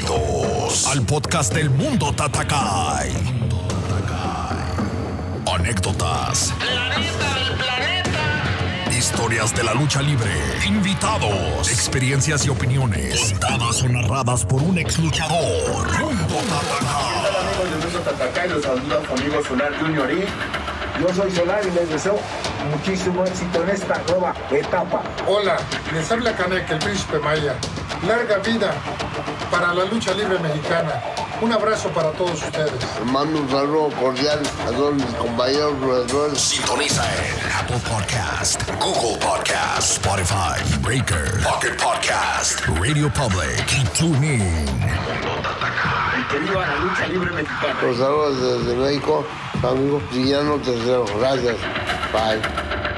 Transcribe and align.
Bienvenidos 0.00 0.86
al 0.86 1.02
podcast 1.04 1.52
del 1.52 1.68
Mundo 1.68 2.12
Tatakai. 2.12 3.10
Anécdotas. 5.52 6.54
Historias 8.90 9.54
de 9.54 9.64
la 9.64 9.74
lucha 9.74 10.00
libre. 10.00 10.30
Invitados. 10.66 11.70
Experiencias 11.70 12.46
y 12.46 12.48
opiniones. 12.48 13.32
Contadas 13.32 13.82
o 13.82 13.88
narradas 13.88 14.44
por 14.46 14.62
un 14.62 14.78
ex 14.78 14.98
luchador. 14.98 15.86
Mundo 16.00 16.36
Tatakai. 16.48 17.20
Hola 17.28 17.40
amigos 17.40 17.70
del 17.70 17.92
Mundo 17.92 17.98
Tatacay, 18.00 18.48
los 18.48 18.62
saluda 18.62 19.02
su 19.06 19.12
amigo 19.12 19.44
Solar 19.44 19.78
Junior 19.80 20.10
y 20.12 21.00
yo 21.00 21.14
soy 21.14 21.30
Solar 21.30 21.62
y 21.66 21.70
les 21.72 21.88
deseo 21.90 22.18
muchísimo 22.70 23.24
éxito 23.24 23.62
en 23.64 23.70
esta 23.70 24.00
nueva 24.08 24.34
etapa. 24.50 25.02
Hola, 25.26 25.58
les 25.92 26.10
habla 26.10 26.34
Canek, 26.34 26.70
el 26.70 26.78
príncipe 26.78 27.18
Maya. 27.18 27.54
Larga 28.06 28.38
vida 28.38 28.74
para 29.50 29.74
la 29.74 29.84
lucha 29.84 30.12
libre 30.14 30.38
mexicana. 30.38 31.02
Un 31.40 31.52
abrazo 31.52 31.88
para 31.90 32.10
todos 32.12 32.42
ustedes. 32.42 32.72
Mando 33.06 33.40
un 33.40 33.50
saludo 33.50 33.88
cordial 34.00 34.40
a 34.66 34.70
todos 34.70 34.94
mis 34.94 35.04
compañeros. 35.16 36.38
Sintoniza 36.38 37.02
en 37.16 37.52
Apple 37.52 37.80
Podcast, 37.88 38.62
Google 38.78 39.18
Podcast, 39.18 39.92
Spotify, 39.92 40.78
Breaker, 40.80 41.42
Pocket 41.42 41.76
Podcast, 41.76 42.60
Radio 42.80 43.10
Public 43.12 43.64
y 43.78 43.84
TuneIn. 43.98 44.66
Que 46.30 46.38
viva 46.38 46.66
la 46.66 46.76
lucha 46.76 47.06
libre 47.08 47.30
mexicana. 47.32 47.82
Los 47.82 47.96
saludos 47.96 48.64
desde 48.64 48.76
México, 48.76 49.26
amigo 49.62 50.00
Villano 50.12 50.56
Tercero. 50.58 51.04
Gracias. 51.18 51.56
Bye. 52.12 52.89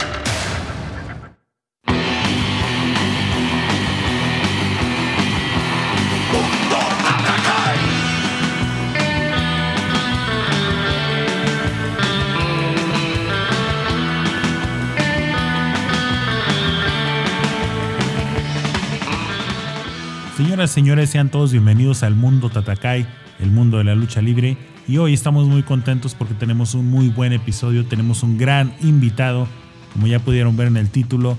Señores, 20.67 21.11
sean 21.11 21.29
todos 21.29 21.51
bienvenidos 21.51 22.05
al 22.05 22.15
mundo 22.15 22.49
Tatakai, 22.49 23.05
el 23.41 23.51
mundo 23.51 23.79
de 23.79 23.85
la 23.85 23.97
lucha 23.97 24.23
libre. 24.23 24.57
Y 24.87 24.99
hoy 24.99 25.13
estamos 25.13 25.49
muy 25.49 25.65
contentos 25.65 26.15
porque 26.15 26.35
tenemos 26.35 26.75
un 26.75 26.89
muy 26.89 27.09
buen 27.09 27.33
episodio, 27.33 27.85
tenemos 27.85 28.23
un 28.23 28.39
gran 28.39 28.73
invitado, 28.81 29.49
como 29.93 30.07
ya 30.07 30.21
pudieron 30.21 30.57
ver 30.57 30.69
en 30.69 30.77
el 30.77 30.89
título, 30.89 31.37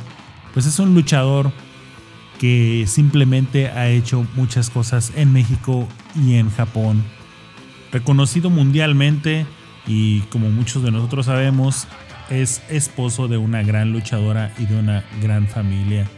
pues 0.53 0.65
es 0.65 0.77
un 0.77 0.93
luchador 0.93 1.53
que 2.37 2.83
simplemente 2.85 3.69
ha 3.69 3.87
hecho 3.87 4.27
muchas 4.35 4.69
cosas 4.69 5.13
en 5.15 5.31
México 5.31 5.87
y 6.15 6.33
en 6.33 6.49
Japón. 6.51 7.01
Reconocido 7.93 8.49
mundialmente 8.49 9.45
y 9.87 10.19
como 10.31 10.49
muchos 10.49 10.83
de 10.83 10.91
nosotros 10.91 11.27
sabemos, 11.27 11.87
es 12.29 12.61
esposo 12.69 13.29
de 13.29 13.37
una 13.37 13.63
gran 13.63 13.93
luchadora 13.93 14.53
y 14.59 14.65
de 14.65 14.77
una 14.77 15.05
gran 15.21 15.47
familia 15.47 16.09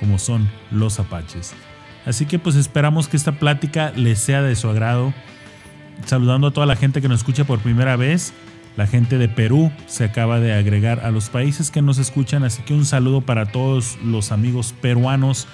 como 0.00 0.18
son 0.18 0.48
los 0.70 0.98
Apaches. 0.98 1.54
Así 2.06 2.26
que 2.26 2.38
pues 2.38 2.56
esperamos 2.56 3.08
que 3.08 3.16
esta 3.16 3.32
plática 3.32 3.92
les 3.96 4.18
sea 4.18 4.42
de 4.42 4.56
su 4.56 4.68
agrado. 4.68 5.14
Saludando 6.06 6.48
a 6.48 6.50
toda 6.50 6.66
la 6.66 6.76
gente 6.76 7.00
que 7.00 7.08
nos 7.08 7.20
escucha 7.20 7.44
por 7.44 7.60
primera 7.60 7.96
vez. 7.96 8.32
La 8.76 8.86
gente 8.86 9.18
de 9.18 9.28
Perú 9.28 9.70
se 9.86 10.04
acaba 10.04 10.40
de 10.40 10.52
agregar 10.52 11.00
a 11.00 11.12
los 11.12 11.28
países 11.28 11.70
que 11.70 11.80
nos 11.80 11.98
escuchan, 11.98 12.42
así 12.42 12.62
que 12.62 12.74
un 12.74 12.84
saludo 12.84 13.20
para 13.20 13.46
todos 13.46 13.98
los 14.02 14.32
amigos 14.32 14.74
peruanos. 14.80 15.46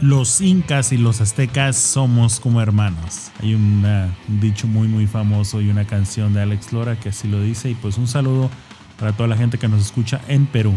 Los 0.00 0.40
incas 0.40 0.92
y 0.92 0.96
los 0.96 1.20
aztecas 1.20 1.76
somos 1.76 2.38
como 2.38 2.62
hermanos. 2.62 3.32
Hay 3.42 3.54
un 3.54 3.84
dicho 4.40 4.66
muy 4.66 4.86
muy 4.86 5.06
famoso 5.06 5.60
y 5.60 5.68
una 5.68 5.84
canción 5.84 6.32
de 6.32 6.40
Alex 6.40 6.72
Lora 6.72 6.96
que 6.96 7.08
así 7.10 7.28
lo 7.28 7.42
dice 7.42 7.68
y 7.68 7.74
pues 7.74 7.98
un 7.98 8.06
saludo 8.06 8.48
para 8.98 9.12
toda 9.12 9.28
la 9.28 9.36
gente 9.36 9.58
que 9.58 9.68
nos 9.68 9.80
escucha 9.80 10.20
en 10.28 10.46
Perú. 10.46 10.72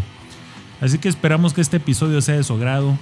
Así 0.81 0.97
que 0.97 1.07
esperamos 1.07 1.53
que 1.53 1.61
este 1.61 1.77
episodio 1.77 2.19
sea 2.21 2.35
de 2.35 2.43
su 2.43 2.53
agrado. 2.53 2.97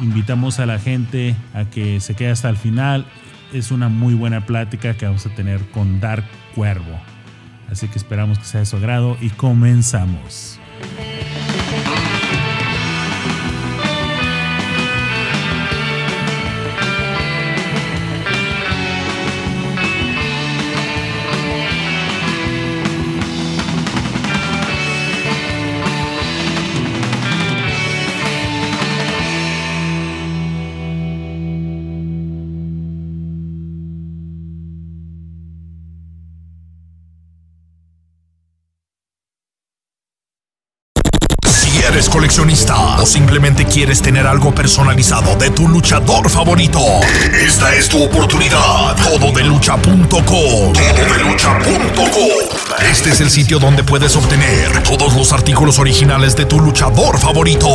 Invitamos 0.00 0.58
a 0.58 0.66
la 0.66 0.78
gente 0.78 1.36
a 1.54 1.64
que 1.64 2.00
se 2.00 2.14
quede 2.14 2.30
hasta 2.30 2.48
el 2.48 2.56
final. 2.56 3.06
Es 3.52 3.70
una 3.70 3.88
muy 3.88 4.14
buena 4.14 4.44
plática 4.46 4.94
que 4.94 5.06
vamos 5.06 5.26
a 5.26 5.30
tener 5.34 5.60
con 5.70 6.00
Dark 6.00 6.24
Cuervo. 6.54 6.98
Así 7.70 7.88
que 7.88 7.98
esperamos 7.98 8.38
que 8.38 8.44
sea 8.44 8.60
de 8.60 8.66
su 8.66 8.76
agrado 8.76 9.16
y 9.20 9.30
comenzamos. 9.30 10.58
Coleccionista 42.44 42.83
simplemente 43.06 43.64
quieres 43.64 44.02
tener 44.02 44.26
algo 44.26 44.54
personalizado 44.54 45.36
de 45.36 45.50
tu 45.50 45.68
luchador 45.68 46.30
favorito, 46.30 46.80
esta 47.44 47.74
es 47.74 47.88
tu 47.88 48.02
oportunidad. 48.02 48.96
Todo 48.96 49.32
de 49.32 49.44
lucha.com. 49.44 50.08
Todo 50.08 50.72
de 50.72 51.24
lucha.com. 51.24 52.54
Este 52.90 53.10
es 53.10 53.20
el 53.20 53.30
sitio 53.30 53.58
donde 53.58 53.84
puedes 53.84 54.16
obtener 54.16 54.82
todos 54.82 55.14
los 55.14 55.32
artículos 55.32 55.78
originales 55.78 56.36
de 56.36 56.46
tu 56.46 56.60
luchador 56.60 57.18
favorito: 57.18 57.68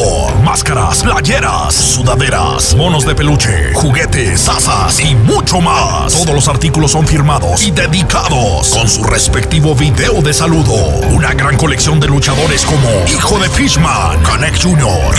máscaras, 0.43 1.03
playeras, 1.03 1.73
sudaderas, 1.73 2.75
monos 2.75 3.05
de 3.05 3.15
peluche, 3.15 3.73
juguetes, 3.73 4.47
asas 4.49 4.99
y 4.99 5.15
mucho 5.15 5.61
más. 5.61 6.13
Todos 6.13 6.35
los 6.35 6.47
artículos 6.47 6.91
son 6.91 7.07
firmados 7.07 7.63
y 7.63 7.71
dedicados 7.71 8.69
con 8.69 8.89
su 8.89 9.03
respectivo 9.03 9.75
video 9.75 10.21
de 10.21 10.33
saludo. 10.33 10.73
Una 11.09 11.33
gran 11.33 11.57
colección 11.57 11.99
de 11.99 12.07
luchadores 12.07 12.65
como 12.65 12.89
Hijo 13.07 13.39
de 13.39 13.49
Fishman, 13.49 14.21
Canek 14.23 14.61
Jr., 14.61 15.18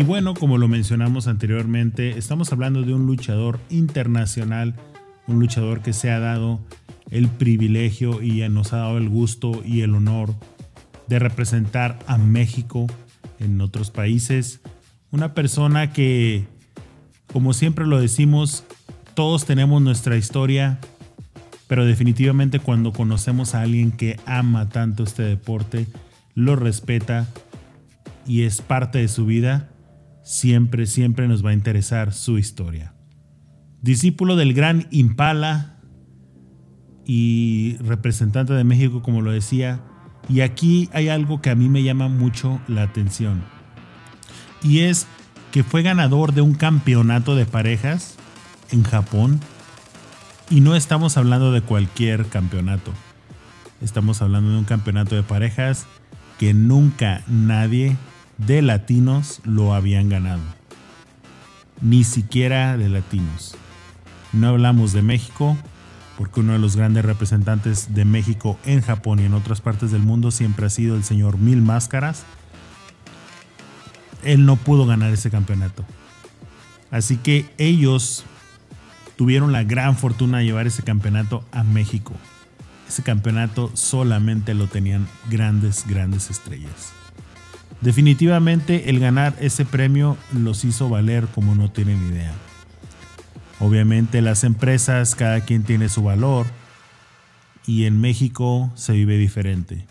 Y 0.00 0.02
bueno, 0.02 0.32
como 0.32 0.56
lo 0.56 0.66
mencionamos 0.66 1.26
anteriormente, 1.26 2.16
estamos 2.16 2.50
hablando 2.54 2.80
de 2.80 2.94
un 2.94 3.04
luchador 3.04 3.60
internacional, 3.68 4.74
un 5.26 5.40
luchador 5.40 5.82
que 5.82 5.92
se 5.92 6.10
ha 6.10 6.18
dado 6.18 6.58
el 7.10 7.28
privilegio 7.28 8.22
y 8.22 8.40
nos 8.48 8.72
ha 8.72 8.78
dado 8.78 8.96
el 8.96 9.10
gusto 9.10 9.60
y 9.62 9.82
el 9.82 9.94
honor 9.94 10.34
de 11.06 11.18
representar 11.18 11.98
a 12.06 12.16
México 12.16 12.86
en 13.40 13.60
otros 13.60 13.90
países. 13.90 14.62
Una 15.10 15.34
persona 15.34 15.92
que, 15.92 16.46
como 17.30 17.52
siempre 17.52 17.86
lo 17.86 18.00
decimos, 18.00 18.64
todos 19.12 19.44
tenemos 19.44 19.82
nuestra 19.82 20.16
historia, 20.16 20.78
pero 21.66 21.84
definitivamente 21.84 22.58
cuando 22.58 22.94
conocemos 22.94 23.54
a 23.54 23.60
alguien 23.60 23.92
que 23.92 24.18
ama 24.24 24.70
tanto 24.70 25.02
este 25.02 25.24
deporte, 25.24 25.86
lo 26.34 26.56
respeta 26.56 27.28
y 28.26 28.44
es 28.44 28.62
parte 28.62 28.98
de 29.00 29.08
su 29.08 29.26
vida, 29.26 29.69
siempre, 30.30 30.86
siempre 30.86 31.26
nos 31.26 31.44
va 31.44 31.50
a 31.50 31.54
interesar 31.54 32.12
su 32.12 32.38
historia. 32.38 32.94
Discípulo 33.82 34.36
del 34.36 34.54
gran 34.54 34.86
Impala 34.92 35.80
y 37.04 37.76
representante 37.80 38.52
de 38.52 38.62
México, 38.62 39.02
como 39.02 39.22
lo 39.22 39.32
decía, 39.32 39.80
y 40.28 40.42
aquí 40.42 40.88
hay 40.92 41.08
algo 41.08 41.42
que 41.42 41.50
a 41.50 41.56
mí 41.56 41.68
me 41.68 41.82
llama 41.82 42.06
mucho 42.06 42.60
la 42.68 42.84
atención. 42.84 43.42
Y 44.62 44.80
es 44.80 45.08
que 45.50 45.64
fue 45.64 45.82
ganador 45.82 46.32
de 46.32 46.42
un 46.42 46.54
campeonato 46.54 47.34
de 47.34 47.46
parejas 47.46 48.14
en 48.70 48.84
Japón. 48.84 49.40
Y 50.48 50.60
no 50.60 50.76
estamos 50.76 51.16
hablando 51.16 51.50
de 51.50 51.62
cualquier 51.62 52.26
campeonato. 52.26 52.92
Estamos 53.80 54.22
hablando 54.22 54.52
de 54.52 54.58
un 54.58 54.64
campeonato 54.64 55.16
de 55.16 55.24
parejas 55.24 55.86
que 56.38 56.54
nunca 56.54 57.24
nadie 57.26 57.96
de 58.46 58.62
latinos 58.62 59.40
lo 59.44 59.74
habían 59.74 60.08
ganado. 60.08 60.42
Ni 61.80 62.04
siquiera 62.04 62.76
de 62.76 62.88
latinos. 62.88 63.56
No 64.32 64.48
hablamos 64.48 64.92
de 64.92 65.02
México, 65.02 65.56
porque 66.16 66.40
uno 66.40 66.52
de 66.52 66.58
los 66.58 66.76
grandes 66.76 67.04
representantes 67.04 67.94
de 67.94 68.04
México 68.04 68.58
en 68.64 68.80
Japón 68.80 69.20
y 69.20 69.24
en 69.24 69.34
otras 69.34 69.60
partes 69.60 69.90
del 69.90 70.02
mundo 70.02 70.30
siempre 70.30 70.66
ha 70.66 70.70
sido 70.70 70.96
el 70.96 71.04
señor 71.04 71.38
Mil 71.38 71.62
Máscaras. 71.62 72.24
Él 74.22 74.44
no 74.44 74.56
pudo 74.56 74.86
ganar 74.86 75.12
ese 75.12 75.30
campeonato. 75.30 75.84
Así 76.90 77.16
que 77.16 77.48
ellos 77.56 78.24
tuvieron 79.16 79.52
la 79.52 79.64
gran 79.64 79.96
fortuna 79.96 80.38
de 80.38 80.44
llevar 80.44 80.66
ese 80.66 80.82
campeonato 80.82 81.44
a 81.52 81.62
México. 81.62 82.12
Ese 82.88 83.02
campeonato 83.02 83.70
solamente 83.74 84.54
lo 84.54 84.66
tenían 84.66 85.06
grandes, 85.30 85.86
grandes 85.86 86.30
estrellas. 86.30 86.99
Definitivamente 87.80 88.90
el 88.90 89.00
ganar 89.00 89.34
ese 89.40 89.64
premio 89.64 90.18
los 90.34 90.64
hizo 90.64 90.88
valer 90.90 91.26
como 91.28 91.54
no 91.54 91.70
tienen 91.70 92.12
idea. 92.12 92.32
Obviamente 93.58 94.20
las 94.20 94.44
empresas, 94.44 95.14
cada 95.14 95.40
quien 95.40 95.62
tiene 95.62 95.88
su 95.88 96.02
valor 96.02 96.46
y 97.66 97.84
en 97.84 98.00
México 98.00 98.70
se 98.74 98.92
vive 98.92 99.16
diferente. 99.16 99.86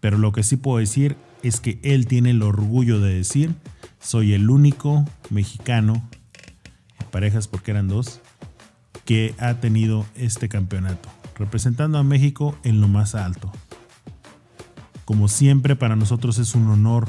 Pero 0.00 0.18
lo 0.18 0.32
que 0.32 0.42
sí 0.42 0.56
puedo 0.56 0.78
decir 0.78 1.16
es 1.42 1.60
que 1.60 1.78
él 1.82 2.06
tiene 2.06 2.30
el 2.30 2.42
orgullo 2.42 3.00
de 3.00 3.14
decir, 3.14 3.54
soy 4.00 4.32
el 4.32 4.50
único 4.50 5.04
mexicano, 5.30 6.08
parejas 7.10 7.46
porque 7.46 7.70
eran 7.70 7.88
dos, 7.88 8.20
que 9.04 9.34
ha 9.38 9.54
tenido 9.54 10.04
este 10.16 10.48
campeonato, 10.48 11.08
representando 11.36 11.98
a 11.98 12.02
México 12.02 12.58
en 12.64 12.80
lo 12.80 12.88
más 12.88 13.14
alto. 13.14 13.52
Como 15.08 15.28
siempre 15.28 15.74
para 15.74 15.96
nosotros 15.96 16.38
es 16.38 16.54
un 16.54 16.68
honor 16.68 17.08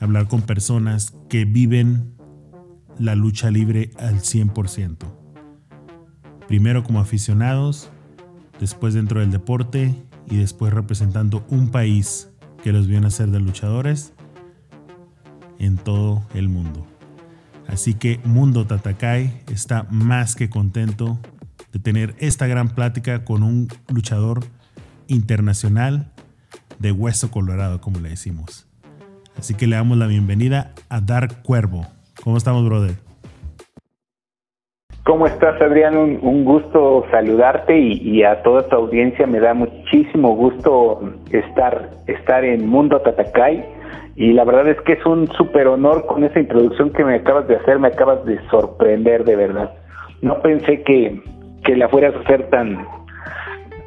hablar 0.00 0.26
con 0.26 0.42
personas 0.42 1.14
que 1.28 1.44
viven 1.44 2.12
la 2.98 3.14
lucha 3.14 3.52
libre 3.52 3.92
al 4.00 4.16
100%. 4.16 4.96
Primero 6.48 6.82
como 6.82 6.98
aficionados, 6.98 7.88
después 8.58 8.94
dentro 8.94 9.20
del 9.20 9.30
deporte 9.30 9.94
y 10.28 10.38
después 10.38 10.72
representando 10.72 11.46
un 11.50 11.70
país 11.70 12.30
que 12.64 12.72
los 12.72 12.88
vio 12.88 13.00
nacer 13.00 13.30
de 13.30 13.38
luchadores 13.38 14.12
en 15.60 15.76
todo 15.76 16.26
el 16.34 16.48
mundo. 16.48 16.84
Así 17.68 17.94
que 17.94 18.20
Mundo 18.24 18.66
Tatakai 18.66 19.44
está 19.52 19.86
más 19.88 20.34
que 20.34 20.50
contento 20.50 21.16
de 21.72 21.78
tener 21.78 22.16
esta 22.18 22.48
gran 22.48 22.70
plática 22.70 23.24
con 23.24 23.44
un 23.44 23.68
luchador 23.86 24.44
internacional 25.06 26.10
de 26.78 26.92
hueso 26.92 27.30
colorado, 27.30 27.80
como 27.80 28.00
le 28.00 28.10
decimos. 28.10 28.66
Así 29.38 29.54
que 29.54 29.66
le 29.66 29.76
damos 29.76 29.96
la 29.98 30.06
bienvenida 30.06 30.72
a 30.88 31.00
Dark 31.00 31.42
Cuervo. 31.42 31.86
¿Cómo 32.22 32.36
estamos, 32.36 32.64
brother? 32.64 32.94
¿Cómo 35.04 35.26
estás, 35.26 35.58
Adrián? 35.62 35.96
Un, 35.96 36.44
gusto 36.44 37.06
saludarte 37.10 37.78
y, 37.78 38.22
a 38.24 38.42
toda 38.42 38.68
tu 38.68 38.76
audiencia. 38.76 39.26
Me 39.26 39.40
da 39.40 39.54
muchísimo 39.54 40.34
gusto 40.34 41.00
estar, 41.30 41.88
estar 42.06 42.44
en 42.44 42.68
Mundo 42.68 43.00
Tatacay. 43.00 43.64
Y 44.16 44.32
la 44.32 44.44
verdad 44.44 44.68
es 44.68 44.78
que 44.82 44.94
es 44.94 45.06
un 45.06 45.26
súper 45.28 45.68
honor 45.68 46.04
con 46.04 46.24
esa 46.24 46.40
introducción 46.40 46.90
que 46.90 47.04
me 47.04 47.14
acabas 47.14 47.48
de 47.48 47.56
hacer. 47.56 47.78
Me 47.78 47.88
acabas 47.88 48.22
de 48.26 48.38
sorprender, 48.50 49.24
de 49.24 49.36
verdad. 49.36 49.72
No 50.20 50.42
pensé 50.42 50.82
que, 50.82 51.22
que 51.64 51.76
la 51.76 51.88
fueras 51.88 52.14
a 52.14 52.20
hacer 52.20 52.50
tan, 52.50 52.84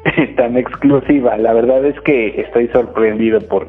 tan 0.36 0.56
exclusiva. 0.56 1.36
La 1.36 1.52
verdad 1.52 1.84
es 1.84 1.98
que 2.00 2.40
estoy 2.40 2.68
sorprendido 2.68 3.40
por, 3.40 3.68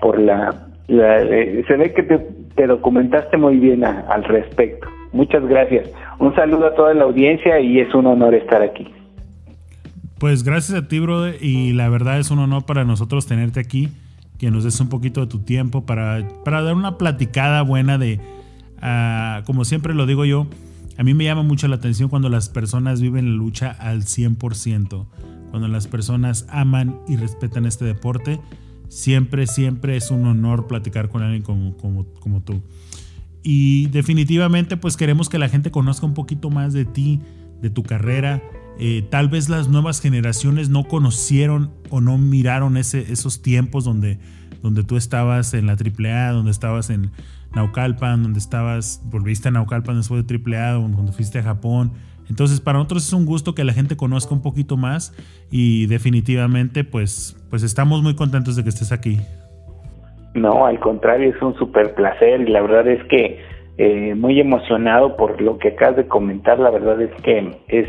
por 0.00 0.18
la... 0.18 0.54
Eh, 0.88 1.64
se 1.68 1.76
ve 1.76 1.92
que 1.92 2.02
te, 2.02 2.18
te 2.56 2.66
documentaste 2.66 3.36
muy 3.36 3.58
bien 3.58 3.84
al 3.84 4.24
respecto. 4.24 4.88
Muchas 5.12 5.44
gracias. 5.46 5.90
Un 6.18 6.34
saludo 6.34 6.66
a 6.66 6.74
toda 6.74 6.94
la 6.94 7.04
audiencia 7.04 7.60
y 7.60 7.80
es 7.80 7.94
un 7.94 8.06
honor 8.06 8.34
estar 8.34 8.62
aquí. 8.62 8.86
Pues 10.18 10.44
gracias 10.44 10.76
a 10.76 10.86
ti, 10.86 10.98
brother, 11.00 11.36
y 11.40 11.72
la 11.72 11.88
verdad 11.88 12.18
es 12.18 12.30
un 12.30 12.40
honor 12.40 12.66
para 12.66 12.84
nosotros 12.84 13.26
tenerte 13.26 13.58
aquí, 13.58 13.88
que 14.38 14.50
nos 14.50 14.64
des 14.64 14.78
un 14.78 14.90
poquito 14.90 15.22
de 15.22 15.28
tu 15.28 15.38
tiempo 15.38 15.86
para, 15.86 16.28
para 16.44 16.60
dar 16.60 16.74
una 16.74 16.98
platicada 16.98 17.62
buena 17.62 17.96
de, 17.96 18.20
uh, 18.82 19.42
como 19.46 19.64
siempre 19.64 19.94
lo 19.94 20.04
digo 20.04 20.26
yo, 20.26 20.46
a 20.98 21.02
mí 21.02 21.14
me 21.14 21.24
llama 21.24 21.42
mucho 21.42 21.66
la 21.68 21.76
atención 21.76 22.10
cuando 22.10 22.28
las 22.28 22.50
personas 22.50 23.00
viven 23.00 23.30
la 23.30 23.36
lucha 23.36 23.70
al 23.70 24.02
100%, 24.02 25.06
cuando 25.50 25.68
las 25.68 25.86
personas 25.86 26.46
aman 26.48 27.00
y 27.08 27.16
respetan 27.16 27.66
este 27.66 27.84
deporte, 27.84 28.40
siempre, 28.88 29.46
siempre 29.46 29.96
es 29.96 30.10
un 30.10 30.26
honor 30.26 30.66
platicar 30.66 31.08
con 31.08 31.22
alguien 31.22 31.42
como, 31.42 31.76
como, 31.76 32.04
como 32.20 32.42
tú. 32.42 32.62
Y 33.42 33.86
definitivamente 33.88 34.76
pues 34.76 34.96
queremos 34.96 35.28
que 35.28 35.38
la 35.38 35.48
gente 35.48 35.70
conozca 35.70 36.06
un 36.06 36.14
poquito 36.14 36.50
más 36.50 36.72
de 36.72 36.84
ti, 36.84 37.20
de 37.62 37.70
tu 37.70 37.82
carrera. 37.82 38.42
Eh, 38.78 39.06
tal 39.10 39.28
vez 39.28 39.48
las 39.48 39.68
nuevas 39.68 40.00
generaciones 40.00 40.68
no 40.68 40.84
conocieron 40.84 41.70
o 41.90 42.00
no 42.00 42.18
miraron 42.18 42.76
ese, 42.76 43.12
esos 43.12 43.42
tiempos 43.42 43.84
donde, 43.84 44.18
donde 44.62 44.84
tú 44.84 44.96
estabas 44.96 45.54
en 45.54 45.66
la 45.66 45.72
AAA, 45.74 46.32
donde 46.32 46.50
estabas 46.50 46.90
en 46.90 47.10
Naucalpan, 47.54 48.22
donde 48.22 48.38
estabas, 48.38 49.02
volviste 49.04 49.48
a 49.48 49.50
Naucalpan 49.50 49.96
después 49.96 50.26
de 50.26 50.34
AAA, 50.34 50.80
cuando 50.94 51.12
fuiste 51.12 51.38
a 51.38 51.42
Japón. 51.42 51.92
Entonces, 52.30 52.60
para 52.60 52.78
nosotros 52.78 53.06
es 53.08 53.12
un 53.12 53.26
gusto 53.26 53.56
que 53.56 53.64
la 53.64 53.72
gente 53.72 53.96
conozca 53.96 54.32
un 54.32 54.40
poquito 54.40 54.76
más 54.76 55.12
y 55.50 55.86
definitivamente, 55.86 56.84
pues, 56.84 57.36
pues 57.50 57.64
estamos 57.64 58.02
muy 58.02 58.14
contentos 58.14 58.54
de 58.54 58.62
que 58.62 58.68
estés 58.68 58.92
aquí. 58.92 59.18
No, 60.34 60.64
al 60.64 60.78
contrario, 60.78 61.34
es 61.34 61.42
un 61.42 61.56
súper 61.56 61.92
placer 61.94 62.40
y 62.42 62.46
la 62.46 62.62
verdad 62.62 62.86
es 62.86 63.02
que 63.08 63.40
eh, 63.78 64.14
muy 64.14 64.38
emocionado 64.38 65.16
por 65.16 65.40
lo 65.42 65.58
que 65.58 65.68
acabas 65.70 65.96
de 65.96 66.06
comentar. 66.06 66.60
La 66.60 66.70
verdad 66.70 67.02
es 67.02 67.10
que 67.22 67.50
es, 67.66 67.88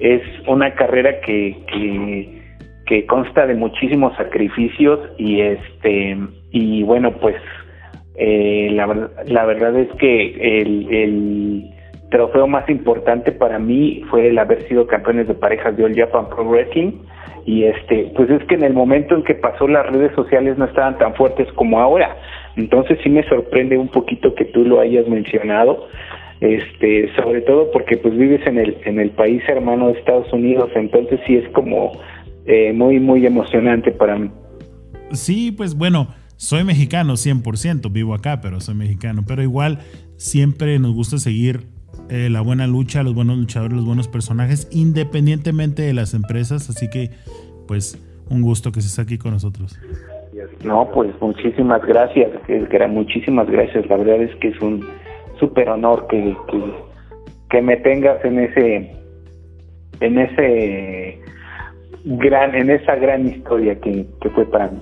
es 0.00 0.22
una 0.46 0.74
carrera 0.74 1.20
que, 1.22 1.56
que, 2.86 3.06
consta 3.06 3.46
de 3.46 3.54
muchísimos 3.54 4.14
sacrificios 4.18 5.00
y 5.16 5.40
este 5.40 6.18
y 6.50 6.82
bueno 6.82 7.10
pues 7.12 7.36
eh, 8.16 8.68
la, 8.70 9.10
la 9.24 9.44
verdad 9.46 9.74
es 9.78 9.88
que 9.96 10.60
el 10.60 11.72
trofeo 12.12 12.46
más 12.46 12.68
importante 12.68 13.32
para 13.32 13.58
mí 13.58 14.04
fue 14.10 14.28
el 14.28 14.38
haber 14.38 14.68
sido 14.68 14.86
campeones 14.86 15.26
de 15.26 15.34
parejas 15.34 15.76
de 15.76 15.84
All 15.84 15.96
Japan 15.96 16.28
Pro 16.28 16.44
Wrestling. 16.44 16.92
Y 17.44 17.64
este 17.64 18.12
pues 18.14 18.30
es 18.30 18.44
que 18.44 18.54
en 18.54 18.62
el 18.62 18.72
momento 18.72 19.16
en 19.16 19.24
que 19.24 19.34
pasó 19.34 19.66
las 19.66 19.86
redes 19.86 20.14
sociales 20.14 20.56
no 20.58 20.66
estaban 20.66 20.96
tan 20.98 21.14
fuertes 21.14 21.50
como 21.54 21.80
ahora. 21.80 22.16
Entonces 22.54 22.98
sí 23.02 23.08
me 23.08 23.24
sorprende 23.24 23.76
un 23.76 23.88
poquito 23.88 24.32
que 24.36 24.44
tú 24.44 24.64
lo 24.64 24.78
hayas 24.78 25.08
mencionado 25.08 25.88
este 26.40 27.12
sobre 27.16 27.40
todo 27.40 27.70
porque 27.72 27.96
pues 27.96 28.16
vives 28.16 28.46
en 28.46 28.58
el 28.58 28.76
en 28.84 29.00
el 29.00 29.10
país 29.10 29.42
hermano 29.48 29.88
de 29.88 29.98
Estados 29.98 30.32
Unidos. 30.32 30.70
Entonces 30.76 31.18
sí 31.26 31.36
es 31.36 31.48
como 31.48 31.92
eh, 32.46 32.72
muy 32.72 33.00
muy 33.00 33.26
emocionante 33.26 33.90
para 33.90 34.16
mí. 34.16 34.30
Sí 35.10 35.50
pues 35.50 35.74
bueno 35.74 36.08
soy 36.36 36.62
mexicano 36.62 37.14
100% 37.14 37.90
vivo 37.90 38.14
acá 38.14 38.40
pero 38.40 38.60
soy 38.60 38.76
mexicano. 38.76 39.24
Pero 39.26 39.42
igual 39.42 39.78
siempre 40.16 40.78
nos 40.78 40.94
gusta 40.94 41.18
seguir 41.18 41.71
eh, 42.12 42.28
la 42.28 42.42
buena 42.42 42.66
lucha, 42.66 43.02
los 43.02 43.14
buenos 43.14 43.38
luchadores, 43.38 43.74
los 43.74 43.86
buenos 43.86 44.06
personajes, 44.06 44.68
independientemente 44.70 45.80
de 45.80 45.94
las 45.94 46.12
empresas. 46.12 46.68
Así 46.68 46.90
que, 46.90 47.08
pues, 47.66 47.98
un 48.28 48.42
gusto 48.42 48.70
que 48.70 48.80
estés 48.80 48.98
aquí 48.98 49.16
con 49.16 49.32
nosotros. 49.32 49.80
No, 50.62 50.90
pues 50.92 51.10
muchísimas 51.22 51.80
gracias, 51.86 52.30
muchísimas 52.90 53.48
gracias. 53.48 53.86
La 53.88 53.96
verdad 53.96 54.20
es 54.20 54.36
que 54.36 54.48
es 54.48 54.60
un 54.60 54.86
súper 55.40 55.70
honor 55.70 56.06
que, 56.08 56.36
que, 57.48 57.62
me 57.62 57.78
tengas 57.78 58.22
en 58.26 58.40
ese, 58.40 58.94
en 60.00 60.18
ese 60.18 61.18
gran, 62.04 62.54
en 62.54 62.68
esa 62.68 62.94
gran 62.96 63.26
historia 63.26 63.80
que, 63.80 64.06
que 64.20 64.28
fue 64.28 64.44
para 64.50 64.68
mí. 64.68 64.80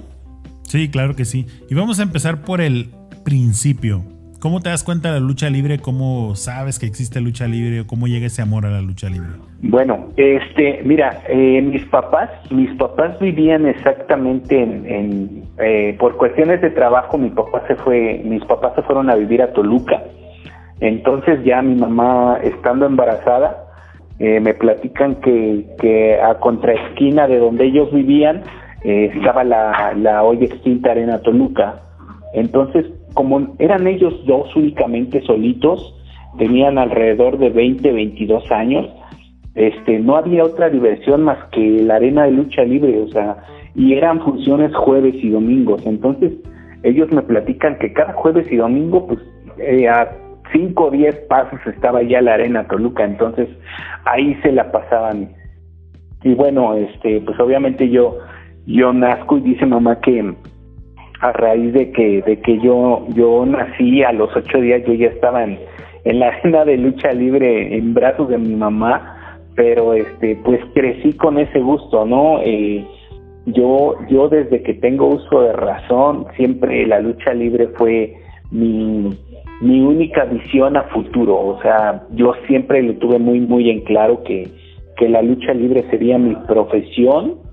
Sí, 0.63 0.91
claro 0.91 1.15
que 1.15 1.25
sí. 1.25 1.47
Y 1.69 1.77
vamos 1.77 2.01
a 2.01 2.03
empezar 2.03 2.43
por 2.43 2.61
el 2.61 2.91
principio. 3.25 4.03
¿Cómo 4.41 4.61
te 4.61 4.71
das 4.71 4.83
cuenta 4.85 5.13
de 5.13 5.21
la 5.21 5.27
lucha 5.27 5.51
libre? 5.51 5.81
¿Cómo 5.81 6.35
sabes 6.35 6.79
que 6.79 6.87
existe 6.87 7.21
lucha 7.21 7.47
libre? 7.47 7.87
¿Cómo 7.87 8.07
llega 8.07 8.27
ese 8.27 8.41
amor 8.41 8.65
a 8.65 8.71
la 8.71 8.81
lucha 8.81 9.11
libre? 9.11 9.29
Bueno, 9.61 10.09
este, 10.17 10.81
mira, 10.83 11.21
eh, 11.29 11.61
mis 11.61 11.85
papás, 11.85 12.31
mis 12.51 12.75
papás 12.77 13.19
vivían 13.21 13.67
exactamente 13.67 14.63
en, 14.63 15.45
eh, 15.59 15.95
por 15.99 16.17
cuestiones 16.17 16.63
de 16.63 16.71
trabajo 16.71 17.19
mi 17.19 17.29
papá 17.29 17.65
se 17.69 17.77
fue, 17.77 18.23
mis 18.25 18.43
papás 18.47 18.75
se 18.77 18.83
fueron 18.83 19.11
a 19.11 19.15
vivir 19.15 19.43
a 19.43 19.53
Toluca. 19.53 20.03
Entonces 20.81 21.45
ya 21.45 21.61
mi 21.61 21.75
mamá 21.75 22.39
estando 22.43 22.87
embarazada, 22.87 23.67
eh, 24.21 24.41
me 24.41 24.55
platican 24.55 25.17
que, 25.17 25.67
que 25.79 26.19
a 26.19 26.39
contraesquina 26.41 27.29
de 27.29 27.39
donde 27.39 27.67
ellos 27.67 27.93
vivían 27.93 28.43
eh, 28.85 29.13
estaba 29.15 29.45
la 29.45 30.23
hoy 30.23 30.45
extinta 30.45 30.93
Arena 30.93 31.19
Toluca. 31.19 31.83
Entonces, 32.33 32.87
como 33.15 33.55
eran 33.59 33.87
ellos 33.87 34.15
dos 34.27 34.55
únicamente 34.57 35.23
solitos, 35.23 35.95
tenían 36.39 36.79
alrededor 36.79 37.39
de 37.39 37.51
20, 37.51 37.93
22 37.93 38.51
años, 38.53 38.89
este, 39.55 39.99
no 39.99 40.17
había 40.17 40.45
otra 40.45 40.71
diversión 40.71 41.23
más 41.23 41.39
que 41.51 41.83
la 41.83 41.97
arena 41.97 42.25
de 42.25 42.33
lucha 42.33 42.63
libre, 42.63 43.01
o 43.01 43.09
sea, 43.09 43.37
y 43.75 43.95
eran 43.95 44.21
funciones 44.21 44.75
jueves 44.75 45.15
y 45.23 45.31
domingos. 45.31 45.85
Entonces, 45.87 46.33
ellos 46.83 47.11
me 47.13 47.23
platican 47.23 47.79
que 47.79 47.93
cada 47.93 48.13
jueves 48.15 48.51
y 48.51 48.57
domingo, 48.57 49.07
pues, 49.07 49.21
eh, 49.59 49.89
a 49.89 50.09
5 50.53 50.85
o 50.85 50.91
10 50.91 51.15
pasos 51.29 51.61
estaba 51.67 52.03
ya 52.03 52.21
la 52.21 52.35
arena 52.35 52.67
Toluca, 52.67 53.05
entonces 53.05 53.49
ahí 54.05 54.35
se 54.43 54.53
la 54.53 54.71
pasaban. 54.71 55.31
Y 56.23 56.35
bueno, 56.35 56.75
este, 56.75 57.21
pues 57.21 57.39
obviamente 57.41 57.89
yo, 57.89 58.19
yo 58.67 58.93
nazco 58.93 59.39
y 59.39 59.43
dice 59.43 59.67
mamá 59.67 60.01
que 60.01 60.35
a 61.21 61.33
raíz 61.33 61.73
de 61.73 61.93
que, 61.93 62.23
de 62.23 62.41
que 62.41 62.59
yo, 62.61 63.07
yo 63.15 63.45
nací 63.45 64.03
a 64.03 64.13
los 64.13 64.35
ocho 64.35 64.61
días, 64.61 64.83
yo 64.87 64.95
ya 64.95 65.09
estaba 65.09 65.45
en, 65.45 65.59
la 66.05 66.29
arena 66.43 66.65
de 66.65 66.79
lucha 66.79 67.13
libre 67.13 67.77
en 67.77 67.95
brazos 67.95 68.29
de 68.29 68.39
mi 68.39 68.55
mamá, 68.55 69.39
pero 69.55 69.95
este, 69.95 70.37
pues 70.45 70.61
crecí 70.75 71.13
con 71.13 71.39
ese 71.39 71.61
gusto, 71.61 72.07
¿no? 72.07 72.41
Eh, 72.43 72.85
yo, 73.47 73.97
yo 74.09 74.29
desde 74.29 74.63
que 74.63 74.75
tengo 74.75 75.07
uso 75.09 75.43
de 75.43 75.53
razón, 75.53 76.27
siempre 76.37 76.87
la 76.87 77.01
lucha 77.01 77.35
libre 77.35 77.69
fue 77.77 78.15
mi, 78.51 79.11
mi 79.61 79.81
única 79.81 80.25
visión 80.25 80.77
a 80.77 80.85
futuro, 80.85 81.37
o 81.37 81.61
sea, 81.61 82.05
yo 82.13 82.35
siempre 82.47 82.83
le 82.83 82.95
tuve 82.95 83.19
muy, 83.19 83.41
muy 83.41 83.69
en 83.71 83.81
claro 83.81 84.23
que, 84.25 84.49
que 84.97 85.09
la 85.09 85.21
lucha 85.21 85.53
libre 85.53 85.85
sería 85.91 86.19
mi 86.19 86.35
profesión 86.47 87.50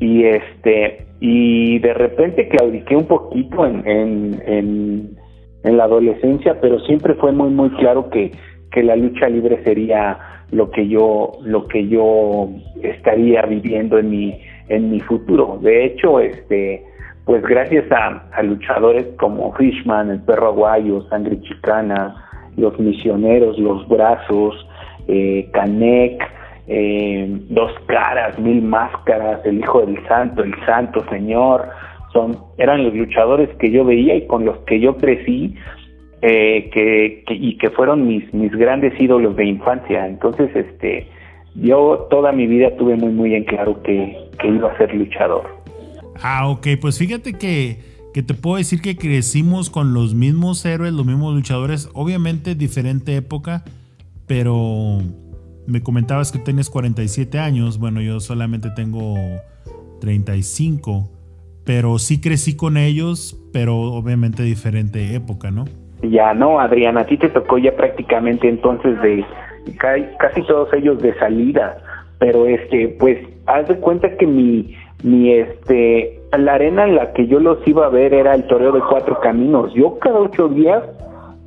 y 0.00 0.24
este, 0.24 1.06
y 1.20 1.78
de 1.80 1.94
repente 1.94 2.48
claudiqué 2.48 2.96
un 2.96 3.06
poquito 3.06 3.66
en, 3.66 3.86
en, 3.86 4.42
en, 4.46 5.18
en 5.64 5.76
la 5.76 5.84
adolescencia, 5.84 6.60
pero 6.60 6.78
siempre 6.80 7.14
fue 7.14 7.32
muy, 7.32 7.50
muy 7.50 7.70
claro 7.70 8.08
que, 8.10 8.30
que 8.70 8.82
la 8.82 8.96
lucha 8.96 9.28
libre 9.28 9.62
sería 9.64 10.18
lo 10.50 10.70
que 10.70 10.88
yo 10.88 11.32
lo 11.42 11.66
que 11.66 11.88
yo 11.88 12.48
estaría 12.82 13.42
viviendo 13.42 13.98
en 13.98 14.10
mi 14.10 14.40
en 14.68 14.90
mi 14.90 15.00
futuro. 15.00 15.58
De 15.60 15.84
hecho 15.84 16.20
este 16.20 16.84
pues 17.24 17.42
gracias 17.42 17.84
a, 17.92 18.42
luchadores 18.42 19.06
como 19.18 19.52
Fishman 19.54 20.10
el 20.10 20.22
perro 20.22 20.48
aguayo 20.48 21.02
sangre 21.08 21.40
chicana 21.42 22.14
los 22.56 22.78
misioneros 22.78 23.58
los 23.58 23.86
brazos 23.88 24.66
eh, 25.06 25.50
Canek 25.52 26.22
eh, 26.68 27.26
dos 27.48 27.72
caras 27.86 28.38
mil 28.38 28.62
máscaras 28.62 29.44
el 29.44 29.58
hijo 29.60 29.80
del 29.80 30.06
santo 30.06 30.42
el 30.42 30.54
santo 30.66 31.04
señor 31.08 31.68
son 32.12 32.36
eran 32.58 32.84
los 32.84 32.94
luchadores 32.94 33.48
que 33.58 33.70
yo 33.70 33.84
veía 33.84 34.14
y 34.16 34.26
con 34.26 34.44
los 34.44 34.58
que 34.66 34.80
yo 34.80 34.96
crecí 34.96 35.56
eh, 36.20 36.68
que, 36.72 37.22
y 37.28 37.56
que 37.58 37.70
fueron 37.70 38.08
mis, 38.08 38.34
mis 38.34 38.50
grandes 38.50 38.92
ídolos 39.00 39.36
de 39.36 39.44
infancia. 39.44 40.04
Entonces, 40.04 40.50
este, 40.56 41.06
yo 41.54 42.08
toda 42.10 42.32
mi 42.32 42.48
vida 42.48 42.76
tuve 42.76 42.96
muy, 42.96 43.12
muy 43.12 43.34
en 43.36 43.44
claro 43.44 43.80
que, 43.84 44.16
que 44.40 44.48
iba 44.48 44.72
a 44.72 44.76
ser 44.78 44.92
luchador. 44.94 45.44
Ah, 46.20 46.48
ok, 46.48 46.66
pues 46.80 46.98
fíjate 46.98 47.34
que, 47.34 47.78
que 48.12 48.24
te 48.24 48.34
puedo 48.34 48.56
decir 48.56 48.80
que 48.80 48.96
crecimos 48.96 49.70
con 49.70 49.94
los 49.94 50.16
mismos 50.16 50.64
héroes, 50.64 50.92
los 50.92 51.06
mismos 51.06 51.34
luchadores, 51.34 51.88
obviamente 51.94 52.56
diferente 52.56 53.14
época, 53.14 53.62
pero 54.26 54.98
me 55.68 55.82
comentabas 55.82 56.32
que 56.32 56.38
tienes 56.38 56.70
47 56.70 57.38
años, 57.38 57.78
bueno, 57.78 58.00
yo 58.00 58.20
solamente 58.20 58.70
tengo 58.74 59.14
35, 60.00 61.10
pero 61.64 61.98
sí 61.98 62.20
crecí 62.20 62.56
con 62.56 62.78
ellos, 62.78 63.38
pero 63.52 63.76
obviamente 63.76 64.42
diferente 64.42 65.14
época, 65.14 65.50
¿no? 65.50 65.66
Ya 66.02 66.32
no, 66.32 66.58
Adriana, 66.58 67.00
a 67.00 67.06
ti 67.06 67.18
te 67.18 67.28
tocó 67.28 67.58
ya 67.58 67.76
prácticamente 67.76 68.48
entonces 68.48 69.00
de 69.02 69.24
casi 69.76 70.42
todos 70.46 70.72
ellos 70.72 71.02
de 71.02 71.14
salida, 71.18 71.76
pero 72.18 72.46
este, 72.46 72.96
pues, 72.98 73.18
haz 73.46 73.68
de 73.68 73.76
cuenta 73.76 74.16
que 74.16 74.26
mi, 74.26 74.74
mi 75.02 75.32
este, 75.34 76.22
la 76.36 76.54
arena 76.54 76.84
en 76.84 76.96
la 76.96 77.12
que 77.12 77.26
yo 77.26 77.40
los 77.40 77.58
iba 77.66 77.86
a 77.86 77.90
ver 77.90 78.14
era 78.14 78.34
el 78.34 78.46
toreo 78.46 78.72
de 78.72 78.80
cuatro 78.80 79.20
caminos. 79.20 79.74
Yo 79.74 79.98
cada 79.98 80.20
ocho 80.20 80.48
días 80.48 80.82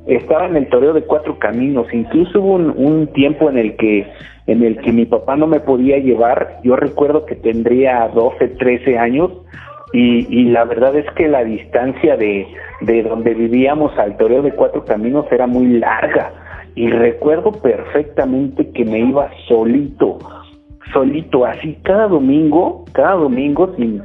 estaba 0.06 0.46
en 0.46 0.56
el 0.56 0.68
toreo 0.68 0.92
de 0.92 1.02
cuatro 1.02 1.38
caminos. 1.38 1.86
Incluso 1.92 2.40
hubo 2.40 2.54
un, 2.54 2.74
un 2.76 3.06
tiempo 3.08 3.50
en 3.50 3.58
el 3.58 3.76
que 3.76 4.06
en 4.46 4.64
el 4.64 4.80
que 4.80 4.92
mi 4.92 5.06
papá 5.06 5.36
no 5.36 5.46
me 5.46 5.60
podía 5.60 5.98
llevar. 5.98 6.60
Yo 6.64 6.76
recuerdo 6.76 7.26
que 7.26 7.36
tendría 7.36 8.08
12, 8.08 8.48
13 8.48 8.98
años 8.98 9.30
y, 9.92 10.26
y 10.28 10.44
la 10.46 10.64
verdad 10.64 10.96
es 10.96 11.08
que 11.12 11.28
la 11.28 11.44
distancia 11.44 12.16
de, 12.16 12.46
de 12.80 13.02
donde 13.02 13.34
vivíamos 13.34 13.96
al 13.98 14.16
Toreo 14.16 14.42
de 14.42 14.52
Cuatro 14.52 14.84
Caminos 14.84 15.26
era 15.30 15.46
muy 15.46 15.78
larga 15.78 16.32
y 16.74 16.88
recuerdo 16.88 17.52
perfectamente 17.52 18.70
que 18.70 18.84
me 18.84 19.00
iba 19.00 19.30
solito, 19.46 20.18
solito, 20.92 21.44
así 21.44 21.78
cada 21.82 22.08
domingo, 22.08 22.84
cada 22.92 23.12
domingo 23.12 23.74
sin, 23.76 24.02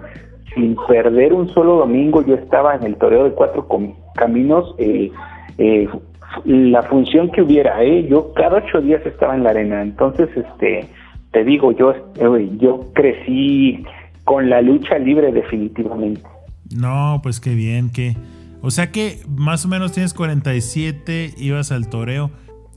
sin 0.54 0.76
perder 0.88 1.34
un 1.34 1.48
solo 1.50 1.78
domingo 1.78 2.24
yo 2.26 2.36
estaba 2.36 2.76
en 2.76 2.84
el 2.84 2.96
Toreo 2.98 3.24
de 3.24 3.32
Cuatro 3.32 3.68
Caminos, 4.16 4.76
eh, 4.78 5.10
eh, 5.58 5.88
la 6.46 6.84
función 6.84 7.32
que 7.32 7.42
hubiera, 7.42 7.84
eh, 7.84 8.08
yo 8.10 8.34
cada 8.34 8.58
ocho 8.58 8.82
días 8.82 9.06
estaba 9.06 9.36
en 9.36 9.44
la 9.44 9.52
arena, 9.52 9.82
entonces 9.82 10.30
este 10.36 10.88
te 11.32 11.44
digo, 11.44 11.72
yo, 11.72 11.92
eh, 11.92 12.50
yo 12.58 12.92
crecí 12.94 13.84
con 14.24 14.50
la 14.50 14.62
lucha 14.62 14.98
libre 14.98 15.32
definitivamente. 15.32 16.22
No, 16.76 17.20
pues 17.24 17.40
qué 17.40 17.54
bien, 17.54 17.92
que... 17.92 18.16
O 18.62 18.72
sea 18.72 18.92
que 18.92 19.20
más 19.28 19.66
o 19.66 19.68
menos 19.68 19.92
tienes 19.92 20.14
47, 20.14 21.36
ibas 21.38 21.72
al 21.72 21.90
toreo. 21.90 22.32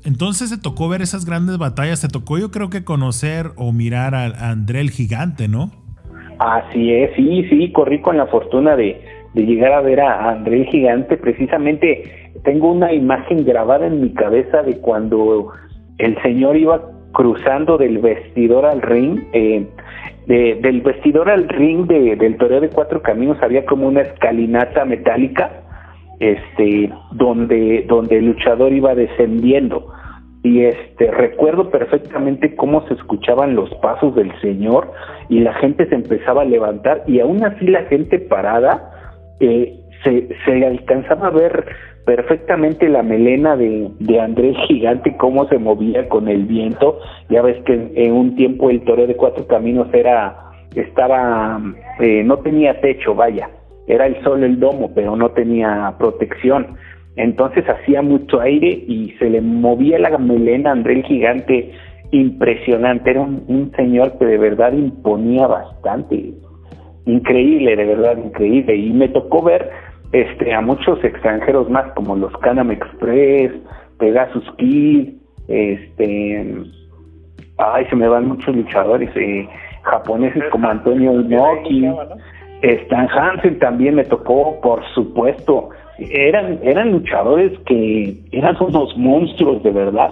Entonces 0.05 0.51
se 0.51 0.59
tocó 0.59 0.89
ver 0.89 1.01
esas 1.01 1.25
grandes 1.25 1.59
batallas, 1.59 2.03
te 2.03 2.09
tocó 2.09 2.39
yo 2.39 2.51
creo 2.51 2.71
que 2.71 2.85
conocer 2.85 3.53
o 3.57 3.73
mirar 3.73 4.15
a, 4.15 4.51
André 4.51 4.81
el 4.81 4.91
Gigante, 4.91 5.49
¿no? 5.49 5.71
Así 6.39 6.93
es, 6.93 7.15
sí, 7.17 7.47
sí, 7.49 7.73
corrí 7.73 8.01
con 8.01 8.17
la 8.17 8.27
fortuna 8.27 8.77
de, 8.77 9.03
de 9.35 9.43
llegar 9.43 9.73
a 9.73 9.81
ver 9.81 10.01
a 10.01 10.31
André 10.31 10.63
el 10.63 10.67
Gigante. 10.67 11.17
Precisamente 11.17 12.20
tengo 12.45 12.73
una 12.73 12.93
imagen 12.93 13.45
grabada 13.45 13.87
en 13.87 14.01
mi 14.01 14.13
cabeza 14.15 14.63
de 14.63 14.79
cuando 14.81 15.53
el 15.99 16.21
señor 16.23 16.57
iba 16.57 16.83
cruzando 17.13 17.77
del 17.77 17.99
vestidor 17.99 18.65
al 18.67 18.83
ring. 18.83 19.21
Eh, 19.33 19.67
del 20.27 20.81
vestidor 20.83 21.29
al 21.29 21.49
ring 21.49 21.87
de, 21.87 22.15
del 22.15 22.37
toreo 22.37 22.61
de 22.61 22.69
cuatro 22.69 23.03
caminos 23.03 23.39
había 23.43 23.65
como 23.65 23.89
una 23.89 24.03
escalinata 24.03 24.85
metálica 24.85 25.51
este 26.21 26.93
donde 27.13 27.85
donde 27.89 28.19
el 28.19 28.27
luchador 28.27 28.73
iba 28.73 28.95
descendiendo 28.95 29.93
y 30.45 30.67
este 30.67 31.11
recuerdo 31.11 31.71
perfectamente 31.71 32.55
cómo 32.55 32.87
se 32.87 32.95
escuchaban 32.95 33.57
los 33.57 33.75
pasos 33.77 34.15
del 34.15 34.31
señor 34.41 34.93
y 35.29 35.41
la 35.41 35.55
gente 35.55 35.89
se 35.89 35.97
empezaba 35.97 36.43
a 36.43 36.45
levantar 36.45 37.03
y 37.09 37.19
aún 37.19 37.43
así 37.43 37.67
la 37.67 37.83
gente 37.85 38.21
parada 38.21 38.91
eh, 39.41 39.81
se, 40.05 40.29
se 40.45 40.65
alcanzaba 40.65 41.27
a 41.29 41.31
ver 41.31 41.67
perfectamente 42.05 42.89
la 42.89 43.03
melena 43.03 43.57
de, 43.57 43.91
de 43.99 44.21
Andrés 44.21 44.57
Gigante, 44.67 45.17
cómo 45.17 45.47
se 45.49 45.59
movía 45.59 46.09
con 46.09 46.29
el 46.29 46.45
viento. 46.45 46.99
Ya 47.29 47.43
ves 47.43 47.63
que 47.65 47.93
en, 47.95 48.13
un 48.13 48.37
tiempo 48.37 48.71
el 48.71 48.83
toreo 48.83 49.07
de 49.07 49.17
cuatro 49.17 49.47
caminos 49.47 49.89
era, 49.93 50.51
estaba, 50.75 51.61
eh, 52.01 52.23
no 52.25 52.39
tenía 52.39 52.81
techo, 52.81 53.15
vaya, 53.15 53.51
era 53.87 54.07
el 54.07 54.23
sol 54.23 54.45
el 54.45 54.59
domo, 54.59 54.93
pero 54.95 55.17
no 55.17 55.31
tenía 55.31 55.95
protección. 55.99 56.77
Entonces 57.17 57.65
hacía 57.69 58.03
mucho 58.03 58.41
aire 58.41 58.69
y 58.69 59.15
se 59.19 59.29
le 59.29 59.41
movía 59.41 59.99
la 59.99 60.17
melena 60.17 60.71
a 60.71 60.73
Andrés 60.73 61.05
Gigante 61.07 61.73
impresionante. 62.13 63.11
Era 63.11 63.21
un, 63.21 63.45
un 63.49 63.73
señor 63.77 64.17
que 64.19 64.25
de 64.25 64.39
verdad 64.39 64.73
imponía 64.73 65.47
bastante. 65.47 66.33
Increíble, 67.07 67.77
de 67.77 67.85
verdad, 67.85 68.17
increíble. 68.17 68.77
Y 68.77 68.91
me 68.91 69.09
tocó 69.09 69.43
ver 69.43 69.71
este 70.13 70.53
a 70.53 70.61
muchos 70.61 71.03
extranjeros 71.05 71.71
más 71.71 71.93
como 71.93 72.17
los 72.17 72.33
Canam 72.39 72.71
Express, 72.71 73.53
Pegasus 73.99 74.45
Kid, 74.59 75.11
este 75.49 76.55
ay 77.59 77.87
se 77.87 77.97
me 77.97 78.09
van 78.09 78.29
muchos 78.29 78.55
luchadores 78.55 79.11
eh, 79.17 79.49
japoneses 79.83 80.43
como 80.51 80.69
Antonio 80.69 81.21
Inoki, 81.21 81.89
Stan 82.63 83.09
Hansen 83.09 83.59
también 83.59 83.95
me 83.95 84.05
tocó, 84.05 84.61
por 84.61 84.85
supuesto, 84.95 85.71
eran 85.99 86.59
eran 86.63 86.93
luchadores 86.93 87.59
que 87.67 88.17
eran 88.33 88.57
unos 88.61 88.97
monstruos 88.97 89.63
de 89.63 89.71
verdad. 89.71 90.11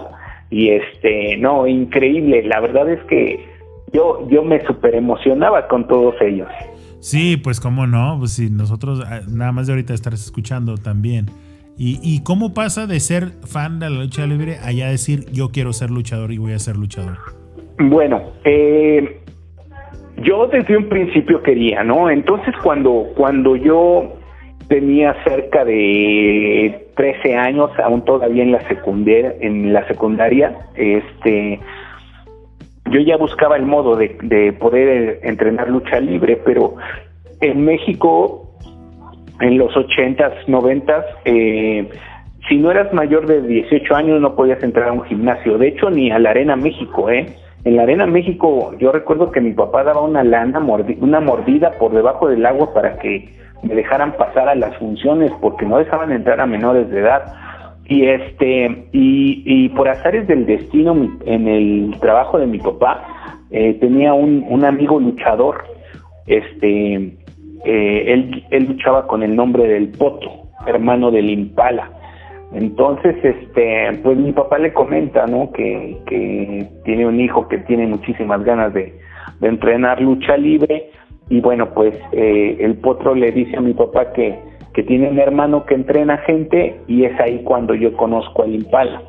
Y 0.51 0.69
este 0.69 1.37
no 1.37 1.67
increíble, 1.67 2.43
la 2.43 2.59
verdad 2.59 2.89
es 2.89 3.03
que 3.03 3.45
yo 3.91 4.27
yo 4.29 4.43
me 4.43 4.65
super 4.65 4.95
emocionaba 4.95 5.67
con 5.67 5.87
todos 5.87 6.15
ellos. 6.21 6.47
Sí, 6.99 7.37
pues 7.37 7.59
cómo 7.59 7.87
no, 7.87 8.17
pues 8.19 8.33
si 8.33 8.49
nosotros 8.49 9.01
ah, 9.05 9.21
nada 9.27 9.51
más 9.51 9.67
de 9.67 9.73
ahorita 9.73 9.93
estar 9.93 10.13
escuchando 10.13 10.77
también. 10.77 11.27
¿Y, 11.81 12.23
cómo 12.25 12.53
pasa 12.53 12.87
de 12.87 12.99
ser 12.99 13.29
fan 13.47 13.79
de 13.79 13.89
la 13.89 14.01
lucha 14.01 14.27
libre 14.27 14.57
a 14.57 14.71
decir 14.71 15.31
yo 15.31 15.51
quiero 15.53 15.71
ser 15.71 15.91
luchador 15.91 16.33
y 16.33 16.37
voy 16.37 16.51
a 16.51 16.59
ser 16.59 16.75
luchador? 16.75 17.17
Bueno, 17.77 18.21
eh, 18.43 19.21
yo 20.21 20.47
desde 20.47 20.75
un 20.75 20.89
principio 20.89 21.41
quería, 21.41 21.81
¿no? 21.85 22.09
Entonces 22.09 22.53
cuando, 22.61 23.05
cuando 23.15 23.55
yo 23.55 24.13
tenía 24.67 25.15
cerca 25.23 25.63
de 25.63 26.89
13 26.97 27.37
años, 27.37 27.71
aún 27.81 28.03
todavía 28.03 28.43
en 28.43 28.51
la 28.51 28.67
secundaria, 28.67 29.33
en 29.39 29.71
la 29.71 29.87
secundaria, 29.87 30.67
este, 30.75 31.61
yo 32.89 32.99
ya 32.99 33.17
buscaba 33.17 33.55
el 33.55 33.65
modo 33.65 33.95
de, 33.95 34.17
de 34.23 34.53
poder 34.53 35.19
entrenar 35.23 35.69
lucha 35.69 35.99
libre, 35.99 36.39
pero 36.43 36.75
en 37.41 37.63
México 37.63 38.49
en 39.39 39.57
los 39.57 39.73
80s, 39.73 40.45
90s, 40.47 41.05
eh, 41.25 41.89
si 42.47 42.57
no 42.57 42.71
eras 42.71 42.93
mayor 42.93 43.25
de 43.25 43.41
18 43.41 43.95
años 43.95 44.21
no 44.21 44.35
podías 44.35 44.61
entrar 44.63 44.89
a 44.89 44.93
un 44.93 45.03
gimnasio. 45.03 45.57
De 45.57 45.69
hecho, 45.69 45.89
ni 45.89 46.11
a 46.11 46.19
la 46.19 46.31
Arena 46.31 46.55
México, 46.55 47.09
¿eh? 47.09 47.25
En 47.65 47.75
la 47.75 47.83
Arena 47.83 48.05
México 48.05 48.73
yo 48.79 48.91
recuerdo 48.91 49.31
que 49.31 49.41
mi 49.41 49.51
papá 49.51 49.83
daba 49.83 50.01
una 50.01 50.23
lana, 50.23 50.59
una 51.01 51.19
mordida 51.19 51.71
por 51.71 51.91
debajo 51.91 52.29
del 52.29 52.45
agua 52.45 52.73
para 52.73 52.97
que 52.99 53.29
me 53.63 53.75
dejaran 53.75 54.13
pasar 54.13 54.47
a 54.47 54.55
las 54.55 54.77
funciones 54.77 55.31
porque 55.41 55.65
no 55.65 55.77
dejaban 55.77 56.11
entrar 56.11 56.39
a 56.39 56.45
menores 56.45 56.89
de 56.89 56.99
edad. 56.99 57.33
Y 57.89 58.05
este 58.05 58.87
y, 58.91 59.43
y 59.45 59.69
por 59.69 59.89
azares 59.89 60.27
del 60.27 60.45
destino 60.45 60.95
en 61.25 61.47
el 61.47 61.95
trabajo 61.99 62.37
de 62.37 62.47
mi 62.47 62.59
papá 62.59 63.03
eh, 63.51 63.73
tenía 63.81 64.13
un, 64.13 64.45
un 64.47 64.63
amigo 64.63 64.99
luchador 64.99 65.63
este 66.27 67.17
eh, 67.65 68.13
él, 68.13 68.43
él 68.51 68.65
luchaba 68.67 69.07
con 69.07 69.23
el 69.23 69.35
nombre 69.35 69.67
del 69.67 69.89
Poto, 69.89 70.29
hermano 70.65 71.11
del 71.11 71.29
Impala. 71.29 71.91
Entonces, 72.53 73.15
este, 73.23 73.99
pues 74.01 74.17
mi 74.17 74.31
papá 74.31 74.57
le 74.57 74.73
comenta, 74.73 75.25
¿no? 75.27 75.51
Que, 75.51 75.97
que 76.07 76.67
tiene 76.83 77.05
un 77.05 77.19
hijo 77.19 77.47
que 77.47 77.59
tiene 77.59 77.85
muchísimas 77.87 78.43
ganas 78.43 78.73
de, 78.73 78.97
entrenar 79.41 80.01
lucha 80.01 80.35
libre 80.35 80.89
y 81.29 81.39
bueno, 81.39 81.73
pues 81.73 81.95
eh, 82.11 82.57
el 82.59 82.75
potro 82.75 83.15
le 83.15 83.31
dice 83.31 83.55
a 83.55 83.61
mi 83.61 83.73
papá 83.73 84.11
que, 84.11 84.37
que 84.79 84.85
tiene 84.85 85.09
un 85.09 85.19
hermano 85.19 85.65
que 85.65 85.75
entrena 85.75 86.19
gente 86.19 86.79
y 86.87 87.03
es 87.03 87.19
ahí 87.19 87.41
cuando 87.43 87.75
yo 87.75 87.97
conozco 87.97 88.43
al 88.43 88.55
Impala. 88.55 89.01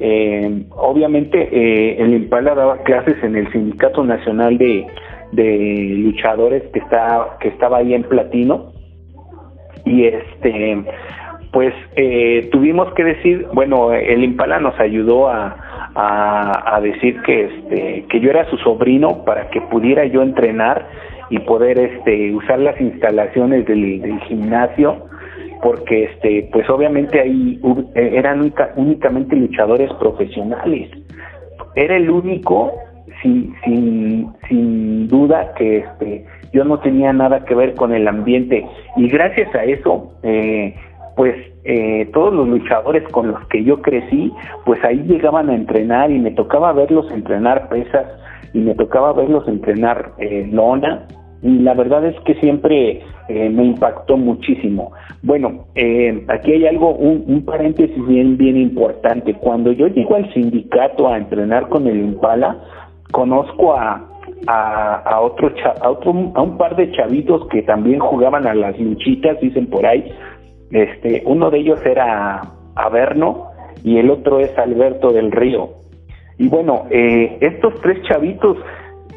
Eh, 0.00 0.62
obviamente 0.70 1.50
eh, 1.52 1.96
el 2.02 2.14
Impala 2.14 2.54
daba 2.54 2.78
clases 2.78 3.22
en 3.22 3.36
el 3.36 3.52
Sindicato 3.52 4.02
Nacional 4.02 4.56
de, 4.56 4.86
de 5.32 5.96
luchadores 5.98 6.62
que 6.72 6.78
está 6.78 7.36
que 7.40 7.48
estaba 7.48 7.76
ahí 7.76 7.92
en 7.92 8.04
platino 8.04 8.72
y 9.84 10.04
este 10.04 10.82
pues 11.52 11.74
eh, 11.96 12.48
tuvimos 12.50 12.90
que 12.94 13.04
decir 13.04 13.48
bueno 13.52 13.92
el 13.92 14.24
Impala 14.24 14.60
nos 14.60 14.80
ayudó 14.80 15.28
a, 15.28 15.56
a, 15.94 16.80
decir 16.80 17.20
que 17.20 17.44
este 17.44 18.04
que 18.08 18.20
yo 18.20 18.30
era 18.30 18.48
su 18.48 18.56
sobrino 18.56 19.26
para 19.26 19.50
que 19.50 19.60
pudiera 19.60 20.06
yo 20.06 20.22
entrenar 20.22 20.88
y 21.28 21.38
poder 21.40 21.78
este 21.78 22.32
usar 22.32 22.60
las 22.60 22.80
instalaciones 22.80 23.66
del, 23.66 24.00
del 24.00 24.20
gimnasio 24.20 25.08
porque 25.62 26.04
este 26.04 26.48
pues 26.52 26.68
obviamente 26.70 27.20
ahí 27.20 27.60
eran 27.94 28.52
únicamente 28.76 29.36
luchadores 29.36 29.92
profesionales. 29.94 30.90
Era 31.74 31.96
el 31.96 32.10
único 32.10 32.72
sin, 33.22 33.54
sin, 33.64 34.32
sin 34.48 35.08
duda 35.08 35.52
que 35.54 35.78
este, 35.78 36.24
yo 36.52 36.64
no 36.64 36.78
tenía 36.78 37.12
nada 37.12 37.44
que 37.44 37.54
ver 37.54 37.74
con 37.74 37.92
el 37.92 38.06
ambiente. 38.08 38.66
Y 38.96 39.08
gracias 39.08 39.54
a 39.54 39.64
eso, 39.64 40.12
eh, 40.22 40.74
pues 41.16 41.34
eh, 41.64 42.08
todos 42.12 42.32
los 42.32 42.48
luchadores 42.48 43.02
con 43.08 43.28
los 43.28 43.46
que 43.48 43.64
yo 43.64 43.82
crecí, 43.82 44.32
pues 44.64 44.82
ahí 44.84 45.02
llegaban 45.06 45.50
a 45.50 45.54
entrenar 45.54 46.10
y 46.10 46.18
me 46.18 46.30
tocaba 46.30 46.72
verlos 46.72 47.10
entrenar 47.10 47.68
pesas 47.68 48.06
y 48.52 48.58
me 48.60 48.74
tocaba 48.74 49.12
verlos 49.12 49.46
entrenar 49.48 50.12
eh, 50.18 50.48
lona 50.50 51.06
y 51.42 51.58
la 51.60 51.74
verdad 51.74 52.04
es 52.04 52.18
que 52.20 52.34
siempre 52.36 53.02
me 53.28 53.64
impactó 53.64 54.16
muchísimo. 54.16 54.92
Bueno, 55.22 55.66
aquí 56.28 56.52
hay 56.52 56.66
algo, 56.66 56.94
un, 56.94 57.24
un, 57.26 57.44
paréntesis 57.44 58.06
bien, 58.06 58.36
bien 58.36 58.56
importante. 58.56 59.34
Cuando 59.34 59.70
yo 59.72 59.86
llego 59.88 60.16
al 60.16 60.32
sindicato 60.32 61.08
a 61.08 61.18
entrenar 61.18 61.68
con 61.68 61.86
el 61.86 61.98
Impala, 61.98 62.56
conozco 63.12 63.74
a, 63.74 64.08
a, 64.46 64.94
a, 65.04 65.20
otro, 65.20 65.52
a, 65.82 65.90
otro, 65.90 66.32
a 66.34 66.42
un 66.42 66.56
par 66.56 66.76
de 66.76 66.90
chavitos 66.92 67.46
que 67.48 67.62
también 67.62 67.98
jugaban 67.98 68.46
a 68.46 68.54
las 68.54 68.78
luchitas, 68.78 69.40
dicen 69.40 69.66
por 69.66 69.86
ahí. 69.86 70.10
Este, 70.70 71.22
uno 71.26 71.50
de 71.50 71.58
ellos 71.58 71.84
era 71.84 72.42
Averno 72.74 73.48
y 73.82 73.98
el 73.98 74.10
otro 74.10 74.40
es 74.40 74.56
Alberto 74.58 75.10
del 75.12 75.32
Río. 75.32 75.70
Y 76.38 76.48
bueno, 76.48 76.84
eh, 76.90 77.38
estos 77.40 77.74
tres 77.80 78.00
chavitos, 78.08 78.56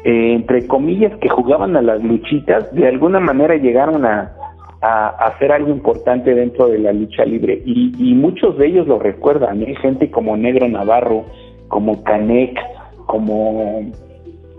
eh, 0.04 0.34
entre 0.34 0.66
comillas, 0.66 1.12
que 1.20 1.28
jugaban 1.28 1.76
a 1.76 1.82
las 1.82 2.02
luchitas, 2.02 2.72
de 2.74 2.88
alguna 2.88 3.20
manera 3.20 3.56
llegaron 3.56 4.04
a, 4.04 4.32
a, 4.80 5.08
hacer 5.26 5.52
algo 5.52 5.70
importante 5.70 6.34
dentro 6.34 6.68
de 6.68 6.78
la 6.78 6.92
lucha 6.92 7.24
libre. 7.24 7.62
Y, 7.64 7.92
y 7.98 8.14
muchos 8.14 8.58
de 8.58 8.66
ellos 8.66 8.86
lo 8.86 8.98
recuerdan, 8.98 9.62
¿eh? 9.62 9.74
gente 9.80 10.10
como 10.10 10.36
Negro 10.36 10.68
Navarro, 10.68 11.24
como 11.68 12.02
Canek, 12.02 12.58
como 13.06 13.90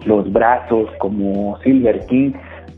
Los 0.05 0.31
Brazos, 0.31 0.89
como 0.99 1.57
Silver 1.63 2.05
King, 2.07 2.31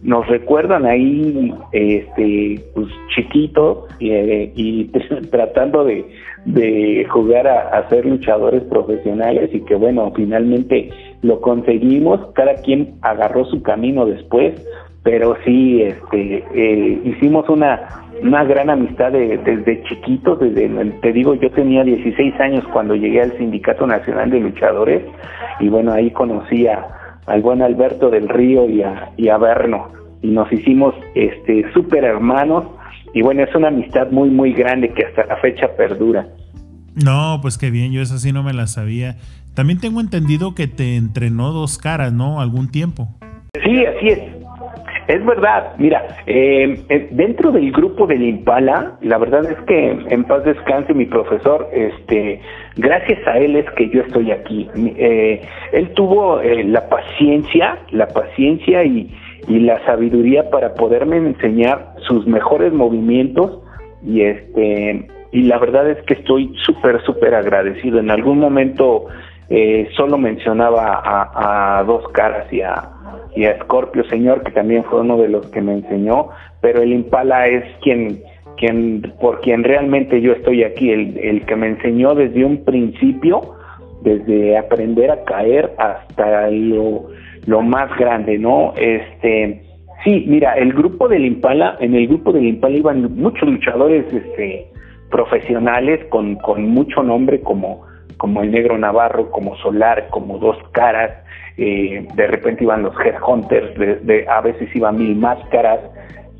nos 0.05 0.27
recuerdan 0.27 0.85
ahí 0.85 1.51
este 1.71 2.61
pues 2.75 2.87
chiquito 3.15 3.87
eh, 3.99 4.51
y 4.55 4.85
tratando 5.31 5.83
de, 5.83 6.05
de 6.45 7.07
jugar 7.09 7.47
a, 7.47 7.89
ser 7.89 8.05
luchadores 8.05 8.61
profesionales 8.63 9.49
y 9.51 9.61
que 9.61 9.73
bueno 9.73 10.13
finalmente 10.15 10.91
lo 11.25 11.41
conseguimos 11.41 12.19
cada 12.33 12.55
quien 12.55 12.95
agarró 13.01 13.45
su 13.45 13.61
camino 13.61 14.05
después 14.05 14.53
pero 15.03 15.35
sí 15.45 15.81
este 15.81 16.43
eh, 16.53 17.01
hicimos 17.03 17.47
una 17.49 18.05
una 18.21 18.43
gran 18.45 18.69
amistad 18.69 19.11
desde 19.11 19.83
chiquitos, 19.83 20.39
desde, 20.39 20.69
te 21.01 21.11
digo, 21.11 21.35
yo 21.35 21.51
tenía 21.51 21.83
16 21.83 22.39
años 22.39 22.63
cuando 22.71 22.95
llegué 22.95 23.21
al 23.21 23.37
Sindicato 23.37 23.85
Nacional 23.85 24.29
de 24.29 24.39
Luchadores 24.39 25.03
y 25.59 25.67
bueno, 25.67 25.91
ahí 25.91 26.11
conocí 26.11 26.65
a, 26.67 27.19
al 27.25 27.41
buen 27.41 27.61
Alberto 27.61 28.09
del 28.09 28.29
Río 28.29 28.69
y 28.69 28.83
a, 28.83 29.11
y 29.17 29.27
a 29.27 29.37
Berno 29.37 29.89
y 30.21 30.29
nos 30.29 30.51
hicimos 30.51 30.95
este 31.13 31.71
súper 31.73 32.05
hermanos 32.05 32.65
y 33.13 33.21
bueno, 33.21 33.43
es 33.43 33.53
una 33.53 33.67
amistad 33.67 34.11
muy 34.11 34.29
muy 34.29 34.53
grande 34.53 34.93
que 34.93 35.05
hasta 35.05 35.25
la 35.25 35.37
fecha 35.37 35.67
perdura. 35.75 36.27
No, 37.03 37.39
pues 37.41 37.57
qué 37.57 37.71
bien, 37.71 37.91
yo 37.91 38.01
esa 38.01 38.17
sí 38.17 38.31
no 38.31 38.43
me 38.43 38.53
la 38.53 38.67
sabía. 38.67 39.17
También 39.55 39.79
tengo 39.79 40.01
entendido 40.01 40.53
que 40.53 40.67
te 40.67 40.97
entrenó 40.97 41.51
dos 41.51 41.77
caras, 41.77 42.11
¿no? 42.13 42.41
Algún 42.41 42.69
tiempo. 42.69 43.07
Sí, 43.63 43.85
así 43.85 44.07
es. 44.09 44.19
Es 45.07 45.23
verdad, 45.23 45.73
mira, 45.77 46.03
eh, 46.25 46.79
eh, 46.89 47.07
dentro 47.11 47.51
del 47.51 47.71
grupo 47.71 48.07
del 48.07 48.23
Impala, 48.23 48.97
la 49.01 49.19
verdad 49.19 49.45
es 49.45 49.57
que 49.67 49.91
en 50.09 50.23
paz 50.23 50.43
descanse 50.43 50.95
mi 50.95 51.05
profesor, 51.05 51.69
este, 51.71 52.41
gracias 52.75 53.19
a 53.27 53.37
él 53.37 53.55
es 53.55 53.69
que 53.77 53.87
yo 53.89 54.01
estoy 54.01 54.31
aquí. 54.31 54.67
Eh, 54.75 55.41
él 55.73 55.89
tuvo 55.93 56.41
la 56.41 56.89
paciencia, 56.89 57.77
la 57.91 58.07
paciencia 58.07 58.83
y, 58.83 59.13
y 59.47 59.59
la 59.59 59.85
sabiduría 59.85 60.49
para 60.49 60.73
poderme 60.73 61.17
enseñar 61.17 61.93
sus 62.07 62.25
mejores 62.25 62.73
movimientos 62.73 63.59
y 64.03 64.21
este 64.21 65.07
y 65.31 65.41
la 65.43 65.57
verdad 65.59 65.89
es 65.89 66.01
que 66.05 66.13
estoy 66.13 66.51
súper 66.63 67.01
súper 67.03 67.35
agradecido. 67.35 67.99
En 67.99 68.09
algún 68.09 68.39
momento 68.39 69.07
solo 69.95 70.17
mencionaba 70.17 71.01
a, 71.03 71.79
a 71.79 71.83
dos 71.83 72.07
caras 72.09 72.51
y 72.51 72.61
a 72.61 72.95
y 73.35 73.45
a 73.45 73.59
Scorpio 73.59 74.03
Señor, 74.05 74.43
que 74.43 74.51
también 74.51 74.83
fue 74.85 75.01
uno 75.01 75.17
de 75.17 75.27
los 75.27 75.45
que 75.47 75.61
me 75.61 75.73
enseñó, 75.73 76.29
pero 76.61 76.81
el 76.81 76.93
Impala 76.93 77.47
es 77.47 77.63
quien, 77.81 78.19
quien 78.57 79.13
por 79.19 79.41
quien 79.41 79.63
realmente 79.63 80.21
yo 80.21 80.31
estoy 80.31 80.63
aquí, 80.63 80.89
el, 80.89 81.17
el 81.17 81.45
que 81.45 81.55
me 81.55 81.67
enseñó 81.67 82.15
desde 82.15 82.45
un 82.45 82.63
principio, 82.63 83.41
desde 84.01 84.57
aprender 84.57 85.11
a 85.11 85.23
caer 85.25 85.73
hasta 85.77 86.49
lo, 86.49 87.07
lo 87.45 87.61
más 87.61 87.95
grande, 87.97 88.37
¿no? 88.37 88.73
Este, 88.77 89.61
sí, 90.03 90.25
mira, 90.27 90.53
el 90.53 90.73
grupo 90.73 91.07
del 91.09 91.25
Impala, 91.25 91.75
en 91.81 91.93
el 91.93 92.07
grupo 92.07 92.31
del 92.31 92.45
Impala 92.45 92.77
iban 92.77 93.15
muchos 93.15 93.49
luchadores 93.49 94.05
este, 94.13 94.67
profesionales 95.11 96.05
con, 96.09 96.35
con 96.35 96.69
mucho 96.69 97.03
nombre 97.03 97.41
como, 97.41 97.83
como 98.17 98.41
el 98.41 98.51
Negro 98.51 98.77
Navarro, 98.77 99.31
como 99.31 99.55
Solar, 99.57 100.07
como 100.09 100.37
Dos 100.37 100.57
Caras, 100.71 101.11
eh, 101.57 102.07
de 102.13 102.27
repente 102.27 102.63
iban 102.63 102.83
los 102.83 102.93
headhunters, 102.99 103.77
de, 103.77 104.25
a 104.27 104.41
veces 104.41 104.73
iban 104.75 104.97
mil 104.97 105.15
máscaras, 105.15 105.79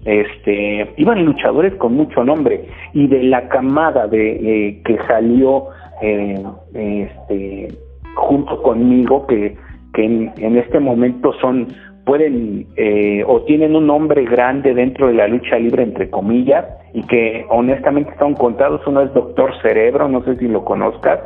este, 0.06 0.94
iban 0.98 1.26
luchadores 1.26 1.74
con 1.76 1.96
mucho 1.96 2.24
nombre 2.24 2.66
y 2.94 3.08
de 3.08 3.24
la 3.24 3.50
camada 3.50 4.08
de 4.08 4.68
eh, 4.68 4.82
que 4.86 4.98
salió 5.08 5.68
eh, 6.02 6.44
este, 6.74 7.70
junto 8.16 8.62
conmigo 8.62 9.26
que, 9.26 9.58
que 9.94 10.06
en, 10.06 10.58
este 10.58 10.80
momento 10.80 11.34
son 11.42 11.68
pueden 12.06 12.68
eh, 12.76 13.24
o 13.26 13.42
tienen 13.44 13.76
un 13.76 13.88
nombre 13.88 14.26
grande 14.26 14.76
dentro 14.76 15.08
de 15.08 15.16
la 15.16 15.28
lucha 15.28 15.58
libre, 15.58 15.82
entre 15.82 16.10
comillas, 16.12 16.66
y 16.94 17.02
que 17.04 17.46
honestamente 17.50 18.12
están 18.12 18.36
contados. 18.36 18.86
Uno 18.86 19.02
es 19.02 19.14
Doctor 19.14 19.60
Cerebro, 19.64 20.08
no 20.08 20.24
sé 20.24 20.36
si 20.36 20.48
lo 20.48 20.64
conozcas. 20.64 21.20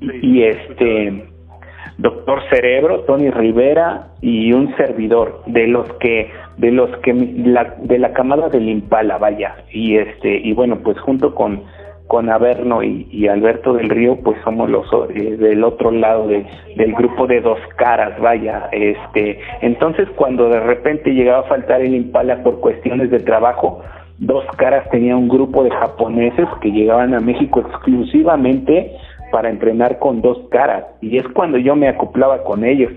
Y 0.00 0.42
este 0.42 1.28
Doctor 1.98 2.40
Cerebro, 2.48 3.00
Tony 3.00 3.30
Rivera 3.30 4.08
y 4.20 4.52
un 4.52 4.74
servidor 4.76 5.42
de 5.46 5.66
los 5.66 5.92
que 5.94 6.30
de 6.56 6.70
los 6.70 6.96
que 6.98 7.12
la, 7.12 7.76
de 7.80 7.98
la 7.98 8.12
camada 8.12 8.48
del 8.48 8.68
Impala, 8.68 9.18
vaya. 9.18 9.56
Y 9.72 9.96
este 9.96 10.36
y 10.36 10.52
bueno, 10.52 10.78
pues 10.82 10.98
junto 11.00 11.34
con 11.34 11.62
con 12.06 12.30
Averno 12.30 12.82
y, 12.82 13.28
Alberto 13.28 13.74
del 13.74 13.90
Río, 13.90 14.16
pues 14.24 14.38
somos 14.42 14.70
los 14.70 14.86
eh, 15.14 15.36
del 15.36 15.62
otro 15.62 15.90
lado 15.90 16.26
del 16.26 16.94
grupo 16.94 17.26
de 17.26 17.42
dos 17.42 17.58
caras, 17.76 18.18
vaya. 18.20 18.70
Este, 18.72 19.38
entonces 19.60 20.08
cuando 20.16 20.48
de 20.48 20.58
repente 20.58 21.10
llegaba 21.10 21.40
a 21.40 21.48
faltar 21.48 21.82
el 21.82 21.94
Impala 21.94 22.42
por 22.42 22.60
cuestiones 22.60 23.10
de 23.10 23.20
trabajo, 23.20 23.82
dos 24.18 24.44
caras 24.56 24.88
tenía 24.90 25.16
un 25.16 25.28
grupo 25.28 25.62
de 25.62 25.70
japoneses 25.70 26.48
que 26.62 26.70
llegaban 26.70 27.12
a 27.12 27.20
México 27.20 27.60
exclusivamente 27.60 28.96
para 29.30 29.50
entrenar 29.50 29.98
con 29.98 30.20
dos 30.20 30.38
caras 30.50 30.84
y 31.00 31.16
es 31.16 31.26
cuando 31.28 31.58
yo 31.58 31.76
me 31.76 31.88
acoplaba 31.88 32.42
con 32.44 32.64
ellos. 32.64 32.92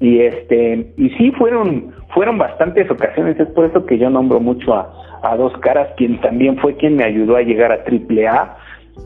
Y 0.00 0.20
este 0.20 0.92
y 0.96 1.10
sí 1.10 1.30
fueron 1.32 1.94
fueron 2.14 2.38
bastantes 2.38 2.90
ocasiones 2.90 3.38
es 3.38 3.48
por 3.48 3.66
eso 3.66 3.86
que 3.86 3.98
yo 3.98 4.10
nombro 4.10 4.40
mucho 4.40 4.74
a, 4.74 4.92
a 5.22 5.36
dos 5.36 5.52
caras 5.58 5.88
quien 5.96 6.20
también 6.20 6.58
fue 6.58 6.76
quien 6.76 6.96
me 6.96 7.04
ayudó 7.04 7.36
a 7.36 7.42
llegar 7.42 7.72
a 7.72 7.84
triple 7.84 8.26
A 8.28 8.56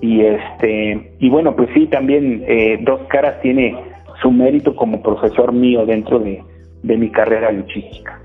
y 0.01 0.23
este 0.23 1.15
y 1.19 1.29
bueno 1.29 1.55
pues 1.55 1.69
sí 1.75 1.87
también 1.87 2.45
eh, 2.47 2.79
dos 2.83 3.01
caras 3.09 3.41
tiene 3.43 3.77
su 4.23 4.31
mérito 4.31 4.75
como 4.75 5.03
profesor 5.03 5.53
mío 5.53 5.87
dentro 5.87 6.19
de, 6.19 6.43
de 6.83 6.97
mi 6.97 7.11
carrera 7.11 7.53
luchística. 7.53 8.21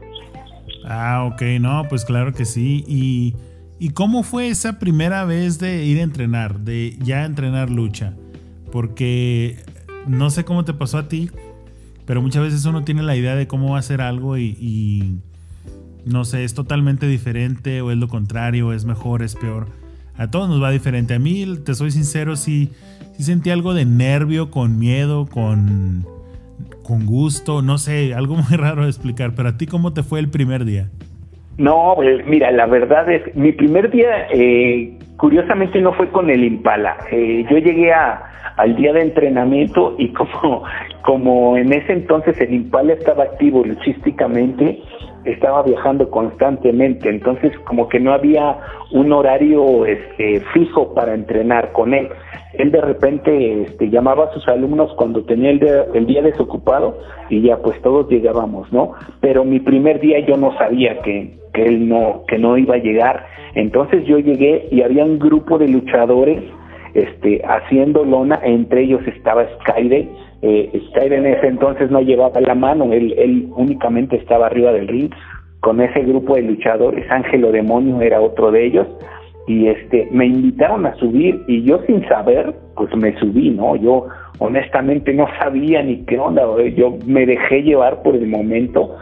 Ah 0.86 1.30
ok 1.32 1.42
no 1.60 1.84
pues 1.90 2.06
claro 2.06 2.34
que 2.34 2.46
sí. 2.46 2.84
Y 2.88 3.36
¿Y 3.84 3.90
cómo 3.90 4.24
fue 4.24 4.48
esa 4.48 4.80
primera 4.80 5.26
vez 5.26 5.60
de 5.60 5.84
ir 5.84 6.00
a 6.00 6.04
entrenar, 6.04 6.60
de 6.62 6.96
ya 7.00 7.26
entrenar 7.26 7.70
lucha? 7.70 8.16
Porque 8.74 9.58
no 10.08 10.32
sé 10.32 10.46
cómo 10.46 10.66
te 10.66 10.74
pasó 10.74 10.98
a 10.98 11.08
ti, 11.08 11.30
pero 12.08 12.24
muchas 12.24 12.42
veces 12.42 12.66
uno 12.66 12.84
tiene 12.84 13.04
la 13.04 13.16
idea 13.16 13.36
de 13.36 13.46
cómo 13.46 13.70
va 13.70 13.76
a 13.76 13.80
hacer 13.80 14.02
algo 14.02 14.36
y, 14.36 15.20
no 16.08 16.26
sé, 16.26 16.44
es 16.44 16.56
totalmente 16.56 17.06
diferente 17.06 17.82
o 17.82 17.92
es 17.92 17.98
lo 17.98 18.08
contrario, 18.08 18.74
es 18.74 18.84
mejor, 18.84 19.22
es 19.22 19.36
peor. 19.36 19.68
A 20.18 20.32
todos 20.32 20.50
nos 20.50 20.60
va 20.60 20.72
diferente. 20.72 21.14
A 21.14 21.20
mí, 21.20 21.46
te 21.64 21.76
soy 21.76 21.92
sincero, 21.92 22.36
sí, 22.36 22.72
sentí 23.20 23.52
algo 23.52 23.76
de 23.76 23.86
nervio, 23.86 24.50
con 24.50 24.80
miedo, 24.80 25.28
con, 25.28 26.08
con 26.82 27.06
gusto, 27.06 27.62
no 27.62 27.78
sé, 27.78 28.16
algo 28.16 28.36
muy 28.50 28.58
raro 28.58 28.86
de 28.86 28.90
explicar, 28.90 29.34
pero 29.36 29.50
a 29.50 29.58
ti 29.58 29.68
cómo 29.68 29.94
te 29.94 30.02
fue 30.02 30.20
el 30.20 30.30
primer 30.30 30.66
día? 30.66 30.90
No, 31.60 31.94
pues, 31.96 32.26
mira, 32.26 32.52
la 32.52 32.66
verdad 32.66 33.08
es, 33.12 33.36
mi 33.36 33.52
primer 33.52 33.92
día, 33.92 34.28
eh, 34.34 34.98
curiosamente 35.18 35.82
no 35.82 35.94
fue 35.94 36.10
con 36.10 36.30
el 36.30 36.44
Impala. 36.44 36.98
Eh, 37.12 37.46
yo 37.50 37.58
llegué 37.58 37.94
al 37.94 38.76
día 38.76 38.94
de 38.94 39.02
entrenamiento 39.02 39.96
y 39.98 40.10
como, 40.14 40.64
como 41.04 41.58
en 41.58 41.74
ese 41.74 41.94
entonces 41.94 42.40
el 42.40 42.54
Impala 42.54 42.94
estaba 42.94 43.24
activo 43.24 43.64
luchísticamente, 43.64 44.82
estaba 45.26 45.64
viajando 45.64 46.10
constantemente, 46.10 47.10
entonces 47.10 47.58
como 47.60 47.88
que 47.88 48.00
no 48.00 48.14
había 48.14 48.58
un 48.92 49.12
horario 49.14 49.86
este, 49.86 50.42
fijo 50.54 50.94
para 50.94 51.14
entrenar 51.14 51.72
con 51.72 51.94
él. 51.94 52.10
Él 52.54 52.72
de 52.72 52.82
repente 52.82 53.64
este, 53.64 53.90
llamaba 53.90 54.26
a 54.26 54.34
sus 54.34 54.48
alumnos 54.48 54.94
cuando 54.96 55.24
tenía 55.24 55.50
el, 55.50 55.62
el 55.94 56.06
día 56.06 56.22
desocupado 56.22 57.00
y 57.30 57.42
ya 57.42 57.58
pues 57.58 57.82
todos 57.82 58.10
llegábamos, 58.10 58.72
¿no? 58.72 58.92
Pero 59.22 59.44
mi 59.44 59.60
primer 59.60 60.00
día 60.00 60.20
yo 60.20 60.38
no 60.38 60.56
sabía 60.58 61.02
que, 61.02 61.43
que 61.54 61.64
él 61.64 61.88
no, 61.88 62.24
que 62.28 62.38
no 62.38 62.58
iba 62.58 62.76
a 62.76 62.80
llegar, 62.80 63.26
entonces 63.56 64.06
yo 64.06 64.20
llegué 64.20 64.68
y 64.72 64.82
había 64.82 65.06
un 65.06 65.20
grupo 65.20 65.58
de 65.58 65.68
luchadores 65.68 66.42
este, 66.94 67.42
haciendo 67.46 68.04
lona, 68.04 68.40
entre 68.44 68.84
ellos 68.84 69.02
estaba 69.08 69.46
Skyde, 69.60 70.08
eh, 70.42 70.82
Skyde 70.90 71.18
en 71.18 71.26
ese 71.26 71.48
entonces 71.48 71.90
no 71.90 72.02
llevaba 72.02 72.40
la 72.42 72.56
mano, 72.56 72.92
él, 72.94 73.14
él 73.18 73.48
únicamente 73.56 74.18
estaba 74.18 74.48
arriba 74.48 74.72
del 74.72 74.88
ring, 74.88 75.12
con 75.60 75.80
ese 75.82 76.02
grupo 76.02 76.36
de 76.36 76.44
luchadores, 76.44 77.10
Ángelo 77.10 77.52
Demonio 77.52 78.02
era 78.02 78.22
otro 78.22 78.52
de 78.52 78.66
ellos, 78.66 78.88
y 79.48 79.68
este, 79.68 80.08
me 80.12 80.26
invitaron 80.26 80.86
a 80.86 80.96
subir, 80.96 81.42
y 81.48 81.64
yo 81.64 81.80
sin 81.88 82.08
saber, 82.08 82.54
pues 82.76 82.96
me 82.96 83.18
subí, 83.20 83.50
¿no? 83.50 83.76
Yo 83.76 84.08
honestamente 84.40 85.14
no 85.14 85.28
sabía 85.40 85.82
ni 85.82 86.06
qué 86.06 86.20
onda, 86.20 86.44
yo 86.76 86.98
me 87.06 87.26
dejé 87.26 87.64
llevar 87.64 88.04
por 88.04 88.16
el 88.16 88.28
momento, 88.28 88.96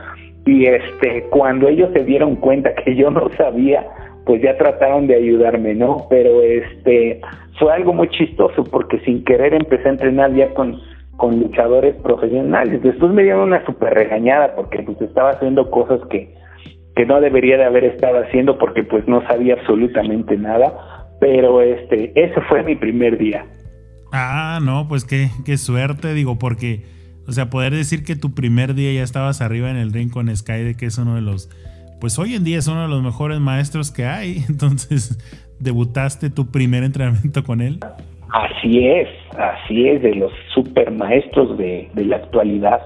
y 0.46 0.66
este, 0.66 1.26
cuando 1.30 1.68
ellos 1.68 1.90
se 1.94 2.04
dieron 2.04 2.36
cuenta 2.36 2.74
que 2.74 2.96
yo 2.96 3.12
no 3.12 3.30
sabía, 3.38 3.86
pues 4.26 4.42
ya 4.42 4.58
trataron 4.58 5.08
de 5.08 5.16
ayudarme, 5.16 5.76
¿no? 5.76 6.08
Pero 6.10 6.42
este 6.42 7.22
fue 7.60 7.74
algo 7.74 7.94
muy 7.94 8.10
chistoso 8.10 8.64
porque 8.64 9.00
sin 9.02 9.24
querer 9.24 9.54
empecé 9.54 9.88
a 9.88 9.92
entrenar 9.92 10.34
ya 10.34 10.54
con, 10.54 10.80
con 11.18 11.40
luchadores 11.40 11.96
profesionales. 11.98 12.82
Después 12.82 13.12
me 13.12 13.24
dieron 13.24 13.48
una 13.48 13.66
super 13.66 13.94
regañada 13.94 14.56
porque 14.56 14.82
pues 14.84 15.00
estaba 15.02 15.32
haciendo 15.32 15.70
cosas 15.70 16.00
que, 16.10 16.34
que 16.96 17.06
no 17.06 17.22
debería 17.22 17.58
de 17.58 17.66
haber 17.66 17.84
estado 17.84 18.20
haciendo 18.24 18.58
porque 18.58 18.84
pues 18.84 19.08
no 19.08 19.22
sabía 19.28 19.56
absolutamente 19.56 20.38
nada. 20.38 20.74
Pero 21.20 21.62
este, 21.62 22.12
ese 22.16 22.42
fue 22.50 22.64
mi 22.64 22.76
primer 22.76 23.18
día. 23.18 23.46
Ah, 24.12 24.60
no, 24.62 24.88
pues 24.88 25.06
qué, 25.06 25.30
qué 25.46 25.58
suerte, 25.58 26.14
digo, 26.14 26.38
porque, 26.40 26.82
o 27.28 27.32
sea, 27.32 27.50
poder 27.50 27.74
decir 27.74 28.04
que 28.04 28.16
tu 28.16 28.34
primer 28.34 28.74
día 28.74 28.94
ya 28.94 29.04
estabas 29.04 29.42
arriba 29.42 29.70
en 29.70 29.78
el 29.78 29.92
ring 29.94 30.10
con 30.10 30.36
Sky, 30.36 30.64
de 30.64 30.76
que 30.76 30.86
es 30.86 30.98
uno 30.98 31.16
de 31.16 31.22
los 31.22 31.50
pues 32.02 32.18
hoy 32.18 32.34
en 32.34 32.44
día 32.44 32.58
es 32.58 32.68
uno 32.68 32.82
de 32.82 32.88
los 32.88 33.04
mejores 33.04 33.40
maestros 33.40 33.92
que 33.92 34.06
hay. 34.06 34.44
Entonces, 34.50 35.18
debutaste 35.60 36.30
tu 36.32 36.48
primer 36.48 36.84
entrenamiento 36.84 37.44
con 37.44 37.62
él. 37.62 37.80
Así 38.34 38.88
es, 38.88 39.08
así 39.38 39.88
es, 39.88 40.02
de 40.02 40.16
los 40.16 40.32
super 40.54 40.90
maestros 40.92 41.58
de, 41.58 41.90
la 41.96 42.16
actualidad. 42.16 42.82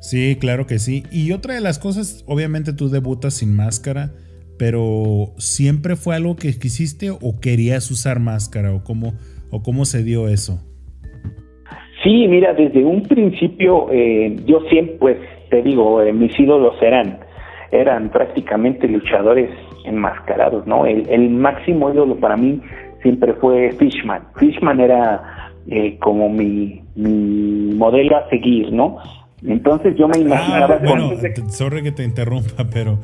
Sí, 0.00 0.36
claro 0.40 0.66
que 0.66 0.78
sí. 0.78 1.04
Y 1.10 1.32
otra 1.32 1.54
de 1.54 1.60
las 1.60 1.78
cosas, 1.78 2.24
obviamente 2.26 2.72
tú 2.72 2.88
debutas 2.88 3.34
sin 3.34 3.54
máscara, 3.54 4.12
pero 4.58 5.34
¿siempre 5.36 5.96
fue 5.96 6.14
algo 6.16 6.36
que 6.36 6.58
quisiste 6.58 7.10
o 7.10 7.40
querías 7.40 7.90
usar 7.90 8.20
máscara 8.20 8.72
o 8.72 8.84
cómo, 8.84 9.14
o 9.50 9.62
cómo 9.62 9.84
se 9.84 10.02
dio 10.02 10.28
eso? 10.28 10.62
Sí, 12.02 12.26
mira, 12.28 12.54
desde 12.54 12.84
un 12.84 13.02
principio 13.02 13.88
eh, 13.90 14.36
yo 14.46 14.60
siempre, 14.70 14.96
pues 14.98 15.16
te 15.50 15.62
digo, 15.62 16.02
eh, 16.02 16.12
mis 16.12 16.38
ídolos 16.38 16.74
eran 16.80 17.18
eran 17.72 18.10
prácticamente 18.10 18.88
luchadores 18.88 19.50
enmascarados, 19.84 20.66
¿no? 20.66 20.86
El, 20.86 21.30
máximo 21.30 21.92
ídolo 21.92 22.16
para 22.16 22.36
mí 22.36 22.60
siempre 23.02 23.34
fue 23.34 23.72
Fishman. 23.72 24.22
Fishman 24.36 24.80
era 24.80 25.52
eh, 25.68 25.96
como 26.00 26.28
mi, 26.28 26.82
modelo 26.96 28.16
a 28.16 28.28
seguir, 28.28 28.72
¿no? 28.72 28.98
Entonces 29.46 29.96
yo 29.96 30.08
me 30.08 30.16
ah, 30.16 30.20
imaginaba... 30.20 30.78
bueno, 30.78 31.12
sorry 31.48 31.82
que 31.82 31.92
te 31.92 32.02
interrumpa, 32.04 32.66
pero, 32.72 32.98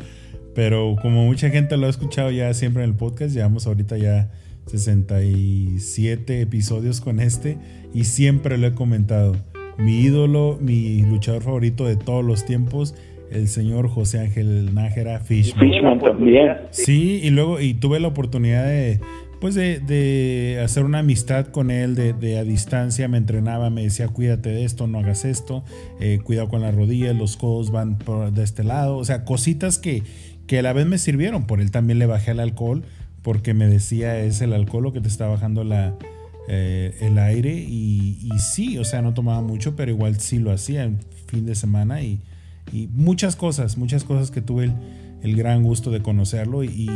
pero 0.55 0.97
como 1.01 1.25
mucha 1.25 1.49
gente 1.49 1.77
lo 1.77 1.87
ha 1.87 1.91
escuchado 1.91 2.31
ya 2.31 2.53
siempre 2.53 2.83
en 2.83 2.91
el 2.91 2.97
podcast, 2.97 3.35
llevamos 3.35 3.67
ahorita 3.67 3.97
ya 3.97 4.29
67 4.67 6.41
episodios 6.41 7.01
con 7.01 7.21
este 7.21 7.59
y 7.95 8.05
siempre 8.05 8.59
lo 8.59 8.67
he 8.67 8.75
comentado. 8.75 9.37
Mi 9.79 10.01
ídolo, 10.01 10.59
mi 10.61 11.03
luchador 11.03 11.43
favorito 11.43 11.87
de 11.87 11.97
todos 11.97 12.25
los 12.25 12.45
tiempos 12.45 12.95
el 13.31 13.49
señor 13.49 13.89
José 13.89 14.21
Ángel 14.21 14.75
Nájera 14.75 15.21
Fishman. 15.21 15.69
Fishman 15.69 15.99
también. 15.99 16.57
Sí, 16.71 17.21
y 17.23 17.31
luego 17.31 17.61
y 17.61 17.75
tuve 17.75 18.01
la 18.01 18.09
oportunidad 18.09 18.65
de 18.65 19.01
pues 19.41 19.55
de, 19.55 20.61
hacer 20.65 20.85
una 20.85 21.01
amistad 21.01 21.49
con 21.49 21.71
él 21.71 21.95
de, 21.95 22.39
a 22.39 22.43
distancia, 22.43 23.07
me 23.07 23.19
entrenaba, 23.19 23.69
me 23.69 23.83
decía 23.83 24.09
cuídate 24.09 24.49
de 24.49 24.65
esto, 24.65 24.87
no 24.87 24.99
hagas 24.99 25.25
esto, 25.25 25.63
eh, 26.01 26.21
cuidado 26.25 26.49
con 26.49 26.63
las 26.63 26.75
rodillas, 26.75 27.15
los 27.15 27.37
codos 27.37 27.71
van 27.71 27.99
por 27.99 28.33
de 28.33 28.43
este 28.43 28.65
lado, 28.65 28.97
o 28.97 29.05
sea, 29.05 29.25
cositas 29.25 29.79
que, 29.79 30.03
que 30.47 30.61
a 30.61 30.63
la 30.63 30.73
vez 30.73 30.87
me 30.87 30.97
sirvieron, 30.97 31.47
por 31.47 31.61
él 31.61 31.71
también 31.71 31.99
le 31.99 32.07
bajé 32.07 32.31
el 32.31 32.41
alcohol, 32.41 32.83
porque 33.27 33.53
me 33.53 33.67
decía 33.67 34.21
es 34.21 34.41
el 34.41 34.53
alcohol 34.53 34.85
lo 34.85 34.93
que 34.93 35.01
te 35.01 35.09
está 35.09 35.27
bajando 35.27 35.65
la, 35.65 35.97
eh, 36.47 36.97
el 37.01 37.19
aire 37.19 37.53
y, 37.53 38.21
y 38.23 38.39
sí, 38.39 38.79
o 38.79 38.85
sea, 38.85 39.03
no 39.03 39.15
tomaba 39.15 39.43
mucho, 39.43 39.75
pero 39.75 39.91
igual 39.91 40.21
sí 40.21 40.39
lo 40.39 40.53
hacía 40.53 40.85
en 40.85 41.01
fin 41.27 41.45
de 41.45 41.57
semana 41.57 42.03
y 42.03 42.21
y 42.73 42.89
muchas 42.89 43.37
cosas, 43.37 43.77
muchas 43.77 44.05
cosas 44.05 44.31
que 44.31 44.43
tuve 44.43 44.73
el, 45.23 45.37
gran 45.37 45.63
gusto 45.63 45.91
de 45.91 46.03
conocerlo 46.03 46.65
y, 46.65 46.89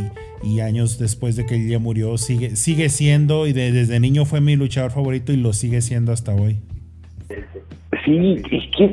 años 0.60 0.98
después 0.98 1.36
de 1.36 1.46
que 1.46 1.56
él 1.56 1.68
ya 1.68 1.78
murió 1.78 2.16
sigue, 2.18 2.56
sigue 2.56 2.88
siendo 2.88 3.46
y 3.46 3.52
desde 3.52 4.00
niño 4.00 4.24
fue 4.24 4.40
mi 4.40 4.56
luchador 4.56 4.90
favorito 4.90 5.32
y 5.32 5.36
lo 5.36 5.52
sigue 5.52 5.80
siendo 5.80 6.12
hasta 6.12 6.34
hoy. 6.34 6.58
Sí, 8.04 8.42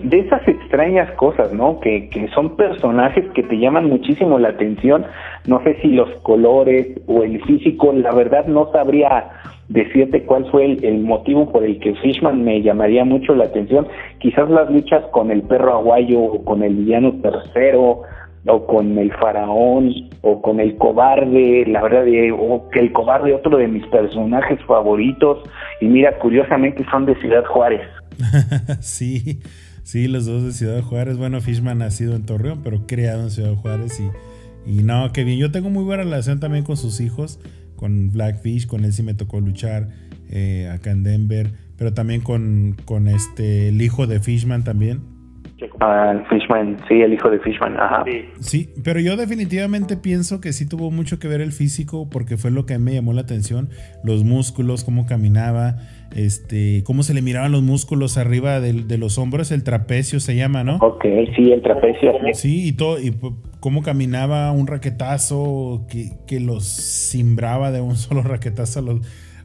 de 0.04 0.20
esas 0.20 0.46
extrañas 0.48 1.12
cosas, 1.12 1.54
¿no? 1.54 1.80
Que, 1.80 2.10
que 2.10 2.28
son 2.30 2.56
personajes 2.56 3.26
que 3.34 3.43
te 3.43 3.58
llaman 3.58 3.88
muchísimo 3.88 4.38
la 4.38 4.50
atención. 4.50 5.06
No 5.46 5.63
sé 5.63 5.78
si 5.82 5.89
los 5.89 6.10
colores 6.22 7.00
o 7.08 7.24
el 7.24 7.41
físico, 7.43 7.93
la 7.93 8.12
verdad 8.12 8.48
no 8.48 8.72
sabría 8.72 9.30
decirte 9.70 10.24
cuál 10.24 10.50
fue 10.50 10.65
el, 10.65 11.00
motivo 11.02 11.52
por 11.52 11.63
el 11.63 11.80
que 11.80 11.96
Fishman 11.96 12.43
me 12.43 12.62
llamaría 12.62 13.04
mucho 13.06 13.36
la 13.36 13.46
atención. 13.46 13.88
Quizás 14.20 14.50
las 14.50 14.70
luchas 14.70 15.04
con 15.12 15.32
el 15.32 15.43
perro 15.43 15.74
aguayo 15.74 16.20
o 16.20 16.46
con 16.46 16.63
el 16.63 16.76
villano 16.76 17.13
tercero 17.22 18.02
o 18.46 18.65
con 18.65 18.98
el 18.98 19.12
faraón 19.13 19.91
o 20.22 20.41
con 20.41 20.60
el 20.60 20.78
cobarde, 20.78 21.65
la 21.67 21.82
verdad, 21.82 22.06
o 22.39 22.70
que 22.70 22.80
el 22.80 22.93
cobarde 22.93 23.34
otro 23.34 23.58
de 23.58 23.67
mis 23.67 23.86
personajes 23.88 24.60
favoritos 24.65 25.43
y 25.82 25.86
mira, 25.86 26.17
curiosamente 26.20 26.86
son 26.89 27.06
de 27.06 27.15
Ciudad 27.15 27.46
Juárez. 27.46 27.82
sí, 28.82 29.39
sí, 29.84 30.08
los 30.08 30.25
dos 30.25 30.43
de 30.43 30.51
Ciudad 30.51 30.82
Juárez. 30.82 31.17
Bueno, 31.17 31.41
Fishman 31.41 31.82
ha 31.82 31.91
sido 31.91 32.15
en 32.15 32.25
Torreón, 32.25 32.62
pero 32.63 32.88
criado 32.88 33.23
en 33.23 33.32
Ciudad 33.32 33.56
Juárez 33.56 33.99
y, 33.99 34.71
y 34.71 34.84
no, 34.84 35.12
qué 35.13 35.23
bien. 35.23 35.39
Yo 35.39 35.51
tengo 35.51 35.69
muy 35.69 35.84
buena 35.84 36.03
relación 36.03 36.39
también 36.39 36.63
con 36.63 36.77
sus 36.77 36.99
hijos 36.99 37.39
con 37.77 38.12
Blackfish, 38.12 38.67
con 38.67 38.84
él 38.84 38.91
sí 38.91 39.03
me 39.03 39.13
tocó 39.13 39.39
luchar 39.39 39.88
eh, 40.30 40.69
acá 40.69 40.91
en 40.91 41.03
Denver, 41.03 41.51
pero 41.77 41.93
también 41.93 42.19
con, 42.19 42.75
con 42.84 43.08
este, 43.08 43.69
el 43.69 43.82
hijo 43.82 44.08
de 44.08 44.19
Fishman 44.19 44.65
también. 44.65 45.15
Ah, 45.80 46.23
Fishman, 46.30 46.77
sí, 46.88 47.01
el 47.01 47.13
hijo 47.13 47.32
de 47.32 47.39
Fishman, 47.39 47.80
ajá. 47.80 48.03
Sí. 48.39 48.69
pero 48.84 48.99
yo 48.99 49.15
definitivamente 49.15 49.97
pienso 49.97 50.39
que 50.39 50.53
sí 50.53 50.67
tuvo 50.67 50.91
mucho 50.91 51.17
que 51.17 51.27
ver 51.27 51.41
el 51.41 51.51
físico 51.51 52.10
porque 52.12 52.38
fue 52.38 52.51
lo 52.51 52.67
que 52.67 52.77
me 52.77 52.93
llamó 52.93 53.13
la 53.13 53.21
atención, 53.21 53.69
los 54.03 54.23
músculos, 54.23 54.84
cómo 54.84 55.08
caminaba, 55.08 55.77
este, 56.15 56.84
cómo 56.84 57.04
se 57.04 57.13
le 57.13 57.22
miraban 57.22 57.52
los 57.52 57.62
músculos 57.62 58.17
arriba 58.17 58.60
de, 58.60 58.74
de 58.74 58.98
los 58.98 59.17
hombros, 59.17 59.52
el 59.52 59.63
trapecio 59.63 60.20
se 60.20 60.36
llama, 60.36 60.63
¿no? 60.63 60.78
Ok, 60.78 61.04
sí, 61.36 61.52
el 61.52 61.62
trapecio. 61.62 62.13
Sí, 62.34 62.67
y 62.67 62.72
todo, 62.72 63.00
y 63.00 63.13
cómo 63.60 63.82
caminaba 63.82 64.52
un 64.52 64.67
raquetazo 64.67 65.86
que, 65.89 66.12
que 66.28 66.39
los 66.39 66.65
simbraba 66.65 67.72
de 67.72 67.82
un 67.82 67.96
solo 67.98 68.22
raquetazo 68.22 68.80
a 68.80 68.82
los, 68.84 69.02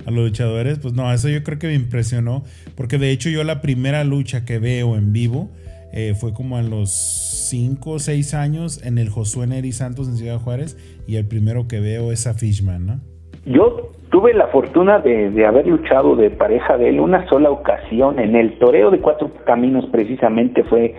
a 0.07 0.11
los 0.11 0.25
luchadores, 0.25 0.79
pues 0.79 0.95
no, 0.95 1.13
eso 1.13 1.29
yo 1.29 1.43
creo 1.43 1.59
que 1.59 1.69
me 1.69 1.75
impresionó, 1.75 2.45
porque 2.77 2.99
de 2.99 3.11
hecho 3.11 3.29
yo 3.29 3.45
la 3.45 3.61
primera 3.61 4.05
lucha 4.05 4.45
que 4.45 4.59
veo 4.59 4.97
en 4.97 5.13
vivo 5.13 5.51
eh, 5.93 6.15
fue 6.19 6.33
como 6.33 6.57
a 6.57 6.63
los 6.63 6.91
5 6.91 7.91
o 7.91 7.99
6 7.99 8.35
años 8.35 8.83
en 8.83 8.97
el 8.97 9.11
Josué 9.11 9.47
Neri 9.47 9.73
Santos 9.73 10.09
en 10.09 10.17
Ciudad 10.17 10.39
Juárez, 10.39 10.77
y 11.07 11.17
el 11.17 11.27
primero 11.27 11.69
que 11.69 11.81
veo 11.81 12.13
es 12.13 12.27
a 12.27 12.35
Fishman, 12.35 12.87
¿no? 12.87 13.12
Yo 13.45 13.91
tuve 14.11 14.35
la 14.35 14.49
fortuna 14.49 14.99
de, 14.99 15.31
de, 15.31 15.47
haber 15.47 15.67
luchado 15.67 16.17
de 16.17 16.31
pareja 16.31 16.77
de 16.77 16.91
él 16.91 17.01
una 17.01 17.27
sola 17.29 17.51
ocasión 17.51 18.19
en 18.19 18.37
el 18.37 18.59
toreo 18.59 18.91
de 18.91 19.01
cuatro 19.01 19.31
caminos 19.45 19.87
precisamente 19.91 20.63
fue 20.65 20.95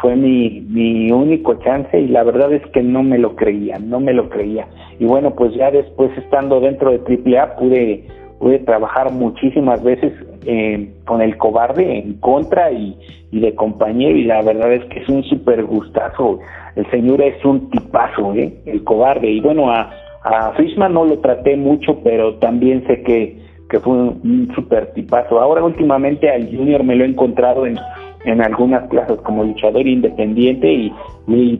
fue 0.00 0.16
mi, 0.16 0.60
mi 0.68 1.10
único 1.10 1.54
chance 1.54 1.98
y 1.98 2.08
la 2.08 2.24
verdad 2.24 2.52
es 2.52 2.62
que 2.72 2.82
no 2.82 3.02
me 3.02 3.18
lo 3.18 3.36
creía, 3.36 3.78
no 3.78 4.00
me 4.00 4.12
lo 4.12 4.28
creía. 4.28 4.66
Y 4.98 5.04
bueno, 5.04 5.34
pues 5.34 5.54
ya 5.54 5.70
después 5.70 6.10
estando 6.18 6.60
dentro 6.60 6.90
de 6.90 6.98
AAA 6.98 7.56
pude, 7.56 8.06
pude 8.38 8.58
trabajar 8.60 9.10
muchísimas 9.12 9.82
veces 9.82 10.12
eh, 10.46 10.92
con 11.06 11.22
el 11.22 11.36
cobarde 11.36 12.00
en 12.00 12.14
contra 12.14 12.70
y, 12.70 12.98
y, 13.30 13.40
de 13.40 13.54
compañero 13.54 14.16
y 14.16 14.24
la 14.24 14.42
verdad 14.42 14.72
es 14.72 14.84
que 14.86 15.00
es 15.00 15.08
un 15.08 15.22
súper 15.24 15.64
gustazo. 15.64 16.38
El 16.76 16.90
señor 16.90 17.22
es 17.22 17.42
un 17.44 17.70
tipazo, 17.70 18.34
¿eh? 18.34 18.52
el 18.66 18.82
cobarde. 18.84 19.30
Y 19.30 19.40
bueno, 19.40 19.70
a, 19.70 19.90
a 20.24 20.52
Fishman 20.52 20.94
no 20.94 21.04
lo 21.04 21.18
traté 21.20 21.56
mucho, 21.56 22.00
pero 22.02 22.34
también 22.36 22.86
sé 22.86 23.02
que, 23.02 23.38
que 23.68 23.78
fue 23.80 23.92
un, 23.92 24.20
un 24.24 24.52
súper 24.54 24.92
tipazo. 24.94 25.40
Ahora 25.40 25.62
últimamente 25.62 26.30
al 26.30 26.46
Junior 26.46 26.82
me 26.82 26.96
lo 26.96 27.04
he 27.04 27.08
encontrado 27.08 27.66
en 27.66 27.78
en 28.24 28.40
algunas 28.40 28.88
clases 28.88 29.18
como 29.22 29.44
luchador 29.44 29.86
independiente 29.86 30.72
y, 30.72 30.92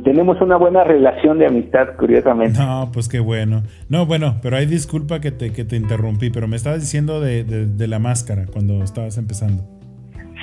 tenemos 0.05 0.39
una 0.43 0.57
buena 0.57 0.85
relación 0.85 1.39
de 1.39 1.47
amistad, 1.47 1.97
curiosamente. 1.99 2.59
No, 2.59 2.91
pues 2.93 3.09
qué 3.09 3.19
bueno. 3.19 3.63
No, 3.89 4.05
bueno, 4.05 4.37
pero 4.43 4.59
hay 4.59 4.67
disculpa 4.67 5.21
que 5.21 5.31
te, 5.31 5.55
que 5.55 5.65
te 5.65 5.77
interrumpí, 5.77 6.29
pero 6.29 6.47
me 6.47 6.57
estabas 6.57 6.81
diciendo 6.81 7.19
de, 7.19 7.45
de, 7.45 7.89
la 7.89 7.99
máscara 7.99 8.45
cuando 8.53 8.83
estabas 8.83 9.17
empezando. 9.17 9.65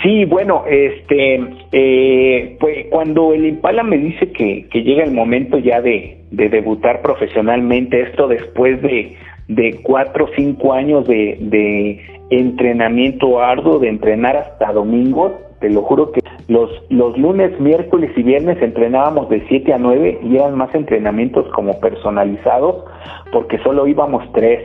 Sí, 0.02 0.26
bueno, 0.26 0.64
este, 0.68 1.40
eh, 1.72 2.58
pues 2.60 2.88
cuando 2.90 3.34
el 3.34 3.46
Impala 3.46 3.84
me 3.84 3.98
dice 3.98 4.32
que, 4.32 4.68
que 4.70 4.82
llega 4.82 5.04
el 5.04 5.12
momento 5.12 5.60
ya 5.60 5.82
de, 5.82 6.18
de 6.32 6.50
debutar 6.50 7.02
profesionalmente, 7.02 8.02
esto 8.02 8.28
después 8.28 8.82
de, 8.82 9.16
de 9.48 9.80
cuatro 9.84 10.26
o 10.26 10.30
cinco 10.36 10.74
años 10.74 11.08
de, 11.08 11.38
de 11.40 12.02
entrenamiento 12.32 13.42
arduo, 13.42 13.80
de 13.80 13.90
entrenar 13.90 14.38
hasta 14.38 14.72
domingos, 14.74 15.34
te 15.60 15.70
lo 15.70 15.84
juro 15.84 16.12
que 16.12 16.22
los, 16.48 16.70
los 16.90 17.18
lunes, 17.18 17.58
miércoles 17.60 18.12
y 18.16 18.24
viernes 18.24 18.62
entrenábamos 18.62 19.30
de 19.30 19.46
7 19.48 19.74
a 19.74 19.78
9 19.78 20.20
y 20.24 20.36
eran 20.36 20.58
más 20.58 20.74
entrenamientos 20.74 21.48
como 21.54 21.80
personalizados 21.80 22.84
porque 23.32 23.58
solo 23.60 23.88
íbamos 23.88 24.24
tres. 24.34 24.64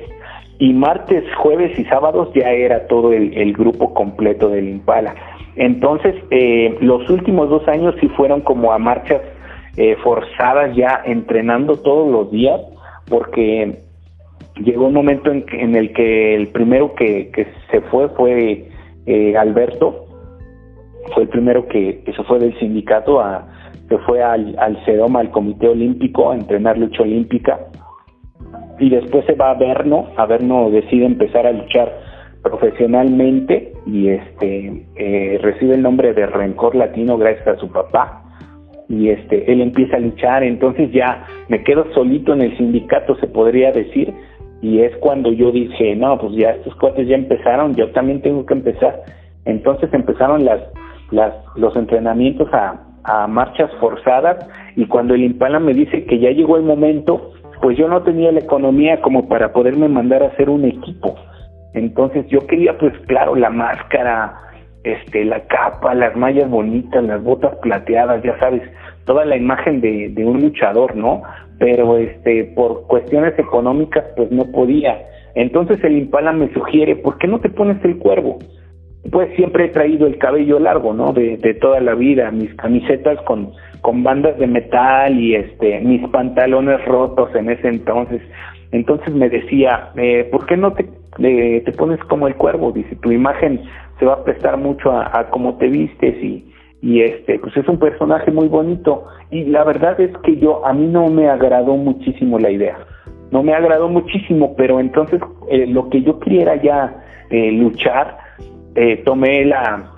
Y 0.58 0.72
martes, 0.72 1.24
jueves 1.36 1.78
y 1.78 1.84
sábados 1.84 2.30
ya 2.34 2.50
era 2.50 2.86
todo 2.86 3.12
el, 3.12 3.52
grupo 3.52 3.92
completo 3.92 4.48
del 4.48 4.68
Impala. 4.68 5.14
Entonces, 5.56 6.14
eh, 6.30 6.76
los 6.80 7.08
últimos 7.10 7.50
dos 7.50 7.66
años 7.68 7.94
sí 8.00 8.08
fueron 8.10 8.40
como 8.40 8.72
a 8.72 8.78
marchas 8.78 9.20
eh, 9.76 9.96
forzadas 10.02 10.74
ya 10.74 11.02
entrenando 11.04 11.76
todos 11.76 12.10
los 12.10 12.30
días 12.30 12.60
porque 13.08 13.80
llegó 14.56 14.86
un 14.86 14.94
momento 14.94 15.30
en, 15.30 15.76
el 15.76 15.92
que 15.92 16.34
el 16.34 16.48
primero 16.48 16.94
que, 16.94 17.30
que 17.30 17.46
se 17.70 17.82
fue 17.82 18.08
fue 18.10 18.68
eh, 19.06 19.36
Alberto 19.36 20.06
fue 21.14 21.24
el 21.24 21.28
primero 21.28 21.66
que, 21.68 22.02
se 22.04 22.22
fue 22.24 22.38
del 22.38 22.58
sindicato 22.58 23.20
a 23.20 23.46
se 23.88 23.98
fue 23.98 24.22
al, 24.22 24.56
al 24.58 24.76
al 25.16 25.30
Comité 25.30 25.68
Olímpico, 25.68 26.32
a 26.32 26.34
entrenar 26.34 26.76
lucha 26.76 27.02
olímpica. 27.02 27.60
Y 28.78 28.90
después 28.90 29.24
se 29.26 29.34
va 29.34 29.50
a 29.50 29.54
Verno, 29.54 30.08
a 30.16 30.26
Verno 30.26 30.70
decide 30.70 31.06
empezar 31.06 31.46
a 31.46 31.52
luchar 31.52 31.92
profesionalmente 32.42 33.72
y 33.86 34.08
este 34.08 34.86
eh, 34.94 35.38
recibe 35.42 35.74
el 35.74 35.82
nombre 35.82 36.12
de 36.12 36.26
Rencor 36.26 36.76
Latino 36.76 37.18
gracias 37.18 37.48
a 37.48 37.56
su 37.56 37.68
papá 37.70 38.22
y 38.88 39.08
este 39.08 39.50
él 39.50 39.60
empieza 39.60 39.96
a 39.96 40.00
luchar. 40.00 40.42
Entonces 40.44 40.92
ya 40.92 41.26
me 41.48 41.64
quedo 41.64 41.92
solito 41.94 42.34
en 42.34 42.42
el 42.42 42.56
sindicato 42.56 43.16
se 43.16 43.26
podría 43.26 43.72
decir 43.72 44.12
y 44.62 44.80
es 44.80 44.96
cuando 44.98 45.32
yo 45.32 45.50
dije 45.50 45.96
no 45.96 46.18
pues 46.18 46.34
ya 46.34 46.50
estos 46.50 46.74
cuates 46.76 47.06
ya 47.08 47.16
empezaron 47.16 47.74
yo 47.74 47.90
también 47.90 48.22
tengo 48.22 48.46
que 48.46 48.54
empezar 48.54 49.02
entonces 49.44 49.92
empezaron 49.92 50.44
las 50.44 50.60
las, 51.10 51.34
los 51.56 51.76
entrenamientos 51.76 52.48
a, 52.52 52.86
a 53.04 53.26
marchas 53.26 53.70
forzadas 53.80 54.48
y 54.74 54.86
cuando 54.86 55.14
el 55.14 55.22
Impala 55.22 55.60
me 55.60 55.72
dice 55.72 56.04
que 56.04 56.18
ya 56.18 56.30
llegó 56.30 56.56
el 56.56 56.64
momento, 56.64 57.32
pues 57.60 57.76
yo 57.76 57.88
no 57.88 58.02
tenía 58.02 58.32
la 58.32 58.40
economía 58.40 59.00
como 59.00 59.28
para 59.28 59.52
poderme 59.52 59.88
mandar 59.88 60.22
a 60.22 60.28
hacer 60.28 60.50
un 60.50 60.64
equipo. 60.64 61.14
Entonces 61.74 62.26
yo 62.28 62.46
quería 62.46 62.76
pues 62.78 62.92
claro 63.06 63.34
la 63.34 63.50
máscara, 63.50 64.34
este, 64.84 65.24
la 65.24 65.40
capa, 65.46 65.94
las 65.94 66.16
mallas 66.16 66.48
bonitas, 66.48 67.02
las 67.04 67.22
botas 67.22 67.56
plateadas, 67.56 68.22
ya 68.22 68.38
sabes, 68.38 68.62
toda 69.04 69.24
la 69.24 69.36
imagen 69.36 69.80
de, 69.80 70.08
de 70.10 70.24
un 70.24 70.40
luchador, 70.40 70.96
¿no? 70.96 71.22
Pero 71.58 71.98
este, 71.98 72.44
por 72.56 72.86
cuestiones 72.86 73.38
económicas 73.38 74.04
pues 74.16 74.30
no 74.30 74.44
podía. 74.52 74.98
Entonces 75.34 75.82
el 75.84 75.98
Impala 75.98 76.32
me 76.32 76.52
sugiere, 76.52 76.96
¿por 76.96 77.18
qué 77.18 77.26
no 77.26 77.40
te 77.40 77.50
pones 77.50 77.84
el 77.84 77.98
cuervo? 77.98 78.38
pues 79.10 79.34
siempre 79.36 79.66
he 79.66 79.68
traído 79.68 80.06
el 80.06 80.18
cabello 80.18 80.58
largo, 80.58 80.94
¿no? 80.94 81.12
De, 81.12 81.36
de 81.36 81.54
toda 81.54 81.80
la 81.80 81.94
vida, 81.94 82.30
mis 82.30 82.52
camisetas 82.54 83.20
con, 83.22 83.52
con 83.86 84.02
bandas 84.02 84.36
de 84.36 84.48
metal 84.48 85.16
y 85.16 85.36
este, 85.36 85.78
mis 85.78 86.04
pantalones 86.08 86.84
rotos 86.86 87.32
en 87.36 87.48
ese 87.48 87.68
entonces. 87.68 88.20
Entonces 88.72 89.14
me 89.14 89.28
decía, 89.28 89.90
eh, 89.94 90.28
¿por 90.32 90.44
qué 90.46 90.56
no 90.56 90.72
te, 90.72 90.82
te 91.16 91.72
pones 91.78 92.00
como 92.08 92.26
el 92.26 92.34
cuervo? 92.34 92.72
Dice, 92.72 92.96
tu 92.96 93.12
imagen 93.12 93.60
se 94.00 94.04
va 94.04 94.14
a 94.14 94.24
prestar 94.24 94.56
mucho 94.56 94.90
a, 94.90 95.16
a 95.16 95.30
cómo 95.30 95.56
te 95.58 95.68
vistes 95.68 96.16
y, 96.20 96.52
y 96.82 97.02
este, 97.02 97.38
pues 97.38 97.56
es 97.56 97.68
un 97.68 97.78
personaje 97.78 98.32
muy 98.32 98.48
bonito. 98.48 99.04
Y 99.30 99.44
la 99.44 99.62
verdad 99.62 100.00
es 100.00 100.10
que 100.24 100.36
yo, 100.36 100.66
a 100.66 100.72
mí 100.72 100.88
no 100.88 101.06
me 101.06 101.28
agradó 101.28 101.76
muchísimo 101.76 102.40
la 102.40 102.50
idea. 102.50 102.76
No 103.30 103.44
me 103.44 103.54
agradó 103.54 103.88
muchísimo, 103.88 104.56
pero 104.56 104.80
entonces 104.80 105.20
eh, 105.48 105.64
lo 105.68 105.88
que 105.90 106.02
yo 106.02 106.18
quería 106.18 106.60
ya 106.60 107.04
eh, 107.30 107.52
luchar, 107.52 108.18
eh, 108.74 108.96
tomé 109.04 109.44
la, 109.44 109.92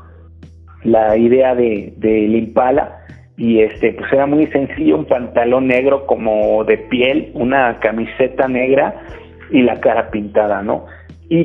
la 0.84 1.16
idea 1.16 1.54
de, 1.54 1.94
de 1.96 2.26
Impala 2.26 2.97
y 3.38 3.60
este 3.60 3.92
pues 3.92 4.12
era 4.12 4.26
muy 4.26 4.48
sencillo, 4.48 4.96
un 4.96 5.04
pantalón 5.04 5.68
negro 5.68 6.04
como 6.06 6.64
de 6.64 6.76
piel, 6.76 7.30
una 7.34 7.78
camiseta 7.78 8.48
negra 8.48 9.00
y 9.50 9.62
la 9.62 9.80
cara 9.80 10.10
pintada, 10.10 10.60
¿no? 10.62 10.86
Y 11.30 11.44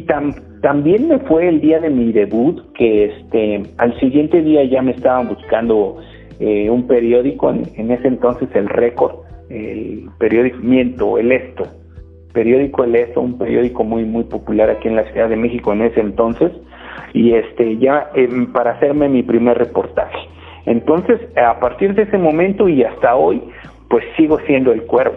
también 0.62 1.08
me 1.08 1.19
fue 1.19 1.47
el 1.47 1.62
día 1.62 1.79
de 1.79 1.89
mi 1.89 2.12
debut, 2.12 2.73
que 2.73 3.06
este 3.06 3.62
al 3.77 3.97
siguiente 3.99 4.41
día 4.41 4.63
ya 4.63 4.82
me 4.82 4.91
estaban 4.91 5.27
buscando 5.27 5.97
eh, 6.39 6.67
un 6.69 6.88
periódico, 6.88 7.51
en, 7.51 7.63
en, 7.75 7.91
ese 7.91 8.08
entonces 8.08 8.49
el 8.56 8.69
Récord, 8.69 9.17
el 9.49 10.10
periódico 10.17 10.58
Miento, 10.63 11.19
el 11.19 11.32
Esto, 11.32 11.67
periódico 12.34 12.86
El 12.86 12.95
Esto, 12.95 13.21
un 13.21 13.38
periódico 13.38 13.84
muy 13.84 14.03
muy 14.03 14.23
popular 14.23 14.71
aquí 14.71 14.88
en 14.88 14.95
la 14.95 15.03
Ciudad 15.12 15.29
de 15.29 15.36
México 15.36 15.73
en 15.73 15.84
ese 15.84 15.99
entonces, 15.99 16.51
y 17.13 17.34
este 17.34 17.77
ya 17.77 18.10
em, 18.15 18.51
para 18.51 18.71
hacerme 18.71 19.10
mi 19.10 19.21
primer 19.21 19.60
reportaje. 19.60 20.17
Entonces, 20.65 21.19
a 21.38 21.60
partir 21.60 21.93
de 21.93 22.04
ese 22.04 22.17
momento 22.17 22.69
y 22.69 22.84
hasta 22.84 23.15
hoy, 23.15 23.41
pues 23.89 24.04
sigo 24.17 24.39
siendo 24.45 24.71
el 24.71 24.84
cuervo. 24.84 25.15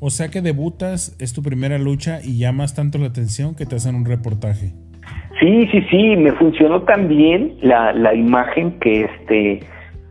O 0.00 0.10
sea 0.10 0.28
que 0.28 0.40
debutas, 0.40 1.16
es 1.18 1.32
tu 1.32 1.42
primera 1.42 1.78
lucha 1.78 2.20
y 2.22 2.38
llamas 2.38 2.74
tanto 2.74 2.98
la 2.98 3.06
atención 3.06 3.54
que 3.54 3.66
te 3.66 3.76
hacen 3.76 3.94
un 3.94 4.06
reportaje. 4.06 4.72
Sí, 5.38 5.68
sí, 5.70 5.82
sí, 5.90 6.16
me 6.16 6.32
funcionó 6.32 6.82
tan 6.82 7.08
bien 7.08 7.56
la, 7.62 7.92
la 7.92 8.14
imagen 8.14 8.78
que 8.78 9.02
este 9.02 9.60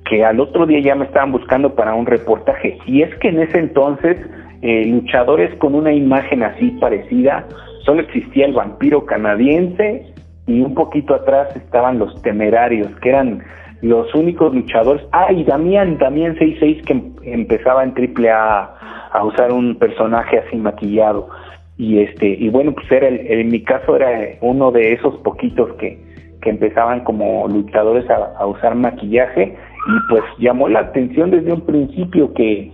que 0.10 0.26
al 0.26 0.40
otro 0.40 0.66
día 0.66 0.80
ya 0.80 0.96
me 0.96 1.06
estaban 1.06 1.32
buscando 1.32 1.76
para 1.76 1.94
un 1.94 2.08
reportaje. 2.08 2.80
Y 2.88 3.04
es 3.04 3.14
que 3.16 3.30
en 3.30 3.42
ese 3.42 3.60
entonces 3.60 4.18
eh, 4.62 4.86
luchadores 4.88 5.56
con 5.56 5.76
una 5.76 5.94
imagen 5.94 6.44
así 6.44 6.72
parecida, 6.82 7.48
solo 7.86 8.02
existía 8.02 8.46
el 8.46 8.54
vampiro 8.54 9.06
canadiense 9.06 10.14
y 10.48 10.62
un 10.62 10.74
poquito 10.74 11.14
atrás 11.14 11.56
estaban 11.56 12.00
los 12.00 12.22
temerarios, 12.24 12.90
que 13.02 13.10
eran 13.10 13.44
los 13.82 14.13
únicos 14.13 14.54
luchadores. 14.54 15.04
Ah, 15.12 15.32
y 15.32 15.44
Damián, 15.44 15.98
Damián 15.98 16.34
66 16.34 16.84
que 16.86 16.94
em, 16.94 17.13
empezaba 17.24 17.84
en 17.84 17.94
triple 17.94 18.30
A 18.30 18.76
a 19.12 19.24
usar 19.24 19.52
un 19.52 19.76
personaje 19.76 20.39
así 20.39 20.58
maquillado. 20.58 21.30
Y 21.78 22.00
este 22.00 22.28
y 22.28 22.50
bueno 22.50 22.74
pues 22.74 22.92
era 22.92 23.08
el, 23.08 23.20
en 23.20 23.50
mi 23.50 23.63
caso 23.63 23.96
era 23.96 24.38
uno 24.42 24.72
de 24.72 24.94
esos 24.94 25.15
poquitos 25.18 25.74
que, 25.80 25.98
que 26.42 26.50
empezaban 26.50 27.04
como 27.04 27.48
luchadores 27.48 28.06
a, 28.10 28.46
usar 28.46 28.76
maquillaje. 28.76 29.56
Y 29.88 30.10
pues 30.10 30.24
llamó 30.39 30.68
la 30.68 30.82
atención 30.82 31.32
desde 31.32 31.54
un 31.54 31.62
principio 31.62 32.34
que 32.34 32.72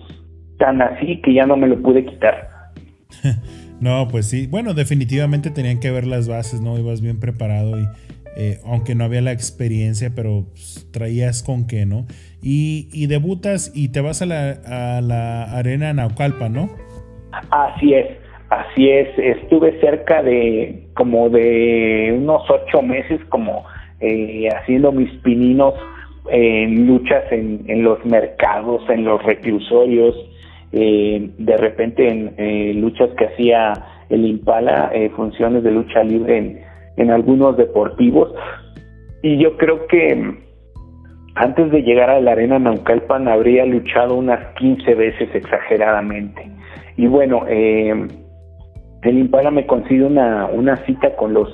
tan 0.57 0.81
así 0.81 1.21
que 1.21 1.33
ya 1.33 1.45
no 1.45 1.55
me 1.55 1.67
lo 1.67 1.81
pude 1.81 2.05
quitar. 2.05 2.49
No 3.77 4.07
pues 4.07 4.29
sí. 4.29 4.47
Bueno 4.47 4.73
definitivamente 4.73 5.51
tenían 5.51 5.81
que 5.81 5.91
ver 5.91 6.07
las 6.07 6.29
bases 6.29 6.61
no 6.61 6.79
ibas 6.79 7.01
bien 7.01 7.19
preparado 7.19 7.77
y 7.77 7.85
eh, 8.35 8.59
aunque 8.65 8.95
no 8.95 9.03
había 9.03 9.21
la 9.21 9.31
experiencia, 9.31 10.11
pero 10.15 10.45
pues, 10.51 10.87
traías 10.91 11.43
con 11.43 11.67
qué, 11.67 11.85
¿no? 11.85 12.05
Y, 12.41 13.07
debutas 13.07 13.71
y 13.73 13.89
te 13.89 14.01
vas 14.01 14.21
a 14.21 14.25
la, 14.25 14.51
a 14.51 15.01
la 15.01 15.43
arena 15.43 15.93
Naucalpa, 15.93 16.49
¿no? 16.49 16.69
Así 17.49 17.93
es. 17.93 18.25
Así 18.49 18.89
es, 18.89 19.07
estuve 19.17 19.79
cerca 19.81 20.21
de 20.21 20.87
como 20.95 21.29
de 21.29 22.15
unos 22.15 22.43
ocho 22.49 22.81
meses 22.83 23.19
como 23.29 23.65
eh, 23.99 24.47
haciendo 24.55 24.91
mis 24.91 25.09
pininos 25.21 25.73
en 26.29 26.85
luchas 26.85 27.23
en, 27.31 27.83
los 27.83 28.03
mercados, 28.05 28.87
en 28.89 29.03
los 29.03 29.23
reclusorios, 29.23 30.15
eh, 30.73 31.29
de 31.37 31.57
repente 31.57 32.07
en 32.07 32.35
eh, 32.37 32.73
luchas 32.75 33.09
que 33.17 33.25
hacía 33.25 33.73
el 34.09 34.25
Impala, 34.25 34.91
funciones 35.15 35.63
de 35.63 35.71
lucha 35.71 36.03
libre 36.03 36.37
en, 36.37 36.64
en 36.97 37.11
algunos 37.11 37.57
deportivos. 37.57 38.33
Y 39.21 39.37
yo 39.37 39.57
creo 39.57 39.87
que 39.87 40.45
antes 41.35 41.69
de 41.71 41.81
llegar 41.81 42.09
a 42.09 42.21
la 42.21 42.31
arena 42.31 42.59
Naucalpan 42.59 43.27
habría 43.27 43.65
luchado 43.65 44.15
unas 44.15 44.39
15 44.55 44.95
veces 44.95 45.29
exageradamente. 45.35 46.49
Y 46.95 47.07
bueno, 47.07 47.43
eh, 47.47 48.07
el 49.01 49.17
Impala 49.17 49.51
me 49.51 49.65
consigue 49.65 50.05
una, 50.05 50.45
una 50.47 50.77
cita 50.85 51.15
con 51.15 51.33
los 51.33 51.49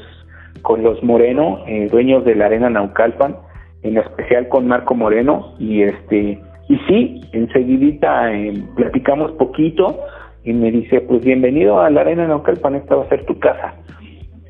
con 0.62 0.84
los 0.84 1.02
Moreno, 1.02 1.64
eh, 1.66 1.88
dueños 1.90 2.24
de 2.24 2.36
la 2.36 2.46
arena 2.46 2.70
Naucalpan, 2.70 3.36
en 3.82 3.98
especial 3.98 4.48
con 4.48 4.68
Marco 4.68 4.94
Moreno 4.94 5.56
y 5.58 5.82
este 5.82 6.40
y 6.70 6.78
sí, 6.88 7.22
enseguidita 7.32 8.32
eh, 8.32 8.64
platicamos 8.76 9.32
poquito 9.32 10.00
y 10.44 10.54
me 10.54 10.70
dice 10.72 11.02
pues 11.02 11.26
bienvenido 11.26 11.82
a 11.82 11.90
la 11.90 12.02
arena 12.02 12.28
Naucalpan, 12.28 12.76
esta 12.76 12.96
va 12.96 13.06
a 13.06 13.10
ser 13.10 13.26
tu 13.26 13.40
casa 13.40 13.74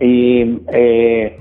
y 0.02 0.60
eh, 0.74 1.40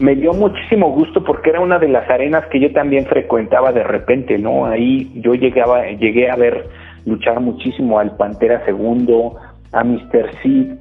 me 0.00 0.16
dio 0.16 0.32
muchísimo 0.32 0.90
gusto 0.90 1.22
porque 1.22 1.50
era 1.50 1.60
una 1.60 1.78
de 1.78 1.88
las 1.88 2.08
arenas 2.10 2.44
que 2.46 2.58
yo 2.58 2.72
también 2.72 3.06
frecuentaba 3.06 3.72
de 3.72 3.84
repente, 3.84 4.38
¿no? 4.38 4.66
Ahí 4.66 5.12
yo 5.14 5.34
llegaba, 5.34 5.86
llegué 5.86 6.30
a 6.30 6.36
ver 6.36 6.68
luchar 7.06 7.40
muchísimo 7.40 7.98
al 7.98 8.16
Pantera 8.16 8.64
Segundo, 8.64 9.36
a 9.72 9.84
Mr. 9.84 10.30
Sid, 10.42 10.72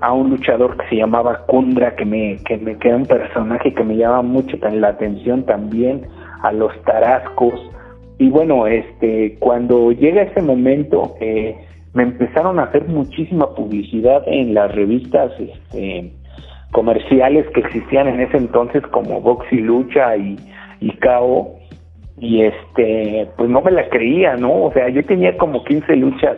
a 0.00 0.12
un 0.12 0.30
luchador 0.30 0.76
que 0.76 0.88
se 0.88 0.96
llamaba 0.96 1.46
Kundra, 1.46 1.94
que 1.94 2.04
me, 2.04 2.38
que 2.44 2.56
me 2.56 2.76
queda 2.76 2.96
un 2.96 3.06
personaje 3.06 3.72
que 3.72 3.84
me 3.84 3.96
llama 3.96 4.22
mucho 4.22 4.56
la 4.72 4.88
atención 4.88 5.44
también, 5.44 6.02
a 6.42 6.50
los 6.50 6.72
Tarascos. 6.82 7.60
Y 8.18 8.28
bueno, 8.28 8.66
este, 8.66 9.36
cuando 9.38 9.92
llega 9.92 10.22
ese 10.22 10.42
momento, 10.42 11.14
eh, 11.20 11.56
me 11.94 12.02
empezaron 12.02 12.58
a 12.58 12.64
hacer 12.64 12.88
muchísima 12.88 13.54
publicidad 13.54 14.22
en 14.26 14.54
las 14.54 14.74
revistas 14.74 15.30
este, 15.38 16.10
comerciales 16.72 17.46
que 17.54 17.60
existían 17.60 18.08
en 18.08 18.20
ese 18.20 18.38
entonces 18.38 18.82
como 18.88 19.20
Box 19.20 19.46
y 19.52 19.58
Lucha 19.58 20.16
y, 20.16 20.36
y 20.80 20.90
KO 20.96 21.54
y 22.18 22.42
este 22.42 23.28
pues 23.36 23.48
no 23.48 23.60
me 23.60 23.70
la 23.70 23.88
creía 23.88 24.36
no 24.36 24.64
o 24.64 24.72
sea 24.72 24.88
yo 24.88 25.04
tenía 25.04 25.36
como 25.36 25.64
15 25.64 25.96
luchas 25.96 26.36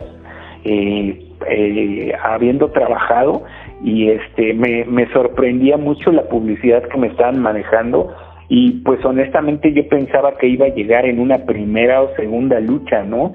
eh, 0.63 1.25
eh, 1.49 2.13
habiendo 2.23 2.71
trabajado 2.71 3.43
y 3.83 4.09
este 4.09 4.53
me, 4.53 4.83
me 4.85 5.11
sorprendía 5.11 5.77
mucho 5.77 6.11
la 6.11 6.23
publicidad 6.23 6.83
que 6.83 6.97
me 6.97 7.07
estaban 7.07 7.39
manejando 7.39 8.13
y 8.49 8.71
pues 8.83 9.03
honestamente 9.05 9.73
yo 9.73 9.87
pensaba 9.87 10.37
que 10.37 10.47
iba 10.47 10.65
a 10.65 10.73
llegar 10.73 11.05
en 11.05 11.19
una 11.19 11.45
primera 11.45 12.01
o 12.01 12.15
segunda 12.15 12.59
lucha 12.59 13.03
no 13.03 13.33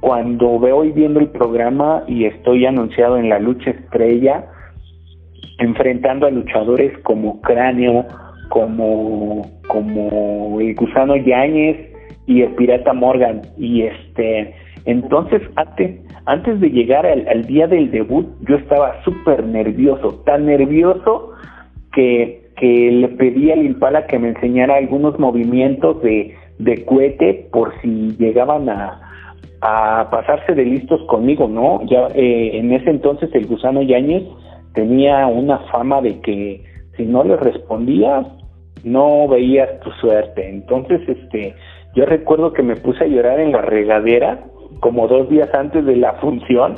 cuando 0.00 0.58
veo 0.58 0.84
y 0.84 0.92
viendo 0.92 1.20
el 1.20 1.28
programa 1.28 2.04
y 2.06 2.26
estoy 2.26 2.66
anunciado 2.66 3.16
en 3.16 3.30
la 3.30 3.38
lucha 3.38 3.70
estrella 3.70 4.44
enfrentando 5.58 6.26
a 6.26 6.30
luchadores 6.30 6.96
como 6.98 7.40
Cráneo, 7.42 8.06
como, 8.48 9.46
como 9.68 10.60
el 10.60 10.74
Gusano 10.74 11.16
Yáñez 11.16 11.76
y 12.26 12.42
el 12.42 12.54
Pirata 12.54 12.92
Morgan. 12.92 13.42
Y 13.56 13.82
este, 13.82 14.54
entonces 14.84 15.42
antes, 15.56 16.00
antes 16.26 16.60
de 16.60 16.70
llegar 16.70 17.06
al, 17.06 17.44
día 17.46 17.66
del 17.66 17.90
debut, 17.90 18.26
yo 18.48 18.56
estaba 18.56 19.02
súper 19.04 19.44
nervioso, 19.44 20.22
tan 20.26 20.46
nervioso 20.46 21.32
que, 21.92 22.42
que 22.56 22.90
le 22.92 23.08
pedí 23.08 23.50
al 23.50 23.64
Impala 23.64 24.06
que 24.06 24.18
me 24.18 24.28
enseñara 24.28 24.76
algunos 24.76 25.18
movimientos 25.18 26.02
de, 26.02 26.34
de 26.58 26.84
cohete 26.84 27.48
por 27.52 27.72
si 27.80 28.16
llegaban 28.18 28.68
a, 28.68 29.00
a 29.60 30.08
pasarse 30.10 30.54
de 30.54 30.64
listos 30.64 31.00
conmigo, 31.08 31.48
¿no? 31.48 31.80
Ya 31.86 32.08
eh, 32.14 32.58
en 32.58 32.72
ese 32.72 32.90
entonces 32.90 33.30
el 33.32 33.46
Gusano 33.46 33.82
Yáñez 33.82 34.22
tenía 34.74 35.26
una 35.26 35.58
fama 35.70 36.00
de 36.00 36.20
que 36.20 36.64
si 36.96 37.04
no 37.04 37.24
le 37.24 37.36
respondías, 37.36 38.26
no 38.84 39.26
veías 39.28 39.80
tu 39.80 39.90
suerte. 39.92 40.48
Entonces, 40.48 41.00
este, 41.08 41.54
yo 41.94 42.04
recuerdo 42.06 42.52
que 42.52 42.62
me 42.62 42.76
puse 42.76 43.04
a 43.04 43.08
llorar 43.08 43.40
en 43.40 43.52
la 43.52 43.62
regadera 43.62 44.44
como 44.80 45.08
dos 45.08 45.28
días 45.28 45.48
antes 45.54 45.84
de 45.84 45.96
la 45.96 46.14
función 46.14 46.74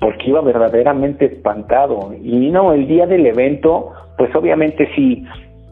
porque 0.00 0.30
iba 0.30 0.40
verdaderamente 0.40 1.26
espantado. 1.26 2.12
Y 2.20 2.50
no, 2.50 2.72
el 2.72 2.88
día 2.88 3.06
del 3.06 3.24
evento, 3.24 3.92
pues 4.18 4.34
obviamente 4.34 4.88
sí, 4.96 5.24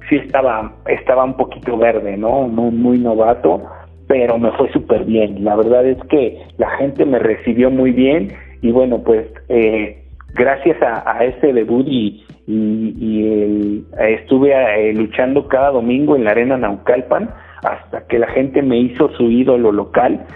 sí 0.09 0.17
estaba, 0.17 0.73
estaba 0.87 1.25
un 1.25 1.37
poquito 1.37 1.77
verde, 1.77 2.17
¿no? 2.17 2.43
Muy, 2.43 2.71
muy 2.71 2.99
novato, 2.99 3.61
pero 4.07 4.39
me 4.39 4.53
fue 4.53 4.71
súper 4.73 5.05
bien. 5.05 5.45
La 5.45 5.57
verdad 5.57 5.85
es 5.85 5.99
que 6.05 6.39
la 6.59 6.71
gente 6.77 7.05
me 7.05 7.19
recibió 7.19 7.71
muy 7.71 7.91
bien 7.91 8.29
y 8.63 8.71
bueno, 8.71 9.03
pues 9.03 9.27
eh, 9.49 10.00
gracias 10.35 10.77
a, 10.83 11.25
ese 11.25 11.53
debut 11.53 11.87
y, 11.89 12.25
y, 12.47 13.85
estuve 13.99 14.53
eh, 14.53 14.93
luchando 14.95 15.49
cada 15.49 15.71
domingo 15.71 16.17
en 16.17 16.25
la 16.25 16.31
arena 16.33 16.57
Naucalpan 16.57 17.31
hasta 17.63 18.07
que 18.07 18.19
la 18.19 18.29
gente 18.29 18.63
me 18.63 18.79
hizo 18.79 19.11
su 19.17 19.31
ídolo 19.31 19.71
local 19.73 20.27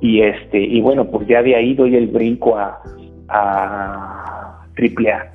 y 0.00 0.20
este 0.20 0.60
y 0.60 0.80
bueno 0.80 1.10
pues 1.10 1.26
ya 1.26 1.42
de 1.42 1.56
ahí 1.56 1.74
doy 1.74 1.96
el 1.96 2.08
brinco 2.08 2.58
a, 2.58 2.80
a 3.28 4.66
AAA. 4.76 5.32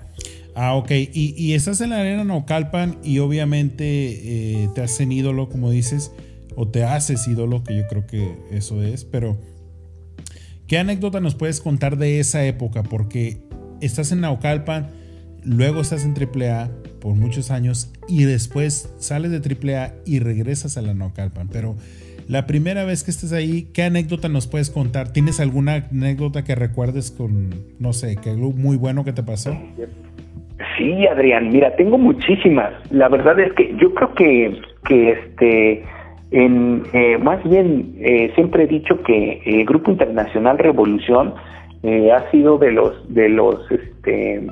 Ah, 0.55 0.75
ok. 0.75 0.91
Y, 0.91 1.33
y, 1.37 1.53
estás 1.53 1.79
en 1.79 1.91
la 1.91 2.01
arena 2.01 2.25
Naucalpan 2.25 2.97
y 3.01 3.19
obviamente 3.19 3.83
eh, 3.85 4.69
te 4.75 4.81
hacen 4.81 5.11
ídolo, 5.11 5.47
como 5.47 5.71
dices, 5.71 6.13
o 6.55 6.67
te 6.67 6.83
haces 6.83 7.25
ídolo, 7.29 7.63
que 7.63 7.77
yo 7.77 7.83
creo 7.87 8.05
que 8.05 8.35
eso 8.51 8.83
es, 8.83 9.05
pero 9.05 9.37
¿qué 10.67 10.77
anécdota 10.77 11.21
nos 11.21 11.35
puedes 11.35 11.61
contar 11.61 11.95
de 11.95 12.19
esa 12.19 12.45
época? 12.45 12.83
Porque 12.83 13.37
estás 13.81 14.11
en 14.11 14.21
Naucalpan, 14.21 14.87
luego 15.43 15.81
estás 15.81 16.05
en 16.05 16.13
AAA 16.13 16.69
por 17.01 17.15
muchos 17.15 17.51
años 17.51 17.93
y 18.07 18.25
después 18.25 18.93
sales 18.99 19.31
de 19.31 19.37
AAA 19.37 19.93
y 20.05 20.19
regresas 20.19 20.77
a 20.77 20.81
la 20.81 20.93
Naucalpan. 20.93 21.47
Pero 21.51 21.75
la 22.27 22.45
primera 22.45 22.83
vez 22.83 23.03
que 23.03 23.11
estés 23.11 23.33
ahí, 23.33 23.69
¿qué 23.73 23.83
anécdota 23.83 24.29
nos 24.29 24.47
puedes 24.47 24.69
contar? 24.69 25.11
¿Tienes 25.11 25.39
alguna 25.39 25.87
anécdota 25.91 26.43
que 26.43 26.55
recuerdes 26.55 27.11
con, 27.11 27.49
no 27.79 27.93
sé, 27.93 28.17
que 28.17 28.29
algo 28.29 28.51
muy 28.51 28.77
bueno 28.77 29.03
que 29.03 29.13
te 29.13 29.23
pasó? 29.23 29.57
Sí, 30.77 31.07
Adrián, 31.07 31.49
mira, 31.49 31.75
tengo 31.75 31.97
muchísimas. 31.97 32.71
La 32.91 33.07
verdad 33.07 33.39
es 33.39 33.51
que 33.53 33.75
yo 33.81 33.93
creo 33.93 34.13
que, 34.13 34.61
que 34.85 35.11
este, 35.11 35.83
en, 36.31 36.83
eh, 36.93 37.17
más 37.17 37.43
bien, 37.43 37.95
eh, 37.97 38.31
siempre 38.35 38.63
he 38.63 38.67
dicho 38.67 39.01
que 39.01 39.41
el 39.45 39.65
Grupo 39.65 39.89
Internacional 39.91 40.59
Revolución 40.59 41.33
eh, 41.83 42.11
ha 42.11 42.29
sido 42.31 42.57
de 42.57 42.71
los 42.71 43.13
de 43.13 43.29
los 43.29 43.69
este, 43.71 44.47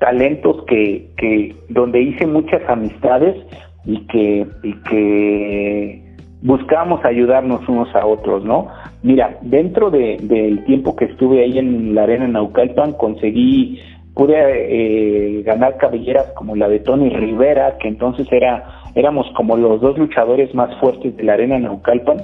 talentos 0.00 0.64
que, 0.66 1.08
que 1.16 1.54
donde 1.68 2.00
hice 2.00 2.26
muchas 2.26 2.62
amistades 2.68 3.36
y 3.84 4.06
que 4.06 4.46
y 4.62 4.72
que 4.88 6.06
buscamos 6.42 7.04
ayudarnos 7.04 7.68
unos 7.68 7.94
a 7.94 8.06
otros, 8.06 8.44
¿no? 8.44 8.68
Mira, 9.02 9.38
dentro 9.42 9.90
del 9.90 10.64
tiempo 10.64 10.96
que 10.96 11.06
estuve 11.06 11.42
ahí 11.42 11.58
en 11.58 11.94
la 11.94 12.04
arena 12.04 12.28
Naucalpan, 12.28 12.92
conseguí, 12.92 13.80
pude 14.14 14.36
eh, 14.38 15.42
ganar 15.42 15.76
cabelleras 15.76 16.26
como 16.36 16.56
la 16.56 16.68
de 16.68 16.80
Tony 16.80 17.10
Rivera, 17.10 17.78
que 17.78 17.88
entonces 17.88 18.26
era, 18.30 18.64
éramos 18.94 19.26
como 19.36 19.56
los 19.56 19.80
dos 19.80 19.98
luchadores 19.98 20.54
más 20.54 20.74
fuertes 20.78 21.16
de 21.16 21.22
la 21.24 21.34
arena 21.34 21.58
Naucalpan, 21.58 22.18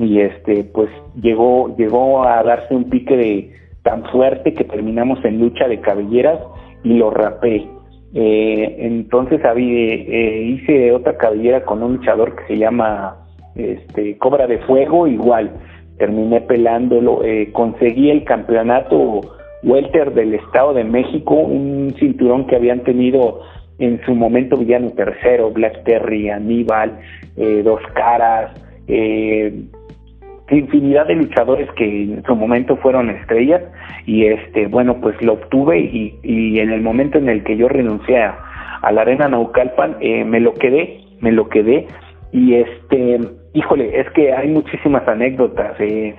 y 0.00 0.20
este, 0.20 0.64
pues 0.64 0.88
llegó, 1.20 1.74
llegó 1.76 2.24
a 2.24 2.42
darse 2.42 2.74
un 2.74 2.84
pique 2.84 3.16
de 3.16 3.52
tan 3.82 4.04
fuerte 4.06 4.54
que 4.54 4.64
terminamos 4.64 5.24
en 5.24 5.38
lucha 5.38 5.68
de 5.68 5.80
cabelleras 5.80 6.40
y 6.82 6.94
lo 6.94 7.10
rapé. 7.10 7.66
Eh, 8.14 8.76
entonces 8.80 9.44
había, 9.44 9.94
eh, 9.94 10.42
hice 10.42 10.92
otra 10.92 11.16
cabellera 11.16 11.64
con 11.64 11.82
un 11.82 11.96
luchador 11.96 12.34
que 12.34 12.46
se 12.46 12.58
llama 12.58 13.16
este, 13.54 14.16
Cobra 14.18 14.46
de 14.46 14.58
Fuego, 14.60 15.06
igual 15.06 15.52
terminé 15.98 16.40
pelándolo, 16.40 17.22
eh, 17.24 17.50
conseguí 17.52 18.10
el 18.10 18.24
campeonato 18.24 19.20
welter 19.62 20.14
del 20.14 20.34
Estado 20.34 20.72
de 20.72 20.84
México, 20.84 21.34
un 21.34 21.94
cinturón 21.98 22.46
que 22.46 22.56
habían 22.56 22.80
tenido 22.80 23.42
en 23.78 24.00
su 24.06 24.14
momento 24.14 24.56
Villano 24.56 24.90
Tercero, 24.90 25.50
Black 25.50 25.84
Terry, 25.84 26.30
Aníbal, 26.30 26.98
eh, 27.36 27.62
Dos 27.62 27.80
Caras, 27.94 28.52
eh, 28.88 29.52
infinidad 30.56 31.06
de 31.06 31.14
luchadores 31.14 31.68
que 31.72 31.84
en 31.84 32.22
su 32.24 32.34
momento 32.34 32.76
fueron 32.76 33.10
estrellas 33.10 33.62
y 34.06 34.26
este 34.26 34.66
bueno 34.66 35.00
pues 35.00 35.20
lo 35.22 35.34
obtuve 35.34 35.78
y, 35.78 36.18
y 36.22 36.58
en 36.58 36.70
el 36.70 36.82
momento 36.82 37.18
en 37.18 37.28
el 37.28 37.44
que 37.44 37.56
yo 37.56 37.68
renuncié 37.68 38.22
a, 38.22 38.36
la 38.92 39.02
arena 39.02 39.28
Naucalpan 39.28 39.96
eh, 40.00 40.24
me 40.24 40.40
lo 40.40 40.54
quedé 40.54 41.00
me 41.20 41.32
lo 41.32 41.48
quedé 41.48 41.86
y 42.32 42.54
este 42.54 43.20
híjole, 43.52 44.00
es 44.00 44.10
que 44.10 44.32
hay 44.32 44.48
muchísimas 44.48 45.06
anécdotas. 45.08 45.78
Eh, 45.80 46.14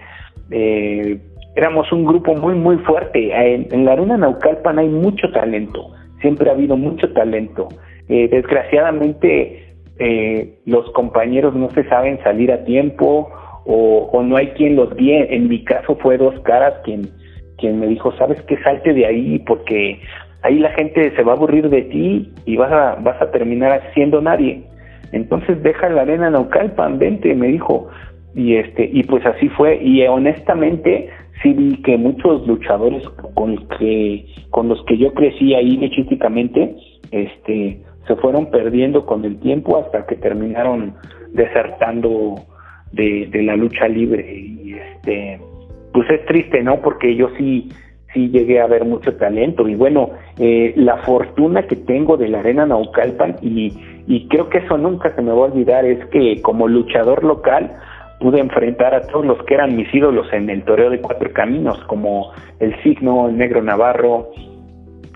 eh, 0.51 1.19
éramos 1.55 1.91
un 1.91 2.05
grupo 2.05 2.35
muy, 2.35 2.55
muy 2.55 2.77
fuerte. 2.79 3.31
En, 3.33 3.85
la 3.85 3.93
Arena 3.93 4.17
Naucalpan 4.17 4.79
hay 4.79 4.89
mucho 4.89 5.31
talento, 5.31 5.91
siempre 6.21 6.49
ha 6.49 6.53
habido 6.53 6.77
mucho 6.77 7.11
talento. 7.13 7.69
Eh, 8.09 8.27
desgraciadamente, 8.29 9.67
los 10.65 10.89
compañeros 10.93 11.53
no 11.53 11.69
se 11.69 11.83
saben 11.83 12.17
salir 12.23 12.51
a 12.51 12.63
tiempo 12.63 13.29
o, 13.65 14.21
no 14.23 14.37
hay 14.37 14.47
quien 14.49 14.75
los 14.75 14.95
guíe. 14.95 15.35
En 15.35 15.47
mi 15.47 15.63
caso 15.63 15.95
fue 16.01 16.17
Dos 16.17 16.39
Caras 16.41 16.75
quien, 16.83 17.09
quien 17.57 17.79
me 17.79 17.87
dijo, 17.87 18.11
¿sabes 18.17 18.41
qué? 18.43 18.57
Salte 18.63 18.93
de 18.93 19.05
ahí 19.05 19.39
porque 19.39 19.99
ahí 20.43 20.59
la 20.59 20.71
gente 20.71 21.15
se 21.15 21.23
va 21.23 21.33
a 21.33 21.35
aburrir 21.35 21.69
de 21.69 21.83
ti 21.83 22.31
y 22.45 22.57
vas 22.57 22.71
a, 22.71 22.95
vas 23.01 23.21
a 23.21 23.31
terminar 23.31 23.81
siendo 23.93 24.21
nadie. 24.21 24.63
Entonces 25.11 25.61
deja 25.61 25.89
la 25.89 26.03
arena 26.03 26.29
Naucalpan, 26.29 26.97
vente, 26.99 27.35
me 27.35 27.47
dijo. 27.47 27.89
Y 28.33 28.55
este, 28.55 28.89
y 28.91 29.03
pues 29.03 29.25
así 29.25 29.49
fue. 29.49 29.77
Y 29.81 30.05
honestamente, 30.07 31.09
sí 31.43 31.53
vi 31.53 31.81
que 31.81 31.97
muchos 31.97 32.47
luchadores 32.47 33.07
con 33.33 33.57
que, 33.79 34.25
con 34.51 34.69
los 34.69 34.83
que 34.85 34.97
yo 34.97 35.13
crecí 35.13 35.53
ahí 35.53 35.77
logísticamente, 35.77 36.75
este, 37.11 37.81
se 38.07 38.15
fueron 38.15 38.49
perdiendo 38.49 39.05
con 39.05 39.25
el 39.25 39.37
tiempo 39.39 39.77
hasta 39.77 40.05
que 40.05 40.15
terminaron 40.15 40.93
desertando 41.33 42.35
de, 42.91 43.29
la 43.43 43.55
lucha 43.55 43.87
libre. 43.87 44.33
Y 44.33 44.73
este, 44.73 45.39
pues 45.93 46.09
es 46.09 46.25
triste, 46.25 46.63
¿no? 46.63 46.81
Porque 46.81 47.15
yo 47.15 47.29
sí, 47.37 47.69
sí 48.13 48.29
llegué 48.29 48.59
a 48.59 48.67
ver 48.67 48.85
mucho 48.85 49.15
talento 49.15 49.67
y 49.67 49.75
bueno, 49.75 50.11
eh, 50.37 50.73
la 50.75 50.97
fortuna 50.97 51.63
que 51.63 51.75
tengo 51.75 52.17
de 52.17 52.29
la 52.29 52.39
Arena 52.39 52.65
Naucalpan 52.65 53.37
y, 53.41 53.73
y 54.07 54.27
creo 54.27 54.49
que 54.49 54.59
eso 54.59 54.77
nunca 54.77 55.13
se 55.15 55.21
me 55.21 55.31
va 55.31 55.37
a 55.37 55.51
olvidar 55.51 55.85
es 55.85 56.05
que 56.07 56.41
como 56.41 56.67
luchador 56.67 57.23
local 57.23 57.71
pude 58.19 58.39
enfrentar 58.39 58.93
a 58.93 59.01
todos 59.01 59.25
los 59.25 59.43
que 59.45 59.55
eran 59.55 59.75
mis 59.75 59.91
ídolos 59.93 60.31
en 60.31 60.49
el 60.49 60.63
toreo 60.63 60.91
de 60.91 61.01
cuatro 61.01 61.31
caminos 61.33 61.83
como 61.87 62.31
el 62.59 62.75
Signo, 62.83 63.29
el 63.29 63.37
Negro 63.37 63.63
Navarro, 63.63 64.29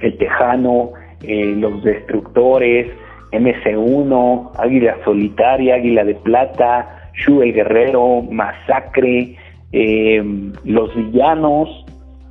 el 0.02 0.18
Tejano, 0.18 0.92
eh, 1.22 1.56
los 1.56 1.84
Destructores, 1.84 2.88
MC1, 3.32 4.52
Águila 4.58 4.98
Solitaria, 5.04 5.76
Águila 5.76 6.04
de 6.04 6.16
Plata, 6.16 7.05
Shu 7.16 7.42
el 7.42 7.54
Guerrero, 7.54 8.22
Masacre, 8.22 9.36
eh, 9.72 10.24
los 10.64 10.96
villanos, 10.96 11.86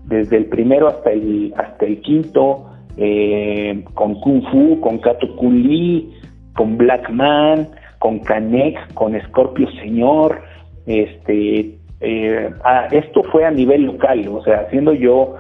desde 0.04 0.36
el 0.36 0.46
primero 0.46 0.88
hasta 0.88 1.10
el, 1.10 1.52
hasta 1.56 1.86
el 1.86 2.00
quinto, 2.00 2.70
eh, 2.96 3.82
con 3.94 4.20
Kung 4.20 4.42
Fu, 4.50 4.80
con 4.80 4.98
Kato 4.98 5.34
Kun 5.36 5.68
con 6.54 6.76
Black 6.76 7.10
Man, 7.10 7.68
con 7.98 8.20
Canek, 8.20 8.94
con 8.94 9.18
Scorpio 9.28 9.68
Señor, 9.82 10.42
este, 10.86 11.78
eh, 12.00 12.50
ah, 12.64 12.86
esto 12.90 13.22
fue 13.24 13.44
a 13.44 13.50
nivel 13.50 13.84
local, 13.84 14.28
o 14.28 14.42
sea, 14.44 14.68
siendo 14.70 14.92
yo 14.92 15.36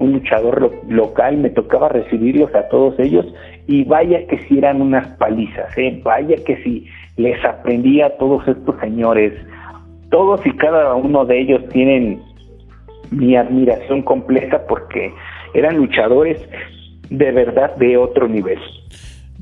un 0.00 0.12
luchador 0.12 0.72
local, 0.88 1.38
me 1.38 1.50
tocaba 1.50 1.88
recibirlos 1.88 2.54
a 2.54 2.68
todos 2.68 2.98
ellos 2.98 3.26
y 3.66 3.84
vaya 3.84 4.26
que 4.26 4.38
si 4.46 4.58
eran 4.58 4.80
unas 4.80 5.06
palizas, 5.16 5.76
¿eh? 5.76 6.00
vaya 6.04 6.36
que 6.44 6.56
si 6.62 6.86
les 7.18 7.44
aprendía 7.44 8.06
a 8.06 8.16
todos 8.16 8.48
estos 8.48 8.74
señores, 8.80 9.34
todos 10.10 10.40
y 10.46 10.56
cada 10.56 10.94
uno 10.94 11.26
de 11.26 11.42
ellos 11.42 11.68
tienen 11.68 12.22
mi 13.10 13.36
admiración 13.36 14.02
completa 14.02 14.66
porque 14.66 15.12
eran 15.52 15.76
luchadores 15.76 16.40
de 17.10 17.32
verdad 17.32 17.76
de 17.76 17.96
otro 17.96 18.28
nivel. 18.28 18.58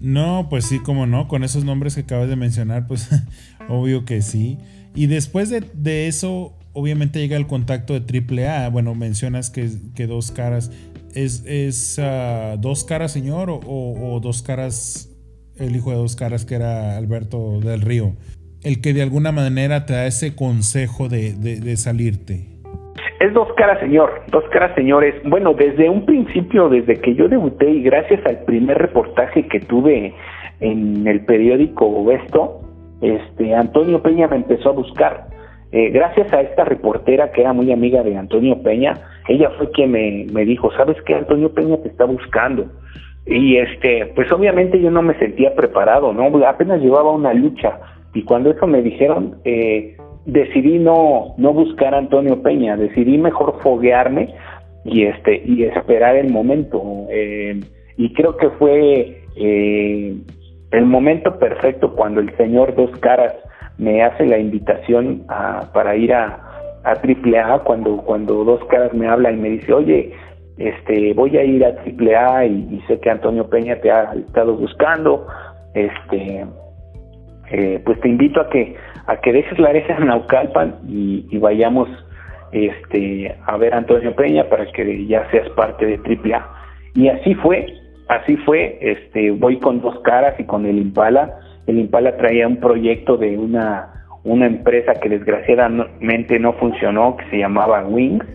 No, 0.01 0.49
pues 0.51 0.67
sí, 0.67 0.81
como 0.81 1.07
no, 1.07 1.27
con 1.27 1.43
esos 1.43 1.65
nombres 1.65 1.95
que 1.95 2.03
acabas 2.03 2.29
de 2.29 2.37
mencionar, 2.37 2.87
pues 2.87 3.11
obvio 3.69 4.05
que 4.05 4.23
sí. 4.23 4.59
Y 4.95 5.07
después 5.07 5.51
de, 5.51 6.09
eso, 6.09 6.55
obviamente 6.73 7.19
llega 7.19 7.37
el 7.37 7.47
contacto 7.47 7.99
de 7.99 8.47
AAA. 8.47 8.69
Bueno, 8.71 8.95
mencionas 8.95 9.51
que, 9.51 10.07
dos 10.07 10.31
caras. 10.33 10.71
¿Es, 11.15 11.45
es 11.47 11.99
ah, 11.99 12.57
dos 12.59 12.85
caras, 12.85 13.13
señor? 13.13 13.51
O, 13.51 14.21
dos 14.23 14.43
caras, 14.43 15.15
el 15.59 15.77
hijo 15.77 15.91
de 15.91 15.97
dos 15.97 16.17
caras 16.17 16.45
que 16.45 16.55
era 16.55 16.97
Alberto 16.97 17.61
del 17.61 17.81
Río? 17.81 18.13
El 18.63 18.81
que 18.81 18.93
de 18.93 19.03
alguna 19.03 19.33
manera 19.33 19.87
te 19.87 19.93
da 19.93 20.07
ese 20.07 20.35
consejo 20.35 21.09
de, 21.09 21.35
de 21.35 21.77
salirte. 21.77 22.57
Es 23.21 23.33
dos 23.33 23.49
caras, 23.57 23.81
señor, 23.81 24.23
dos 24.31 24.45
caras, 24.51 24.75
señores. 24.75 25.15
Bueno, 25.25 25.55
desde 25.55 25.89
un 25.89 26.05
principio, 26.05 26.69
desde 26.69 27.01
que 27.01 27.15
yo 27.15 27.29
debuté 27.29 27.71
y 27.71 27.83
gracias 27.83 28.21
al 28.27 28.45
primer 28.45 28.77
reportaje 28.77 29.47
que 29.49 29.61
tuve 29.61 30.15
en 30.61 31.07
el 31.07 31.25
periódico 31.25 32.11
Esto, 32.13 32.61
este, 33.01 33.55
Antonio 33.55 34.03
Peña 34.03 34.29
me 34.29 34.37
empezó 34.37 34.71
a 34.71 34.73
buscar. 34.73 35.29
Eh, 35.73 35.91
gracias 35.91 36.33
a 36.33 36.43
esta 36.43 36.65
reportera 36.65 37.33
que 37.33 37.41
era 37.41 37.53
muy 37.53 37.73
amiga 37.73 38.03
de 38.03 38.17
Antonio 38.17 38.63
Peña, 38.63 38.95
ella 39.29 39.51
fue 39.59 39.71
quien 39.71 39.91
me, 39.91 40.27
me 40.33 40.45
dijo, 40.45 40.71
¿sabes 40.77 40.97
qué? 41.07 41.15
Antonio 41.15 41.53
Peña 41.53 41.77
te 41.79 41.89
está 41.89 42.05
buscando. 42.05 42.67
Y 43.27 43.57
este, 43.57 44.07
pues 44.15 44.31
obviamente 44.31 44.81
yo 44.81 44.91
no 44.91 45.03
me 45.03 45.19
sentía 45.19 45.55
preparado, 45.55 46.13
¿no? 46.13 46.47
Apenas 46.47 46.81
llevaba 46.81 47.11
una 47.11 47.35
lucha. 47.35 47.81
Y 48.15 48.23
cuando 48.23 48.51
eso 48.51 48.67
me 48.67 48.83
dijeron, 48.83 49.39
eh, 49.45 49.97
decidí 50.27 50.79
no, 50.79 51.35
no 51.37 51.53
buscar 51.53 51.95
a 51.95 51.99
Antonio 51.99 52.43
Peña, 52.43 52.77
decidí 52.77 53.19
mejor 53.19 53.59
foguearme 53.63 54.33
y 54.85 55.05
este 55.05 55.43
y 55.45 55.65
esperar 55.65 56.17
el 56.17 56.31
momento. 56.31 56.83
Eh, 57.11 57.61
y 57.97 58.13
creo 58.13 58.37
que 58.37 58.51
fue 58.51 59.23
eh, 59.37 60.17
el 60.71 60.85
momento 60.85 61.39
perfecto 61.39 61.95
cuando 61.95 62.21
el 62.21 62.35
señor 62.37 62.75
Dos 62.75 62.91
Caras 63.01 63.35
me 63.79 64.03
hace 64.03 64.27
la 64.27 64.39
invitación 64.39 65.25
a, 65.29 65.71
para 65.73 65.97
ir 65.97 66.13
a, 66.15 66.41
a 66.85 66.93
AAA, 66.93 67.59
cuando, 67.65 67.99
cuando 67.99 68.45
Dos 68.45 68.65
Caras 68.67 68.95
me 68.95 69.09
habla 69.09 69.33
y 69.33 69.37
me 69.37 69.51
dice, 69.51 69.73
oye, 69.73 70.13
este, 70.59 71.13
voy 71.15 71.37
a 71.37 71.45
ir 71.45 71.65
a 71.65 71.69
AAA 71.69 72.47
y, 72.47 72.69
y 72.73 72.85
sé 72.87 72.99
que 73.01 73.11
Antonio 73.11 73.49
Peña 73.49 73.77
te 73.77 73.91
ha 73.91 74.15
estado 74.15 74.57
buscando, 74.57 75.27
este, 75.75 76.47
eh, 77.51 77.81
pues 77.85 78.01
te 78.01 78.09
invito 78.09 78.41
a 78.41 78.49
que 78.49 78.75
a 79.07 79.17
que 79.19 79.33
dejes 79.33 79.59
la 79.59 79.71
herencia 79.71 79.97
en 79.97 80.07
Naucalpan 80.07 80.81
y, 80.89 81.39
vayamos 81.39 81.89
este 82.53 83.37
a 83.45 83.57
ver 83.57 83.75
a 83.75 83.79
Antonio 83.79 84.15
Peña 84.17 84.49
para 84.49 84.67
que 84.73 85.07
ya 85.07 85.29
seas 85.31 85.49
parte 85.51 85.87
de 85.87 85.97
AAA. 85.97 86.45
Y 86.95 87.09
así 87.09 87.35
fue, 87.35 87.67
así 88.09 88.37
fue, 88.39 88.79
este 88.81 89.31
voy 89.31 89.59
con 89.59 89.81
dos 89.81 90.01
caras 90.01 90.35
y 90.41 90.45
con 90.45 90.67
el 90.67 90.79
Impala. 90.79 91.39
El 91.67 91.79
Impala 91.79 92.17
traía 92.17 92.49
un 92.49 92.59
proyecto 92.59 93.17
de 93.17 93.37
una 93.39 93.93
una 94.25 94.47
empresa 94.47 94.95
que 94.95 95.09
desgraciadamente 95.09 96.41
no 96.41 96.53
funcionó, 96.55 97.17
que 97.17 97.31
se 97.31 97.39
llamaba 97.39 97.85
Wings, 97.85 98.27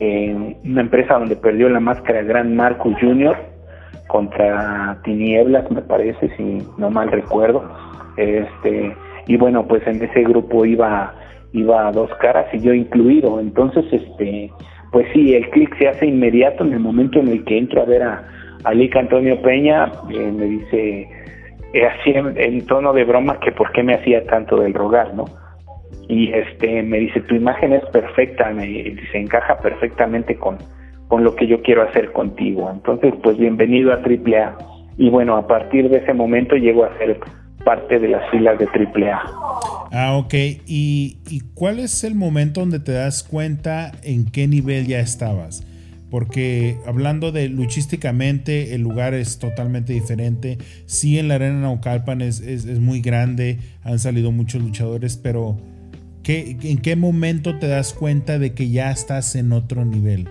eh, 0.00 0.56
una 0.64 0.80
empresa 0.80 1.14
donde 1.14 1.36
perdió 1.36 1.68
la 1.68 1.80
máscara 1.80 2.22
Gran 2.22 2.54
Marcus 2.56 2.94
Jr. 3.00 3.36
contra 4.08 4.98
Tinieblas, 5.04 5.70
me 5.70 5.82
parece, 5.82 6.28
si 6.36 6.66
no 6.78 6.90
mal 6.90 7.10
recuerdo. 7.10 7.64
Este, 8.16 8.94
y 9.26 9.36
bueno, 9.36 9.66
pues 9.66 9.86
en 9.86 10.02
ese 10.02 10.22
grupo 10.22 10.64
iba 10.64 11.14
iba 11.54 11.86
a 11.86 11.92
dos 11.92 12.10
caras 12.20 12.46
y 12.52 12.58
yo 12.58 12.74
incluido. 12.74 13.40
Entonces, 13.40 13.84
este, 13.90 14.50
pues 14.92 15.06
sí, 15.14 15.34
el 15.34 15.48
clic 15.50 15.76
se 15.78 15.88
hace 15.88 16.06
inmediato 16.06 16.64
en 16.64 16.72
el 16.72 16.80
momento 16.80 17.20
en 17.20 17.28
el 17.28 17.44
que 17.44 17.56
entro 17.56 17.82
a 17.82 17.84
ver 17.84 18.02
a, 18.02 18.24
a 18.64 18.70
Antonio 18.98 19.40
Peña, 19.40 19.90
eh, 20.10 20.32
me 20.32 20.44
dice 20.46 21.08
eh, 21.72 21.86
así 21.86 22.12
en, 22.14 22.66
tono 22.66 22.92
de 22.92 23.04
broma 23.04 23.38
que 23.40 23.52
por 23.52 23.72
qué 23.72 23.82
me 23.82 23.94
hacía 23.94 24.24
tanto 24.26 24.56
del 24.56 24.74
rogar, 24.74 25.14
¿no? 25.14 25.24
Y 26.08 26.32
este 26.32 26.82
me 26.82 26.98
dice 26.98 27.20
tu 27.20 27.34
imagen 27.34 27.72
es 27.72 27.84
perfecta, 27.86 28.50
me 28.50 28.96
se 29.10 29.18
encaja 29.18 29.58
perfectamente 29.58 30.36
con, 30.36 30.58
con 31.08 31.24
lo 31.24 31.34
que 31.34 31.46
yo 31.46 31.62
quiero 31.62 31.82
hacer 31.82 32.12
contigo. 32.12 32.70
Entonces, 32.70 33.14
pues 33.22 33.38
bienvenido 33.38 33.92
a 33.92 33.96
AAA. 33.96 34.58
Y 34.96 35.10
bueno, 35.10 35.36
a 35.36 35.46
partir 35.46 35.88
de 35.88 35.98
ese 35.98 36.14
momento 36.14 36.56
llego 36.56 36.84
a 36.84 36.96
ser 36.98 37.18
parte 37.64 37.98
de 37.98 38.08
las 38.08 38.30
filas 38.30 38.58
de 38.58 38.66
AAA. 38.66 39.22
Ah, 39.92 40.16
ok. 40.16 40.34
¿Y, 40.66 41.18
¿Y 41.30 41.40
cuál 41.54 41.78
es 41.78 42.04
el 42.04 42.14
momento 42.14 42.60
donde 42.60 42.80
te 42.80 42.92
das 42.92 43.22
cuenta 43.22 43.92
en 44.02 44.30
qué 44.30 44.46
nivel 44.46 44.86
ya 44.86 45.00
estabas? 45.00 45.66
porque 46.14 46.78
hablando 46.86 47.32
de 47.32 47.48
luchísticamente, 47.48 48.76
el 48.76 48.82
lugar 48.82 49.14
es 49.14 49.40
totalmente 49.40 49.92
diferente. 49.92 50.58
Sí, 50.86 51.18
en 51.18 51.26
la 51.26 51.34
Arena 51.34 51.62
Naucalpan 51.62 52.20
es, 52.20 52.38
es, 52.38 52.78
muy 52.78 53.00
grande, 53.00 53.58
han 53.82 53.98
salido 53.98 54.30
muchos 54.30 54.62
luchadores, 54.62 55.16
pero 55.16 55.56
¿qué, 56.24 56.56
¿en 56.62 56.78
qué 56.78 56.96
momento 56.96 57.58
te 57.58 57.68
das 57.68 57.94
cuenta 57.94 58.38
de 58.38 58.54
que 58.54 58.70
ya 58.70 58.90
estás 58.90 59.36
en 59.36 59.52
otro 59.52 59.84
nivel? 59.84 60.28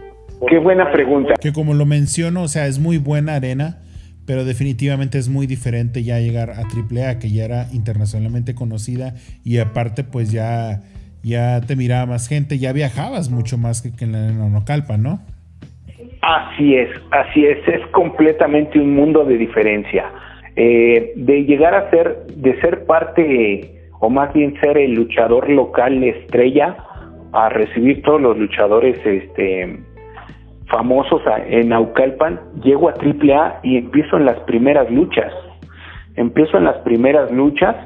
Qué 0.50 0.58
buena 0.58 0.92
pregunta. 0.92 1.36
Que 1.40 1.54
como 1.54 1.74
lo 1.74 1.86
menciono, 1.86 2.44
o 2.44 2.48
sea, 2.48 2.68
es 2.68 2.80
muy 2.80 2.98
buena 2.98 3.36
arena, 3.36 3.78
pero 4.26 4.44
definitivamente 4.44 5.18
es 5.18 5.30
muy 5.30 5.48
diferente 5.48 6.04
ya 6.04 6.20
llegar 6.20 6.52
a 6.52 6.64
AAA, 6.64 7.20
que 7.20 7.30
ya 7.30 7.46
era 7.46 7.68
internacionalmente 7.72 8.56
conocida 8.56 9.14
y 9.46 9.60
aparte 9.60 10.04
pues 10.04 10.32
ya, 10.32 10.82
ya 11.24 11.62
te 11.62 11.76
miraba 11.76 12.06
más 12.06 12.28
gente, 12.28 12.58
ya 12.58 12.74
viajabas 12.74 13.30
mucho 13.30 13.58
más 13.58 13.82
que, 13.82 14.04
en 14.04 14.12
la 14.12 14.26
Arena 14.26 14.50
Naucalpan, 14.50 15.02
¿no? 15.02 15.20
Así 16.22 16.76
es, 16.76 16.90
así 17.12 17.46
es, 17.46 17.60
es 17.68 17.86
completamente 17.88 18.80
un 18.80 18.96
mundo 18.96 19.26
de 19.26 19.38
diferencia. 19.38 20.06
Eh, 20.56 21.14
de 21.16 21.44
llegar 21.44 21.74
a 21.74 21.90
ser, 21.90 22.28
de 22.36 22.60
ser 22.62 22.86
parte, 22.86 23.83
o 24.04 24.10
más 24.10 24.34
bien 24.34 24.54
ser 24.60 24.78
el 24.78 24.96
luchador 24.96 25.50
local 25.50 26.04
estrella, 26.04 26.76
a 27.32 27.48
recibir 27.48 28.02
todos 28.02 28.20
los 28.20 28.38
luchadores 28.38 28.98
este, 29.06 29.80
famosos 30.68 31.22
en 31.48 31.70
Naucalpan, 31.70 32.38
llego 32.62 32.90
a 32.90 32.96
AAA 32.96 33.62
y 33.64 33.78
empiezo 33.78 34.18
en 34.18 34.26
las 34.26 34.38
primeras 34.42 34.92
luchas. 34.92 35.32
Empiezo 36.18 36.58
en 36.58 36.66
las 36.66 36.80
primeras 36.80 37.32
luchas, 37.32 37.78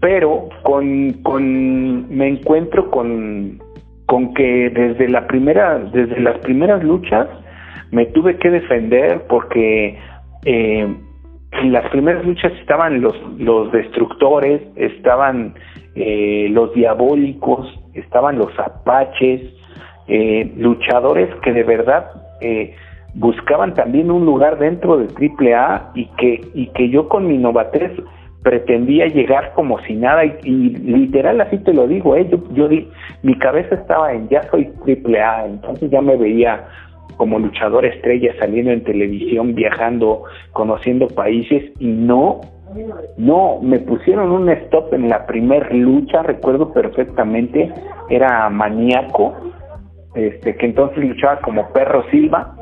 pero 0.00 0.50
con, 0.62 1.14
con 1.24 2.16
me 2.16 2.28
encuentro 2.28 2.88
con, 2.88 3.58
con 4.06 4.32
que 4.34 4.70
desde 4.70 5.08
la 5.08 5.26
primera, 5.26 5.80
desde 5.80 6.20
las 6.20 6.38
primeras 6.38 6.84
luchas, 6.84 7.26
me 7.90 8.06
tuve 8.06 8.36
que 8.36 8.50
defender 8.50 9.24
porque 9.28 9.98
eh, 10.44 10.94
en 11.52 11.72
las 11.72 11.88
primeras 11.90 12.24
luchas 12.24 12.52
estaban 12.60 13.00
los, 13.00 13.16
los 13.38 13.70
destructores, 13.72 14.62
estaban 14.76 15.54
eh, 15.94 16.48
los 16.50 16.72
diabólicos, 16.74 17.66
estaban 17.94 18.38
los 18.38 18.56
apaches, 18.58 19.42
eh, 20.08 20.52
luchadores 20.56 21.28
que 21.42 21.52
de 21.52 21.62
verdad 21.62 22.10
buscaban 23.14 23.74
también 23.74 24.10
un 24.10 24.24
lugar 24.24 24.58
dentro 24.58 24.96
de 24.96 25.08
AAA 25.08 25.92
y 25.94 26.06
que, 26.16 26.40
y 26.54 26.68
que 26.68 26.88
yo 26.88 27.08
con 27.08 27.26
mi 27.26 27.38
novatez 27.38 27.92
pretendía 28.42 29.06
llegar 29.06 29.52
como 29.54 29.78
si 29.80 29.94
nada. 29.94 30.24
Y, 30.24 30.30
literal 30.44 31.40
así 31.40 31.58
te 31.58 31.72
lo 31.72 31.86
digo, 31.86 32.16
yo, 32.16 32.38
yo 32.52 32.68
mi 33.22 33.38
cabeza 33.38 33.74
estaba 33.74 34.12
en 34.12 34.28
ya 34.28 34.42
soy 34.50 34.70
AAA, 34.86 35.46
entonces 35.46 35.90
ya 35.90 36.00
me 36.00 36.16
veía 36.16 36.64
como 37.20 37.38
luchador 37.38 37.84
estrella 37.84 38.34
saliendo 38.38 38.70
en 38.70 38.82
televisión, 38.82 39.54
viajando, 39.54 40.22
conociendo 40.54 41.06
países 41.06 41.70
y 41.78 41.86
no, 41.86 42.40
no, 43.18 43.58
me 43.60 43.78
pusieron 43.78 44.32
un 44.32 44.48
stop 44.48 44.94
en 44.94 45.10
la 45.10 45.26
primer 45.26 45.70
lucha, 45.74 46.22
recuerdo 46.22 46.72
perfectamente, 46.72 47.70
era 48.08 48.48
maníaco, 48.48 49.36
este, 50.14 50.56
que 50.56 50.64
entonces 50.64 50.96
luchaba 50.96 51.40
como 51.40 51.70
Perro 51.74 52.04
Silva, 52.10 52.56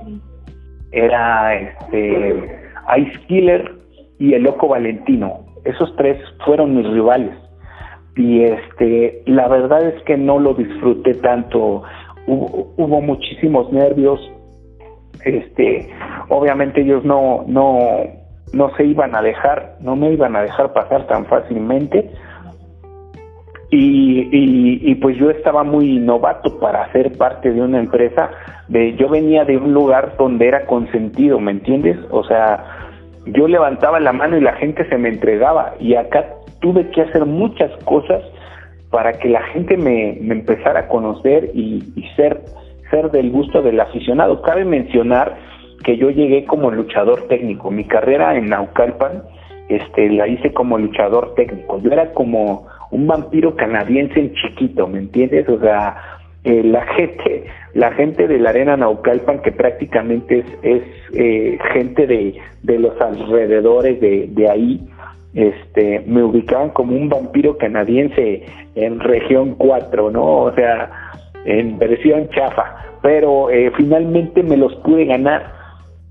era 0.90 1.54
este 1.54 2.60
Ice 2.98 3.20
Killer 3.28 3.76
y 4.18 4.34
el 4.34 4.42
Loco 4.42 4.66
Valentino, 4.66 5.46
esos 5.66 5.94
tres 5.94 6.20
fueron 6.44 6.76
mis 6.76 6.90
rivales. 6.90 7.36
Y 8.16 8.42
este 8.42 9.22
la 9.26 9.46
verdad 9.46 9.86
es 9.86 10.02
que 10.02 10.16
no 10.16 10.40
lo 10.40 10.54
disfruté 10.54 11.14
tanto. 11.14 11.84
Hubo, 12.26 12.74
hubo 12.76 13.00
muchísimos 13.00 13.72
nervios 13.72 14.18
este 15.28 15.90
obviamente 16.28 16.80
ellos 16.80 17.04
no 17.04 17.44
no 17.46 17.78
no 18.52 18.74
se 18.76 18.84
iban 18.84 19.14
a 19.14 19.22
dejar 19.22 19.76
no 19.80 19.96
me 19.96 20.12
iban 20.12 20.36
a 20.36 20.42
dejar 20.42 20.72
pasar 20.72 21.06
tan 21.06 21.26
fácilmente. 21.26 22.10
Y, 23.70 24.30
y, 24.32 24.94
pues 24.94 25.18
yo 25.18 25.28
estaba 25.28 25.62
muy 25.62 25.98
novato 25.98 26.58
para 26.58 26.90
ser 26.90 27.18
parte 27.18 27.52
de 27.52 27.60
una 27.60 27.78
empresa 27.78 28.30
de 28.66 28.94
yo 28.94 29.10
venía 29.10 29.44
de 29.44 29.58
un 29.58 29.74
lugar 29.74 30.14
donde 30.16 30.48
era 30.48 30.64
consentido 30.64 31.38
me 31.38 31.50
entiendes 31.50 31.98
o 32.10 32.24
sea 32.24 32.64
yo 33.32 33.48
levantaba 33.48 34.00
la 34.00 34.12
mano 34.12 34.36
y 34.36 34.40
la 34.40 34.54
gente 34.54 34.88
se 34.88 34.96
me 34.96 35.08
entregaba. 35.08 35.74
Y 35.80 35.94
acá 35.94 36.26
tuve 36.60 36.88
que 36.90 37.02
hacer 37.02 37.24
muchas 37.24 37.70
cosas 37.84 38.22
para 38.90 39.12
que 39.12 39.28
la 39.28 39.42
gente 39.48 39.76
me, 39.76 40.18
me 40.20 40.34
empezara 40.34 40.80
a 40.80 40.88
conocer 40.88 41.50
y, 41.54 41.84
y 41.94 42.02
ser 42.16 42.40
ser 42.90 43.10
del 43.10 43.30
gusto 43.30 43.62
del 43.62 43.80
aficionado. 43.80 44.42
Cabe 44.42 44.64
mencionar 44.64 45.36
que 45.84 45.96
yo 45.96 46.10
llegué 46.10 46.44
como 46.44 46.70
luchador 46.70 47.28
técnico. 47.28 47.70
Mi 47.70 47.84
carrera 47.84 48.36
en 48.36 48.46
Naucalpan 48.46 49.22
este, 49.68 50.10
la 50.10 50.26
hice 50.26 50.52
como 50.52 50.78
luchador 50.78 51.34
técnico. 51.34 51.80
Yo 51.80 51.92
era 51.92 52.12
como 52.12 52.66
un 52.90 53.06
vampiro 53.06 53.54
canadiense 53.54 54.18
en 54.18 54.34
chiquito, 54.34 54.86
¿me 54.86 54.98
entiendes? 54.98 55.48
O 55.48 55.60
sea, 55.60 55.96
eh, 56.44 56.62
la 56.62 56.86
gente 56.94 57.44
la 57.74 57.92
gente 57.92 58.26
de 58.26 58.38
la 58.38 58.50
arena 58.50 58.76
Naucalpan 58.76 59.40
que 59.42 59.52
prácticamente 59.52 60.38
es, 60.38 60.46
es 60.62 60.82
eh, 61.12 61.58
gente 61.72 62.06
de, 62.06 62.36
de 62.62 62.78
los 62.78 62.98
alrededores 63.00 64.00
de, 64.00 64.28
de 64.28 64.50
ahí 64.50 64.88
este 65.34 66.02
me 66.06 66.22
ubicaban 66.22 66.70
como 66.70 66.96
un 66.96 67.08
vampiro 67.08 67.58
canadiense 67.58 68.46
en 68.76 69.00
región 69.00 69.56
4 69.56 70.10
no 70.10 70.24
o 70.24 70.54
sea 70.54 71.07
en 71.48 71.78
versión 71.78 72.28
chafa, 72.30 72.76
pero 73.02 73.50
eh, 73.50 73.72
finalmente 73.76 74.42
me 74.42 74.56
los 74.56 74.74
pude 74.76 75.06
ganar 75.06 75.52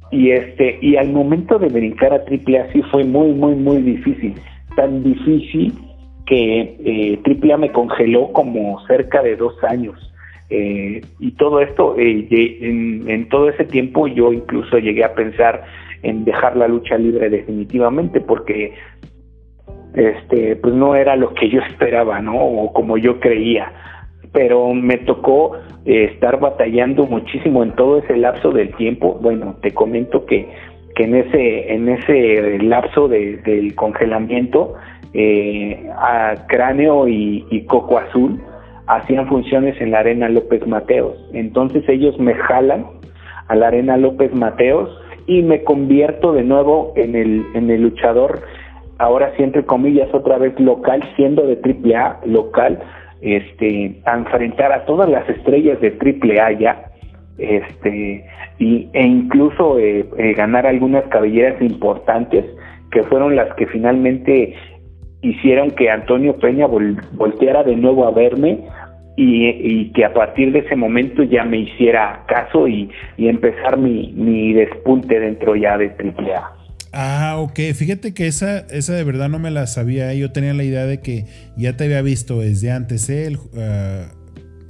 y 0.09 0.31
este 0.31 0.79
y 0.81 0.95
al 0.95 1.11
momento 1.11 1.59
de 1.59 1.67
brincar 1.67 2.13
a 2.13 2.17
AAA 2.17 2.71
sí 2.71 2.81
fue 2.91 3.03
muy 3.03 3.33
muy 3.33 3.55
muy 3.55 3.81
difícil, 3.81 4.33
tan 4.75 5.03
difícil 5.03 5.73
que 6.25 6.75
eh, 6.83 7.19
AAA 7.23 7.57
me 7.57 7.71
congeló 7.71 8.31
como 8.33 8.85
cerca 8.87 9.21
de 9.21 9.35
dos 9.35 9.53
años. 9.63 9.95
Eh, 10.49 11.01
y 11.19 11.31
todo 11.31 11.59
esto, 11.59 11.95
eh, 11.97 12.27
en, 12.61 13.09
en, 13.09 13.29
todo 13.29 13.49
ese 13.49 13.65
tiempo 13.65 14.07
yo 14.07 14.31
incluso 14.31 14.77
llegué 14.77 15.03
a 15.03 15.13
pensar 15.13 15.63
en 16.03 16.23
dejar 16.23 16.55
la 16.55 16.69
lucha 16.69 16.97
libre 16.97 17.29
definitivamente 17.29 18.21
porque 18.21 18.73
este 19.93 20.55
pues 20.55 20.73
no 20.73 20.95
era 20.95 21.17
lo 21.17 21.33
que 21.33 21.49
yo 21.49 21.61
esperaba, 21.69 22.21
¿no? 22.21 22.37
O 22.37 22.73
como 22.73 22.97
yo 22.97 23.19
creía 23.19 23.71
pero 24.31 24.73
me 24.73 24.97
tocó 24.97 25.53
eh, 25.85 26.09
estar 26.13 26.39
batallando 26.39 27.05
muchísimo 27.05 27.63
en 27.63 27.71
todo 27.73 27.99
ese 27.99 28.17
lapso 28.17 28.51
del 28.51 28.73
tiempo. 28.75 29.17
Bueno, 29.21 29.55
te 29.61 29.71
comento 29.71 30.25
que, 30.25 30.47
que 30.95 31.03
en 31.03 31.15
ese 31.15 31.73
en 31.73 31.89
ese 31.89 32.59
lapso 32.59 33.07
del 33.07 33.73
congelamiento, 33.75 34.75
eh, 35.13 35.89
a 35.97 36.35
Cráneo 36.47 37.07
y, 37.07 37.65
Coco 37.67 37.97
Azul 37.97 38.39
hacían 38.87 39.27
funciones 39.27 39.79
en 39.81 39.91
la 39.91 39.99
Arena 39.99 40.29
López 40.29 40.65
Mateos. 40.67 41.15
Entonces 41.33 41.83
ellos 41.89 42.17
me 42.19 42.33
jalan 42.33 42.85
a 43.47 43.55
la 43.55 43.67
Arena 43.67 43.97
López 43.97 44.33
Mateos 44.33 44.89
y 45.25 45.41
me 45.41 45.63
convierto 45.63 46.33
de 46.33 46.43
nuevo 46.43 46.93
en 46.95 47.15
el, 47.15 47.45
en 47.53 47.69
el 47.69 47.81
luchador, 47.81 48.41
ahora 48.97 49.33
sí 49.35 49.43
entre 49.43 49.65
comillas 49.65 50.07
otra 50.13 50.37
vez 50.37 50.57
local, 50.59 51.03
siendo 51.15 51.45
de 51.45 51.59
AAA 51.63 52.21
local, 52.25 52.79
este, 53.21 54.01
enfrentar 54.05 54.71
a 54.71 54.85
todas 54.85 55.09
las 55.09 55.27
estrellas 55.29 55.79
de 55.81 55.91
triple 55.91 56.39
A 56.39 56.51
ya, 56.51 56.91
este, 57.37 58.25
y, 58.59 58.89
e 58.93 59.05
incluso 59.05 59.79
eh, 59.79 60.05
eh, 60.17 60.33
ganar 60.33 60.65
algunas 60.65 61.03
cabelleras 61.05 61.61
importantes 61.61 62.45
que 62.91 63.03
fueron 63.03 63.35
las 63.35 63.53
que 63.55 63.67
finalmente 63.67 64.55
hicieron 65.21 65.71
que 65.71 65.89
Antonio 65.89 66.37
Peña 66.37 66.67
volteara 66.67 67.63
de 67.63 67.75
nuevo 67.75 68.07
a 68.07 68.11
verme 68.11 68.59
y, 69.15 69.91
que 69.93 70.05
a 70.05 70.13
partir 70.13 70.51
de 70.51 70.59
ese 70.59 70.75
momento 70.75 71.23
ya 71.23 71.43
me 71.43 71.57
hiciera 71.57 72.23
caso 72.27 72.67
y, 72.67 72.89
y 73.17 73.27
empezar 73.27 73.77
mi, 73.77 74.13
mi 74.15 74.53
despunte 74.53 75.19
dentro 75.19 75.55
ya 75.55 75.77
de 75.77 75.87
AAA. 75.87 76.56
Ah, 76.99 77.37
ok. 77.37 77.59
Fíjate 77.75 78.15
que 78.15 78.25
esa, 78.25 78.57
esa 78.71 78.93
de 78.93 79.03
verdad 79.03 79.29
no 79.29 79.37
me 79.37 79.51
la 79.51 79.67
sabía. 79.67 80.11
Yo 80.15 80.31
tenía 80.31 80.55
la 80.55 80.63
idea 80.63 80.87
de 80.87 80.99
que 80.99 81.27
ya 81.55 81.77
te 81.77 81.83
había 81.83 82.01
visto 82.01 82.39
desde 82.39 82.71
antes 82.71 83.07
él, 83.09 83.37
ah, 83.55 84.07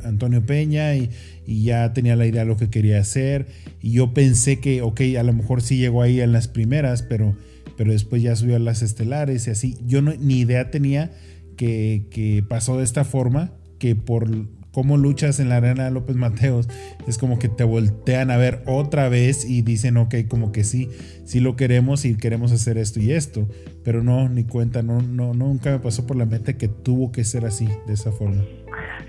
Antonio 0.03 0.45
Peña, 0.45 0.93
y, 0.97 1.09
ya 1.45 1.93
tenía 1.93 2.17
la 2.17 2.25
idea 2.25 2.41
de 2.41 2.47
lo 2.47 2.57
que 2.57 2.69
quería 2.69 2.99
hacer. 2.99 3.47
Y 3.81 3.93
yo 3.93 4.13
pensé 4.13 4.59
que, 4.59 4.81
ok, 4.81 4.99
a 5.17 5.23
lo 5.23 5.31
mejor 5.31 5.61
sí 5.61 5.77
llegó 5.77 6.01
ahí 6.01 6.19
en 6.19 6.33
las 6.33 6.49
primeras, 6.49 7.01
pero, 7.01 7.37
pero 7.77 7.93
después 7.93 8.21
ya 8.21 8.35
subió 8.35 8.57
a 8.57 8.59
las 8.59 8.81
estelares 8.81 9.47
y 9.47 9.51
así. 9.51 9.77
Yo 9.85 10.01
no, 10.01 10.13
ni 10.19 10.39
idea 10.41 10.69
tenía 10.69 11.13
que, 11.55 12.07
que 12.11 12.43
pasó 12.45 12.77
de 12.77 12.83
esta 12.83 13.05
forma, 13.05 13.53
que 13.79 13.95
por 13.95 14.29
cómo 14.77 14.95
luchas 14.95 15.39
en 15.39 15.49
la 15.49 15.57
arena 15.57 15.85
de 15.85 15.91
López 15.91 16.15
Mateos, 16.15 16.69
es 17.07 17.17
como 17.17 17.39
que 17.39 17.49
te 17.49 17.63
voltean 17.63 18.29
a 18.29 18.37
ver 18.37 18.59
otra 18.67 19.09
vez 19.09 19.43
y 19.43 19.63
dicen, 19.63 19.97
ok, 19.97 20.13
como 20.29 20.51
que 20.51 20.63
sí, 20.63 20.89
sí 21.25 21.39
lo 21.39 21.55
queremos 21.55 22.05
y 22.05 22.15
queremos 22.15 22.51
hacer 22.53 22.77
esto 22.77 22.99
y 22.99 23.11
esto, 23.11 23.47
pero 23.83 24.03
no, 24.03 24.29
ni 24.29 24.45
cuenta, 24.45 24.83
no, 24.83 25.01
no, 25.01 25.33
nunca 25.33 25.71
me 25.71 25.79
pasó 25.79 26.05
por 26.05 26.15
la 26.15 26.27
mente 26.27 26.57
que 26.59 26.67
tuvo 26.67 27.11
que 27.11 27.23
ser 27.23 27.45
así, 27.45 27.67
de 27.87 27.93
esa 27.93 28.11
forma. 28.11 28.43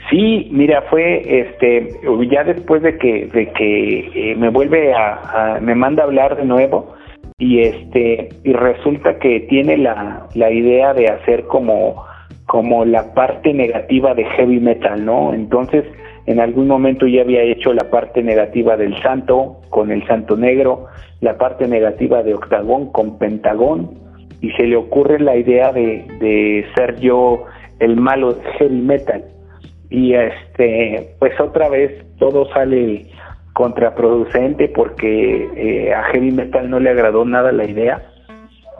Sí, 0.08 0.48
mira, 0.50 0.80
fue 0.88 1.40
este, 1.40 2.00
ya 2.30 2.44
después 2.44 2.80
de 2.80 2.96
que, 2.96 3.26
de 3.26 3.52
que 3.52 4.30
eh, 4.30 4.36
me 4.36 4.48
vuelve 4.48 4.94
a, 4.94 5.58
me 5.60 5.74
manda 5.74 6.02
a 6.02 6.06
hablar 6.06 6.38
de 6.38 6.46
nuevo 6.46 6.94
y 7.36 7.60
este, 7.60 8.30
y 8.42 8.54
resulta 8.54 9.18
que 9.18 9.40
tiene 9.50 9.76
la, 9.76 10.28
la 10.34 10.50
idea 10.50 10.94
de 10.94 11.08
hacer 11.08 11.44
como 11.44 12.08
como 12.48 12.86
la 12.86 13.12
parte 13.12 13.52
negativa 13.52 14.14
de 14.14 14.24
heavy 14.24 14.58
metal, 14.58 15.04
¿no? 15.04 15.34
Entonces, 15.34 15.84
en 16.24 16.40
algún 16.40 16.66
momento 16.66 17.06
ya 17.06 17.20
había 17.20 17.42
hecho 17.42 17.74
la 17.74 17.90
parte 17.90 18.22
negativa 18.22 18.74
del 18.78 18.98
santo 19.02 19.60
con 19.68 19.92
el 19.92 20.06
santo 20.06 20.34
negro, 20.34 20.86
la 21.20 21.36
parte 21.36 21.68
negativa 21.68 22.22
de 22.22 22.32
octagón 22.32 22.90
con 22.90 23.18
pentagón, 23.18 23.90
y 24.40 24.50
se 24.52 24.62
le 24.62 24.76
ocurre 24.76 25.20
la 25.20 25.36
idea 25.36 25.72
de, 25.72 26.06
de 26.20 26.64
ser 26.74 26.98
yo 27.00 27.44
el 27.80 27.96
malo 27.96 28.32
de 28.32 28.42
heavy 28.52 28.80
metal. 28.80 29.24
Y 29.90 30.14
este, 30.14 31.16
pues 31.18 31.38
otra 31.38 31.68
vez 31.68 32.02
todo 32.18 32.50
sale 32.54 33.10
contraproducente 33.52 34.68
porque 34.68 35.48
eh, 35.54 35.92
a 35.92 36.02
heavy 36.04 36.30
metal 36.30 36.70
no 36.70 36.80
le 36.80 36.88
agradó 36.88 37.26
nada 37.26 37.52
la 37.52 37.64
idea 37.64 38.10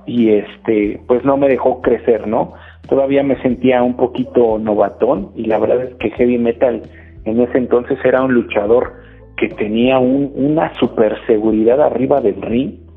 y 0.06 0.30
este, 0.30 1.00
pues 1.06 1.22
no 1.24 1.36
me 1.36 1.48
dejó 1.48 1.82
crecer, 1.82 2.26
¿no? 2.26 2.54
Todavía 2.88 3.22
me 3.22 3.40
sentía 3.42 3.82
un 3.82 3.96
poquito 3.96 4.58
novatón 4.58 5.30
y 5.34 5.46
la 5.46 5.58
verdad 5.58 5.82
es 5.84 5.94
que 5.96 6.10
heavy 6.10 6.38
metal 6.38 6.82
en 7.24 7.40
ese 7.40 7.58
entonces 7.58 7.98
era 8.04 8.22
un 8.22 8.32
luchador 8.32 8.94
que 9.36 9.48
tenía 9.48 9.98
una 9.98 10.74
super 10.74 11.16
seguridad 11.26 11.80
arriba 11.80 12.20
del 12.20 12.40
ring 12.42 12.88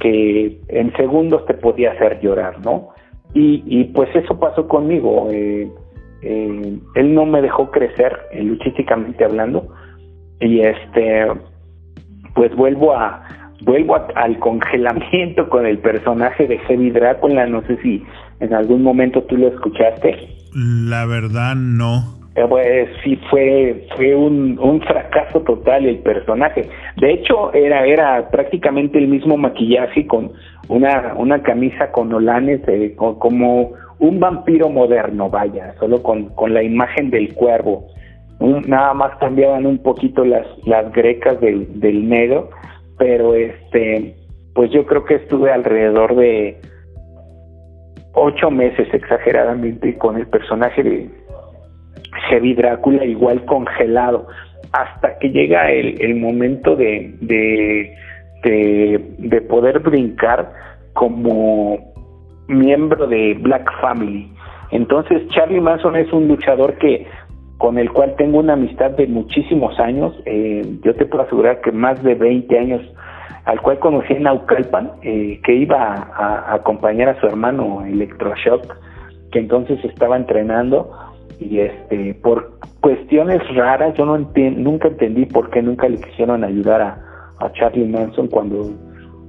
que 0.00 0.60
en 0.68 0.92
segundos 0.96 1.44
te 1.46 1.54
podía 1.54 1.92
hacer 1.92 2.20
llorar, 2.20 2.64
¿no? 2.64 2.88
Y, 3.36 3.84
pues 3.86 4.14
eso 4.14 4.38
pasó 4.38 4.68
conmigo. 4.68 5.28
Eh, 5.32 5.68
eh, 6.22 6.78
él 6.94 7.14
no 7.14 7.26
me 7.26 7.42
dejó 7.42 7.70
crecer, 7.70 8.16
eh, 8.30 8.44
luchísticamente 8.44 9.24
hablando, 9.24 9.68
y 10.40 10.60
este, 10.60 11.26
pues 12.34 12.54
vuelvo 12.54 12.94
a 12.94 13.24
vuelvo 13.62 13.96
al 14.14 14.38
congelamiento 14.38 15.48
con 15.48 15.66
el 15.66 15.78
personaje 15.78 16.46
de 16.46 16.58
Heavy 16.58 16.90
Drácula. 16.90 17.46
No 17.46 17.62
sé 17.62 17.76
si 17.78 18.04
¿En 18.40 18.52
algún 18.54 18.82
momento 18.82 19.22
tú 19.22 19.36
lo 19.36 19.48
escuchaste? 19.48 20.28
La 20.54 21.06
verdad 21.06 21.54
no. 21.56 22.14
Eh, 22.36 22.44
pues 22.48 22.88
sí 23.04 23.16
fue 23.30 23.86
fue 23.96 24.14
un, 24.14 24.58
un 24.58 24.80
fracaso 24.82 25.40
total 25.42 25.86
el 25.86 25.98
personaje. 25.98 26.68
De 26.96 27.12
hecho 27.12 27.52
era 27.54 27.86
era 27.86 28.28
prácticamente 28.30 28.98
el 28.98 29.06
mismo 29.06 29.36
maquillaje 29.36 30.06
con 30.06 30.32
una 30.68 31.14
una 31.16 31.42
camisa 31.42 31.92
con 31.92 32.12
olanes 32.12 32.60
como 32.96 33.72
un 34.00 34.18
vampiro 34.18 34.68
moderno, 34.68 35.30
vaya, 35.30 35.74
solo 35.78 36.02
con, 36.02 36.30
con 36.30 36.52
la 36.52 36.62
imagen 36.62 37.10
del 37.10 37.32
cuervo. 37.34 37.86
nada 38.66 38.92
más 38.94 39.16
cambiaban 39.18 39.64
un 39.64 39.78
poquito 39.78 40.24
las 40.24 40.46
las 40.66 40.92
grecas 40.92 41.40
del, 41.40 41.80
del 41.80 42.08
negro, 42.08 42.50
pero 42.98 43.34
este 43.34 44.16
pues 44.54 44.72
yo 44.72 44.84
creo 44.86 45.04
que 45.04 45.14
estuve 45.14 45.52
alrededor 45.52 46.16
de 46.16 46.60
ocho 48.14 48.50
meses 48.50 48.88
exageradamente 48.92 49.96
con 49.98 50.16
el 50.16 50.26
personaje 50.26 50.82
de 50.82 51.10
Heavy 52.28 52.54
Drácula 52.54 53.04
igual 53.04 53.44
congelado 53.44 54.26
hasta 54.72 55.18
que 55.18 55.30
llega 55.30 55.70
el, 55.70 56.00
el 56.00 56.16
momento 56.16 56.74
de, 56.74 57.14
de, 57.20 57.94
de, 59.18 59.40
poder 59.42 59.78
brincar 59.80 60.52
como 60.94 61.78
miembro 62.48 63.06
de 63.06 63.34
Black 63.40 63.70
Family. 63.80 64.30
Entonces 64.70 65.26
Charlie 65.28 65.60
Manson 65.60 65.96
es 65.96 66.12
un 66.12 66.26
luchador 66.26 66.76
que 66.78 67.06
con 67.58 67.78
el 67.78 67.92
cual 67.92 68.14
tengo 68.16 68.38
una 68.38 68.54
amistad 68.54 68.90
de 68.92 69.06
muchísimos 69.06 69.78
años. 69.78 70.12
Eh, 70.26 70.62
yo 70.82 70.94
te 70.94 71.06
puedo 71.06 71.22
asegurar 71.24 71.60
que 71.60 71.70
más 71.70 72.02
de 72.02 72.14
20 72.14 72.58
años 72.58 72.82
al 73.44 73.60
cual 73.60 73.78
conocí 73.78 74.12
en 74.14 74.22
Naucalpan, 74.22 74.92
eh, 75.02 75.40
que 75.44 75.54
iba 75.54 75.94
a, 75.94 76.54
acompañar 76.54 77.10
a 77.10 77.20
su 77.20 77.26
hermano 77.26 77.84
Electroshock, 77.84 78.74
que 79.30 79.38
entonces 79.38 79.84
estaba 79.84 80.16
entrenando 80.16 80.90
y 81.40 81.58
este 81.58 82.14
por 82.14 82.58
cuestiones 82.80 83.42
raras, 83.54 83.94
yo 83.96 84.06
no 84.06 84.16
nunca 84.18 84.88
entendí 84.88 85.26
por 85.26 85.50
qué 85.50 85.62
nunca 85.62 85.88
le 85.88 85.98
quisieron 86.00 86.44
ayudar 86.44 86.80
a, 86.80 86.98
a 87.40 87.52
Charlie 87.52 87.88
Manson 87.88 88.28
cuando 88.28 88.70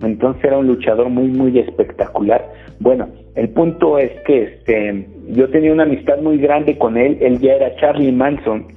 entonces 0.02 0.44
era 0.44 0.58
un 0.58 0.68
luchador 0.68 1.10
muy 1.10 1.28
muy 1.30 1.58
espectacular. 1.58 2.46
Bueno, 2.80 3.08
el 3.36 3.50
punto 3.50 3.98
es 3.98 4.12
que 4.22 4.44
este 4.44 5.08
yo 5.30 5.50
tenía 5.50 5.74
una 5.74 5.84
amistad 5.84 6.20
muy 6.20 6.38
grande 6.38 6.78
con 6.78 6.98
él, 6.98 7.18
él 7.22 7.40
ya 7.40 7.54
era 7.54 7.76
Charlie 7.78 8.12
Manson 8.12 8.68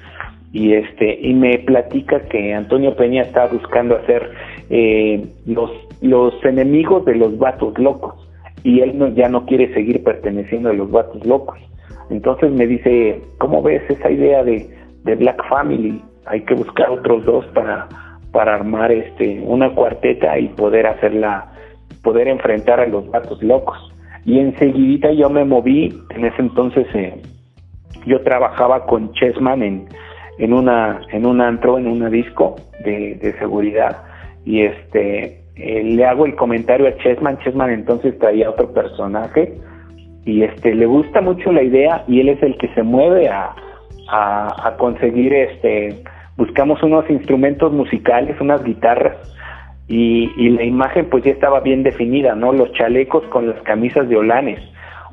y 0.52 0.72
este 0.74 1.18
y 1.20 1.34
me 1.34 1.58
platica 1.58 2.20
que 2.28 2.54
Antonio 2.54 2.94
Peña 2.96 3.22
estaba 3.22 3.48
buscando 3.48 3.96
hacer 3.96 4.30
eh, 4.70 5.26
los, 5.46 5.70
los 6.00 6.32
enemigos 6.44 7.04
de 7.04 7.16
los 7.16 7.36
vatos 7.38 7.78
locos 7.78 8.14
y 8.64 8.80
él 8.80 8.98
no, 8.98 9.08
ya 9.08 9.28
no 9.28 9.44
quiere 9.46 9.72
seguir 9.74 10.02
perteneciendo 10.02 10.70
a 10.70 10.72
los 10.72 10.90
vatos 10.90 11.24
locos. 11.26 11.58
Entonces 12.10 12.50
me 12.50 12.66
dice, 12.66 13.20
¿cómo 13.38 13.62
ves 13.62 13.82
esa 13.88 14.10
idea 14.10 14.42
de, 14.42 14.68
de 15.04 15.14
Black 15.14 15.46
Family? 15.48 16.02
Hay 16.26 16.40
que 16.42 16.54
buscar 16.54 16.90
otros 16.90 17.24
dos 17.24 17.46
para, 17.48 17.86
para 18.32 18.54
armar 18.54 18.90
este 18.90 19.40
una 19.44 19.74
cuarteta 19.74 20.38
y 20.38 20.48
poder 20.48 20.86
hacerla, 20.86 21.52
poder 22.02 22.28
enfrentar 22.28 22.80
a 22.80 22.86
los 22.86 23.08
vatos 23.10 23.42
locos. 23.42 23.76
Y 24.24 24.38
enseguida 24.38 25.12
yo 25.12 25.30
me 25.30 25.44
moví, 25.44 25.94
en 26.10 26.24
ese 26.24 26.42
entonces 26.42 26.86
eh, 26.94 27.20
yo 28.06 28.20
trabajaba 28.22 28.86
con 28.86 29.12
Chessman 29.12 29.62
en, 29.62 29.88
en 30.38 30.52
una 30.52 31.00
en 31.12 31.26
un 31.26 31.40
antro, 31.40 31.78
en 31.78 31.86
una 31.86 32.08
disco 32.08 32.56
de, 32.84 33.16
de 33.16 33.32
seguridad 33.38 34.04
y 34.44 34.62
este 34.62 35.40
eh, 35.56 35.82
le 35.82 36.04
hago 36.04 36.24
el 36.24 36.36
comentario 36.36 36.86
a 36.86 36.96
Chessman, 36.96 37.38
Chessman 37.38 37.70
entonces 37.70 38.18
traía 38.18 38.50
otro 38.50 38.72
personaje 38.72 39.54
y 40.24 40.42
este 40.42 40.74
le 40.74 40.86
gusta 40.86 41.20
mucho 41.20 41.52
la 41.52 41.62
idea 41.62 42.04
y 42.06 42.20
él 42.20 42.28
es 42.28 42.42
el 42.42 42.56
que 42.56 42.68
se 42.74 42.82
mueve 42.82 43.28
a, 43.28 43.54
a, 44.10 44.74
conseguir 44.78 45.34
este 45.34 46.02
buscamos 46.36 46.82
unos 46.82 47.10
instrumentos 47.10 47.72
musicales, 47.72 48.40
unas 48.40 48.62
guitarras 48.62 49.16
y, 49.88 50.30
y, 50.36 50.50
la 50.50 50.62
imagen 50.64 51.08
pues 51.10 51.24
ya 51.24 51.32
estaba 51.32 51.60
bien 51.60 51.82
definida, 51.82 52.34
¿no? 52.34 52.52
Los 52.52 52.70
chalecos 52.72 53.24
con 53.28 53.48
las 53.48 53.60
camisas 53.62 54.08
de 54.08 54.16
olanes, 54.16 54.60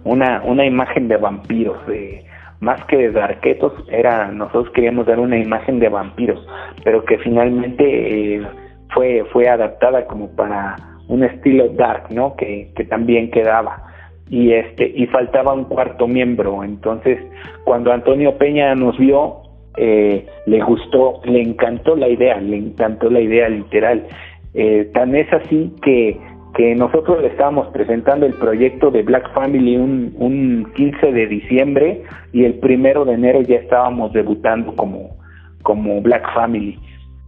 una, 0.03 0.41
una 0.43 0.65
imagen 0.65 1.07
de 1.07 1.15
vampiros, 1.15 1.77
de, 1.87 2.25
más 2.59 2.83
que 2.85 2.97
de 2.97 3.11
darquetos, 3.11 3.73
era, 3.89 4.31
nosotros 4.31 4.69
queríamos 4.73 5.05
dar 5.05 5.19
una 5.19 5.37
imagen 5.37 5.79
de 5.79 5.89
vampiros, 5.89 6.45
pero 6.83 7.03
que 7.05 7.17
finalmente 7.19 8.35
eh, 8.35 8.47
fue, 8.93 9.25
fue 9.31 9.47
adaptada 9.47 10.05
como 10.05 10.29
para 10.35 10.75
un 11.07 11.23
estilo 11.23 11.69
dark, 11.69 12.11
¿no? 12.11 12.35
Que, 12.35 12.71
que 12.75 12.85
también 12.85 13.29
quedaba. 13.31 13.83
Y 14.29 14.53
este, 14.53 14.91
y 14.95 15.05
faltaba 15.07 15.53
un 15.53 15.65
cuarto 15.65 16.07
miembro. 16.07 16.63
Entonces, 16.63 17.19
cuando 17.63 17.91
Antonio 17.91 18.37
Peña 18.37 18.73
nos 18.73 18.97
vio, 18.97 19.41
eh, 19.77 20.25
le 20.45 20.63
gustó, 20.63 21.21
le 21.25 21.41
encantó 21.41 21.95
la 21.95 22.07
idea, 22.07 22.39
le 22.39 22.57
encantó 22.57 23.09
la 23.09 23.19
idea 23.19 23.49
literal. 23.49 24.07
Eh, 24.53 24.89
tan 24.93 25.15
es 25.15 25.31
así 25.33 25.73
que, 25.81 26.17
que 26.55 26.73
nosotros 26.73 27.21
le 27.21 27.27
estábamos 27.27 27.67
presentando 27.67 28.25
el 28.25 28.33
proyecto 28.33 28.89
de 28.89 29.03
Black 29.03 29.33
Family 29.33 29.75
un, 29.75 30.15
un 30.17 30.71
15 30.73 31.11
de 31.11 31.27
diciembre 31.27 32.03
y 32.31 32.45
el 32.45 32.55
primero 32.55 33.03
de 33.03 33.13
enero 33.13 33.41
ya 33.41 33.57
estábamos 33.57 34.13
debutando 34.13 34.73
como, 34.75 35.17
como 35.63 36.01
Black 36.01 36.33
Family 36.33 36.79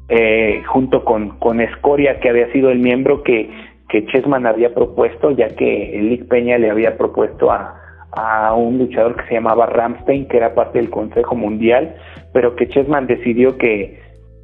eh, 0.07 0.63
junto 0.67 1.03
con, 1.03 1.37
con 1.39 1.59
Escoria, 1.59 2.21
que 2.21 2.29
había 2.29 2.49
sido 2.53 2.69
el 2.69 2.79
miembro 2.79 3.21
que, 3.23 3.49
que 3.89 4.05
Chessman 4.05 4.45
había 4.45 4.73
propuesto, 4.73 5.31
ya 5.31 5.49
que 5.49 5.99
Lick 6.01 6.29
Peña 6.29 6.57
le 6.57 6.69
había 6.69 6.97
propuesto 6.97 7.51
a, 7.51 7.75
a 8.13 8.53
un 8.53 8.77
luchador 8.77 9.17
que 9.17 9.27
se 9.27 9.33
llamaba 9.33 9.65
Ramstein, 9.65 10.29
que 10.29 10.37
era 10.37 10.55
parte 10.55 10.79
del 10.79 10.89
Consejo 10.89 11.35
Mundial, 11.35 11.95
pero 12.31 12.55
que 12.55 12.69
Chessman 12.69 13.07
decidió 13.07 13.57
que, 13.57 13.99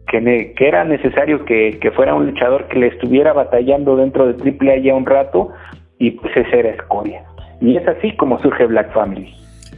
que, 0.07 0.53
que 0.55 0.67
era 0.67 0.83
necesario 0.83 1.45
que, 1.45 1.79
fuera 1.95 2.15
un 2.15 2.27
luchador 2.27 2.67
que 2.67 2.79
le 2.79 2.87
estuviera 2.87 3.33
batallando 3.33 3.95
dentro 3.95 4.31
de 4.31 4.51
AAA 4.51 4.77
ya 4.77 4.95
un 4.95 5.05
rato, 5.05 5.49
y 5.99 6.11
pues 6.11 6.35
ese 6.35 6.59
era 6.59 6.69
Escoria. 6.69 7.23
Y 7.61 7.77
es 7.77 7.87
así 7.87 8.15
como 8.17 8.41
surge 8.41 8.65
Black 8.65 8.93
Family. 8.93 9.33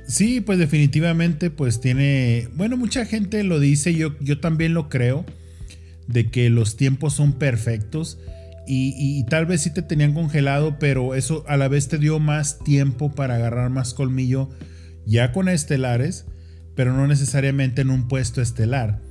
Sí, 0.07 0.41
pues 0.41 0.59
definitivamente 0.59 1.49
pues 1.49 1.81
tiene, 1.81 2.47
bueno, 2.53 2.77
mucha 2.77 3.05
gente 3.05 3.43
lo 3.43 3.59
dice, 3.59 3.93
yo, 3.95 4.09
yo 4.19 4.39
también 4.39 4.73
lo 4.73 4.87
creo 4.87 5.25
de 6.07 6.29
que 6.29 6.49
los 6.49 6.77
tiempos 6.77 7.13
son 7.13 7.33
perfectos 7.33 8.19
y, 8.67 9.23
tal 9.25 9.45
vez 9.45 9.61
sí 9.61 9.73
te 9.73 9.83
tenían 9.83 10.13
congelado, 10.13 10.77
pero 10.79 11.13
eso 11.13 11.43
a 11.47 11.55
la 11.57 11.67
vez 11.67 11.87
te 11.87 11.99
dio 11.99 12.19
más 12.19 12.59
tiempo 12.59 13.13
para 13.13 13.35
agarrar 13.35 13.69
más 13.69 13.93
colmillo 13.93 14.49
ya 15.05 15.31
con 15.31 15.49
estelares, 15.49 16.25
pero 16.75 16.93
no 16.93 17.05
necesariamente 17.05 17.81
en 17.81 17.91
un 17.91 18.07
puesto 18.07 18.41
estelar. 18.41 19.01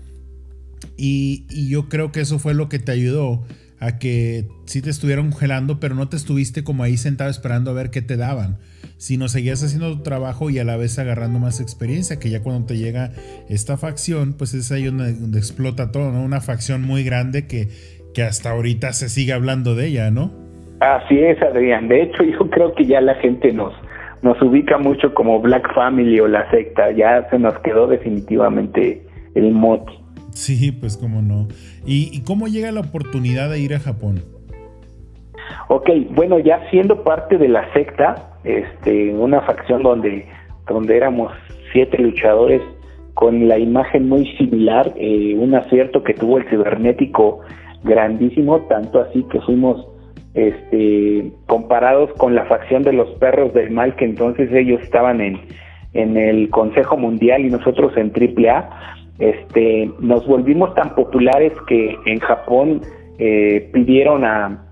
Y, 0.97 1.47
y 1.51 1.69
yo 1.69 1.89
creo 1.89 2.13
que 2.13 2.21
eso 2.21 2.39
fue 2.39 2.55
lo 2.55 2.69
que 2.69 2.79
te 2.79 2.93
ayudó 2.93 3.43
a 3.81 3.99
que 3.99 4.47
sí 4.65 4.81
te 4.81 4.91
estuvieron 4.91 5.31
congelando, 5.31 5.79
pero 5.79 5.95
no 5.95 6.09
te 6.09 6.17
estuviste 6.17 6.65
como 6.65 6.83
ahí 6.85 6.97
sentado 6.97 7.29
esperando 7.29 7.71
a 7.71 7.75
ver 7.75 7.91
qué 7.91 8.01
te 8.01 8.17
daban, 8.17 8.57
sino 8.97 9.29
seguías 9.29 9.63
haciendo 9.63 9.95
tu 9.97 10.03
trabajo 10.03 10.49
y 10.49 10.59
a 10.59 10.65
la 10.65 10.77
vez 10.77 10.99
agarrando 10.99 11.39
más 11.39 11.61
experiencia, 11.61 12.19
que 12.19 12.31
ya 12.31 12.43
cuando 12.43 12.67
te 12.67 12.79
llega 12.79 13.11
esta 13.51 13.77
facción, 13.77 14.35
pues 14.39 14.55
es 14.55 14.73
ahí 14.73 14.85
donde, 14.85 15.39
explota 15.39 15.93
todo, 15.93 16.13
¿no? 16.13 16.23
Una 16.23 16.41
facción 16.41 16.83
muy 16.83 17.05
grande 17.05 17.47
que, 17.47 17.69
que 18.15 18.23
hasta 18.23 18.53
ahorita 18.53 18.93
se 18.93 19.11
sigue 19.11 19.35
hablando 19.35 19.75
de 19.75 19.89
ella, 19.89 20.11
¿no? 20.11 20.33
Así 20.81 21.19
es, 21.19 21.41
Adrián. 21.43 21.89
De 21.89 22.05
hecho, 22.05 22.23
yo 22.39 22.49
creo 22.51 22.75
que 22.75 22.87
ya 22.87 23.01
la 23.01 23.17
gente 23.17 23.53
nos, 23.53 23.75
nos 24.23 24.41
ubica 24.41 24.79
mucho 24.79 25.13
como 25.13 25.41
Black 25.41 25.75
Family 25.75 26.21
o 26.21 26.29
la 26.29 26.51
secta, 26.51 26.91
ya 26.93 27.29
se 27.29 27.39
nos 27.39 27.59
quedó 27.59 27.87
definitivamente 27.87 29.03
el 29.35 29.51
mote. 29.53 29.93
Sí, 30.35 30.73
pues 30.73 30.97
cómo 30.97 31.23
no. 31.23 31.49
¿Y, 31.87 32.23
cómo 32.23 32.49
llega 32.49 32.73
la 32.73 32.81
oportunidad 32.81 33.51
de 33.51 33.61
ir 33.61 33.75
a 33.75 33.79
Japón? 33.79 34.23
Ok, 35.69 35.89
bueno, 36.11 36.39
ya 36.41 36.69
siendo 36.71 37.03
parte 37.05 37.39
de 37.39 37.49
la 37.49 37.73
secta, 37.73 38.39
este, 38.43 39.15
una 39.15 39.41
facción 39.43 39.83
donde, 39.83 40.27
donde 40.69 40.97
éramos 40.97 41.33
siete 41.73 41.99
luchadores 42.03 42.61
con 43.15 43.47
la 43.49 43.59
imagen 43.59 44.09
muy 44.09 44.27
similar, 44.37 44.93
eh, 44.97 45.37
un 45.39 45.55
acierto 45.55 46.03
que 46.03 46.15
tuvo 46.15 46.39
el 46.39 46.49
cibernético 46.51 47.41
grandísimo, 47.85 48.61
tanto 48.63 49.01
así 49.01 49.25
que 49.31 49.41
fuimos 49.41 49.87
este, 50.35 51.31
comparados 51.47 52.11
con 52.15 52.35
la 52.35 52.45
facción 52.47 52.83
de 52.83 52.93
los 52.93 53.09
perros 53.19 53.55
del 53.55 53.71
mal, 53.71 53.95
que 53.95 54.05
entonces 54.05 54.51
ellos 54.53 54.83
estaban 54.83 55.21
en, 55.21 55.41
en 55.93 56.17
el 56.17 56.51
Consejo 56.51 56.97
Mundial 56.97 57.45
y 57.45 57.51
nosotros 57.51 57.93
en 57.97 58.11
AAA 58.11 58.94
este, 59.19 59.91
nos 60.01 60.27
volvimos 60.27 60.75
tan 60.75 60.95
populares 60.95 61.53
que 61.67 61.97
en 62.07 62.19
Japón 62.21 62.83
eh, 63.19 63.71
pidieron 63.73 64.25
a, 64.25 64.67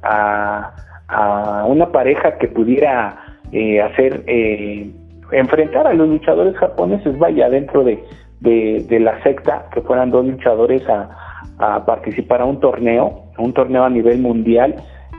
a, 1.08 1.64
una 1.66 1.92
pareja 1.92 2.38
que 2.38 2.48
pudiera 2.48 3.38
eh, 3.52 3.80
hacer 3.80 4.24
eh, 4.26 4.90
enfrentar 5.30 5.86
a 5.86 5.94
los 5.94 6.08
luchadores 6.08 6.56
japoneses, 6.56 7.18
vaya, 7.18 7.48
dentro 7.48 7.84
de, 7.84 8.02
de, 8.40 9.00
la 9.00 9.22
secta, 9.22 9.66
que 9.72 9.80
fueran 9.82 10.10
dos 10.10 10.26
luchadores 10.26 10.82
a, 10.88 11.10
a 11.58 11.84
participar 11.84 12.40
a 12.40 12.44
un 12.44 12.58
torneo, 12.60 13.24
un 13.38 13.52
torneo 13.52 13.84
a 13.84 13.90
nivel 13.90 14.18
mundial, 14.18 14.74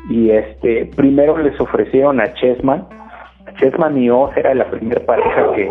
y 0.10 0.32
este 0.32 0.88
primero 0.98 1.38
les 1.38 1.58
ofrecieron 1.62 2.20
a 2.20 2.34
Chessman, 2.34 2.86
Chessman 3.58 3.98
y 3.98 4.10
Oz 4.10 4.36
era 4.36 4.54
la 4.54 4.70
primera 4.70 5.06
pareja 5.06 5.54
que, 5.56 5.70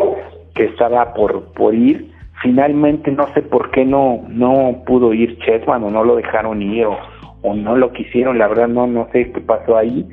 que 0.55 0.65
estaba 0.65 1.13
por, 1.13 1.51
por 1.53 1.75
ir, 1.75 2.12
finalmente 2.43 3.09
no 3.11 3.25
sé 3.33 3.41
por 3.41 3.71
qué 3.71 3.85
no 3.85 4.21
no 4.27 4.83
pudo 4.85 5.13
ir 5.13 5.39
Chessman 5.39 5.83
o 5.83 5.89
no 5.89 6.03
lo 6.03 6.17
dejaron 6.17 6.61
ir 6.61 6.85
o, 6.85 7.53
no 7.55 7.75
lo 7.75 7.91
quisieron, 7.91 8.37
la 8.37 8.47
verdad 8.47 8.67
no 8.67 8.85
no 8.85 9.07
sé 9.11 9.31
qué 9.31 9.41
pasó 9.41 9.77
ahí 9.77 10.07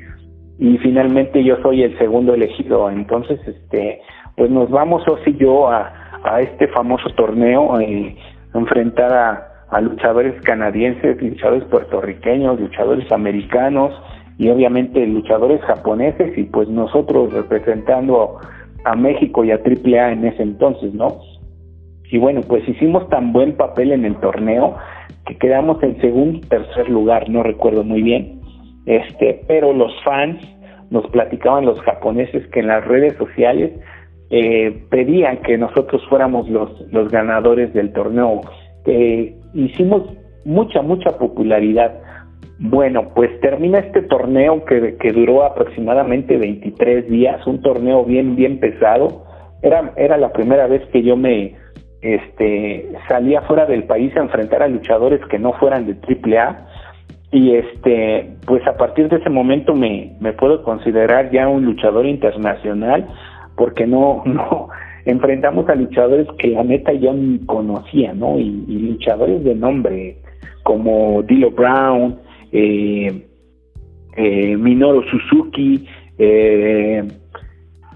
y 0.58 0.78
finalmente 0.78 1.44
yo 1.44 1.56
soy 1.62 1.82
el 1.82 1.98
segundo 1.98 2.34
elegido, 2.34 2.90
entonces 2.90 3.40
este 3.46 4.00
pues 4.36 4.50
nos 4.50 4.70
vamos 4.70 5.06
Osi 5.06 5.30
y 5.30 5.36
yo 5.36 5.68
a, 5.68 5.92
a 6.24 6.40
este 6.40 6.68
famoso 6.68 7.10
torneo 7.10 7.78
eh, 7.80 8.16
enfrentar 8.54 9.12
a, 9.12 9.66
a 9.70 9.80
luchadores 9.80 10.40
canadienses, 10.42 11.20
luchadores 11.20 11.64
puertorriqueños, 11.64 12.60
luchadores 12.60 13.10
americanos 13.12 13.92
y 14.38 14.48
obviamente 14.48 15.06
luchadores 15.06 15.60
japoneses 15.62 16.36
y 16.36 16.44
pues 16.44 16.68
nosotros 16.68 17.32
representando 17.32 18.38
a 18.84 18.96
México 18.96 19.44
y 19.44 19.50
a 19.50 19.56
AAA 19.56 20.12
en 20.12 20.26
ese 20.26 20.42
entonces, 20.42 20.94
¿no? 20.94 21.20
Y 22.10 22.18
bueno, 22.18 22.40
pues 22.42 22.68
hicimos 22.68 23.08
tan 23.08 23.32
buen 23.32 23.56
papel 23.56 23.92
en 23.92 24.04
el 24.04 24.16
torneo 24.16 24.76
que 25.26 25.36
quedamos 25.36 25.82
en 25.82 26.00
segundo 26.00 26.40
tercer 26.48 26.88
lugar, 26.88 27.28
no 27.28 27.42
recuerdo 27.42 27.84
muy 27.84 28.02
bien. 28.02 28.40
Este, 28.86 29.42
pero 29.46 29.72
los 29.72 29.92
fans 30.02 30.40
nos 30.90 31.06
platicaban 31.08 31.64
los 31.64 31.80
japoneses 31.82 32.46
que 32.48 32.60
en 32.60 32.66
las 32.66 32.84
redes 32.84 33.14
sociales 33.16 33.72
eh, 34.30 34.84
pedían 34.90 35.38
que 35.38 35.56
nosotros 35.56 36.02
fuéramos 36.08 36.48
los, 36.48 36.70
los 36.90 37.10
ganadores 37.10 37.72
del 37.74 37.92
torneo. 37.92 38.40
Eh, 38.86 39.36
hicimos 39.54 40.02
mucha, 40.44 40.82
mucha 40.82 41.16
popularidad. 41.18 42.00
Bueno, 42.58 43.10
pues 43.14 43.40
termina 43.40 43.78
este 43.78 44.02
torneo 44.02 44.64
que, 44.64 44.96
que 44.96 45.12
duró 45.12 45.44
aproximadamente 45.44 46.36
23 46.36 47.08
días, 47.08 47.46
un 47.46 47.62
torneo 47.62 48.04
bien, 48.04 48.34
bien 48.34 48.58
pesado. 48.58 49.24
Era, 49.62 49.92
era 49.96 50.16
la 50.16 50.32
primera 50.32 50.66
vez 50.66 50.82
que 50.92 51.02
yo 51.02 51.16
me, 51.16 51.54
este, 52.02 52.92
salía 53.08 53.42
fuera 53.42 53.66
del 53.66 53.84
país 53.84 54.16
a 54.16 54.20
enfrentar 54.20 54.62
a 54.62 54.68
luchadores 54.68 55.20
que 55.26 55.38
no 55.38 55.52
fueran 55.54 55.86
de 55.86 55.94
AAA 55.94 56.66
y 57.32 57.54
este 57.54 58.36
pues 58.46 58.66
a 58.66 58.76
partir 58.76 59.08
de 59.08 59.16
ese 59.16 59.30
momento 59.30 59.74
me, 59.74 60.16
me 60.20 60.32
puedo 60.32 60.62
considerar 60.62 61.30
ya 61.30 61.46
un 61.46 61.64
luchador 61.64 62.06
internacional 62.06 63.06
porque 63.56 63.86
no 63.86 64.24
enfrentamos 65.04 65.68
a 65.68 65.74
luchadores 65.74 66.26
que 66.38 66.48
la 66.48 66.64
neta 66.64 66.92
yo 66.92 67.12
ni 67.12 67.38
conocía 67.46 68.14
no 68.14 68.38
y, 68.38 68.50
luchadores 68.66 69.44
de 69.44 69.54
nombre 69.54 70.16
como 70.64 71.22
Dilo 71.22 71.50
Brown 71.50 72.18
eh, 72.50 73.26
eh, 74.16 74.56
Minoru 74.56 75.02
Suzuki 75.04 75.86
eh, 76.18 77.04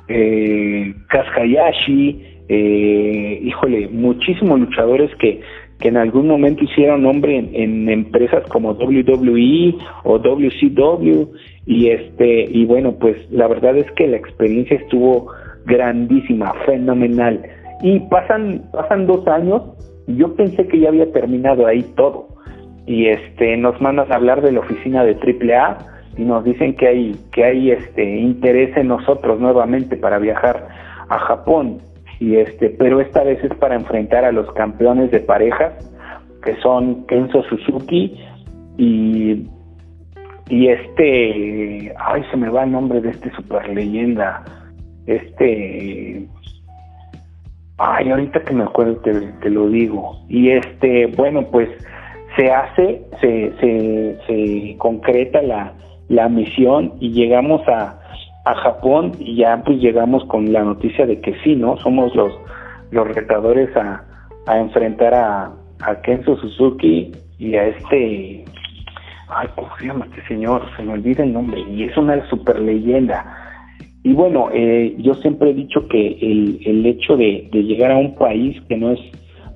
eh, 0.09 0.95
Kaskayashi 1.09 2.34
eh, 2.49 3.41
híjole, 3.43 3.89
muchísimos 3.89 4.61
luchadores 4.61 5.11
que, 5.17 5.41
que 5.81 5.89
en 5.89 5.97
algún 5.97 6.29
momento 6.29 6.65
hicieron 6.65 7.03
nombre 7.03 7.39
en, 7.39 7.89
empresas 7.89 8.45
como 8.49 8.73
WWE 8.73 9.75
o 10.05 10.19
WCW 10.19 11.29
y 11.67 11.89
este 11.89 12.45
y 12.51 12.67
bueno 12.67 12.97
pues 12.99 13.17
la 13.31 13.49
verdad 13.49 13.77
es 13.79 13.91
que 13.93 14.07
la 14.07 14.19
experiencia 14.19 14.77
estuvo 14.77 15.33
grandísima, 15.65 16.53
fenomenal. 16.67 17.43
Y 17.83 18.01
pasan 18.01 18.63
pasan 18.73 19.07
dos 19.07 19.27
años 19.27 19.63
y 20.07 20.17
yo 20.17 20.35
pensé 20.37 20.67
que 20.69 20.81
ya 20.81 20.89
había 20.89 21.11
terminado 21.13 21.67
ahí 21.67 21.83
todo. 21.97 22.29
Y 22.87 23.07
este 23.07 23.57
nos 23.57 23.81
mandan 23.81 24.13
a 24.13 24.17
hablar 24.17 24.43
de 24.43 24.53
la 24.53 24.61
oficina 24.61 25.03
de 25.03 25.15
AAA 25.15 25.79
y 26.19 26.23
nos 26.23 26.45
dicen 26.45 26.77
que 26.77 26.89
hay 26.89 27.17
que 27.33 27.45
hay 27.45 27.71
este 27.71 28.05
interés 28.05 28.77
en 28.77 28.89
nosotros 28.89 29.41
nuevamente 29.41 29.97
para 29.97 30.19
viajar 30.19 30.69
a 31.09 31.19
Japón 31.21 31.81
y 32.21 32.37
este, 32.37 32.71
pero 32.71 33.01
esta 33.01 33.23
vez 33.23 33.43
es 33.45 33.55
para 33.59 33.75
enfrentar 33.75 34.25
a 34.25 34.33
los 34.33 34.51
campeones 34.53 35.11
de 35.11 35.21
parejas, 35.21 35.73
que 36.45 36.55
son 36.57 37.07
Kenzo 37.07 37.43
Suzuki 37.45 38.19
y 38.77 39.47
y 40.49 40.69
este, 40.69 41.95
ay, 41.99 42.23
se 42.31 42.37
me 42.37 42.51
va 42.51 42.65
el 42.65 42.73
nombre 42.73 43.01
de 43.01 43.11
este 43.11 43.31
super 43.31 43.67
leyenda, 43.69 44.45
este, 45.07 46.29
ay, 47.79 48.11
ahorita 48.11 48.43
que 48.43 48.53
me 48.53 48.65
acuerdo 48.65 48.97
te, 48.97 49.13
te 49.13 49.51
lo 49.51 49.69
digo, 49.69 50.19
y 50.29 50.51
este, 50.51 51.07
bueno, 51.07 51.47
pues 51.51 51.71
se 52.37 52.51
hace, 52.51 53.03
se, 53.21 53.53
se, 53.59 54.19
se 54.27 54.77
concreta 54.77 55.41
la, 55.41 55.73
la 56.09 56.29
misión 56.29 56.93
y 57.01 57.13
llegamos 57.13 57.67
a, 57.69 58.04
a 58.45 58.55
Japón 58.55 59.13
y 59.19 59.37
ya 59.37 59.63
pues 59.65 59.79
llegamos 59.79 60.25
con 60.27 60.53
la 60.53 60.63
noticia 60.63 61.07
de 61.07 61.21
que 61.21 61.35
sí, 61.43 61.57
¿no? 61.57 61.77
Somos 61.79 62.15
los, 62.15 62.33
los 62.91 63.09
retadores 63.09 63.75
a, 63.77 64.05
a 64.47 64.59
enfrentar 64.59 65.15
a, 65.15 65.53
a 65.81 66.01
Kenzo 66.03 66.37
Suzuki 66.37 67.13
y 67.39 67.55
a 67.55 67.67
este, 67.67 68.45
ay, 69.29 69.49
¿cómo 69.55 69.69
se 69.79 69.87
llama 69.87 70.07
este 70.07 70.27
señor? 70.29 70.63
Se 70.77 70.83
me 70.83 70.93
olvida 70.93 71.25
el 71.25 71.33
nombre 71.33 71.61
y 71.61 71.85
es 71.85 71.97
una 71.97 72.25
super 72.29 72.61
leyenda. 72.61 73.25
Y 74.03 74.13
bueno, 74.13 74.51
eh, 74.53 74.95
yo 74.99 75.15
siempre 75.15 75.51
he 75.51 75.55
dicho 75.55 75.89
que 75.89 76.19
el, 76.21 76.61
el 76.67 76.85
hecho 76.85 77.17
de, 77.17 77.49
de 77.51 77.63
llegar 77.63 77.91
a 77.91 77.97
un 77.97 78.15
país 78.17 78.61
que 78.69 78.77
no 78.77 78.91
es, 78.93 79.01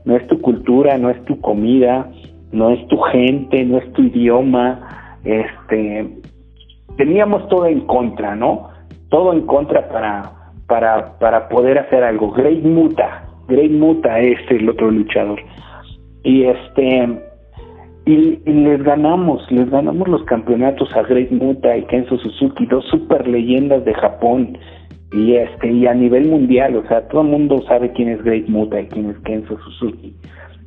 no 0.06 0.16
es 0.16 0.26
tu 0.26 0.40
cultura, 0.40 0.96
no 0.96 1.10
es 1.10 1.22
tu 1.26 1.38
comida, 1.42 2.10
no 2.52 2.70
es 2.70 2.88
tu 2.88 2.96
gente, 2.96 3.62
no 3.66 3.76
es 3.76 3.92
tu 3.92 4.04
idioma, 4.04 5.18
este, 5.24 6.08
teníamos 6.96 7.46
todo 7.48 7.66
en 7.66 7.80
contra, 7.80 8.34
¿no? 8.34 8.70
Todo 9.08 9.32
en 9.32 9.42
contra 9.42 9.88
para, 9.88 10.32
para, 10.66 11.18
para 11.18 11.48
poder 11.48 11.78
hacer 11.78 12.02
algo. 12.04 12.30
Great 12.32 12.62
Muta, 12.62 13.24
Great 13.48 13.72
Muta 13.72 14.20
es 14.20 14.38
el 14.50 14.68
otro 14.68 14.90
luchador. 14.90 15.40
Y 16.22 16.44
este 16.44 17.28
y, 18.08 18.40
les 18.46 18.82
ganamos, 18.82 19.50
les 19.50 19.68
ganamos 19.70 20.08
los 20.08 20.24
campeonatos 20.24 20.94
a 20.96 21.02
Great 21.02 21.30
Muta 21.30 21.76
y 21.76 21.82
Kenzo 21.84 22.16
Suzuki, 22.18 22.64
dos 22.66 22.84
super 22.86 23.28
leyendas 23.28 23.84
de 23.84 23.92
Japón 23.92 24.56
y 25.12 25.34
este 25.34 25.70
y 25.70 25.86
a 25.86 25.94
nivel 25.94 26.26
mundial, 26.26 26.76
o 26.76 26.88
sea, 26.88 27.06
todo 27.08 27.22
el 27.22 27.28
mundo 27.28 27.62
sabe 27.68 27.92
quién 27.92 28.08
es 28.08 28.22
Great 28.22 28.48
Muta 28.48 28.80
y 28.80 28.86
quién 28.86 29.10
es 29.10 29.18
Kenzo 29.20 29.58
Suzuki. 29.58 30.14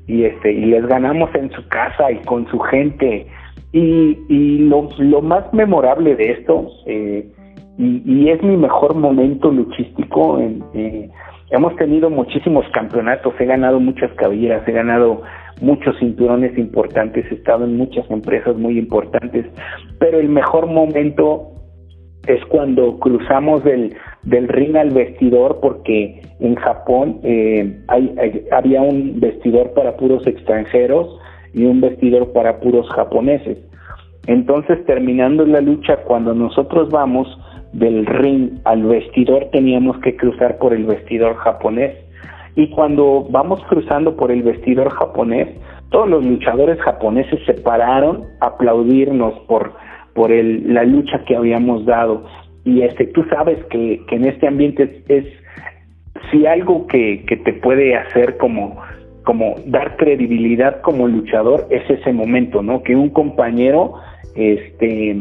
Y 0.07 0.23
este 0.25 0.51
y 0.51 0.65
les 0.65 0.85
ganamos 0.85 1.33
en 1.35 1.51
su 1.51 1.67
casa 1.67 2.11
y 2.11 2.17
con 2.25 2.47
su 2.47 2.59
gente. 2.59 3.27
Y, 3.73 4.17
y 4.27 4.57
lo, 4.67 4.89
lo 4.97 5.21
más 5.21 5.51
memorable 5.53 6.15
de 6.15 6.31
esto 6.31 6.69
eh, 6.85 7.25
y, 7.81 8.29
es 8.29 8.43
mi 8.43 8.57
mejor 8.57 8.95
momento 8.95 9.51
luchístico 9.51 10.39
en, 10.39 10.63
eh, 10.73 11.09
hemos 11.49 11.75
tenido 11.77 12.09
muchísimos 12.09 12.65
campeonatos, 12.73 13.33
he 13.39 13.45
ganado 13.45 13.79
muchas 13.79 14.11
cabelleras, 14.13 14.67
he 14.67 14.71
ganado 14.71 15.23
muchos 15.61 15.97
cinturones 15.99 16.55
importantes, 16.57 17.25
he 17.31 17.35
estado 17.35 17.65
en 17.65 17.77
muchas 17.77 18.09
empresas 18.11 18.55
muy 18.55 18.77
importantes, 18.77 19.47
pero 19.99 20.19
el 20.19 20.29
mejor 20.29 20.67
momento 20.67 21.47
es 22.27 22.43
cuando 22.45 22.99
cruzamos 22.99 23.63
del, 23.63 23.95
del 24.23 24.47
ring 24.47 24.75
al 24.75 24.91
vestidor 24.91 25.59
porque 25.59 26.21
en 26.39 26.55
Japón 26.55 27.19
eh, 27.23 27.81
hay, 27.87 28.45
había 28.51 28.81
un 28.81 29.19
vestidor 29.19 29.73
para 29.73 29.97
puros 29.97 30.25
extranjeros 30.27 31.19
y 31.53 31.65
un 31.65 31.81
vestidor 31.81 32.31
para 32.31 32.59
puros 32.59 32.87
japoneses. 32.91 33.57
Entonces 34.27 34.85
terminando 34.85 35.45
la 35.47 35.61
lucha, 35.61 35.97
cuando 36.03 36.35
nosotros 36.35 36.91
vamos 36.91 37.27
del 37.73 38.05
ring 38.05 38.59
al 38.65 38.83
vestidor 38.83 39.49
teníamos 39.51 39.97
que 39.99 40.15
cruzar 40.15 40.57
por 40.57 40.73
el 40.73 40.85
vestidor 40.85 41.35
japonés 41.35 41.95
y 42.55 42.69
cuando 42.69 43.25
vamos 43.29 43.63
cruzando 43.69 44.15
por 44.15 44.31
el 44.31 44.43
vestidor 44.43 44.89
japonés, 44.89 45.47
todos 45.89 46.09
los 46.09 46.25
luchadores 46.25 46.79
japoneses 46.81 47.39
se 47.45 47.53
pararon 47.53 48.25
a 48.41 48.47
aplaudirnos 48.47 49.39
por, 49.47 49.73
por 50.13 50.31
el, 50.31 50.73
la 50.73 50.83
lucha 50.83 51.23
que 51.25 51.35
habíamos 51.35 51.85
dado. 51.85 52.25
Y 52.65 52.81
este, 52.81 53.07
tú 53.07 53.23
sabes 53.29 53.63
que, 53.65 54.01
que 54.07 54.15
en 54.15 54.25
este 54.25 54.47
ambiente 54.47 55.03
es, 55.07 55.25
si 56.29 56.45
algo 56.45 56.87
que, 56.87 57.23
que 57.25 57.37
te 57.37 57.53
puede 57.53 57.95
hacer 57.95 58.37
como, 58.37 58.77
como 59.23 59.55
dar 59.65 59.95
credibilidad 59.97 60.81
como 60.81 61.07
luchador 61.07 61.67
es 61.69 61.89
ese 61.89 62.11
momento, 62.11 62.61
¿no? 62.61 62.83
Que 62.83 62.95
un 62.95 63.09
compañero 63.09 63.93
este 64.35 65.15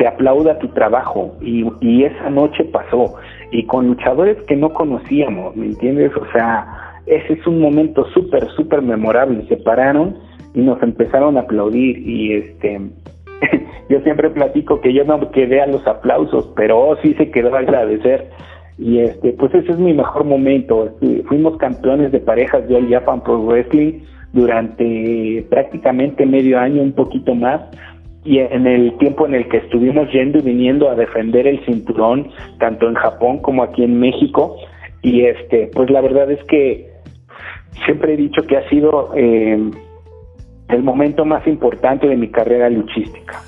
te 0.00 0.08
aplauda 0.08 0.58
tu 0.58 0.68
trabajo 0.68 1.36
y, 1.42 1.62
y 1.82 2.04
esa 2.04 2.30
noche 2.30 2.64
pasó 2.64 3.16
y 3.50 3.66
con 3.66 3.86
luchadores 3.86 4.38
que 4.48 4.56
no 4.56 4.70
conocíamos, 4.72 5.54
¿me 5.54 5.66
entiendes? 5.66 6.10
O 6.16 6.24
sea, 6.32 6.94
ese 7.04 7.34
es 7.34 7.46
un 7.46 7.60
momento 7.60 8.06
súper, 8.14 8.48
súper 8.56 8.80
memorable. 8.80 9.44
Se 9.46 9.58
pararon 9.58 10.16
y 10.54 10.60
nos 10.62 10.82
empezaron 10.82 11.36
a 11.36 11.40
aplaudir 11.40 11.98
y 11.98 12.32
este, 12.32 12.80
yo 13.90 14.00
siempre 14.00 14.30
platico 14.30 14.80
que 14.80 14.94
yo 14.94 15.04
no 15.04 15.30
quedé 15.32 15.60
a 15.60 15.66
los 15.66 15.86
aplausos, 15.86 16.50
pero 16.56 16.96
sí 17.02 17.12
se 17.18 17.30
quedó 17.30 17.54
a 17.54 17.58
agradecer. 17.58 18.30
Y 18.78 19.00
este, 19.00 19.34
pues 19.34 19.54
ese 19.54 19.72
es 19.72 19.78
mi 19.78 19.92
mejor 19.92 20.24
momento. 20.24 20.96
Fuimos 21.26 21.58
campeones 21.58 22.10
de 22.10 22.20
parejas 22.20 22.66
de 22.66 22.76
All 22.76 22.88
Japan 22.88 23.22
Pro 23.22 23.38
Wrestling 23.42 24.00
durante 24.32 25.44
prácticamente 25.50 26.24
medio 26.24 26.58
año, 26.58 26.80
un 26.80 26.92
poquito 26.92 27.34
más 27.34 27.60
y 28.24 28.38
en 28.38 28.66
el 28.66 28.96
tiempo 28.98 29.26
en 29.26 29.34
el 29.34 29.48
que 29.48 29.58
estuvimos 29.58 30.10
yendo 30.12 30.38
y 30.38 30.42
viniendo 30.42 30.90
a 30.90 30.94
defender 30.94 31.46
el 31.46 31.64
cinturón 31.64 32.30
tanto 32.58 32.88
en 32.88 32.94
Japón 32.94 33.38
como 33.38 33.62
aquí 33.62 33.82
en 33.82 33.98
México 33.98 34.56
y 35.02 35.22
este 35.22 35.70
pues 35.74 35.90
la 35.90 36.00
verdad 36.00 36.30
es 36.30 36.42
que 36.44 36.90
siempre 37.84 38.14
he 38.14 38.16
dicho 38.16 38.42
que 38.42 38.56
ha 38.56 38.68
sido 38.68 39.12
eh, 39.16 39.70
el 40.68 40.82
momento 40.82 41.24
más 41.24 41.46
importante 41.46 42.06
de 42.06 42.16
mi 42.16 42.28
carrera 42.28 42.68
luchística. 42.68 43.42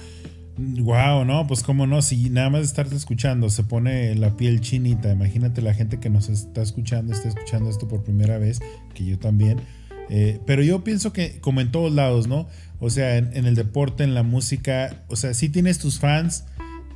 Wow, 0.56 1.24
no, 1.24 1.46
pues 1.46 1.62
cómo 1.62 1.86
no, 1.86 2.02
si 2.02 2.28
nada 2.28 2.50
más 2.50 2.62
estarte 2.62 2.94
escuchando 2.94 3.48
se 3.48 3.64
pone 3.64 4.14
la 4.14 4.36
piel 4.36 4.60
chinita, 4.60 5.10
imagínate 5.10 5.62
la 5.62 5.74
gente 5.74 5.98
que 5.98 6.10
nos 6.10 6.28
está 6.28 6.62
escuchando, 6.62 7.12
está 7.12 7.28
escuchando 7.28 7.70
esto 7.70 7.88
por 7.88 8.04
primera 8.04 8.38
vez, 8.38 8.60
que 8.94 9.04
yo 9.04 9.18
también, 9.18 9.60
eh, 10.10 10.38
pero 10.46 10.62
yo 10.62 10.84
pienso 10.84 11.12
que 11.12 11.40
como 11.40 11.60
en 11.60 11.72
todos 11.72 11.92
lados, 11.92 12.28
¿no? 12.28 12.46
O 12.84 12.90
sea, 12.90 13.16
en, 13.16 13.46
el 13.46 13.54
deporte, 13.54 14.02
en 14.02 14.12
la 14.12 14.24
música, 14.24 15.04
o 15.06 15.14
sea, 15.14 15.34
sí 15.34 15.48
tienes 15.48 15.78
tus 15.78 16.00
fans 16.00 16.46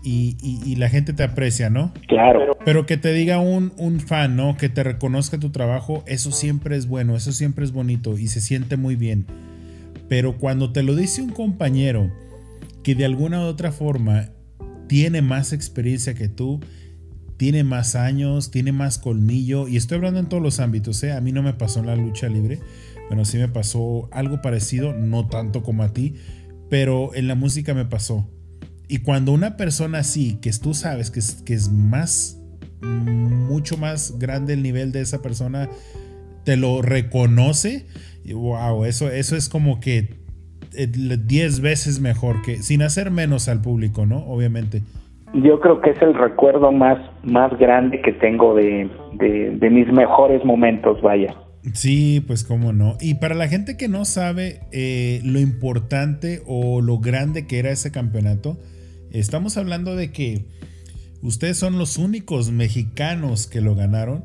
y, 0.03 0.75
la 0.75 0.89
gente 0.89 1.13
te 1.13 1.23
aprecia, 1.23 1.71
¿no? 1.71 1.95
Claro. 2.09 2.59
Pero 2.65 2.87
que 2.87 2.97
te 2.97 3.13
diga 3.13 3.39
un, 3.39 3.73
un, 3.77 4.01
fan, 4.01 4.35
¿no? 4.35 4.57
Que 4.57 4.69
te 4.69 4.83
reconozca 4.83 5.39
tu 5.39 5.51
trabajo, 5.51 6.03
eso 6.09 6.33
siempre 6.33 6.77
es 6.77 6.89
bueno, 6.89 7.15
eso 7.15 7.31
siempre 7.31 7.65
es 7.65 7.71
bonito 7.71 8.19
y 8.19 8.27
se 8.27 8.41
siente 8.41 8.77
muy 8.77 8.97
bien. 8.97 9.27
Pero 10.09 10.39
cuando 10.39 10.73
te 10.73 10.83
lo 10.83 10.97
dice 10.97 11.23
un 11.23 11.31
compañero 11.31 12.11
que 12.83 12.97
de 12.97 13.05
alguna 13.05 13.43
u 13.43 13.45
otra 13.45 13.71
forma 13.71 14.31
tiene 14.89 15.23
más 15.23 15.53
experiencia 15.53 16.15
que 16.15 16.29
tú, 16.29 16.59
tiene 17.37 17.63
más 17.63 17.95
años, 17.95 18.51
tiene 18.51 18.73
más 18.73 18.99
colmillo, 18.99 19.69
y 19.69 19.77
estoy 19.77 19.99
hablando 19.99 20.19
en 20.19 20.27
todos 20.27 20.43
los 20.43 20.59
ámbitos, 20.59 21.01
¿eh? 21.05 21.13
A 21.13 21.21
mí 21.21 21.31
no 21.31 21.45
me 21.45 21.53
pasó 21.53 21.79
en 21.79 21.87
la 21.87 21.95
lucha 21.95 22.29
libre, 22.29 22.59
bueno, 23.09 23.25
sí 23.25 23.39
me 23.39 23.49
pasó 23.49 24.09
algo 24.13 24.41
parecido, 24.43 24.93
no 24.93 25.29
tanto 25.29 25.63
como 25.63 25.83
a 25.83 25.93
ti, 25.93 26.15
pero 26.69 27.15
en 27.15 27.29
la 27.29 27.35
música 27.35 27.75
me 27.75 27.85
pasó. 27.85 28.29
Y 28.89 28.99
cuando 28.99 29.33
una 29.33 29.57
persona 29.57 29.99
así, 29.99 30.39
que 30.41 30.51
tú 30.63 30.75
sabes 30.75 31.11
que 31.11 31.21
es, 31.21 31.43
que 31.43 31.55
es 31.55 31.73
más, 31.73 32.41
mucho 32.81 33.77
más 33.77 34.19
grande 34.19 34.55
el 34.55 34.63
nivel 34.63 34.93
de 34.93 35.01
esa 35.01 35.23
persona, 35.23 35.69
te 36.45 36.57
lo 36.57 36.83
reconoce, 36.83 37.87
wow, 38.33 38.85
eso, 38.85 39.11
eso 39.11 39.37
es 39.37 39.49
como 39.49 39.81
que 39.81 40.15
10 40.73 41.61
veces 41.61 42.01
mejor 42.01 42.43
que, 42.43 42.57
sin 42.57 42.83
hacer 42.83 43.11
menos 43.11 43.49
al 43.49 43.61
público, 43.61 44.07
¿no? 44.07 44.19
Obviamente. 44.19 44.83
Yo 45.35 45.61
creo 45.61 45.81
que 45.81 45.91
es 45.91 46.03
el 46.03 46.15
recuerdo 46.15 46.71
más, 46.71 46.99
más 47.25 47.57
grande 47.59 48.01
que 48.01 48.13
tengo 48.13 48.55
de, 48.55 48.89
de 49.19 49.71
mis 49.71 49.93
mejores 49.93 50.45
momentos, 50.45 51.01
vaya. 51.03 51.35
Sí, 51.75 52.23
pues 52.27 52.45
cómo 52.45 52.73
no. 52.73 52.97
Y 53.01 53.15
para 53.15 53.35
la 53.35 53.49
gente 53.49 53.77
que 53.77 53.89
no 53.89 54.05
sabe 54.05 54.61
eh, 54.73 55.21
lo 55.25 55.41
importante 55.41 56.43
o 56.47 56.81
lo 56.81 56.99
grande 56.99 57.47
que 57.47 57.59
era 57.59 57.71
ese 57.71 57.91
campeonato, 57.91 58.61
estamos 59.11 59.57
hablando 59.57 59.97
de 59.97 60.13
que 60.13 60.47
ustedes 61.23 61.57
son 61.57 61.79
los 61.79 61.97
únicos 61.97 62.53
mexicanos 62.53 63.47
que 63.47 63.61
lo 63.61 63.75
ganaron. 63.75 64.25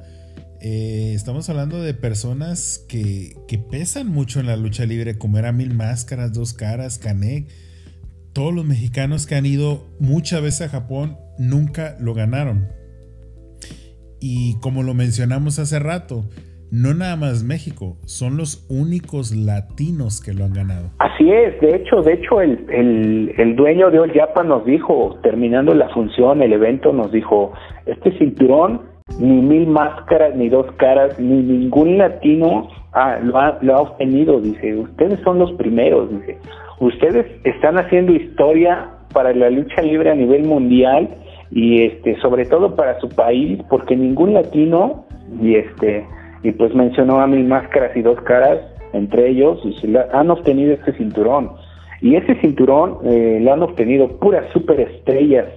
Eh, 0.62 1.14
estamos 1.16 1.50
hablando 1.50 1.82
de 1.82 1.96
personas 1.96 2.86
que, 2.88 3.36
que, 3.48 3.58
pesan 3.58 4.08
mucho 4.08 4.40
en 4.40 4.46
la 4.46 4.56
lucha 4.56 4.86
libre, 4.86 5.18
como 5.18 5.40
era 5.40 5.52
Mil 5.52 5.74
Máscaras, 5.74 6.34
Dos 6.34 6.54
Caras, 6.54 7.00
Canek. 7.00 7.48
Todos 8.34 8.54
los 8.54 8.66
mexicanos 8.66 9.26
que 9.26 9.36
han 9.36 9.48
ido 9.48 9.90
muchas 10.00 10.44
veces 10.44 10.62
a 10.62 10.70
Japón 10.70 11.18
nunca 11.40 11.98
lo 12.00 12.14
ganaron. 12.14 12.70
Y 14.20 14.54
como 14.60 14.84
lo 14.84 14.94
mencionamos 14.94 15.58
hace 15.58 15.80
rato, 15.80 16.30
no 16.72 16.94
nada 16.94 17.18
más 17.18 17.44
México, 17.44 17.98
son 18.06 18.38
los 18.38 18.66
únicos 18.70 19.36
latinos 19.36 20.22
que 20.22 20.34
lo 20.34 20.46
han 20.46 20.54
ganado. 20.54 20.90
Así 21.00 21.30
es, 21.30 21.60
de 21.60 21.76
hecho, 21.76 22.02
de 22.02 22.14
hecho 22.14 22.42
el, 22.42 22.66
el, 22.70 23.34
el 23.38 23.56
dueño 23.56 23.92
de 23.92 24.00
All 24.00 24.14
Japan 24.14 24.48
nos 24.48 24.66
dijo, 24.66 25.20
terminando 25.22 25.74
la 25.74 25.90
función, 25.90 26.42
el 26.42 26.54
evento, 26.54 26.94
nos 26.94 27.12
dijo, 27.12 27.52
este 27.86 28.18
cinturón, 28.18 28.82
ni 29.20 29.42
mil 29.42 29.68
máscaras, 29.68 30.36
ni 30.36 30.48
dos 30.48 30.72
caras, 30.78 31.20
ni 31.20 31.42
ningún 31.42 31.98
latino 31.98 32.70
lo, 33.24 33.38
ha, 33.38 33.58
lo 33.62 33.76
ha 33.76 33.82
obtenido, 33.82 34.40
dice, 34.40 34.76
ustedes 34.76 35.20
son 35.22 35.40
los 35.40 35.52
primeros, 35.54 36.10
dice, 36.10 36.38
ustedes 36.80 37.26
están 37.44 37.78
haciendo 37.78 38.14
historia 38.14 38.90
para 39.14 39.34
la 39.34 39.50
lucha 39.50 39.82
libre 39.82 40.12
a 40.12 40.16
nivel 40.16 40.46
mundial 40.46 41.10
y 41.52 41.84
este 41.84 42.18
sobre 42.22 42.46
todo 42.46 42.78
para 42.78 42.98
su 43.02 43.10
país 43.10 43.60
porque 43.70 43.96
ningún 43.96 44.34
latino 44.34 45.06
y 45.42 45.56
este 45.56 46.06
y 46.44 46.52
pues 46.52 46.74
mencionó 46.74 47.22
a 47.22 47.28
mil 47.28 47.46
máscaras 47.46 47.96
y 47.96 48.02
dos 48.02 48.20
caras 48.22 48.60
entre 48.94 49.30
ellos 49.30 49.60
y 49.64 49.74
se 49.80 49.88
han 50.14 50.30
obtenido 50.30 50.74
este 50.74 50.94
cinturón. 50.94 51.52
Y 52.02 52.16
ese 52.16 52.36
cinturón 52.36 52.98
eh, 53.06 53.40
lo 53.42 53.54
han 53.54 53.62
obtenido 53.62 54.08
puras 54.20 54.46
superestrellas 54.52 55.48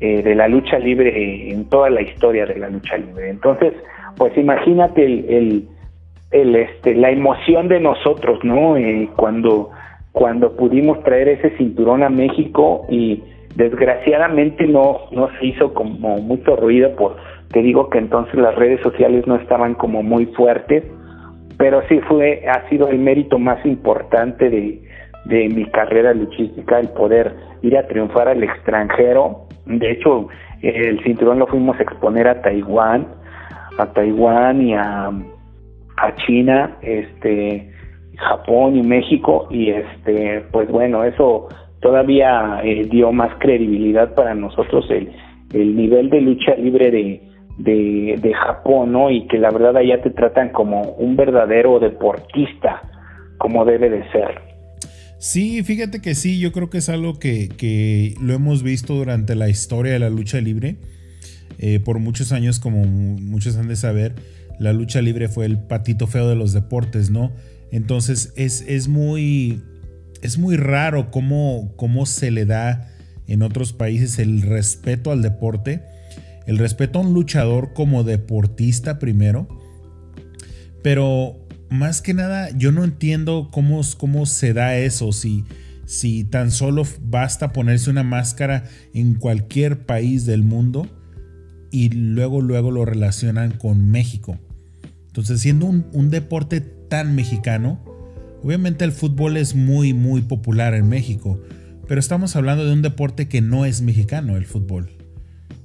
eh, 0.00 0.22
de 0.22 0.34
la 0.34 0.48
lucha 0.48 0.78
libre 0.78 1.50
en 1.50 1.68
toda 1.68 1.90
la 1.90 2.02
historia 2.02 2.46
de 2.46 2.56
la 2.56 2.68
lucha 2.68 2.96
libre. 2.96 3.28
Entonces 3.28 3.74
pues 4.16 4.36
imagínate 4.36 5.04
el, 5.04 5.68
el, 6.30 6.56
este 6.56 6.94
la 6.94 7.10
emoción 7.10 7.68
de 7.68 7.80
nosotros 7.80 8.38
no 8.44 8.76
eh, 8.76 9.08
cuando 9.16 9.70
cuando 10.12 10.54
pudimos 10.56 11.02
traer 11.02 11.28
ese 11.28 11.56
cinturón 11.56 12.04
a 12.04 12.08
México 12.08 12.86
y 12.88 13.22
desgraciadamente 13.56 14.66
no 14.66 15.00
no 15.10 15.28
se 15.38 15.46
hizo 15.46 15.74
como 15.74 16.18
mucho 16.18 16.54
ruido 16.56 16.94
por 16.94 17.16
te 17.54 17.62
digo 17.62 17.88
que 17.88 17.98
entonces 17.98 18.34
las 18.34 18.56
redes 18.56 18.80
sociales 18.80 19.28
no 19.28 19.36
estaban 19.36 19.74
como 19.74 20.02
muy 20.02 20.26
fuertes, 20.26 20.82
pero 21.56 21.82
sí 21.88 22.00
fue, 22.00 22.42
ha 22.48 22.68
sido 22.68 22.88
el 22.88 22.98
mérito 22.98 23.38
más 23.38 23.64
importante 23.64 24.50
de, 24.50 24.82
de 25.26 25.48
mi 25.50 25.64
carrera 25.66 26.12
luchística 26.14 26.80
el 26.80 26.88
poder 26.88 27.32
ir 27.62 27.78
a 27.78 27.86
triunfar 27.86 28.26
al 28.26 28.42
extranjero. 28.42 29.46
De 29.66 29.92
hecho, 29.92 30.26
el 30.62 31.00
cinturón 31.04 31.38
lo 31.38 31.46
fuimos 31.46 31.78
a 31.78 31.84
exponer 31.84 32.26
a 32.26 32.42
Taiwán, 32.42 33.06
a 33.78 33.86
Taiwán 33.86 34.60
y 34.60 34.74
a, 34.74 35.06
a 35.06 36.14
China, 36.26 36.76
este, 36.82 37.70
Japón 38.16 38.74
y 38.74 38.82
México 38.82 39.46
y 39.48 39.70
este, 39.70 40.44
pues 40.50 40.68
bueno, 40.68 41.04
eso 41.04 41.46
todavía 41.80 42.62
eh, 42.64 42.88
dio 42.90 43.12
más 43.12 43.30
credibilidad 43.38 44.12
para 44.16 44.34
nosotros 44.34 44.90
el, 44.90 45.12
el 45.52 45.76
nivel 45.76 46.10
de 46.10 46.20
lucha 46.20 46.56
libre 46.56 46.90
de, 46.90 47.20
de, 47.58 48.18
de 48.20 48.34
Japón, 48.34 48.92
¿no? 48.92 49.10
Y 49.10 49.26
que 49.28 49.38
la 49.38 49.50
verdad 49.50 49.76
allá 49.76 50.02
te 50.02 50.10
tratan 50.10 50.50
como 50.50 50.82
un 50.82 51.16
verdadero 51.16 51.78
deportista, 51.78 52.82
como 53.38 53.64
debe 53.64 53.90
de 53.90 54.10
ser. 54.10 54.42
Sí, 55.18 55.62
fíjate 55.62 56.00
que 56.00 56.14
sí, 56.14 56.38
yo 56.38 56.52
creo 56.52 56.68
que 56.68 56.78
es 56.78 56.88
algo 56.88 57.18
que, 57.18 57.48
que 57.48 58.14
lo 58.20 58.34
hemos 58.34 58.62
visto 58.62 58.94
durante 58.94 59.34
la 59.34 59.48
historia 59.48 59.92
de 59.92 59.98
la 59.98 60.10
lucha 60.10 60.40
libre. 60.40 60.76
eh, 61.58 61.80
por 61.80 61.98
muchos 61.98 62.32
años, 62.32 62.58
como 62.58 62.84
muchos 62.84 63.56
han 63.56 63.68
de 63.68 63.76
saber, 63.76 64.14
la 64.58 64.72
lucha 64.72 65.00
libre 65.00 65.28
fue 65.28 65.46
el 65.46 65.58
patito 65.58 66.06
feo 66.06 66.28
de 66.28 66.36
los 66.36 66.52
deportes, 66.52 67.10
¿no? 67.10 67.32
Entonces 67.70 68.32
es, 68.36 68.62
es 68.68 68.88
muy, 68.88 69.62
es 70.22 70.38
muy 70.38 70.56
raro 70.56 71.10
cómo, 71.10 71.72
cómo 71.76 72.06
se 72.06 72.30
le 72.30 72.44
da 72.44 72.90
en 73.26 73.42
otros 73.42 73.72
países 73.72 74.18
el 74.18 74.42
respeto 74.42 75.10
al 75.10 75.22
deporte, 75.22 75.82
el 76.46 76.58
respeto 76.58 76.98
a 76.98 77.02
un 77.02 77.14
luchador 77.14 77.72
como 77.72 78.04
deportista 78.04 78.98
primero, 78.98 79.48
pero 80.82 81.44
más 81.70 82.02
que 82.02 82.14
nada 82.14 82.50
yo 82.56 82.72
no 82.72 82.84
entiendo 82.84 83.48
cómo, 83.50 83.80
cómo 83.96 84.26
se 84.26 84.52
da 84.52 84.76
eso, 84.76 85.12
si, 85.12 85.44
si 85.86 86.24
tan 86.24 86.50
solo 86.50 86.86
basta 87.02 87.52
ponerse 87.52 87.90
una 87.90 88.02
máscara 88.02 88.64
en 88.92 89.14
cualquier 89.14 89.86
país 89.86 90.26
del 90.26 90.42
mundo 90.42 90.86
y 91.70 91.88
luego 91.88 92.40
luego 92.40 92.70
lo 92.70 92.84
relacionan 92.84 93.52
con 93.52 93.90
México. 93.90 94.38
Entonces 95.06 95.40
siendo 95.40 95.66
un, 95.66 95.86
un 95.92 96.10
deporte 96.10 96.60
tan 96.60 97.14
mexicano, 97.14 97.82
obviamente 98.42 98.84
el 98.84 98.92
fútbol 98.92 99.36
es 99.36 99.54
muy 99.54 99.94
muy 99.94 100.22
popular 100.22 100.74
en 100.74 100.88
México, 100.88 101.40
pero 101.88 101.98
estamos 101.98 102.36
hablando 102.36 102.64
de 102.64 102.72
un 102.72 102.82
deporte 102.82 103.26
que 103.28 103.40
no 103.40 103.64
es 103.64 103.82
mexicano, 103.82 104.36
el 104.36 104.46
fútbol. 104.46 104.93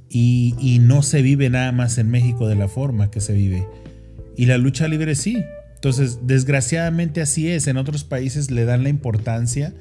Y, 0.10 0.80
no 0.82 1.04
se 1.04 1.22
vive 1.22 1.50
nada 1.50 1.72
más 1.72 1.98
en 1.98 2.10
México 2.10 2.48
de 2.48 2.56
la 2.56 2.68
forma 2.68 3.12
que 3.12 3.22
se 3.22 3.34
vive. 3.34 3.68
Y 4.36 4.46
la 4.46 4.58
lucha 4.58 4.88
libre 4.88 5.16
sí. 5.16 5.44
Entonces, 5.76 6.20
desgraciadamente 6.24 7.22
así 7.22 7.50
es. 7.50 7.68
En 7.68 7.78
otros 7.78 8.04
países 8.04 8.50
le 8.50 8.66
dan 8.66 8.84
la 8.84 8.90
importancia 8.90 9.74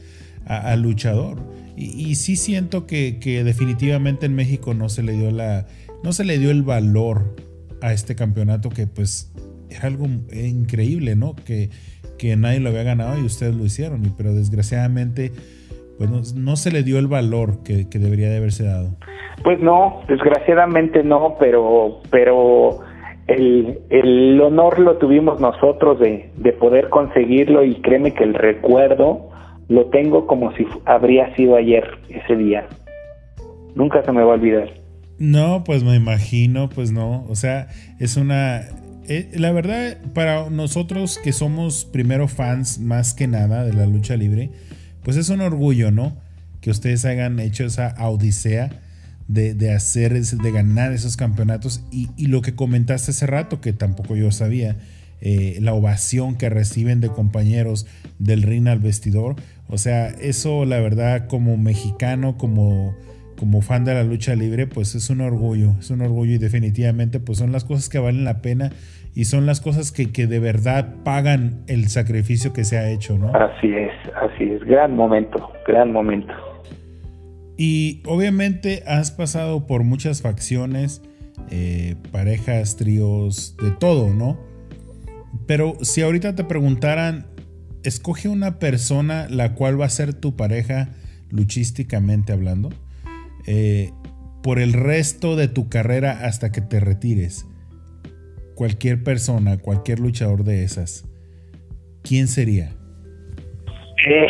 al 0.45 0.83
luchador. 0.83 1.43
Y, 1.77 2.17
sí 2.17 2.37
siento 2.37 2.87
que, 2.87 3.43
definitivamente 3.45 4.27
en 4.27 4.35
México 4.35 4.75
no 4.75 4.89
se 4.89 5.03
le 5.03 5.13
dio 5.13 5.31
la. 5.31 5.67
No 6.05 6.13
se 6.13 6.25
le 6.25 6.39
dio 6.39 6.51
el 6.51 6.63
valor 6.63 7.37
a 7.81 7.93
este 7.93 8.15
campeonato 8.15 8.71
que 8.71 8.87
pues 8.87 9.31
es 9.71 9.83
algo 9.83 10.07
increíble, 10.33 11.17
¿no? 11.17 11.35
Que, 11.35 11.71
que 12.19 12.37
nadie 12.37 12.61
lo 12.61 12.69
había 12.69 12.83
ganado 12.83 13.19
y 13.19 13.23
ustedes 13.23 13.55
lo 13.55 13.65
hicieron. 13.65 14.15
Pero 14.17 14.35
desgraciadamente 14.35 15.33
pues 15.99 16.35
no, 16.35 16.57
se 16.57 16.71
le 16.71 16.85
dio 16.85 16.99
el 16.99 17.09
valor 17.09 17.63
que, 17.65 17.85
debería 17.99 18.31
de 18.31 18.37
haberse 18.37 18.65
dado. 18.65 18.97
Pues 19.43 19.61
no, 19.61 20.01
desgraciadamente 20.09 21.03
no, 21.03 21.37
pero, 21.39 22.01
pero 22.11 22.79
el, 23.27 23.81
el 23.91 24.41
honor 24.41 24.79
lo 24.79 24.97
tuvimos 24.97 25.41
nosotros 25.41 25.99
de, 25.99 26.31
de 26.37 26.53
poder 26.53 26.89
conseguirlo 26.89 27.65
y 27.65 27.75
créeme 27.81 28.15
que 28.15 28.25
el 28.25 28.35
recuerdo 28.35 29.29
lo 29.69 29.87
tengo 29.87 30.27
como 30.27 30.55
si 30.57 30.67
habría 30.87 31.35
sido 31.35 31.57
ayer 31.57 31.85
ese 32.09 32.37
día. 32.37 32.67
Nunca 33.75 34.03
se 34.03 34.13
me 34.13 34.23
va 34.23 34.33
a 34.33 34.35
olvidar. 34.35 34.71
No, 35.19 35.65
pues 35.65 35.83
me 35.83 35.97
imagino, 35.97 36.69
pues 36.69 36.93
no. 36.93 37.25
O 37.29 37.35
sea, 37.35 37.69
es 37.99 38.17
una... 38.17 38.61
Eh, 39.09 39.31
la 39.35 39.53
verdad, 39.53 39.99
para 40.15 40.51
nosotros 40.51 41.19
que 41.23 41.33
somos 41.33 41.85
primero 41.85 42.29
fans 42.29 42.79
más 42.79 43.15
que 43.15 43.27
nada 43.27 43.65
de 43.65 43.73
la 43.73 43.87
lucha 43.87 44.17
libre, 44.17 44.51
pues 45.09 45.17
es 45.17 45.31
un 45.31 45.41
orgullo, 45.41 45.91
¿no? 45.91 46.15
Que 46.61 46.69
ustedes 46.69 47.07
hayan 47.07 47.41
hecho 47.41 47.65
esa 47.65 47.95
odisea 47.99 48.69
de, 49.27 49.73
hacer, 49.73 50.13
de 50.13 50.53
ganar 50.53 50.93
esos 50.93 51.17
campeonatos 51.17 51.81
y, 51.91 52.27
lo 52.27 52.43
que 52.43 52.55
comentaste 52.55 53.13
hace 53.13 53.27
rato, 53.27 53.63
que 53.63 53.73
tampoco 53.73 54.17
yo 54.17 54.31
sabía, 54.33 54.77
eh, 55.23 55.57
la 55.63 55.73
ovación 55.73 56.37
que 56.37 56.51
reciben 56.51 57.01
de 57.01 57.09
compañeros 57.09 57.87
del 58.19 58.43
ring 58.43 58.69
al 58.69 58.81
vestidor. 58.81 59.37
O 59.67 59.79
sea, 59.79 60.09
eso 60.09 60.67
la 60.67 60.79
verdad 60.79 61.27
como 61.27 61.57
mexicano, 61.57 62.37
como, 62.37 62.95
como 63.39 63.63
fan 63.63 63.87
de 63.87 63.95
la 63.95 64.03
lucha 64.03 64.35
libre, 64.35 64.67
pues 64.67 64.95
es 64.95 65.09
un 65.09 65.23
orgullo, 65.23 65.75
es 65.81 65.89
un 65.89 66.03
orgullo 66.03 66.35
y 66.35 66.39
definitivamente 66.39 67.19
pues 67.19 67.39
son 67.39 67.51
las 67.51 67.65
cosas 67.65 67.89
que 67.89 67.99
valen 67.99 68.25
la 68.25 68.43
pena 68.43 68.73
y 69.19 69.25
son 69.25 69.47
las 69.47 69.61
cosas 69.61 69.91
que, 69.91 70.13
que, 70.13 70.29
de 70.29 70.39
verdad 70.39 70.95
pagan 71.03 71.65
el 71.67 71.89
sacrificio 71.89 72.53
que 72.53 72.63
se 72.63 72.79
ha 72.79 72.89
hecho, 72.89 73.19
¿no? 73.19 73.35
Así 73.35 73.67
es, 73.67 73.91
así 74.15 74.45
es, 74.45 74.63
gran 74.63 74.95
momento, 74.95 75.51
gran 75.67 75.91
momento. 75.91 76.33
Y 77.57 78.01
obviamente 78.07 78.85
has 78.87 79.11
pasado 79.11 79.67
por 79.67 79.83
muchas 79.83 80.23
facciones, 80.23 81.03
eh, 81.51 81.97
parejas, 82.13 82.77
tríos, 82.77 83.57
de 83.61 83.73
todo, 83.73 84.15
¿no? 84.15 84.39
Pero 85.49 85.73
si 85.81 86.03
ahorita 86.03 86.37
te 86.37 86.45
preguntaran, 86.45 87.27
escoge 87.83 88.29
una 88.29 88.61
persona 88.61 89.27
la 89.29 89.57
cual 89.57 89.81
va 89.81 89.87
a 89.87 89.91
ser 89.91 90.15
tu 90.15 90.37
pareja 90.37 90.91
luchísticamente 91.29 92.33
hablando, 92.33 92.71
eh, 93.49 93.91
por 94.45 94.61
el 94.61 94.75
resto 94.75 95.35
de 95.35 95.49
tu 95.49 95.69
carrera 95.69 96.21
hasta 96.23 96.53
que 96.53 96.61
te 96.61 96.79
retires 96.79 97.49
cualquier 98.59 99.05
persona, 99.05 99.57
cualquier 99.63 100.01
luchador 100.01 100.43
de 100.43 100.65
esas, 100.65 101.05
¿quién 102.03 102.27
sería? 102.27 102.71
Eh, 104.05 104.27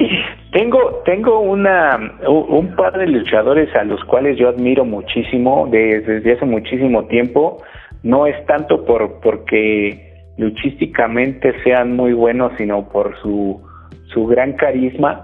tengo 0.52 1.02
tengo 1.04 1.40
una 1.40 2.16
un 2.26 2.74
par 2.74 2.96
de 2.98 3.06
luchadores 3.06 3.68
a 3.76 3.84
los 3.84 4.02
cuales 4.04 4.38
yo 4.38 4.48
admiro 4.48 4.86
muchísimo 4.86 5.68
desde, 5.70 6.32
hace 6.32 6.46
muchísimo 6.46 7.04
tiempo. 7.04 7.62
No 8.02 8.26
es 8.26 8.34
tanto 8.46 8.86
por 8.86 9.20
porque 9.20 10.32
luchísticamente 10.38 11.52
sean 11.64 11.94
muy 11.94 12.14
buenos, 12.14 12.52
sino 12.56 12.88
por 12.88 13.14
su 13.20 13.60
su 14.06 14.26
gran 14.26 14.54
carisma. 14.54 15.22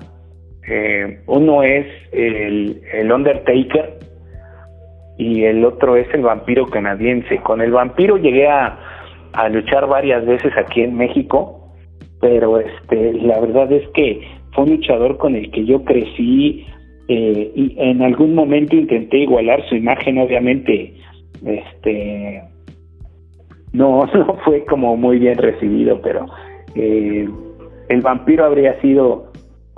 Eh, 0.68 1.22
uno 1.26 1.62
es 1.62 1.86
el, 2.12 2.82
el 2.92 3.10
Undertaker, 3.10 3.98
y 5.18 5.42
el 5.42 5.64
otro 5.64 5.96
es 5.96 6.06
el 6.14 6.22
vampiro 6.22 6.66
canadiense. 6.66 7.38
Con 7.38 7.60
el 7.60 7.72
vampiro 7.72 8.16
llegué 8.16 8.48
a, 8.48 8.78
luchar 9.50 9.86
varias 9.86 10.24
veces 10.24 10.52
aquí 10.56 10.82
en 10.82 10.96
México, 10.96 11.72
pero 12.20 12.58
este, 12.58 13.12
la 13.14 13.38
verdad 13.40 13.70
es 13.70 13.86
que 13.90 14.20
fue 14.52 14.64
un 14.64 14.70
luchador 14.70 15.16
con 15.18 15.36
el 15.36 15.50
que 15.50 15.64
yo 15.64 15.84
crecí 15.84 16.66
eh, 17.08 17.52
y 17.54 17.74
en 17.78 18.02
algún 18.02 18.34
momento 18.34 18.74
intenté 18.74 19.18
igualar 19.18 19.64
su 19.68 19.76
imagen, 19.76 20.18
obviamente, 20.18 20.94
este, 21.44 22.42
no, 23.72 24.06
no 24.14 24.38
fue 24.44 24.64
como 24.64 24.96
muy 24.96 25.18
bien 25.18 25.38
recibido, 25.38 26.00
pero 26.02 26.26
eh, 26.74 27.28
el 27.88 28.00
vampiro 28.00 28.44
habría 28.44 28.80
sido 28.80 29.27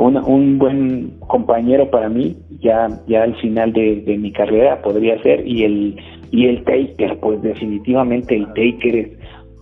un 0.00 0.58
buen 0.58 1.12
compañero 1.26 1.90
para 1.90 2.08
mí 2.08 2.36
ya 2.60 2.88
ya 3.06 3.24
al 3.24 3.36
final 3.36 3.72
de, 3.72 4.16
mi 4.18 4.32
carrera 4.32 4.80
podría 4.82 5.22
ser 5.22 5.46
y 5.46 5.64
el 5.64 5.96
y 6.30 6.46
el 6.46 6.64
Taker 6.64 7.18
pues 7.20 7.42
definitivamente 7.42 8.34
el 8.34 8.46
Taker 8.46 8.96
es 8.96 9.08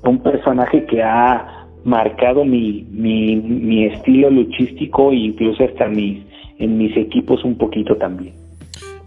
un 0.05 0.23
personaje 0.23 0.85
que 0.85 1.03
ha 1.03 1.67
marcado 1.85 2.45
mi, 2.45 2.87
mi, 2.91 3.37
mi 3.37 3.87
estilo 3.87 4.31
luchístico 4.31 5.11
e 5.11 5.17
incluso 5.17 5.65
hasta 5.65 5.89
mis 5.89 6.23
en 6.59 6.77
mis 6.77 6.97
equipos 6.97 7.45
un 7.45 7.57
poquito 7.57 7.97
también. 7.97 8.35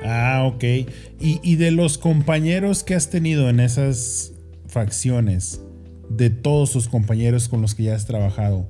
Ah 0.04 0.50
ok. 0.52 0.64
Y, 1.20 1.40
y 1.44 1.56
de 1.58 1.72
los 1.72 1.98
compañeros 1.98 2.84
que 2.84 2.96
has 2.96 3.10
tenido 3.10 3.50
en 3.50 3.60
esas 3.60 4.34
facciones 4.68 5.64
de 6.10 6.30
todos 6.30 6.72
tus 6.72 6.88
compañeros 6.88 7.48
con 7.48 7.62
los 7.62 7.76
que 7.76 7.84
ya 7.84 7.96
has 7.96 8.06
trabajado 8.06 8.68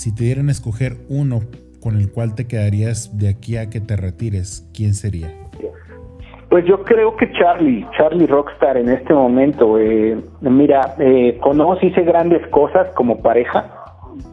si 0.00 0.14
te 0.14 0.24
dieran 0.24 0.48
a 0.48 0.52
escoger 0.52 0.96
uno 1.10 1.40
con 1.78 1.96
el 1.96 2.10
cual 2.10 2.34
te 2.34 2.46
quedarías 2.46 3.18
de 3.18 3.28
aquí 3.28 3.58
a 3.58 3.68
que 3.68 3.80
te 3.80 3.96
retires, 3.96 4.66
¿quién 4.74 4.94
sería? 4.94 5.28
Pues 6.48 6.64
yo 6.64 6.82
creo 6.84 7.14
que 7.16 7.30
Charlie, 7.32 7.86
Charlie 7.98 8.26
Rockstar 8.26 8.78
en 8.78 8.88
este 8.88 9.12
momento. 9.12 9.78
Eh, 9.78 10.16
mira, 10.40 10.94
eh, 10.98 11.36
conozco, 11.42 11.84
hice 11.86 12.00
grandes 12.00 12.46
cosas 12.46 12.88
como 12.94 13.20
pareja, 13.20 13.74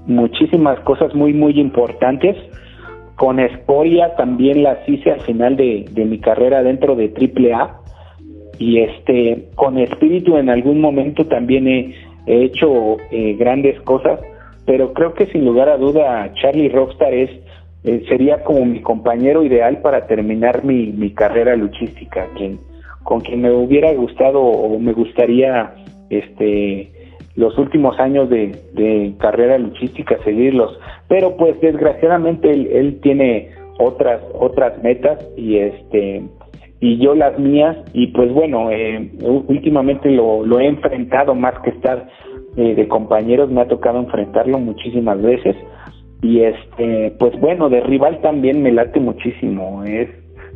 muchísimas 0.06 0.80
cosas 0.86 1.14
muy, 1.14 1.34
muy 1.34 1.60
importantes. 1.60 2.38
Con 3.18 3.38
Esporia 3.42 4.16
también 4.16 4.64
las 4.64 4.78
hice 4.88 5.12
al 5.12 5.20
final 5.20 5.58
de, 5.58 5.84
mi 5.94 6.20
carrera 6.22 6.64
dentro 6.64 6.96
de 6.96 7.12
AAA. 7.14 7.82
Y 8.58 8.80
este, 8.80 9.50
con 9.56 9.78
Espíritu 9.78 10.38
en 10.38 10.50
algún 10.50 10.80
momento 10.80 11.26
también 11.26 11.68
he, 11.68 11.94
hecho 12.26 12.96
eh, 13.12 13.36
grandes 13.38 13.82
cosas 13.82 14.22
pero 14.68 14.94
creo 14.94 15.14
que 15.14 15.26
sin 15.28 15.46
lugar 15.46 15.70
a 15.70 15.78
duda 15.78 16.32
Charlie 16.36 16.70
Rockstar 16.70 17.14
es 17.14 17.32
eh, 17.86 18.04
sería 18.10 18.44
como 18.44 18.66
mi 18.66 18.82
compañero 18.82 19.44
ideal 19.44 19.82
para 19.82 20.08
terminar 20.08 20.66
mi, 20.66 20.88
mi 20.88 21.12
carrera 21.12 21.56
luchística, 21.56 22.28
quien 22.36 22.60
con 23.04 23.22
quien 23.22 23.42
me 23.42 23.52
hubiera 23.52 23.94
gustado 23.94 24.42
o 24.42 24.78
me 24.78 24.92
gustaría 24.92 25.74
este 26.10 26.92
los 27.38 27.58
últimos 27.58 27.98
años 28.00 28.30
de, 28.30 29.14
carrera 29.20 29.58
luchística 29.58 30.18
seguirlos, 30.26 30.78
pero 31.08 31.38
pues 31.38 31.60
desgraciadamente 31.62 32.52
él, 32.52 33.00
tiene 33.02 33.52
otras 33.80 34.22
otras 34.34 34.84
metas 34.84 35.26
y 35.38 35.58
este 35.58 36.24
y 36.82 36.98
yo 36.98 37.16
las 37.16 37.40
mías. 37.40 37.78
Y 37.94 38.08
pues 38.08 38.34
bueno 38.34 38.70
eh, 38.72 39.10
últimamente 39.22 40.12
lo 40.12 40.60
he 40.60 40.66
enfrentado 40.66 41.34
más 41.36 41.58
que 41.60 41.70
estar 41.70 42.10
eh, 42.58 42.76
de 42.76 42.88
compañeros 42.88 43.50
me 43.50 43.62
ha 43.62 43.68
tocado 43.68 44.00
enfrentarlo 44.00 44.60
muchísimas 44.60 45.22
veces 45.22 45.56
y 46.22 46.42
este 46.42 47.16
pues 47.20 47.40
bueno 47.40 47.70
de 47.70 47.82
rival 47.82 48.20
también 48.22 48.62
me 48.62 48.72
late 48.72 49.00
muchísimo 49.00 49.84
es 49.84 50.10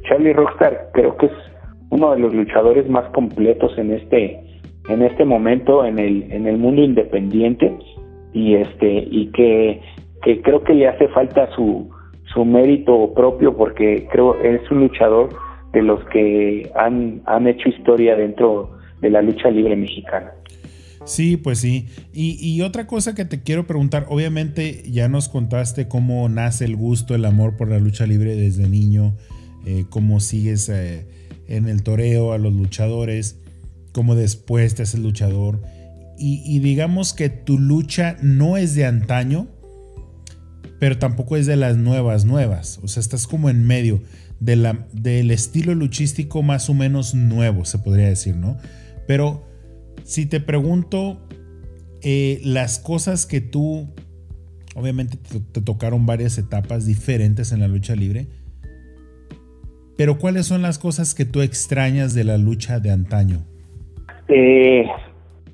Charlie 0.03 0.33
Rockstar 0.33 0.89
creo 0.93 1.15
que 1.17 1.27
es 1.27 1.31
uno 1.89 2.11
de 2.11 2.19
los 2.19 2.33
luchadores 2.33 2.89
más 2.89 3.09
completos 3.11 3.77
en 3.77 3.91
este 3.91 4.41
en 4.89 5.01
este 5.03 5.25
momento 5.25 5.85
en 5.85 5.99
el 5.99 6.31
en 6.31 6.47
el 6.47 6.57
mundo 6.57 6.81
independiente 6.81 7.71
y 8.33 8.55
este 8.55 9.07
y 9.09 9.27
que, 9.31 9.81
que 10.23 10.41
creo 10.41 10.63
que 10.63 10.73
le 10.73 10.87
hace 10.87 11.07
falta 11.09 11.49
su 11.55 11.89
su 12.33 12.45
mérito 12.45 13.13
propio 13.13 13.55
porque 13.55 14.07
creo 14.11 14.35
es 14.41 14.69
un 14.71 14.79
luchador 14.81 15.29
de 15.73 15.81
los 15.81 16.03
que 16.05 16.69
han, 16.75 17.21
han 17.25 17.47
hecho 17.47 17.69
historia 17.69 18.15
dentro 18.15 18.71
de 19.01 19.09
la 19.09 19.21
lucha 19.21 19.49
libre 19.49 19.75
mexicana. 19.75 20.31
Sí, 21.05 21.37
pues 21.37 21.59
sí. 21.59 21.87
Y, 22.13 22.61
otra 22.61 22.87
cosa 22.87 23.15
que 23.15 23.25
te 23.25 23.41
quiero 23.41 23.65
preguntar, 23.65 24.05
obviamente 24.09 24.83
ya 24.89 25.07
nos 25.09 25.29
contaste 25.29 25.87
cómo 25.87 26.29
nace 26.29 26.65
el 26.65 26.75
gusto, 26.75 27.15
el 27.15 27.25
amor 27.25 27.57
por 27.57 27.69
la 27.69 27.79
lucha 27.79 28.05
libre 28.05 28.35
desde 28.35 28.67
niño, 28.67 29.15
eh, 29.65 29.85
cómo 29.89 30.19
sigues 30.19 30.69
eh, 30.69 31.07
en 31.47 31.67
el 31.67 31.83
toreo 31.83 32.33
a 32.33 32.37
los 32.37 32.53
luchadores, 32.53 33.37
cómo 33.91 34.15
después 34.15 34.75
te 34.75 34.83
haces 34.83 34.99
luchador. 34.99 35.61
y 36.17 36.59
digamos 36.59 37.13
que 37.13 37.29
tu 37.29 37.57
lucha 37.57 38.15
no 38.21 38.55
es 38.55 38.75
de 38.75 38.85
antaño, 38.85 39.47
pero 40.79 40.97
tampoco 40.99 41.35
es 41.37 41.47
de 41.47 41.55
las 41.55 41.77
nuevas, 41.77 42.25
nuevas. 42.25 42.79
O 42.83 42.87
sea, 42.87 43.01
estás 43.01 43.25
como 43.25 43.49
en 43.49 43.65
medio 43.65 44.01
del 44.39 45.29
estilo 45.29 45.75
luchístico 45.75 46.41
más 46.41 46.69
o 46.69 46.73
menos 46.73 47.13
nuevo, 47.13 47.65
se 47.65 47.77
podría 47.77 48.07
decir, 48.07 48.35
¿no? 48.35 48.57
Pero 49.07 49.45
si 50.11 50.25
te 50.25 50.41
pregunto 50.41 51.19
eh, 52.03 52.41
las 52.43 52.79
cosas 52.79 53.25
que 53.25 53.39
tú, 53.39 53.87
obviamente 54.75 55.15
te, 55.53 55.61
tocaron 55.61 56.05
varias 56.05 56.37
etapas 56.37 56.85
diferentes 56.85 57.53
en 57.53 57.61
la 57.61 57.69
lucha 57.69 57.95
libre, 57.95 58.27
pero 59.95 60.17
¿cuáles 60.17 60.47
son 60.47 60.63
las 60.63 60.79
cosas 60.79 61.15
que 61.15 61.23
tú 61.23 61.41
extrañas 61.41 62.13
de 62.13 62.25
la 62.25 62.37
lucha 62.37 62.81
de 62.81 62.91
antaño? 62.91 63.37
Eh, 64.27 64.85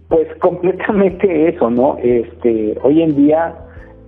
pues 0.08 0.28
completamente 0.40 1.50
eso, 1.50 1.70
¿no? 1.70 2.00
Este, 2.02 2.76
hoy 2.82 3.04
en 3.04 3.16
día 3.16 3.54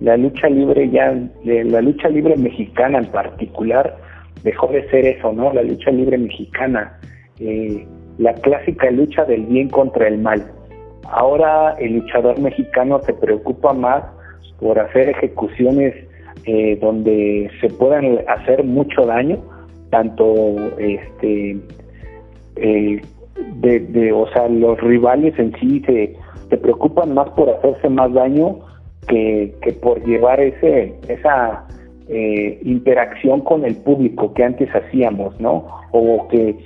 la 0.00 0.16
lucha 0.16 0.48
libre 0.48 0.90
ya, 0.90 1.16
la 1.44 1.80
lucha 1.80 2.08
libre 2.08 2.36
mexicana 2.36 2.98
en 2.98 3.06
particular, 3.12 3.96
dejó 4.42 4.66
de 4.66 4.90
ser 4.90 5.06
eso, 5.06 5.32
¿no? 5.32 5.52
La 5.52 5.62
lucha 5.62 5.92
libre 5.92 6.18
mexicana, 6.18 6.98
eh, 7.38 7.86
la 8.20 8.34
clásica 8.34 8.90
lucha 8.90 9.24
del 9.24 9.46
bien 9.46 9.70
contra 9.70 10.06
el 10.06 10.18
mal. 10.18 10.44
Ahora 11.10 11.74
el 11.78 11.94
luchador 11.94 12.38
mexicano 12.38 13.00
se 13.00 13.14
preocupa 13.14 13.72
más 13.72 14.04
por 14.60 14.78
hacer 14.78 15.08
ejecuciones 15.08 15.94
eh, 16.44 16.78
donde 16.80 17.50
se 17.62 17.70
puedan 17.70 18.18
hacer 18.28 18.62
mucho 18.62 19.06
daño, 19.06 19.38
tanto 19.88 20.34
este 20.78 21.58
eh, 22.56 23.00
de, 23.54 23.80
de, 23.80 24.12
o 24.12 24.30
sea, 24.32 24.48
los 24.48 24.78
rivales 24.80 25.38
en 25.38 25.58
sí 25.58 25.82
se, 25.86 26.14
se 26.50 26.56
preocupan 26.58 27.14
más 27.14 27.30
por 27.30 27.48
hacerse 27.48 27.88
más 27.88 28.12
daño 28.12 28.58
que, 29.08 29.78
por 29.80 30.04
llevar 30.04 30.40
ese 30.40 30.94
esa 31.08 31.66
eh, 32.10 32.58
interacción 32.64 33.40
con 33.40 33.64
el 33.64 33.76
público 33.76 34.34
que 34.34 34.44
antes 34.44 34.68
hacíamos, 34.74 35.38
¿no? 35.40 35.66
O 35.92 36.26
que 36.28 36.56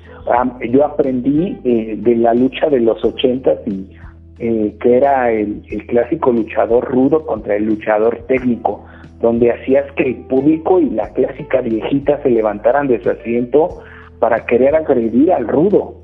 yo 0.71 0.85
aprendí 0.85 1.59
eh, 1.65 1.97
de 1.99 2.17
la 2.17 2.33
lucha 2.33 2.71
de 2.71 2.81
los 2.81 3.05
ochentas 3.05 3.59
y 3.67 3.91
eh, 4.39 4.75
que 4.81 4.97
era 4.97 5.31
el, 5.31 5.63
clásico 5.87 6.33
luchador 6.33 6.91
rudo 6.91 7.25
contra 7.25 7.55
el 7.57 7.67
luchador 7.67 8.19
técnico, 8.27 8.85
donde 9.21 9.53
hacías 9.53 9.85
que 9.93 10.03
el 10.03 10.17
público 10.27 10.81
y 10.81 10.91
la 10.91 11.13
clásica 11.13 11.61
viejita 11.61 12.21
se 12.23 12.31
levantaran 12.31 12.89
de 12.89 13.01
su 13.01 13.11
asiento 13.11 13.83
para 14.19 14.45
querer 14.47 14.75
agredir 14.75 15.33
al 15.33 15.47
rudo. 15.47 16.01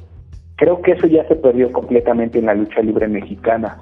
Creo 0.56 0.80
que 0.80 0.92
eso 0.92 1.06
ya 1.06 1.26
se 1.26 1.34
perdió 1.36 1.72
completamente 1.72 2.38
en 2.38 2.46
la 2.46 2.54
lucha 2.54 2.82
libre 2.82 3.08
mexicana. 3.08 3.78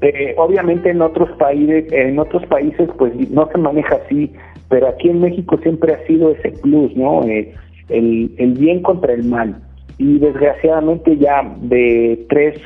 Eh, 0.00 0.34
obviamente 0.36 0.90
en 0.90 1.00
otros 1.00 1.30
países, 1.38 1.90
en 1.92 2.18
otros 2.18 2.44
países 2.46 2.88
pues 2.98 3.12
no 3.30 3.48
se 3.52 3.58
maneja 3.58 4.00
así, 4.04 4.32
pero 4.68 4.88
aquí 4.88 5.08
en 5.08 5.20
México 5.20 5.58
siempre 5.62 5.94
ha 5.94 6.06
sido 6.06 6.32
ese 6.32 6.50
plus, 6.50 6.94
¿no? 6.96 7.22
Eh, 7.24 7.54
el, 7.88 8.34
el 8.38 8.52
bien 8.54 8.82
contra 8.82 9.12
el 9.12 9.24
mal. 9.24 9.56
Y 9.98 10.18
desgraciadamente 10.18 11.16
ya 11.16 11.42
de 11.62 12.26
tres, 12.28 12.60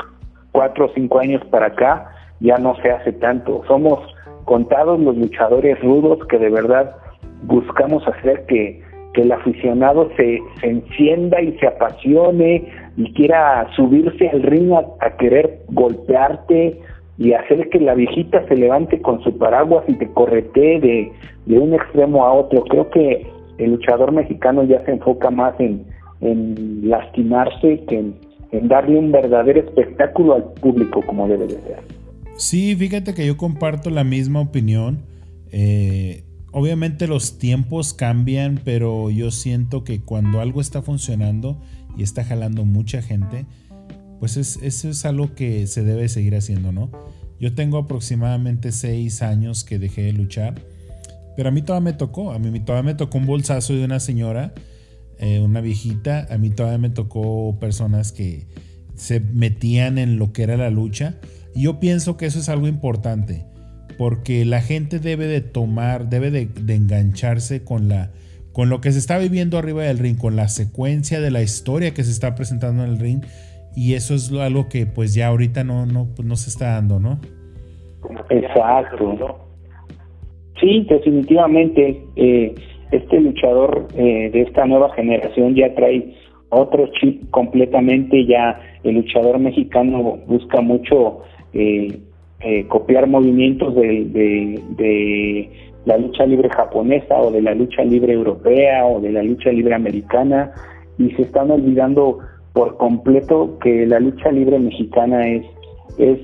cuatro, 0.53 0.91
cinco 0.95 1.21
años 1.21 1.45
para 1.51 1.67
acá 1.67 2.11
ya 2.41 2.57
no 2.59 2.75
se 2.83 2.91
hace 2.91 3.13
tanto. 3.13 3.63
Somos 3.69 4.01
contados 4.45 4.99
los 4.99 5.17
luchadores 5.17 5.81
rudos 5.81 6.27
que 6.29 6.39
de 6.39 6.51
verdad 6.51 6.97
buscamos 7.43 8.07
hacer 8.09 8.47
que, 8.47 8.83
que 9.15 9.23
el 9.23 9.33
aficionado 9.33 10.11
se, 10.17 10.41
se 10.61 10.71
encienda 10.71 11.41
y 11.41 11.57
se 11.59 11.67
apasione 11.67 12.67
y 12.97 13.13
quiera 13.13 13.69
subirse 13.77 14.29
al 14.29 14.43
ring 14.43 14.73
a 14.73 15.11
querer 15.17 15.61
golpearte, 15.69 16.81
y 17.21 17.35
hacer 17.35 17.69
que 17.69 17.79
la 17.79 17.95
viejita 17.95 18.49
se 18.49 18.57
levante 18.57 18.99
con 19.03 19.23
su 19.23 19.37
paraguas 19.37 19.85
y 19.87 19.93
te 19.93 20.09
corretee 20.09 20.81
de, 20.81 21.13
de 21.45 21.59
un 21.59 21.75
extremo 21.75 22.25
a 22.25 22.33
otro. 22.33 22.65
Creo 22.65 22.89
que 22.89 23.27
el 23.59 23.73
luchador 23.73 24.11
mexicano 24.11 24.65
ya 24.65 24.83
se 24.87 24.93
enfoca 24.93 25.31
más 25.31 25.55
en, 25.61 25.85
en 26.23 26.89
lastimarse 26.89 27.85
que 27.87 27.99
en, 28.53 28.69
darle 28.69 28.99
un 28.99 29.13
verdadero 29.13 29.61
espectáculo 29.61 30.35
al 30.35 30.45
público 30.55 31.03
como 31.03 31.29
debe 31.29 31.47
de 31.47 31.61
ser. 31.61 31.81
Sí, 32.39 32.75
fíjate 32.75 33.13
que 33.13 33.27
yo 33.27 33.37
comparto 33.37 33.91
la 33.91 34.03
misma 34.03 34.41
opinión. 34.41 35.01
Eh, 35.53 36.25
obviamente 36.53 37.07
los 37.07 37.39
tiempos 37.39 37.93
cambian, 37.93 38.61
pero 38.65 39.11
yo 39.11 39.31
siento 39.31 39.85
que 39.85 40.01
cuando 40.01 40.41
algo 40.41 40.63
está 40.63 40.81
funcionando 40.81 41.59
y 41.99 42.03
está 42.03 42.25
jalando 42.25 42.65
mucha 42.65 43.03
gente, 43.03 43.45
pues 44.21 44.37
es, 44.37 44.59
eso 44.63 44.91
es 44.91 45.05
algo 45.07 45.35
que 45.35 45.67
se 45.67 45.83
debe 45.83 46.09
seguir 46.09 46.37
haciendo, 46.37 46.71
¿no? 46.71 46.91
Yo 47.41 47.55
tengo 47.55 47.79
aproximadamente 47.79 48.71
seis 48.71 49.23
años 49.23 49.65
que 49.65 49.79
dejé 49.79 50.03
de 50.03 50.13
luchar, 50.13 50.63
pero 51.37 51.49
a 51.49 51.53
mí 51.53 51.63
todavía 51.63 51.93
me 51.93 51.97
tocó, 51.97 52.33
a 52.33 52.39
mí 52.39 52.61
todavía 52.61 52.93
me 52.93 52.95
tocó 52.95 53.17
un 53.17 53.25
bolsazo 53.25 53.73
de 53.73 53.83
una 53.83 53.99
señora, 53.99 54.53
eh, 55.19 55.41
una 55.41 55.63
viejita, 55.63 56.29
a 56.31 56.37
mí 56.37 56.51
todavía 56.51 56.79
me 56.79 56.91
tocó 56.91 57.59
personas 57.59 58.13
que 58.13 58.47
se 58.95 59.21
metían 59.21 59.97
en 59.97 60.19
lo 60.19 60.35
que 60.35 60.43
era 60.43 60.59
la 60.59 60.69
lucha, 60.69 61.17
y 61.55 61.63
yo 61.63 61.81
pienso 61.81 62.19
que 62.19 62.27
eso 62.27 62.41
es 62.41 62.51
algo 62.51 62.69
importante, 62.69 63.47
porque 63.97 64.45
la 64.45 64.61
gente 64.61 64.99
debe 64.99 65.27
de 65.27 65.41
tomar, 65.41 66.11
debe 66.11 66.31
de, 66.31 66.45
de 66.47 66.75
engancharse 66.75 67.65
con 67.65 67.89
la 67.89 68.13
con 68.53 68.69
lo 68.69 68.81
que 68.81 68.91
se 68.91 68.99
está 68.99 69.17
viviendo 69.17 69.59
arriba 69.59 69.85
del 69.85 69.99
ring, 69.99 70.17
con 70.17 70.35
la 70.35 70.49
secuencia 70.49 71.21
de 71.21 71.31
la 71.31 71.41
historia 71.41 71.95
que 71.95 72.03
se 72.03 72.11
está 72.11 72.35
presentando 72.35 72.85
en 72.85 72.91
el 72.91 72.99
ring 72.99 73.23
y 73.75 73.95
eso 73.95 74.15
es 74.15 74.33
algo 74.33 74.69
que 74.69 74.87
pues 74.87 75.15
ya 75.15 75.29
ahorita 75.29 75.65
no, 75.65 75.87
no, 75.87 76.09
pues, 76.15 76.27
no 76.27 76.37
se 76.37 76.51
está 76.51 76.75
dando, 76.75 76.99
¿no? 76.99 77.21
Exacto. 78.29 79.39
Sí, 80.61 80.87
definitivamente. 80.89 82.03
Eh, 82.17 82.55
este 82.91 83.21
luchador 83.21 83.87
eh, 83.95 84.31
de 84.33 84.43
esta 84.43 84.67
nueva 84.67 84.93
generación 84.95 85.55
ya 85.55 85.73
trae 85.75 86.15
otro 86.49 86.89
chip 87.01 87.31
completamente. 87.31 88.27
Ya 88.27 88.61
el 88.83 88.97
luchador 88.97 89.39
mexicano 89.39 90.19
busca 90.27 90.61
mucho 90.61 91.23
eh, 91.53 92.01
copiar 92.69 93.07
movimientos 93.07 93.75
de, 93.75 94.05
de 94.77 95.51
la 95.85 95.99
lucha 95.99 96.27
libre 96.27 96.49
japonesa 96.51 97.17
o 97.21 97.31
de 97.31 97.43
la 97.43 97.55
lucha 97.55 97.83
libre 97.85 98.13
europea 98.13 98.85
o 98.85 99.01
de 99.01 99.13
la 99.13 99.23
lucha 99.23 99.51
libre 99.51 99.75
americana 99.75 100.53
y 100.99 101.11
se 101.13 101.23
están 101.23 101.51
olvidando 101.51 102.19
por 102.53 102.77
completo 102.77 103.59
que 103.63 103.87
la 103.87 104.01
lucha 104.01 104.31
libre 104.31 104.59
mexicana 104.59 105.27
es, 105.29 105.47
es 105.99 106.19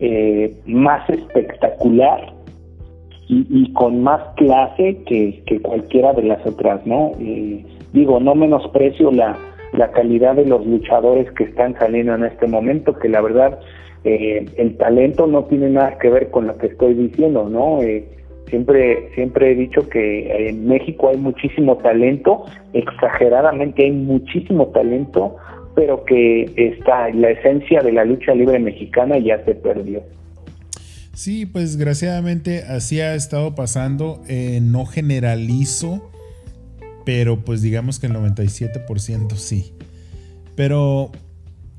eh, 0.00 0.54
más 0.66 1.08
espectacular 1.10 2.32
y, 3.26 3.72
con 3.72 4.02
más 4.02 4.20
clase 4.36 4.98
que, 5.06 5.60
cualquiera 5.62 6.12
de 6.12 6.24
las 6.24 6.46
otras, 6.46 6.86
¿no? 6.86 7.12
Eh, 7.18 7.64
digo, 7.92 8.20
no 8.20 8.34
menosprecio 8.34 9.10
la, 9.10 9.36
la 9.72 9.90
calidad 9.92 10.36
de 10.36 10.44
los 10.44 10.64
luchadores 10.66 11.30
que 11.32 11.44
están 11.44 11.74
saliendo 11.78 12.14
en 12.14 12.24
este 12.24 12.46
momento, 12.46 12.92
que 12.98 13.08
la 13.08 13.22
verdad 13.22 13.58
eh, 14.04 14.44
el 14.58 14.76
talento 14.76 15.26
no 15.26 15.44
tiene 15.44 15.70
nada 15.70 15.98
que 15.98 16.10
ver 16.10 16.30
con 16.30 16.46
lo 16.46 16.58
que 16.58 16.66
estoy 16.66 16.94
diciendo, 16.94 17.48
¿no? 17.48 17.80
siempre 18.48 19.08
siempre 19.14 19.52
he 19.52 19.54
dicho 19.54 19.88
que 19.88 20.48
en 20.48 20.68
México 20.68 21.08
hay 21.08 21.16
muchísimo 21.16 21.78
talento, 21.78 22.44
exageradamente 22.74 23.84
hay 23.84 23.92
muchísimo 23.92 24.66
talento, 24.68 25.36
pero 25.74 26.04
que 26.04 26.52
está 26.56 27.10
la 27.10 27.30
esencia 27.30 27.82
de 27.82 27.92
la 27.92 28.04
lucha 28.04 28.34
libre 28.34 28.58
mexicana 28.58 29.18
ya 29.18 29.44
se 29.44 29.54
perdió. 29.54 30.02
Sí, 31.14 31.46
pues 31.46 31.76
desgraciadamente 31.76 32.64
así 32.64 33.00
ha 33.00 33.14
estado 33.14 33.54
pasando. 33.54 34.22
Eh, 34.28 34.60
no 34.62 34.84
generalizo, 34.84 36.10
pero 37.04 37.44
pues 37.44 37.62
digamos 37.62 38.00
que 38.00 38.06
el 38.06 38.14
97% 38.14 39.36
sí. 39.36 39.72
Pero 40.56 41.12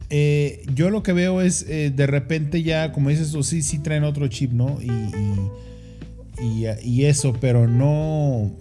eh, 0.09 0.63
yo 0.73 0.89
lo 0.89 1.03
que 1.03 1.13
veo 1.13 1.41
es 1.41 1.67
eh, 1.69 1.91
de 1.93 2.07
repente 2.07 2.63
ya, 2.63 2.91
como 2.91 3.09
dices 3.09 3.31
tú, 3.31 3.43
sí, 3.43 3.61
sí 3.61 3.79
traen 3.79 4.03
otro 4.03 4.27
chip, 4.27 4.51
¿no? 4.51 4.77
Y, 4.81 4.91
y, 6.83 7.05
eso, 7.05 7.33
pero 7.39 7.67
no 7.67 8.51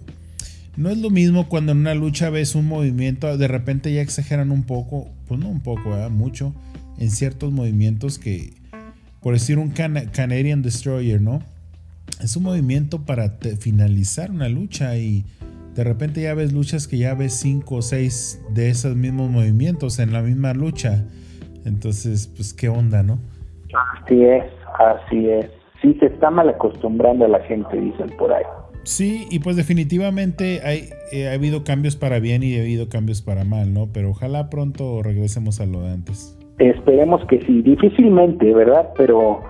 no 0.77 0.89
es 0.89 0.97
lo 0.97 1.09
mismo 1.09 1.47
cuando 1.47 1.71
en 1.71 1.79
una 1.79 1.95
lucha 1.95 2.29
ves 2.29 2.55
un 2.55 2.67
movimiento, 2.67 3.37
de 3.37 3.47
repente 3.47 3.93
ya 3.93 4.01
exageran 4.01 4.51
un 4.51 4.63
poco, 4.63 5.07
pues 5.27 5.39
no 5.39 5.47
un 5.47 5.61
poco, 5.61 5.89
mucho, 6.09 6.53
en 6.97 7.09
ciertos 7.09 7.51
movimientos 7.51 8.19
que, 8.19 8.53
por 9.21 9.33
decir 9.33 9.57
un 9.57 9.71
Canadian 9.71 10.61
Destroyer, 10.61 11.21
¿no? 11.21 11.41
Es 12.21 12.35
un 12.37 12.43
movimiento 12.43 13.05
para 13.05 13.29
finalizar 13.59 14.31
una 14.31 14.49
lucha 14.49 14.97
y 14.97 15.25
de 15.75 15.83
repente 15.83 16.21
ya 16.21 16.33
ves 16.33 16.53
luchas 16.53 16.87
que 16.87 16.97
ya 16.97 17.13
ves 17.13 17.33
cinco 17.33 17.75
o 17.75 17.81
seis 17.81 18.41
de 18.53 18.69
esos 18.69 18.95
mismos 18.95 19.29
movimientos 19.29 19.99
en 19.99 20.13
la 20.13 20.21
misma 20.21 20.53
lucha. 20.53 21.03
Entonces, 21.65 22.27
pues 22.27 22.53
qué 22.53 22.69
onda, 22.69 23.03
¿no? 23.03 23.19
Así 24.03 24.23
es, 24.23 24.43
así 24.79 25.29
es. 25.29 25.49
Sí, 25.81 25.97
se 25.99 26.05
está 26.05 26.29
mal 26.29 26.47
acostumbrando 26.47 27.25
a 27.25 27.27
la 27.27 27.39
gente, 27.41 27.75
dicen 27.77 28.09
por 28.17 28.31
ahí. 28.31 28.45
Sí, 28.85 29.27
y 29.29 29.39
pues 29.39 29.55
definitivamente 29.55 30.61
hay, 30.63 30.89
eh, 31.11 31.27
ha 31.27 31.33
habido 31.33 31.63
cambios 31.63 31.95
para 31.95 32.19
bien 32.19 32.43
y 32.43 32.55
ha 32.57 32.61
habido 32.61 32.87
cambios 32.87 33.21
para 33.21 33.43
mal, 33.43 33.73
¿no? 33.73 33.89
Pero 33.91 34.11
ojalá 34.11 34.49
pronto 34.49 35.01
regresemos 35.03 35.59
a 35.59 35.65
lo 35.65 35.81
de 35.81 35.91
antes. 35.91 36.37
Esperemos 36.59 37.25
que 37.25 37.41
sí, 37.41 37.61
difícilmente, 37.63 38.53
¿verdad? 38.53 38.89
Pero, 38.95 39.41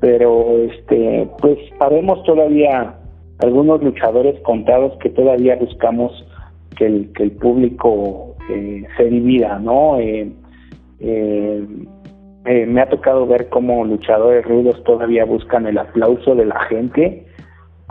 pero, 0.00 0.58
este, 0.58 1.28
pues 1.40 1.58
sabemos 1.78 2.22
todavía 2.24 2.96
algunos 3.38 3.82
luchadores 3.82 4.38
contados 4.42 4.92
que 4.98 5.10
todavía 5.10 5.56
buscamos 5.56 6.12
que 6.76 6.86
el, 6.86 7.12
que 7.12 7.22
el 7.22 7.32
público 7.32 8.36
eh, 8.50 8.84
se 8.96 9.04
divida, 9.04 9.58
¿no? 9.58 9.98
Eh, 9.98 10.30
eh, 11.00 11.66
eh, 12.44 12.66
me 12.66 12.80
ha 12.80 12.88
tocado 12.88 13.26
ver 13.26 13.48
cómo 13.48 13.84
luchadores 13.84 14.44
rudos 14.44 14.82
todavía 14.84 15.24
buscan 15.24 15.66
el 15.66 15.78
aplauso 15.78 16.34
de 16.34 16.46
la 16.46 16.58
gente, 16.64 17.26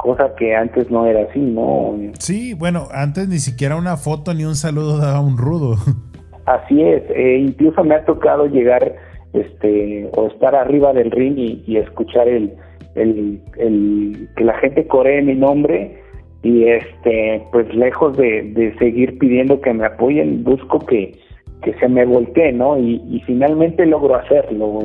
cosa 0.02 0.34
que 0.36 0.56
antes 0.56 0.90
no 0.90 1.06
era 1.06 1.24
así, 1.30 1.40
¿no? 1.40 1.96
Sí, 2.20 2.54
bueno, 2.54 2.88
antes 2.92 3.28
ni 3.28 3.40
siquiera 3.40 3.76
una 3.76 3.98
foto 3.98 4.34
ni 4.34 4.46
un 4.46 4.56
saludo 4.56 4.98
daba 4.98 5.22
un 5.22 5.38
rudo. 5.38 5.76
Así 6.46 6.82
es, 6.82 7.04
eh, 7.12 7.38
incluso 7.38 7.84
me 7.84 7.94
ha 7.94 8.04
tocado 8.04 8.48
llegar 8.48 8.96
este 9.34 10.10
o 10.18 10.28
estar 10.28 10.56
arriba 10.56 10.92
del 10.92 11.12
ring 11.12 11.38
y, 11.38 11.78
escuchar 11.78 12.28
el, 12.28 12.54
el, 12.96 13.40
el, 13.58 14.28
que 14.36 14.44
la 14.44 14.58
gente 14.58 14.88
coree 14.88 15.22
mi 15.22 15.36
nombre 15.36 16.02
y 16.42 16.64
este 16.64 17.44
pues 17.52 17.74
lejos 17.76 18.18
de, 18.18 18.52
de 18.54 18.76
seguir 18.80 19.20
pidiendo 19.20 19.62
que 19.62 19.72
me 19.72 19.86
apoyen 19.86 20.44
busco 20.44 20.80
que 20.80 21.14
que 21.62 21.74
se 21.76 21.88
me 21.88 22.06
voltee, 22.06 22.52
¿no? 22.52 22.78
Y, 22.78 23.22
finalmente 23.26 23.86
logro 23.86 24.16
hacerlo. 24.16 24.80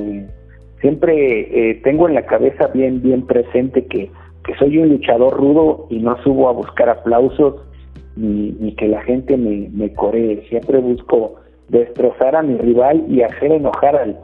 Siempre 0.80 1.70
eh, 1.70 1.80
tengo 1.82 2.08
en 2.08 2.14
la 2.14 2.26
cabeza 2.26 2.68
bien, 2.68 3.02
bien 3.02 3.26
presente 3.26 3.86
que, 3.86 4.10
que 4.46 4.54
soy 4.56 4.78
un 4.78 4.90
luchador 4.90 5.36
rudo 5.36 5.86
y 5.90 5.98
no 5.98 6.16
subo 6.22 6.48
a 6.48 6.52
buscar 6.52 6.88
aplausos 6.88 7.56
ni, 8.14 8.72
que 8.76 8.88
la 8.88 9.02
gente 9.02 9.36
me, 9.36 9.68
me 9.72 9.92
coree. 9.92 10.46
Siempre 10.48 10.78
busco 10.78 11.34
destrozar 11.68 12.36
a 12.36 12.42
mi 12.42 12.56
rival 12.56 13.04
y 13.08 13.22
hacer 13.22 13.52
enojar 13.52 13.96
al, 13.96 14.18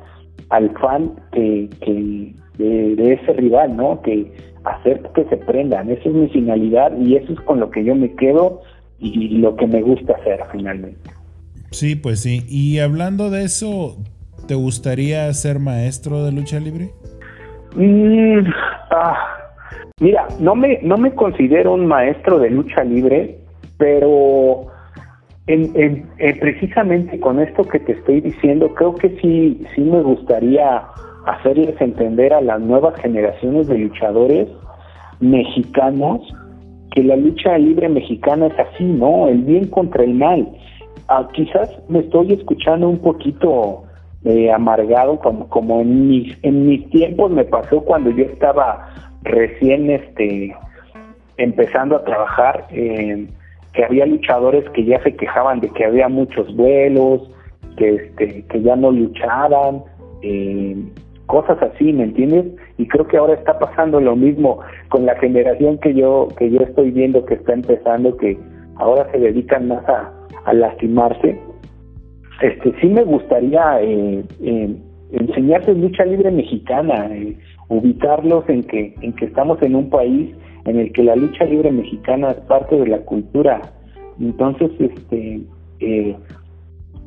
al 0.50 0.70
fan 0.78 1.12
que, 1.32 1.68
que 1.80 2.34
de, 2.58 3.12
ese 3.14 3.32
rival, 3.32 3.76
¿no? 3.76 4.00
Que 4.02 4.32
hacer 4.64 5.02
que 5.14 5.24
se 5.24 5.36
prendan. 5.38 5.90
Esa 5.90 6.08
es 6.08 6.14
mi 6.14 6.28
finalidad 6.28 6.96
y 6.98 7.16
eso 7.16 7.32
es 7.32 7.40
con 7.40 7.60
lo 7.60 7.70
que 7.70 7.84
yo 7.84 7.94
me 7.94 8.14
quedo 8.14 8.62
y 8.98 9.38
lo 9.38 9.56
que 9.56 9.66
me 9.66 9.82
gusta 9.82 10.14
hacer 10.14 10.40
finalmente. 10.52 11.10
Sí, 11.72 11.96
pues 11.96 12.20
sí. 12.20 12.44
Y 12.48 12.78
hablando 12.78 13.30
de 13.30 13.44
eso, 13.44 13.96
¿te 14.46 14.54
gustaría 14.54 15.32
ser 15.32 15.58
maestro 15.58 16.24
de 16.24 16.32
lucha 16.32 16.60
libre? 16.60 16.90
Mm, 17.74 18.46
ah, 18.90 19.41
mira, 20.00 20.26
no 20.40 20.54
me, 20.54 20.80
no 20.82 20.96
me 20.96 21.14
considero 21.14 21.74
un 21.74 21.86
maestro 21.86 22.38
de 22.38 22.50
lucha 22.50 22.84
libre, 22.84 23.38
pero 23.78 24.66
en, 25.46 26.08
precisamente 26.40 27.18
con 27.20 27.40
esto 27.40 27.64
que 27.64 27.80
te 27.80 27.92
estoy 27.92 28.20
diciendo, 28.20 28.72
creo 28.74 28.94
que 28.94 29.10
sí, 29.20 29.64
sí 29.74 29.80
me 29.82 30.02
gustaría 30.02 30.82
hacerles 31.26 31.80
entender 31.80 32.32
a 32.32 32.40
las 32.40 32.60
nuevas 32.60 33.00
generaciones 33.00 33.68
de 33.68 33.78
luchadores 33.78 34.48
mexicanos 35.20 36.20
que 36.92 37.02
la 37.02 37.16
lucha 37.16 37.56
libre 37.58 37.88
mexicana 37.88 38.48
es 38.48 38.58
así, 38.58 38.84
¿no? 38.84 39.28
El 39.28 39.42
bien 39.42 39.68
contra 39.68 40.04
el 40.04 40.14
mal 40.14 40.46
Ah, 41.08 41.28
quizás 41.32 41.68
me 41.88 41.98
estoy 41.98 42.32
escuchando 42.32 42.88
un 42.88 42.98
poquito 42.98 43.84
eh, 44.24 44.50
amargado, 44.52 45.18
como, 45.18 45.48
como 45.48 45.80
en 45.80 46.08
mis, 46.08 46.36
en 46.42 46.66
mis 46.66 46.88
tiempos 46.90 47.30
me 47.30 47.44
pasó 47.44 47.80
cuando 47.80 48.10
yo 48.10 48.24
estaba 48.24 48.88
recién 49.22 49.90
este 49.90 50.54
empezando 51.36 51.96
a 51.96 52.04
trabajar, 52.04 52.66
eh, 52.70 53.26
que 53.72 53.84
había 53.84 54.06
luchadores 54.06 54.68
que 54.70 54.84
ya 54.84 55.02
se 55.02 55.16
quejaban 55.16 55.60
de 55.60 55.70
que 55.70 55.84
había 55.84 56.08
muchos 56.08 56.54
vuelos, 56.54 57.30
que 57.76 57.94
este, 57.94 58.44
que 58.44 58.62
ya 58.62 58.76
no 58.76 58.90
luchaban, 58.90 59.82
eh, 60.20 60.76
cosas 61.26 61.58
así, 61.62 61.92
¿me 61.92 62.04
entiendes? 62.04 62.46
Y 62.76 62.86
creo 62.86 63.06
que 63.06 63.16
ahora 63.16 63.34
está 63.34 63.58
pasando 63.58 64.00
lo 64.00 64.14
mismo 64.14 64.60
con 64.90 65.06
la 65.06 65.16
generación 65.16 65.78
que 65.78 65.94
yo 65.94 66.28
que 66.36 66.50
yo 66.50 66.60
estoy 66.60 66.90
viendo 66.90 67.24
que 67.24 67.34
está 67.34 67.54
empezando, 67.54 68.16
que 68.16 68.38
ahora 68.76 69.10
se 69.10 69.18
dedican 69.18 69.68
más 69.68 69.88
a 69.88 70.12
a 70.44 70.52
lastimarse, 70.52 71.38
este 72.42 72.74
sí 72.80 72.88
me 72.88 73.04
gustaría 73.04 73.80
eh, 73.80 74.24
eh, 74.40 74.76
lucha 75.74 76.04
libre 76.04 76.30
mexicana, 76.30 77.08
eh, 77.12 77.36
ubicarlos 77.72 78.48
en 78.48 78.62
que 78.64 78.94
en 79.00 79.12
que 79.14 79.26
estamos 79.26 79.60
en 79.62 79.74
un 79.74 79.90
país 79.90 80.34
en 80.64 80.78
el 80.78 80.92
que 80.92 81.02
la 81.02 81.16
lucha 81.16 81.44
libre 81.44 81.72
mexicana 81.72 82.30
es 82.30 82.40
parte 82.40 82.76
de 82.76 82.86
la 82.86 82.98
cultura. 82.98 83.60
Entonces, 84.20 84.70
este 84.78 85.40
eh, 85.80 86.16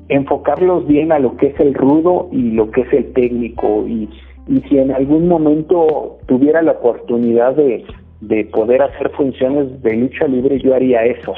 enfocarlos 0.10 0.88
bien 0.88 1.12
a 1.12 1.20
lo 1.20 1.38
que 1.38 1.48
es 1.48 1.60
el 1.60 1.74
rudo 1.74 2.30
y 2.32 2.52
lo 2.52 2.70
que 2.72 2.82
es 2.82 2.94
el 2.94 3.14
técnico 3.14 3.86
y, 3.88 4.10
y 4.48 4.60
si 4.68 4.78
en 4.78 4.92
algún 4.92 5.28
momento 5.28 6.18
tuviera 6.28 6.62
la 6.62 6.74
oportunidad 6.74 7.56
de, 7.56 7.84
de 8.22 8.46
poder 8.46 8.82
hacer 8.84 9.10
funciones 9.12 9.82
de 9.82 9.96
lucha 9.96 10.28
libre 10.28 10.60
yo 10.60 10.76
haría 10.76 11.06
eso 11.06 11.34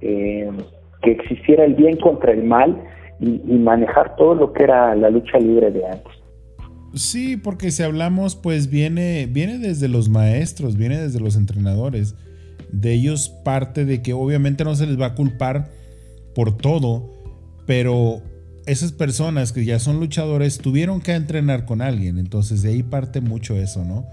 eh, 0.00 0.50
que 1.02 1.12
existiera 1.12 1.64
el 1.64 1.74
bien 1.74 1.96
contra 1.96 2.32
el 2.32 2.44
mal 2.44 2.76
y, 3.20 3.58
manejar 3.58 4.14
todo 4.16 4.34
lo 4.34 4.52
que 4.52 4.62
era 4.62 4.94
la 4.94 5.10
lucha 5.10 5.38
libre 5.38 5.70
de 5.70 5.84
antes. 5.86 6.12
Sí, 6.98 7.36
porque 7.36 7.70
si 7.70 7.82
hablamos, 7.82 8.34
pues 8.34 8.68
viene, 8.68 9.26
viene 9.26 9.58
desde 9.58 9.88
los 9.88 10.08
maestros, 10.08 10.76
viene 10.76 10.98
desde 10.98 11.20
los 11.20 11.36
entrenadores. 11.36 12.14
De 12.72 12.92
ellos 12.92 13.28
parte 13.44 13.84
de 13.84 14.02
que 14.02 14.12
obviamente 14.12 14.64
no 14.64 14.74
se 14.74 14.86
les 14.86 15.00
va 15.00 15.06
a 15.06 15.14
culpar 15.14 15.70
por 16.34 16.56
todo, 16.56 17.14
pero 17.66 18.22
esas 18.66 18.92
personas 18.92 19.52
que 19.52 19.64
ya 19.64 19.78
son 19.78 20.00
luchadores 20.00 20.58
tuvieron 20.58 21.00
que 21.00 21.14
entrenar 21.14 21.64
con 21.64 21.80
alguien, 21.80 22.18
entonces 22.18 22.62
de 22.62 22.70
ahí 22.70 22.82
parte 22.82 23.20
mucho 23.20 23.56
eso, 23.56 23.84
¿no? 23.84 24.06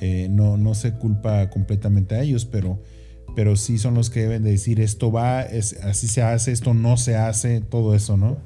Eh, 0.00 0.28
no, 0.30 0.58
no 0.58 0.74
se 0.74 0.92
culpa 0.92 1.48
completamente 1.48 2.16
a 2.16 2.22
ellos, 2.22 2.44
pero 2.44 2.80
pero 3.34 3.56
sí 3.56 3.78
son 3.78 3.94
los 3.94 4.10
que 4.10 4.20
deben 4.20 4.42
de 4.42 4.50
decir 4.50 4.80
esto 4.80 5.10
va, 5.10 5.42
es, 5.42 5.78
así 5.82 6.06
se 6.06 6.22
hace, 6.22 6.52
esto 6.52 6.74
no 6.74 6.96
se 6.96 7.16
hace, 7.16 7.60
todo 7.60 7.94
eso, 7.94 8.16
¿no? 8.16 8.38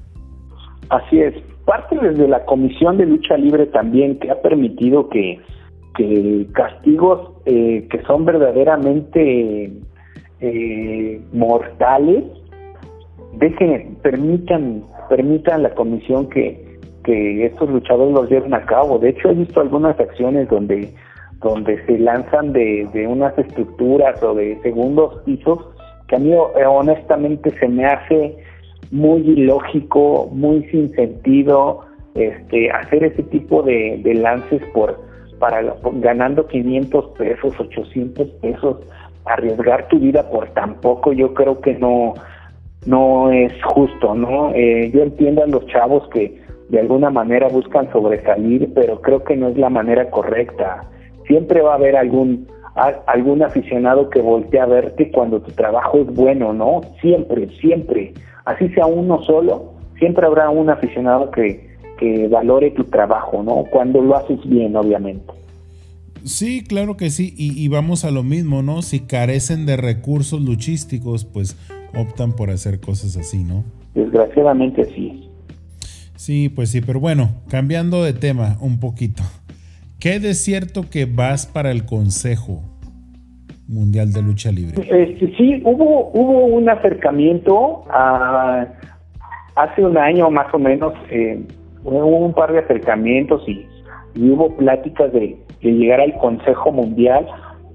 Así 0.91 1.21
es. 1.21 1.35
Parte 1.65 1.99
desde 2.01 2.29
la 2.29 2.45
Comisión 2.45 2.97
de 2.97 3.07
Lucha 3.07 3.37
Libre 3.37 3.67
también 3.67 4.19
que 4.19 4.31
ha 4.31 4.41
permitido 4.41 5.09
que, 5.09 5.39
que 5.97 6.47
castigos 6.53 7.33
eh, 7.45 7.87
que 7.91 8.03
son 8.03 8.25
verdaderamente 8.25 9.73
eh, 10.41 11.21
mortales 11.33 12.25
dejen, 13.35 13.97
permitan, 14.03 14.83
permitan 15.11 15.63
la 15.63 15.75
comisión 15.75 16.29
que, 16.31 16.79
que 17.05 17.47
estos 17.47 17.69
luchadores 17.69 18.15
los 18.15 18.31
lleven 18.31 18.55
a 18.55 18.65
cabo. 18.65 18.99
De 18.99 19.11
hecho, 19.11 19.29
he 19.29 19.35
visto 19.35 19.61
algunas 19.61 19.99
acciones 20.01 20.49
donde 20.49 20.95
donde 21.41 21.85
se 21.87 21.99
lanzan 21.99 22.53
de, 22.53 22.89
de 22.93 23.07
unas 23.07 23.37
estructuras 23.39 24.21
o 24.23 24.35
de 24.35 24.61
segundos 24.63 25.23
pisos 25.25 25.59
que 26.09 26.17
a 26.17 26.19
mí 26.19 26.33
eh, 26.33 26.67
honestamente 26.67 27.51
se 27.59 27.69
me 27.69 27.87
hace 27.87 28.37
muy 28.90 29.20
ilógico, 29.20 30.28
muy 30.32 30.65
sin 30.70 30.90
sentido 30.94 31.81
este 32.15 32.70
hacer 32.70 33.05
ese 33.05 33.23
tipo 33.24 33.62
de, 33.62 34.01
de 34.02 34.15
lances 34.15 34.62
por 34.73 35.01
para 35.39 35.62
ganando 35.94 36.47
500 36.48 37.16
pesos, 37.16 37.55
800 37.60 38.28
pesos, 38.43 38.78
arriesgar 39.24 39.86
tu 39.89 40.01
vida 40.01 40.28
por 40.28 40.48
tan 40.51 40.81
poco, 40.81 41.12
yo 41.12 41.32
creo 41.32 41.60
que 41.60 41.74
no 41.74 42.15
no 42.86 43.31
es 43.31 43.52
justo, 43.65 44.15
¿no? 44.15 44.52
Eh, 44.55 44.90
yo 44.93 45.02
entiendo 45.02 45.43
a 45.43 45.47
los 45.47 45.66
chavos 45.66 46.09
que 46.09 46.40
de 46.70 46.81
alguna 46.81 47.10
manera 47.10 47.48
buscan 47.48 47.90
sobresalir, 47.93 48.73
pero 48.74 49.01
creo 49.01 49.23
que 49.23 49.36
no 49.36 49.48
es 49.48 49.56
la 49.56 49.70
manera 49.70 50.10
correcta 50.10 50.89
siempre 51.28 51.60
va 51.60 51.73
a 51.73 51.77
haber 51.77 51.94
algún 51.94 52.48
algún 53.06 53.43
aficionado 53.43 54.09
que 54.09 54.20
voltea 54.20 54.62
a 54.62 54.66
verte 54.66 55.10
cuando 55.10 55.40
tu 55.40 55.51
trabajo 55.51 55.98
es 55.98 56.06
bueno, 56.15 56.52
¿no? 56.52 56.81
Siempre, 57.01 57.48
siempre. 57.60 58.12
Así 58.49 58.70
sea 58.70 58.87
uno 58.87 59.23
solo, 59.25 59.75
siempre 59.99 60.25
habrá 60.25 60.49
un 60.49 60.70
aficionado 60.70 61.31
que, 61.31 61.77
que 61.99 62.29
valore 62.29 62.70
tu 62.70 62.85
trabajo, 62.85 63.43
¿no? 63.43 63.65
Cuando 63.70 64.01
lo 64.01 64.16
haces 64.16 64.39
bien, 64.49 64.75
obviamente. 64.75 65.35
Sí, 66.25 66.65
claro 66.65 66.97
que 66.97 67.11
sí, 67.11 67.35
y, 67.37 67.62
y, 67.62 67.69
vamos 67.69 68.07
a 68.07 68.11
lo 68.11 68.23
mismo, 68.23 68.62
¿no? 68.62 68.81
Si 68.81 69.01
carecen 69.01 69.66
de 69.66 69.77
recursos 69.77 70.41
luchísticos, 70.41 71.27
pues 71.27 71.59
optan 71.95 72.33
por 72.33 72.49
hacer 72.49 72.81
cosas 72.81 73.19
así, 73.19 73.45
¿no? 73.45 73.65
Desgraciadamente 73.95 74.87
sí. 74.95 75.29
Sí, 76.16 76.49
pues 76.49 76.70
sí, 76.70 76.81
pero 76.81 77.01
bueno, 77.01 77.29
cambiando 77.49 78.03
de 78.03 78.15
tema 78.15 78.57
un 78.62 78.81
poquito. 78.81 79.23
¿Qué 80.01 80.20
de 80.20 80.33
cierto 80.33 80.89
que 80.89 81.05
vas 81.05 81.47
para 81.47 81.70
el 81.70 81.85
Consejo 81.85 82.62
Mundial 83.69 84.12
de 84.12 84.23
Lucha 84.23 84.51
Libre? 84.51 84.81
Este, 84.81 85.36
sí, 85.36 85.61
hubo, 85.65 86.11
hubo 86.15 86.47
un 86.47 86.69
acercamiento 86.69 87.85
hace 89.55 89.85
un 89.85 89.99
año 89.99 90.31
más 90.31 90.53
o 90.55 90.59
menos, 90.59 90.95
eh, 91.11 91.40
hubo 91.85 92.24
un 92.24 92.32
par 92.32 92.53
de 92.53 92.61
acercamientos 92.61 93.47
y, 93.47 93.66
hubo 94.16 94.57
pláticas 94.57 95.12
de, 95.12 95.36
llegar 95.61 96.01
al 96.01 96.16
Consejo 96.19 96.73
Mundial, 96.73 97.27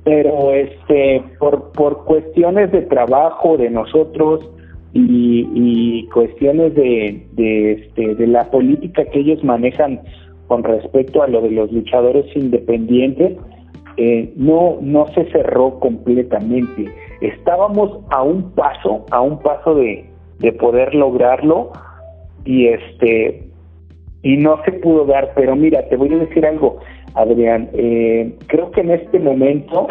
pero 0.03 0.51
este 0.53 1.21
por, 1.39 1.71
por 1.71 2.03
cuestiones 2.05 2.71
de 2.71 2.81
trabajo 2.81 3.55
de 3.55 3.69
nosotros 3.69 4.49
y, 4.93 6.07
cuestiones 6.13 6.75
de, 6.75 7.25
de, 7.33 7.71
este, 7.73 8.15
de 8.15 8.27
la 8.27 8.49
política 8.51 9.05
que 9.05 9.19
ellos 9.19 9.43
manejan 9.43 10.01
con 10.47 10.63
respecto 10.63 11.23
a 11.23 11.27
lo 11.27 11.41
de 11.41 11.51
los 11.51 11.71
luchadores 11.71 12.25
independientes, 12.35 13.37
eh, 13.97 14.33
no, 14.35 14.77
no 14.81 15.07
se 15.13 15.25
cerró 15.31 15.79
completamente. 15.79 16.85
Estábamos 17.21 17.99
a 18.09 18.23
un 18.23 18.51
paso, 18.51 19.05
a 19.11 19.21
un 19.21 19.39
paso 19.39 19.75
de, 19.75 20.05
de 20.39 20.51
poder 20.53 20.93
lograrlo 20.93 21.71
y 22.45 22.67
este 22.67 23.43
y 24.23 24.37
no 24.37 24.57
se 24.63 24.71
pudo 24.71 25.05
dar, 25.05 25.33
pero 25.35 25.55
mira, 25.55 25.87
te 25.89 25.97
voy 25.97 26.13
a 26.13 26.17
decir 26.17 26.45
algo, 26.45 26.79
Adrián, 27.13 27.69
eh, 27.73 28.33
creo 28.47 28.71
que 28.71 28.81
en 28.81 28.91
este 28.91 29.19
momento 29.19 29.87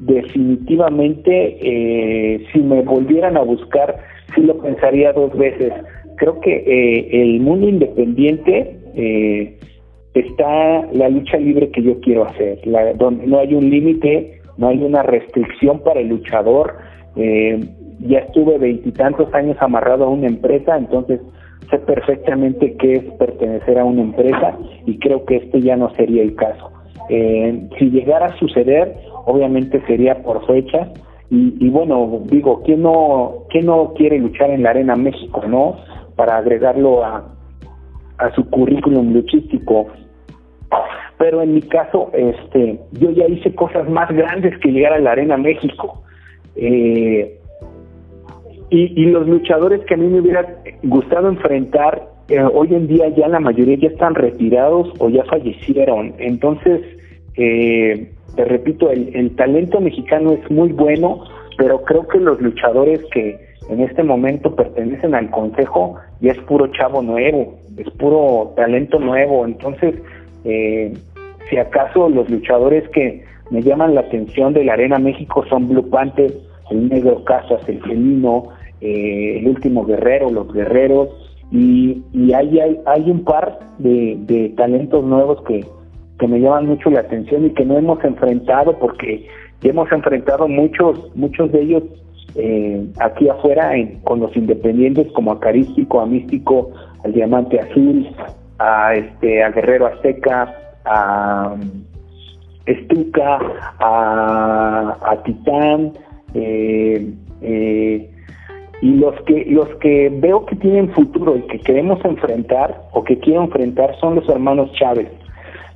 definitivamente 0.00 1.58
eh, 1.60 2.44
si 2.52 2.58
me 2.60 2.82
volvieran 2.82 3.36
a 3.36 3.42
buscar, 3.42 3.96
sí 4.34 4.42
lo 4.42 4.58
pensaría 4.58 5.12
dos 5.12 5.36
veces. 5.36 5.72
Creo 6.16 6.40
que 6.40 6.56
eh, 6.56 7.22
el 7.22 7.40
mundo 7.40 7.68
independiente 7.68 8.78
eh, 8.94 9.58
está 10.14 10.86
la 10.92 11.08
lucha 11.08 11.36
libre 11.36 11.70
que 11.70 11.82
yo 11.82 12.00
quiero 12.00 12.24
hacer, 12.24 12.66
la, 12.66 12.92
donde 12.94 13.26
no 13.26 13.38
hay 13.40 13.54
un 13.54 13.68
límite, 13.68 14.40
no 14.56 14.68
hay 14.68 14.82
una 14.82 15.02
restricción 15.02 15.80
para 15.80 16.00
el 16.00 16.08
luchador. 16.08 16.76
ya 18.00 18.18
estuve 18.18 18.58
veintitantos 18.58 19.32
años 19.34 19.56
amarrado 19.60 20.04
a 20.04 20.08
una 20.08 20.26
empresa, 20.26 20.76
entonces 20.76 21.20
sé 21.70 21.78
perfectamente 21.78 22.76
qué 22.76 22.94
es 22.94 23.04
pertenecer 23.14 23.78
a 23.78 23.84
una 23.84 24.02
empresa 24.02 24.58
y 24.86 24.98
creo 24.98 25.24
que 25.24 25.36
este 25.36 25.60
ya 25.60 25.76
no 25.76 25.90
sería 25.94 26.22
el 26.22 26.34
caso. 26.34 26.70
si 27.08 27.90
llegara 27.90 28.26
a 28.26 28.38
suceder, 28.38 28.94
obviamente 29.26 29.82
sería 29.86 30.22
por 30.22 30.46
fecha. 30.46 30.92
Y, 31.30 31.68
bueno, 31.68 32.22
digo, 32.26 32.62
¿quién 32.64 32.82
no, 32.82 33.46
¿quién 33.50 33.66
no 33.66 33.92
quiere 33.94 34.18
luchar 34.18 34.50
en 34.50 34.62
la 34.62 34.70
Arena 34.70 34.94
México, 34.94 35.42
no? 35.48 35.76
Para 36.14 36.36
agregarlo 36.36 37.04
a, 37.04 37.24
a 38.18 38.34
su 38.34 38.48
currículum 38.50 39.12
luchístico. 39.12 39.88
Pero 41.18 41.42
en 41.42 41.54
mi 41.54 41.62
caso, 41.62 42.10
este, 42.12 42.78
yo 42.92 43.10
ya 43.10 43.26
hice 43.26 43.54
cosas 43.54 43.88
más 43.88 44.10
grandes 44.10 44.58
que 44.58 44.72
llegar 44.72 44.92
a 44.92 44.98
la 44.98 45.12
Arena 45.12 45.36
México. 45.36 46.02
Eh, 46.56 47.38
y, 48.70 49.02
y, 49.02 49.06
los 49.06 49.28
luchadores 49.28 49.80
que 49.86 49.94
a 49.94 49.96
mí 49.96 50.06
me 50.06 50.20
hubiera 50.20 50.46
gustado 50.82 51.28
enfrentar, 51.28 52.08
eh, 52.28 52.40
hoy 52.40 52.74
en 52.74 52.86
día 52.86 53.08
ya 53.10 53.28
la 53.28 53.38
mayoría 53.38 53.76
ya 53.76 53.88
están 53.88 54.14
retirados 54.14 54.92
o 54.98 55.10
ya 55.10 55.24
fallecieron. 55.24 56.14
Entonces, 56.18 56.80
eh, 57.36 58.10
te 58.34 58.44
repito, 58.44 58.90
el, 58.90 59.34
talento 59.36 59.80
mexicano 59.80 60.32
es 60.32 60.50
muy 60.50 60.72
bueno, 60.72 61.24
pero 61.58 61.82
creo 61.84 62.08
que 62.08 62.18
los 62.18 62.40
luchadores 62.40 63.00
que 63.12 63.38
en 63.68 63.80
este 63.80 64.02
momento 64.02 64.54
pertenecen 64.54 65.14
al 65.14 65.30
consejo 65.30 65.96
ya 66.20 66.32
es 66.32 66.38
puro 66.40 66.66
chavo 66.68 67.02
nuevo, 67.02 67.54
es 67.76 67.90
puro 67.90 68.52
talento 68.56 68.98
nuevo. 68.98 69.44
Entonces, 69.44 69.94
eh, 70.44 70.92
si 71.48 71.56
acaso 71.56 72.08
los 72.08 72.28
luchadores 72.30 72.88
que 72.90 73.24
me 73.50 73.62
llaman 73.62 73.94
la 73.94 74.02
atención 74.02 74.52
de 74.52 74.64
la 74.64 74.74
Arena 74.74 74.98
México 74.98 75.44
son 75.48 75.68
Blue 75.68 75.88
Panther, 75.88 76.32
el 76.70 76.88
Negro 76.88 77.24
Casas, 77.24 77.68
el 77.68 77.80
Felino, 77.82 78.44
eh, 78.80 79.38
el 79.38 79.48
Último 79.48 79.84
Guerrero, 79.84 80.30
los 80.30 80.52
Guerreros, 80.52 81.08
y, 81.50 82.02
y 82.12 82.32
hay, 82.32 82.58
hay, 82.58 82.80
hay 82.86 83.10
un 83.10 83.24
par 83.24 83.58
de, 83.78 84.52
talentos 84.56 85.04
nuevos 85.04 85.42
que, 85.42 85.64
que 86.18 86.26
me 86.26 86.40
llaman 86.40 86.66
mucho 86.66 86.90
la 86.90 87.00
atención 87.00 87.46
y 87.46 87.50
que 87.50 87.64
no 87.64 87.76
hemos 87.78 88.02
enfrentado 88.02 88.78
porque 88.78 89.26
hemos 89.62 89.90
enfrentado 89.92 90.48
muchos 90.48 91.14
muchos 91.14 91.50
de 91.52 91.62
ellos 91.62 91.82
eh, 92.36 92.84
aquí 93.00 93.28
afuera 93.28 93.72
con 94.02 94.20
los 94.20 94.36
independientes 94.36 95.10
como 95.12 95.32
Acarístico, 95.32 96.00
a 96.00 96.06
Místico, 96.06 96.72
al 97.04 97.12
Diamante 97.12 97.60
Azul, 97.60 98.08
a 98.58 98.94
este 98.94 99.42
a 99.42 99.50
Guerrero 99.50 99.86
Azteca, 99.86 100.54
a 100.84 101.54
Estuca, 102.66 103.38
a, 103.78 104.96
a 105.02 105.22
Titán, 105.22 105.92
eh, 106.34 107.12
eh, 107.42 108.10
y 108.80 108.94
los 108.94 109.14
que 109.22 109.44
los 109.46 109.68
que 109.76 110.10
veo 110.10 110.46
que 110.46 110.56
tienen 110.56 110.90
futuro 110.90 111.36
y 111.36 111.42
que 111.42 111.58
queremos 111.60 112.04
enfrentar 112.04 112.82
o 112.92 113.04
que 113.04 113.18
quiero 113.18 113.42
enfrentar 113.42 113.94
son 114.00 114.16
los 114.16 114.28
hermanos 114.28 114.72
Chávez 114.72 115.08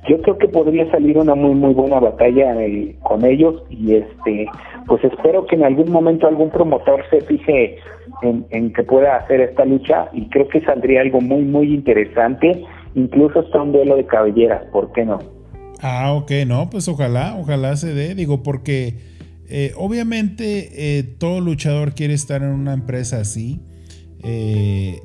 yo 0.07 0.21
creo 0.21 0.37
que 0.37 0.47
podría 0.47 0.89
salir 0.91 1.17
una 1.17 1.35
muy 1.35 1.55
muy 1.55 1.73
buena 1.73 1.99
batalla 1.99 2.55
eh, 2.63 2.95
con 3.03 3.25
ellos 3.25 3.61
y 3.69 3.95
este 3.95 4.47
pues 4.87 5.03
espero 5.03 5.45
que 5.45 5.55
en 5.55 5.65
algún 5.65 5.91
momento 5.91 6.27
algún 6.27 6.49
promotor 6.49 7.03
se 7.09 7.19
fije 7.21 7.77
en, 8.21 8.73
que 8.73 8.83
pueda 8.83 9.17
hacer 9.17 9.41
esta 9.41 9.65
lucha 9.65 10.09
y 10.13 10.29
creo 10.29 10.47
que 10.47 10.61
saldría 10.61 11.01
algo 11.01 11.19
muy 11.19 11.41
muy 11.41 11.73
interesante 11.73 12.63
incluso 12.95 13.41
hasta 13.41 13.61
un 13.61 13.73
duelo 13.73 13.97
de 13.97 14.05
cabelleras 14.05 14.63
¿por 14.71 14.91
qué 14.93 15.05
no? 15.05 15.19
Ah 15.81 16.13
ok 16.13 16.31
no 16.47 16.69
pues 16.69 16.87
ojalá 16.87 17.35
ojalá 17.37 17.75
se 17.75 17.93
dé 17.93 18.15
digo 18.15 18.41
porque 18.41 18.95
eh, 19.49 19.73
obviamente 19.75 20.97
eh, 20.97 21.03
todo 21.03 21.41
luchador 21.41 21.93
quiere 21.93 22.13
estar 22.13 22.41
en 22.41 22.51
una 22.51 22.73
empresa 22.73 23.17
así 23.17 23.59
te 24.21 25.01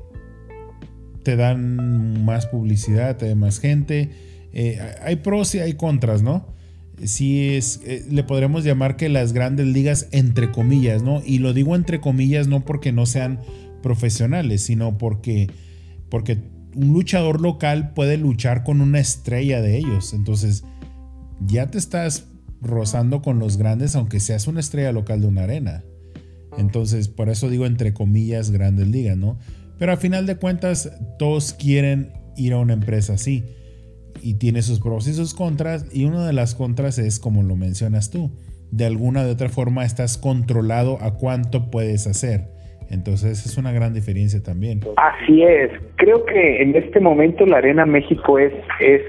dan 1.37 2.25
más 2.25 2.47
publicidad 2.47 3.16
te 3.16 3.29
dan 3.29 3.39
más 3.39 3.61
gente 3.61 4.11
eh, 4.56 4.81
hay 5.02 5.16
pros 5.16 5.52
y 5.56 5.59
hay 5.59 5.74
contras, 5.74 6.22
¿no? 6.22 6.47
Sí 7.02 7.56
es, 7.56 7.81
eh, 7.85 8.06
le 8.09 8.22
podremos 8.22 8.62
llamar 8.62 8.97
que 8.97 9.09
las 9.09 9.32
grandes 9.32 9.66
ligas 9.66 10.06
entre 10.12 10.52
comillas, 10.52 11.02
¿no? 11.02 11.20
Y 11.26 11.39
lo 11.39 11.52
digo 11.52 11.74
entre 11.74 12.01
comillas 12.01 12.47
no 12.47 12.64
porque 12.64 12.93
no 12.93 13.05
sean 13.05 13.40
profesionales, 13.82 14.62
sino 14.62 14.97
porque, 14.97 15.51
porque 16.09 16.39
un 16.76 16.93
luchador 16.93 17.40
local 17.40 17.94
puede 17.94 18.16
luchar 18.16 18.62
con 18.62 18.81
una 18.81 19.01
estrella 19.01 19.60
de 19.60 19.76
ellos. 19.76 20.14
Entonces, 20.14 20.62
ya 21.44 21.68
te 21.72 21.78
estás 21.78 22.26
rozando 22.62 23.22
con 23.22 23.40
los 23.40 23.56
grandes, 23.56 23.97
aunque 23.97 24.20
seas 24.20 24.47
una 24.47 24.60
estrella 24.60 24.93
local 24.93 25.20
de 25.20 25.26
una 25.26 25.43
arena. 25.43 25.82
Entonces, 26.59 27.09
por 27.09 27.28
eso 27.28 27.51
digo 27.51 27.66
entre 27.66 27.93
comillas 27.93 28.52
grandes 28.52 28.86
ligas, 28.86 29.16
¿no? 29.16 29.36
Pero 29.81 29.93
a 29.93 29.97
final 29.97 30.26
de 30.26 30.36
cuentas, 30.36 30.93
todos 31.18 31.55
quieren 31.55 32.12
ir 32.36 32.52
a 32.52 32.59
una 32.59 32.74
empresa 32.74 33.14
así 33.14 33.44
y 34.24 34.38
tiene 34.38 34.62
sus 34.62 34.80
pros 34.80 35.06
y 35.06 35.12
sus 35.12 35.34
contras 35.34 35.86
y 35.94 36.06
una 36.06 36.26
de 36.26 36.32
las 36.32 36.55
contras 36.55 36.98
es 36.98 37.20
como 37.20 37.42
lo 37.42 37.56
mencionas 37.56 38.10
tú, 38.10 38.30
de 38.70 38.86
alguna 38.86 39.22
de 39.22 39.32
otra 39.32 39.51
forma 39.51 39.84
estás 39.84 40.16
controlado 40.16 40.98
a 41.02 41.18
cuánto 41.18 41.70
puedes 41.70 42.06
hacer. 42.06 42.55
Entonces 42.90 43.44
es 43.44 43.59
una 43.59 43.72
gran 43.72 43.92
diferencia 43.92 44.42
también. 44.42 44.80
Así 44.96 45.42
es. 45.42 45.70
Creo 45.96 46.24
que 46.24 46.62
en 46.62 46.74
este 46.74 47.01
momento 47.01 47.44
la 47.44 47.59
Arena 47.59 47.86
México 47.86 48.38
es, 48.38 48.52
es 48.80 49.02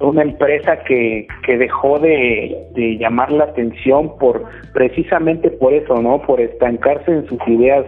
una 0.00 0.22
empresa 0.22 0.82
que, 0.84 1.26
que 1.46 1.58
dejó 1.58 1.98
de, 1.98 2.56
de 2.74 2.98
llamar 2.98 3.30
la 3.30 3.44
atención 3.44 4.16
por 4.18 4.44
precisamente 4.72 5.50
por 5.50 5.72
eso, 5.72 6.00
¿no? 6.00 6.22
Por 6.22 6.40
estancarse 6.40 7.12
en 7.12 7.26
sus 7.26 7.38
ideas 7.46 7.84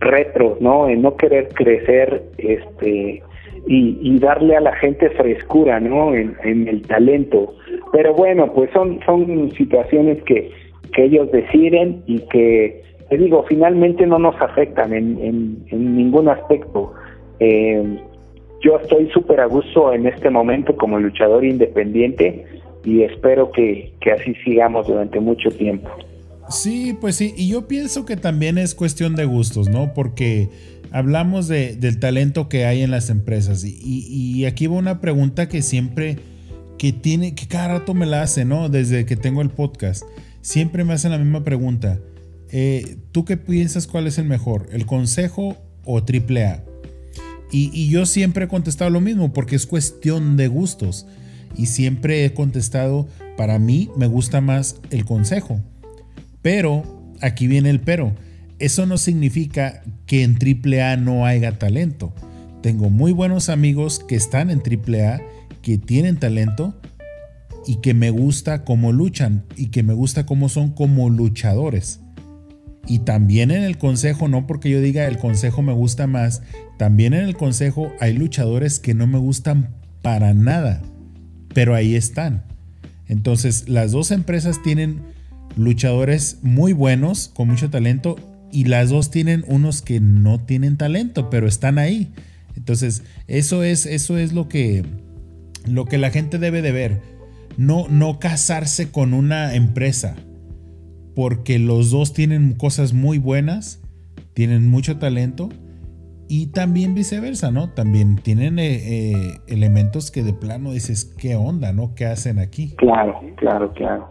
retro, 0.00 0.56
¿no? 0.60 0.88
En 0.88 1.02
no 1.02 1.16
querer 1.16 1.48
crecer, 1.48 2.22
este, 2.38 3.22
y, 3.66 4.18
darle 4.20 4.56
a 4.56 4.60
la 4.60 4.74
gente 4.76 5.10
frescura, 5.10 5.80
¿no? 5.80 6.14
En, 6.14 6.68
el 6.68 6.82
talento. 6.82 7.54
Pero 7.92 8.14
bueno, 8.14 8.52
pues 8.52 8.70
son, 8.72 9.00
son 9.04 9.50
situaciones 9.52 10.22
que, 10.22 10.50
que 10.92 11.04
ellos 11.04 11.30
deciden 11.32 12.02
y 12.06 12.20
que, 12.28 12.82
te 13.08 13.18
digo, 13.18 13.44
finalmente 13.48 14.06
no 14.06 14.18
nos 14.18 14.40
afectan 14.40 14.92
en, 14.92 15.18
en, 15.70 15.96
ningún 15.96 16.28
aspecto. 16.28 16.92
Eh, 17.40 17.98
yo 18.62 18.78
estoy 18.78 19.10
súper 19.10 19.40
a 19.40 19.46
gusto 19.46 19.92
en 19.92 20.06
este 20.06 20.30
momento 20.30 20.76
como 20.76 20.98
luchador 20.98 21.44
independiente 21.44 22.44
y 22.84 23.02
espero 23.02 23.50
que, 23.50 23.92
que 24.00 24.12
así 24.12 24.34
sigamos 24.44 24.86
durante 24.86 25.20
mucho 25.20 25.50
tiempo. 25.50 25.90
Sí, 26.48 26.96
pues 27.00 27.16
sí, 27.16 27.34
y 27.36 27.48
yo 27.48 27.66
pienso 27.66 28.06
que 28.06 28.16
también 28.16 28.56
es 28.56 28.74
cuestión 28.74 29.16
de 29.16 29.24
gustos, 29.24 29.68
¿no? 29.68 29.92
Porque 29.94 30.48
hablamos 30.90 31.48
de, 31.48 31.76
del 31.76 31.98
talento 31.98 32.48
que 32.48 32.66
hay 32.66 32.82
en 32.82 32.90
las 32.90 33.10
empresas 33.10 33.64
y, 33.64 34.44
aquí 34.46 34.66
va 34.66 34.76
una 34.76 35.00
pregunta 35.00 35.48
que 35.48 35.62
siempre 35.62 36.18
que 36.78 36.92
tiene, 36.92 37.34
que 37.34 37.46
cada 37.46 37.68
rato 37.78 37.94
me 37.94 38.06
la 38.06 38.22
hace, 38.22 38.44
¿no? 38.44 38.68
Desde 38.68 39.06
que 39.06 39.16
tengo 39.16 39.40
el 39.42 39.50
podcast. 39.50 40.04
Siempre 40.42 40.84
me 40.84 40.92
hacen 40.92 41.10
la 41.10 41.18
misma 41.18 41.42
pregunta. 41.42 41.98
Eh, 42.50 42.98
¿Tú 43.12 43.24
qué 43.24 43.36
piensas 43.36 43.86
cuál 43.86 44.06
es 44.06 44.18
el 44.18 44.26
mejor? 44.26 44.68
¿El 44.72 44.84
consejo 44.84 45.56
o 45.84 46.04
triple 46.04 46.44
A? 46.44 46.64
Y, 47.50 47.70
y, 47.72 47.88
yo 47.88 48.04
siempre 48.04 48.44
he 48.44 48.48
contestado 48.48 48.90
lo 48.90 49.00
mismo 49.00 49.32
porque 49.32 49.56
es 49.56 49.66
cuestión 49.66 50.36
de 50.36 50.48
gustos. 50.48 51.06
Y 51.56 51.66
siempre 51.66 52.24
he 52.24 52.34
contestado, 52.34 53.08
para 53.36 53.58
mí 53.58 53.90
me 53.96 54.06
gusta 54.06 54.40
más 54.40 54.76
el 54.90 55.04
consejo. 55.04 55.60
Pero, 56.42 57.12
aquí 57.20 57.46
viene 57.46 57.70
el 57.70 57.80
pero. 57.80 58.14
Eso 58.58 58.86
no 58.86 58.96
significa 58.96 59.82
que 60.06 60.22
en 60.22 60.38
triple 60.38 60.82
A 60.82 60.96
no 60.96 61.26
haya 61.26 61.58
talento. 61.58 62.14
Tengo 62.62 62.88
muy 62.88 63.12
buenos 63.12 63.48
amigos 63.48 64.00
que 64.00 64.16
están 64.16 64.50
en 64.50 64.62
triple 64.62 65.06
A, 65.06 65.20
que 65.62 65.78
tienen 65.78 66.16
talento 66.16 66.74
y 67.66 67.76
que 67.76 67.92
me 67.92 68.10
gusta 68.10 68.64
cómo 68.64 68.92
luchan 68.92 69.44
y 69.56 69.68
que 69.68 69.82
me 69.82 69.92
gusta 69.92 70.24
cómo 70.24 70.48
son 70.48 70.70
como 70.70 71.10
luchadores. 71.10 72.00
Y 72.88 73.00
también 73.00 73.50
en 73.50 73.62
el 73.62 73.78
consejo, 73.78 74.28
no 74.28 74.46
porque 74.46 74.70
yo 74.70 74.80
diga 74.80 75.06
el 75.06 75.18
consejo 75.18 75.60
me 75.60 75.72
gusta 75.72 76.06
más, 76.06 76.42
también 76.78 77.14
en 77.14 77.24
el 77.24 77.36
consejo 77.36 77.92
hay 78.00 78.14
luchadores 78.14 78.78
que 78.78 78.94
no 78.94 79.06
me 79.06 79.18
gustan 79.18 79.74
para 80.02 80.32
nada, 80.34 80.82
pero 81.52 81.74
ahí 81.74 81.94
están. 81.94 82.44
Entonces 83.06 83.68
las 83.68 83.92
dos 83.92 84.12
empresas 84.12 84.62
tienen 84.62 85.02
luchadores 85.56 86.38
muy 86.42 86.72
buenos, 86.72 87.28
con 87.34 87.48
mucho 87.48 87.70
talento, 87.70 88.16
y 88.52 88.64
las 88.64 88.90
dos 88.90 89.10
tienen 89.10 89.44
unos 89.48 89.82
que 89.82 90.00
no 90.00 90.38
tienen 90.38 90.76
talento, 90.76 91.30
pero 91.30 91.46
están 91.46 91.78
ahí. 91.78 92.12
Entonces 92.56 93.04
eso 93.26 93.62
es, 93.62 93.86
eso 93.86 94.16
es 94.18 94.32
lo, 94.32 94.48
que, 94.48 94.84
lo 95.66 95.84
que 95.84 95.98
la 95.98 96.10
gente 96.10 96.38
debe 96.38 96.62
de 96.62 96.72
ver. 96.72 97.00
No, 97.56 97.86
no 97.88 98.18
casarse 98.18 98.90
con 98.90 99.14
una 99.14 99.54
empresa 99.54 100.16
porque 101.14 101.58
los 101.58 101.90
dos 101.90 102.12
tienen 102.12 102.52
cosas 102.52 102.92
muy 102.92 103.18
buenas, 103.18 103.82
tienen 104.34 104.68
mucho 104.68 104.98
talento 104.98 105.48
y 106.28 106.48
también 106.48 106.94
viceversa, 106.94 107.50
¿no? 107.50 107.70
También 107.70 108.16
tienen 108.16 108.58
eh, 108.58 108.74
eh, 108.74 109.40
elementos 109.46 110.10
que 110.10 110.22
de 110.22 110.34
plano 110.34 110.72
dices, 110.72 111.04
¿qué 111.04 111.36
onda, 111.36 111.72
no? 111.72 111.94
¿Qué 111.94 112.04
hacen 112.04 112.38
aquí? 112.38 112.74
Claro, 112.76 113.18
claro, 113.36 113.72
claro. 113.72 114.10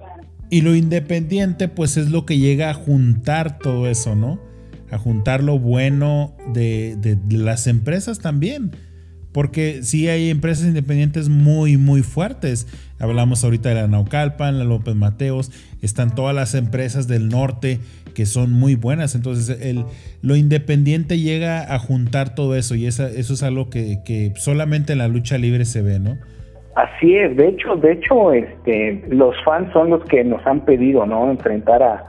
Y 0.49 0.61
lo 0.61 0.75
independiente, 0.75 1.67
pues 1.67 1.97
es 1.97 2.11
lo 2.11 2.25
que 2.25 2.37
llega 2.37 2.69
a 2.69 2.73
juntar 2.73 3.59
todo 3.59 3.87
eso, 3.87 4.15
¿no? 4.15 4.39
A 4.91 4.97
juntar 4.97 5.43
lo 5.43 5.59
bueno 5.59 6.35
de, 6.53 6.95
de 6.97 7.37
las 7.37 7.67
empresas 7.67 8.19
también. 8.19 8.71
Porque 9.31 9.81
sí 9.83 10.07
hay 10.07 10.29
empresas 10.29 10.65
independientes 10.65 11.27
muy, 11.27 11.75
muy 11.75 12.03
fuertes. 12.03 12.67
Hablamos 12.99 13.43
ahorita 13.43 13.69
de 13.69 13.75
la 13.75 13.87
Naucalpan, 13.87 14.57
la 14.57 14.63
López 14.63 14.95
Mateos, 14.95 15.51
están 15.81 16.15
todas 16.15 16.33
las 16.33 16.55
empresas 16.55 17.09
del 17.09 17.27
norte 17.27 17.81
que 18.15 18.25
son 18.25 18.51
muy 18.51 18.73
buenas. 18.75 19.13
Entonces, 19.13 19.57
el, 19.61 19.85
lo 20.21 20.35
independiente 20.35 21.19
llega 21.19 21.75
a 21.75 21.77
juntar 21.77 22.33
todo 22.33 22.55
eso 22.55 22.73
y 22.73 22.87
eso 22.87 23.05
es 23.07 23.43
algo 23.43 23.69
que, 23.69 23.99
que, 24.03 24.33
solamente 24.37 24.93
en 24.93 24.99
la 24.99 25.07
lucha 25.07 25.37
libre 25.37 25.65
se 25.65 25.83
ve, 25.83 25.99
¿no? 25.99 26.17
Así 26.75 27.15
es, 27.15 27.35
de 27.37 27.47
hecho, 27.47 27.75
de 27.77 27.93
hecho, 27.93 28.33
este, 28.33 29.01
los 29.07 29.33
fans 29.45 29.71
son 29.71 29.91
los 29.91 30.03
que 30.05 30.23
nos 30.25 30.45
han 30.45 30.59
pedido, 30.65 31.05
¿no? 31.05 31.31
Enfrentar 31.31 31.81
a, 31.81 32.03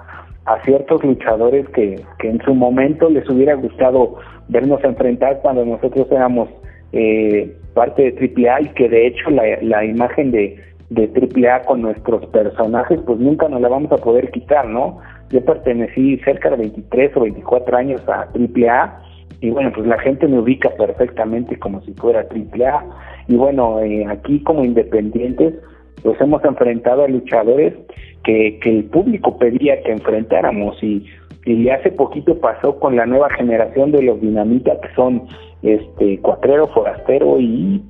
a 0.46 0.60
ciertos 0.62 1.04
luchadores 1.04 1.68
que, 1.68 2.00
que 2.18 2.30
en 2.30 2.40
su 2.42 2.52
momento 2.54 3.08
les 3.08 3.28
hubiera 3.28 3.54
gustado 3.54 4.16
vernos 4.48 4.82
enfrentar 4.82 5.40
cuando 5.40 5.64
nosotros 5.64 6.06
éramos 6.10 6.48
eh, 6.92 7.56
parte 7.74 8.10
de 8.10 8.48
AAA 8.48 8.60
y 8.62 8.68
que 8.70 8.88
de 8.88 9.06
hecho 9.06 9.30
la, 9.30 9.42
la 9.62 9.84
imagen 9.84 10.30
de, 10.30 10.60
de 10.90 11.10
AAA 11.14 11.62
con 11.62 11.82
nuestros 11.82 12.26
personajes 12.26 13.00
pues 13.06 13.18
nunca 13.18 13.48
nos 13.48 13.60
la 13.60 13.68
vamos 13.68 13.92
a 13.92 13.96
poder 13.96 14.30
quitar, 14.30 14.66
¿no? 14.68 14.98
Yo 15.30 15.44
pertenecí 15.44 16.18
cerca 16.18 16.50
de 16.50 16.56
23 16.56 17.16
o 17.16 17.20
24 17.20 17.76
años 17.76 18.00
a 18.08 18.28
AAA 18.34 19.02
y 19.40 19.50
bueno, 19.50 19.70
pues 19.74 19.86
la 19.86 19.98
gente 19.98 20.26
me 20.28 20.38
ubica 20.38 20.70
perfectamente 20.70 21.58
como 21.58 21.80
si 21.82 21.92
fuera 21.94 22.20
AAA 22.20 22.84
y 23.28 23.36
bueno, 23.36 23.80
eh, 23.80 24.06
aquí 24.08 24.42
como 24.42 24.64
independientes 24.64 25.54
pues 26.02 26.20
hemos 26.20 26.44
enfrentado 26.44 27.04
a 27.04 27.08
luchadores 27.08 27.74
que, 28.22 28.58
que 28.60 28.78
el 28.78 28.84
público 28.84 29.38
pedía 29.38 29.82
que 29.82 29.92
enfrentáramos 29.92 30.82
y, 30.82 31.04
y 31.44 31.68
hace 31.68 31.90
poquito 31.90 32.38
pasó 32.38 32.78
con 32.78 32.96
la 32.96 33.06
nueva 33.06 33.30
generación 33.30 33.92
de 33.92 34.02
los 34.02 34.20
dinamita 34.20 34.80
que 34.80 34.94
son 34.94 35.26
este 35.62 36.18
Cuatrero, 36.20 36.68
Forastero 36.68 37.40
y, 37.40 37.82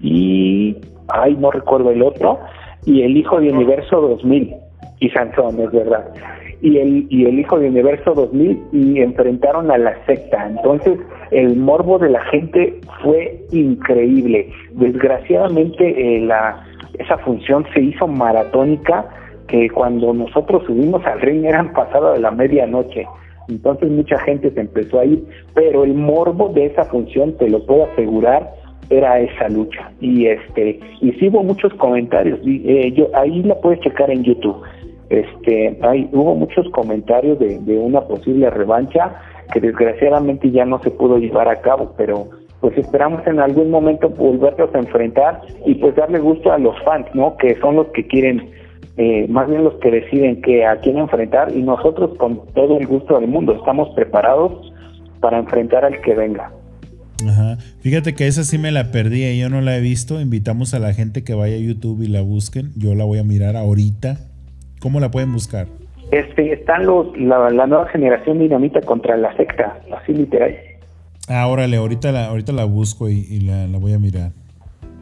y 0.00 0.76
ay, 1.08 1.36
no 1.36 1.50
recuerdo 1.50 1.90
el 1.90 2.02
otro, 2.02 2.38
y 2.84 3.02
el 3.02 3.16
hijo 3.16 3.40
de 3.40 3.50
Universo 3.50 4.00
2000, 4.00 4.54
y 5.00 5.10
Sansón, 5.10 5.60
es 5.60 5.70
verdad. 5.72 6.04
Y 6.60 6.78
el, 6.78 7.06
y 7.08 7.26
el 7.26 7.38
hijo 7.38 7.58
de 7.58 7.68
Universo 7.68 8.14
2000 8.14 8.62
y 8.72 9.00
enfrentaron 9.00 9.70
a 9.70 9.78
la 9.78 9.94
secta. 10.06 10.46
Entonces, 10.48 10.98
el 11.30 11.56
morbo 11.56 11.98
de 11.98 12.10
la 12.10 12.24
gente 12.26 12.80
fue 13.02 13.44
increíble. 13.52 14.50
Desgraciadamente, 14.72 16.16
eh, 16.16 16.20
la, 16.20 16.64
esa 16.98 17.18
función 17.18 17.64
se 17.74 17.80
hizo 17.80 18.06
maratónica, 18.06 19.06
que 19.46 19.70
cuando 19.70 20.12
nosotros 20.12 20.64
subimos 20.66 21.04
al 21.06 21.20
ring 21.20 21.44
eran 21.44 21.72
pasadas 21.72 22.14
de 22.14 22.20
la 22.20 22.30
medianoche. 22.30 23.06
Entonces 23.48 23.90
mucha 23.90 24.18
gente 24.20 24.50
se 24.50 24.60
empezó 24.60 25.00
a 25.00 25.06
ir, 25.06 25.24
pero 25.54 25.84
el 25.84 25.94
morbo 25.94 26.50
de 26.50 26.66
esa 26.66 26.84
función, 26.84 27.32
te 27.38 27.48
lo 27.48 27.64
puedo 27.64 27.86
asegurar, 27.86 28.50
era 28.90 29.18
esa 29.20 29.48
lucha. 29.48 29.90
Y 30.00 30.26
este, 30.26 30.78
y 31.00 31.12
sí 31.12 31.28
hubo 31.28 31.42
muchos 31.42 31.72
comentarios, 31.74 32.38
eh, 32.46 32.92
yo, 32.94 33.08
ahí 33.14 33.42
la 33.42 33.54
puedes 33.56 33.80
checar 33.80 34.10
en 34.10 34.22
YouTube. 34.22 34.56
Este, 35.10 35.78
hay, 35.82 36.08
hubo 36.12 36.34
muchos 36.34 36.68
comentarios 36.70 37.38
de, 37.38 37.78
una 37.78 38.02
posible 38.02 38.50
revancha 38.50 39.14
que 39.52 39.60
desgraciadamente 39.60 40.50
ya 40.50 40.64
no 40.64 40.80
se 40.82 40.90
pudo 40.90 41.18
llevar 41.18 41.48
a 41.48 41.60
cabo, 41.60 41.94
pero 41.96 42.26
pues 42.60 42.76
esperamos 42.76 43.26
en 43.26 43.40
algún 43.40 43.70
momento 43.70 44.10
volverlos 44.10 44.74
a 44.74 44.78
enfrentar 44.78 45.40
y 45.64 45.76
pues 45.76 45.94
darle 45.94 46.18
gusto 46.18 46.52
a 46.52 46.58
los 46.58 46.74
fans, 46.82 47.06
¿no? 47.14 47.36
Que 47.36 47.56
son 47.60 47.76
los 47.76 47.86
que 47.88 48.06
quieren 48.06 48.50
eh, 48.98 49.28
más 49.28 49.48
bien 49.48 49.62
los 49.62 49.74
que 49.74 49.92
deciden 49.92 50.42
que 50.42 50.66
a 50.66 50.76
quién 50.80 50.98
enfrentar 50.98 51.54
y 51.54 51.62
nosotros 51.62 52.18
con 52.18 52.44
todo 52.52 52.78
el 52.78 52.86
gusto 52.88 53.20
del 53.20 53.28
mundo 53.28 53.54
estamos 53.54 53.88
preparados 53.94 54.72
para 55.20 55.38
enfrentar 55.38 55.84
al 55.84 56.00
que 56.00 56.14
venga. 56.14 56.52
Ajá. 57.24 57.58
Fíjate 57.80 58.14
que 58.14 58.26
esa 58.26 58.42
sí 58.42 58.58
me 58.58 58.72
la 58.72 58.90
perdí, 58.90 59.38
yo 59.38 59.48
no 59.50 59.60
la 59.60 59.76
he 59.76 59.80
visto. 59.80 60.20
Invitamos 60.20 60.74
a 60.74 60.80
la 60.80 60.94
gente 60.94 61.22
que 61.22 61.34
vaya 61.34 61.54
a 61.54 61.60
YouTube 61.60 62.02
y 62.02 62.08
la 62.08 62.22
busquen. 62.22 62.72
Yo 62.76 62.96
la 62.96 63.04
voy 63.04 63.20
a 63.20 63.24
mirar 63.24 63.56
ahorita. 63.56 64.18
¿Cómo 64.80 65.00
la 65.00 65.10
pueden 65.10 65.32
buscar? 65.32 65.66
Este, 66.10 66.52
están 66.52 66.86
los, 66.86 67.16
la, 67.18 67.50
nueva 67.66 67.88
generación 67.88 68.38
dinamita 68.38 68.80
contra 68.80 69.16
la 69.16 69.36
secta, 69.36 69.80
así 70.00 70.14
literal. 70.14 70.56
Ah, 71.28 71.46
órale, 71.46 71.76
ahorita 71.76 72.12
la, 72.12 72.26
ahorita 72.26 72.52
la 72.52 72.64
busco 72.64 73.08
y, 73.10 73.40
la, 73.40 73.66
voy 73.78 73.92
a 73.92 73.98
mirar. 73.98 74.32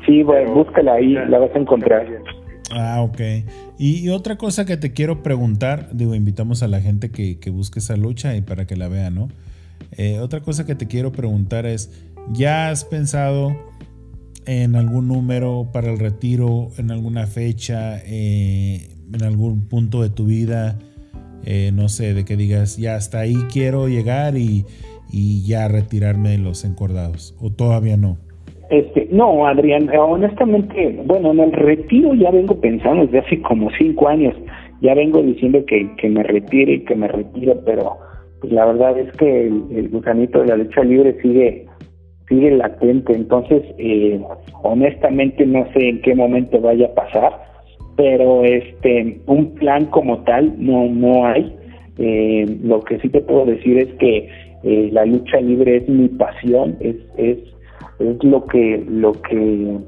Sí, 0.05 0.23
bueno, 0.23 0.53
búscala 0.53 0.95
ahí, 0.95 1.13
la 1.13 1.39
vas 1.39 1.55
a 1.55 1.59
encontrar. 1.59 2.07
Ah, 2.73 3.03
ok. 3.03 3.21
Y, 3.79 4.09
otra 4.09 4.37
cosa 4.37 4.65
que 4.65 4.77
te 4.77 4.93
quiero 4.93 5.23
preguntar, 5.23 5.91
digo, 5.93 6.15
invitamos 6.15 6.65
a 6.65 6.69
la 6.69 6.81
gente 6.81 7.11
que, 7.11 7.39
busque 7.51 7.79
esa 7.79 7.97
lucha 7.97 8.35
y 8.35 8.41
para 8.41 8.67
que 8.67 8.77
la 8.77 8.89
vea, 8.89 9.11
¿no? 9.11 9.29
Eh, 9.97 10.19
otra 10.19 10.41
cosa 10.41 10.67
que 10.67 10.75
te 10.75 10.89
quiero 10.89 11.13
preguntar 11.13 11.67
es, 11.67 12.09
¿ya 12.33 12.71
has 12.71 12.85
pensado 12.85 13.57
en 14.47 14.75
algún 14.75 15.07
número 15.07 15.69
para 15.73 15.93
el 15.93 15.99
retiro, 15.99 16.71
en 16.79 16.91
alguna 16.91 17.27
fecha, 17.27 17.99
eh, 18.05 18.96
en 19.13 19.23
algún 19.23 19.69
punto 19.69 20.03
de 20.03 20.11
tu 20.11 20.27
vida? 20.27 20.79
Eh, 21.45 21.71
no 21.73 21.89
sé, 21.89 22.15
de 22.15 22.25
que 22.25 22.37
digas, 22.37 22.77
ya 22.77 22.97
hasta 22.97 23.21
ahí 23.21 23.37
quiero 23.53 23.89
llegar 23.89 24.37
y, 24.37 24.65
y 25.13 25.47
ya 25.47 25.69
retirarme 25.69 26.31
de 26.31 26.39
los 26.39 26.65
encordados, 26.65 27.37
o 27.41 27.51
todavía 27.51 27.97
no. 27.97 28.19
Este, 28.71 29.09
no, 29.13 29.47
Adrián, 29.47 29.89
honestamente, 29.97 31.01
bueno, 31.07 31.31
en 31.31 31.39
el 31.39 31.53
retiro 31.53 32.15
ya 32.15 32.33
vengo 32.33 32.61
pensando 32.61 33.07
desde 33.07 33.21
hace 33.21 33.41
como 33.43 33.71
cinco 33.79 34.09
años, 34.09 34.35
ya 34.81 34.95
vengo 34.95 35.23
diciendo 35.23 35.65
que, 35.67 35.89
que 35.97 36.09
me 36.09 36.25
retire 36.25 36.75
y 36.75 36.85
que 36.85 36.97
me 36.97 37.07
retire, 37.07 37.55
pero 37.65 37.97
pues 38.41 38.53
la 38.53 38.67
verdad 38.67 38.99
es 38.99 39.13
que 39.17 39.47
el, 39.47 39.89
gusanito 39.91 40.41
de 40.41 40.47
la 40.49 40.57
lucha 40.57 40.83
libre 40.83 41.17
sigue 41.23 41.67
sigue 42.29 42.51
latente, 42.51 43.13
entonces 43.13 43.63
eh, 43.79 44.21
honestamente 44.63 45.47
no 45.47 45.65
sé 45.73 45.89
en 45.89 46.03
qué 46.03 46.15
momento 46.17 46.61
vaya 46.61 46.87
a 46.87 46.95
pasar, 46.95 47.33
pero 47.97 48.45
este 48.45 49.21
un 49.27 49.55
plan 49.55 49.87
como 49.87 50.19
tal 50.25 50.55
no 50.59 50.87
no 50.87 51.27
hay. 51.27 51.53
Eh, 51.99 52.59
lo 52.63 52.81
que 52.81 52.99
sí 52.99 53.09
te 53.09 53.23
puedo 53.23 53.47
decir 53.47 53.79
es 53.79 53.89
que 53.95 54.29
eh, 54.63 54.91
la 54.93 55.07
lucha 55.07 55.41
libre 55.41 55.79
es 55.79 55.89
mi 55.89 56.09
pasión, 56.09 56.77
es 56.81 56.97
es 57.17 57.39
es 57.99 58.23
lo 58.23 58.45
que 58.47 58.85
lo 58.87 59.13
que 59.13 59.79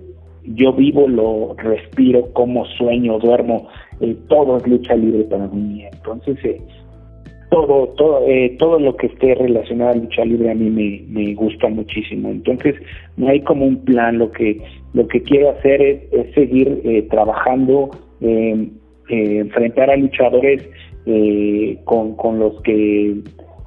yo 0.55 0.73
vivo, 0.73 1.07
lo 1.09 1.55
respiro, 1.59 2.33
como 2.33 2.65
sueño, 2.65 3.19
duermo, 3.19 3.69
eh, 4.01 4.17
todo 4.29 4.57
es 4.57 4.67
lucha 4.67 4.95
libre 4.95 5.25
para 5.25 5.47
mí. 5.49 5.85
Entonces, 5.93 6.39
eh, 6.45 6.61
todo, 7.51 7.89
todo, 7.97 8.27
eh, 8.27 8.57
todo 8.59 8.79
lo 8.79 8.97
que 8.97 9.07
esté 9.07 9.35
relacionado 9.35 9.93
a 9.93 9.97
lucha 9.97 10.25
libre 10.25 10.51
a 10.51 10.55
mí 10.55 10.71
me, 10.71 11.03
me 11.09 11.35
gusta 11.35 11.69
muchísimo. 11.69 12.29
Entonces, 12.29 12.75
no 13.17 13.29
hay 13.29 13.41
como 13.41 13.67
un 13.67 13.85
plan. 13.85 14.19
Lo 14.19 14.31
que, 14.33 14.61
lo 14.93 15.07
que 15.09 15.23
quiero 15.23 15.51
hacer 15.51 15.81
es, 15.83 16.35
seguir 16.35 16.81
eh, 16.85 17.03
trabajando, 17.11 17.91
eh, 18.21 18.69
enfrentar 19.09 19.91
a 19.91 19.97
luchadores 19.97 20.69
con, 21.85 22.17
con 22.17 22.39
los 22.39 22.61
que 22.61 23.17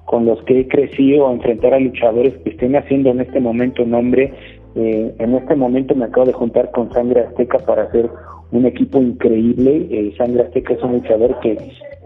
con 0.05 0.25
los 0.25 0.43
que 0.43 0.59
he 0.59 0.67
crecido, 0.67 1.31
enfrentar 1.31 1.73
a 1.73 1.79
luchadores 1.79 2.33
que 2.43 2.49
estén 2.49 2.75
haciendo 2.75 3.11
en 3.11 3.21
este 3.21 3.39
momento 3.39 3.85
nombre. 3.85 4.33
En 4.76 5.35
este 5.35 5.56
momento 5.56 5.95
me 5.95 6.06
acabo 6.06 6.26
de 6.26 6.34
juntar 6.34 6.72
con 6.72 6.91
Sangre 6.93 7.22
Azteca 7.22 7.57
para 7.60 7.84
hacer 7.84 8.10
un 8.52 8.65
equipo 8.65 8.99
increíble. 8.99 10.14
Sangre 10.18 10.43
Azteca 10.43 10.73
es 10.73 10.84
un 10.84 10.93
luchador 10.93 11.39
que 11.41 11.57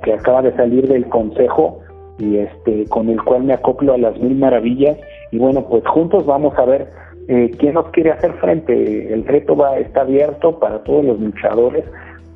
que 0.06 0.14
acaba 0.14 0.42
de 0.42 0.56
salir 0.56 0.88
del 0.88 1.08
consejo 1.08 1.80
y 2.20 2.38
este 2.38 2.86
con 2.86 3.10
el 3.10 3.22
cual 3.24 3.44
me 3.44 3.54
acoplo 3.54 3.94
a 3.94 3.98
las 3.98 4.18
mil 4.20 4.36
maravillas. 4.36 4.98
Y 5.32 5.38
bueno 5.38 5.68
pues 5.68 5.86
juntos 5.88 6.26
vamos 6.26 6.58
a 6.58 6.66
ver 6.66 6.88
eh, 7.28 7.52
quién 7.58 7.74
nos 7.74 7.90
quiere 7.90 8.12
hacer 8.12 8.34
frente. 8.34 9.14
El 9.14 9.26
reto 9.26 9.56
va 9.56 9.78
está 9.78 10.02
abierto 10.02 10.60
para 10.60 10.84
todos 10.84 11.04
los 11.04 11.20
luchadores. 11.20 11.84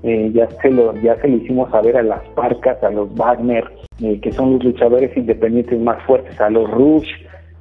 Eh, 0.04 0.32
ya 0.34 0.50
se 0.62 0.72
lo 0.72 0.96
ya 1.02 1.16
se 1.22 1.28
le 1.28 1.38
hicimos 1.38 1.70
saber 1.72 1.98
a 1.98 2.04
las 2.04 2.22
Parcas 2.30 2.82
a 2.84 2.90
los 2.90 3.14
Wagner 3.16 3.66
eh, 4.02 4.18
que 4.22 4.32
son 4.32 4.54
los 4.54 4.64
luchadores 4.64 5.16
independientes 5.16 5.78
más 5.78 6.02
fuertes 6.04 6.40
a 6.40 6.50
los 6.50 6.72
Rush 6.72 7.10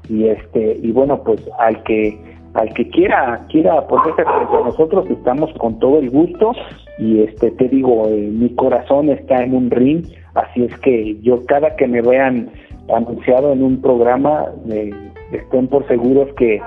y 0.09 0.28
este 0.28 0.78
y 0.81 0.93
bueno 0.93 1.20
pues 1.24 1.40
al 1.59 1.82
que 1.82 2.16
al 2.54 2.72
que 2.74 2.88
quiera 2.88 3.44
quiera 3.48 3.86
ponerse 3.86 4.24
frente 4.24 4.64
nosotros 4.64 5.06
estamos 5.10 5.50
con 5.58 5.78
todo 5.78 5.98
el 5.98 6.10
gusto. 6.10 6.52
Y 6.98 7.20
este 7.20 7.50
te 7.52 7.68
digo 7.68 8.08
eh, 8.08 8.30
mi 8.32 8.50
corazón 8.54 9.10
está 9.10 9.42
en 9.42 9.54
un 9.54 9.70
ring 9.70 10.04
así 10.34 10.64
es 10.64 10.76
que 10.80 11.18
yo 11.22 11.44
cada 11.46 11.76
que 11.76 11.86
me 11.86 12.00
vean 12.02 12.50
anunciado 12.94 13.52
en 13.52 13.62
un 13.62 13.80
programa 13.80 14.46
eh, 14.70 14.90
estén 15.32 15.68
por 15.68 15.86
seguros 15.86 16.28
que 16.36 16.60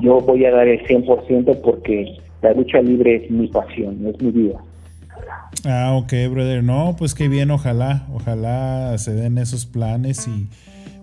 yo 0.00 0.20
voy 0.20 0.44
a 0.44 0.50
dar 0.50 0.68
el 0.68 0.84
100% 0.86 1.60
porque 1.62 2.18
la 2.42 2.52
lucha 2.52 2.80
libre 2.80 3.16
es 3.16 3.30
mi 3.30 3.48
pasión 3.48 4.06
es 4.06 4.20
mi 4.20 4.30
vida. 4.30 4.58
Ah 5.64 5.96
ok 5.96 6.12
brother. 6.30 6.62
No 6.62 6.96
pues 6.98 7.14
qué 7.14 7.28
bien 7.28 7.50
ojalá 7.50 8.06
ojalá 8.12 8.98
se 8.98 9.14
den 9.14 9.38
esos 9.38 9.64
planes 9.64 10.28
y 10.28 10.46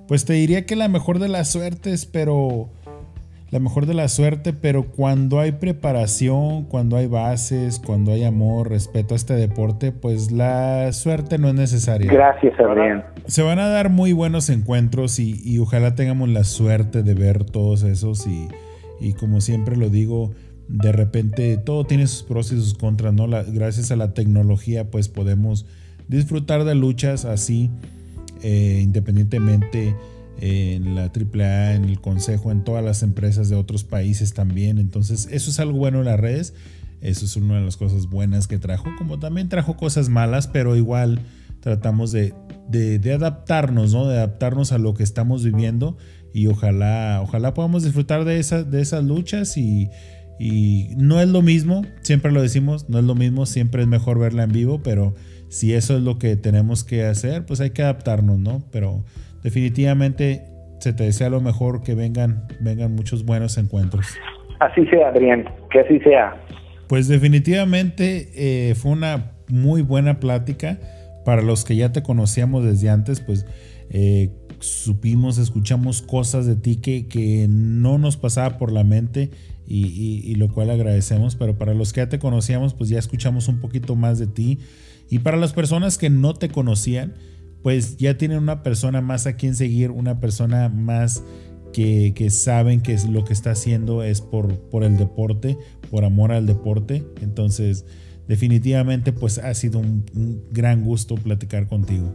pues 0.07 0.25
te 0.25 0.33
diría 0.33 0.65
que 0.65 0.75
la 0.75 0.87
mejor 0.87 1.17
de 1.17 1.29
las 1.29 1.51
suertes 1.51 2.05
pero 2.05 2.69
la 3.49 3.60
mejor 3.60 3.86
de 3.86 3.94
la 3.94 4.07
suerte, 4.10 4.52
pero 4.53 4.84
cuando 4.84 5.40
hay 5.40 5.53
preparación, 5.53 6.65
cuando 6.65 6.98
hay 6.98 7.07
bases, 7.07 7.80
cuando 7.80 8.11
hay 8.11 8.26
amor, 8.26 8.69
respeto 8.69 9.14
a 9.14 9.18
este 9.18 9.36
deporte, 9.36 9.91
pues 9.91 10.32
la 10.32 10.91
suerte 10.91 11.38
no 11.38 11.48
es 11.48 11.53
necesaria. 11.53 12.11
Gracias, 12.11 12.60
Adrián. 12.60 13.06
Se 13.26 13.44
van 13.44 13.60
a 13.60 13.68
dar 13.68 13.90
muy 13.90 14.11
buenos 14.11 14.49
encuentros 14.49 15.19
y, 15.19 15.60
ojalá 15.60 15.95
tengamos 15.95 16.30
la 16.30 16.44
suerte 16.44 17.03
de 17.03 17.14
ver 17.14 17.45
todos 17.45 17.84
esos 17.84 18.28
y, 18.28 18.48
y, 18.99 19.14
como 19.14 19.40
siempre 19.40 19.78
lo 19.78 19.90
digo, 19.90 20.32
de 20.68 20.91
repente 20.91 21.57
todo 21.57 21.86
tiene 21.86 22.07
sus 22.07 22.24
pros 22.24 22.52
y 22.52 22.56
sus 22.56 22.74
contras, 22.74 23.14
¿no? 23.14 23.28
gracias 23.28 23.91
a 23.91 23.95
la 23.95 24.14
tecnología 24.14 24.91
pues 24.91 25.07
podemos 25.07 25.65
disfrutar 26.07 26.65
de 26.65 26.76
luchas 26.76 27.26
así, 27.26 27.69
eh, 28.44 28.82
independientemente 28.84 29.95
en 30.39 30.95
la 30.95 31.05
AAA, 31.05 31.76
en 31.76 31.85
el 31.85 31.99
Consejo, 31.99 32.51
en 32.51 32.64
todas 32.64 32.84
las 32.84 33.03
empresas 33.03 33.49
de 33.49 33.55
otros 33.55 33.84
países 33.84 34.34
también. 34.34 34.77
Entonces, 34.77 35.27
eso 35.31 35.49
es 35.49 35.59
algo 35.59 35.77
bueno 35.77 35.99
en 35.99 36.05
las 36.05 36.19
redes. 36.19 36.53
Eso 37.01 37.26
es 37.26 37.35
una 37.35 37.55
de 37.55 37.65
las 37.65 37.77
cosas 37.77 38.07
buenas 38.07 38.47
que 38.47 38.57
trajo, 38.57 38.89
como 38.97 39.19
también 39.19 39.49
trajo 39.49 39.77
cosas 39.77 40.09
malas, 40.09 40.47
pero 40.47 40.76
igual 40.76 41.22
tratamos 41.59 42.11
de, 42.11 42.34
adaptarnos, 43.14 43.93
¿no? 43.93 44.07
De 44.07 44.18
adaptarnos 44.18 44.72
a 44.72 44.77
lo 44.77 44.93
que 44.93 45.03
estamos 45.03 45.43
viviendo 45.43 45.97
y 46.34 46.47
ojalá, 46.47 47.19
ojalá 47.22 47.53
podamos 47.53 47.84
disfrutar 47.84 48.26
de, 48.26 48.39
esas 48.39 48.72
de 48.72 48.81
esas 48.81 49.03
luchas 49.03 49.57
y, 49.57 49.89
y 50.39 50.89
no 50.97 51.19
es 51.19 51.27
lo 51.27 51.41
mismo, 51.41 51.84
siempre 52.01 52.31
lo 52.31 52.41
decimos, 52.41 52.89
no 52.89 52.99
es 52.99 53.05
lo 53.05 53.15
mismo, 53.15 53.45
siempre 53.45 53.84
es 53.84 53.88
mejor 53.88 54.19
verla 54.19 54.43
en 54.43 54.51
vivo, 54.51 54.81
pero 54.81 55.14
si 55.49 55.73
eso 55.73 55.97
es 55.97 56.03
lo 56.03 56.19
que 56.19 56.35
tenemos 56.35 56.84
que 56.84 57.05
hacer, 57.05 57.45
pues 57.45 57.61
hay 57.61 57.72
que 57.72 57.84
adaptarnos, 57.84 58.39
¿no? 58.39 58.64
Pero 58.72 59.05
definitivamente 59.43 60.43
se 60.80 60.93
te 60.93 61.03
desea 61.03 61.30
lo 61.30 61.41
mejor, 61.41 61.81
que 61.84 61.95
vengan, 61.95 62.47
vengan 62.59 62.93
muchos 62.95 63.26
buenos 63.26 63.57
encuentros. 63.57 64.05
Así 64.59 64.85
sea, 64.88 65.09
Adrián, 65.09 65.45
que 65.72 65.80
así 65.80 65.99
sea. 65.99 66.41
Pues 66.88 67.07
definitivamente 67.07 68.30
eh, 68.35 68.76
fue 68.76 68.91
una 68.91 69.31
muy 69.49 69.81
buena 69.81 70.19
plática. 70.19 70.80
Para 71.26 71.41
los 71.41 71.65
que 71.65 71.76
ya 71.76 71.91
te 71.91 72.03
conocíamos 72.03 72.64
desde 72.64 72.89
antes, 72.89 73.19
pues 73.19 73.45
eh, 73.89 74.30
supimos, 74.59 75.38
escuchamos 75.38 76.01
cosas 76.01 76.45
de 76.45 76.55
ti 76.55 76.77
que, 76.77 77.07
que 77.07 77.47
no 77.49 77.97
nos 77.97 78.15
pasaba 78.15 78.57
por 78.57 78.72
la 78.72 78.85
mente 78.85 79.31
y, 79.68 80.22
y, 80.23 80.35
lo 80.35 80.47
cual 80.47 80.69
agradecemos. 80.69 81.35
Pero 81.35 81.57
para 81.57 81.73
los 81.73 81.91
que 81.91 81.99
ya 81.99 82.09
te 82.09 82.19
conocíamos, 82.19 82.73
pues 82.73 82.89
ya 82.89 82.97
escuchamos 82.97 83.49
un 83.49 83.59
poquito 83.59 83.95
más 83.95 84.19
de 84.19 84.27
ti. 84.27 84.59
Y 85.09 85.19
para 85.19 85.35
las 85.35 85.51
personas 85.51 85.97
que 85.97 86.09
no 86.09 86.34
te 86.34 86.47
conocían, 86.47 87.15
pues 87.68 87.98
ya 87.98 88.15
tienen 88.18 88.38
una 88.38 88.64
persona 88.64 89.02
más 89.02 89.27
a 89.27 89.35
quien 89.35 89.53
seguir, 89.53 89.91
una 89.91 90.22
persona 90.22 90.69
más 90.69 91.22
que, 91.73 92.14
saben 92.30 92.81
que 92.81 92.95
lo 93.11 93.26
que 93.26 93.34
está 93.34 93.52
haciendo 93.52 94.03
es 94.03 94.22
por, 94.22 94.57
por 94.69 94.85
el 94.85 94.95
deporte, 94.95 95.57
por 95.91 96.06
amor 96.06 96.31
al 96.31 96.45
deporte. 96.45 97.03
Entonces, 97.22 97.85
definitivamente, 98.26 99.11
pues 99.11 99.38
ha 99.38 99.53
sido 99.53 99.80
un, 99.80 100.06
gran 100.49 100.85
gusto 100.85 101.15
platicar 101.15 101.68
contigo. 101.68 102.07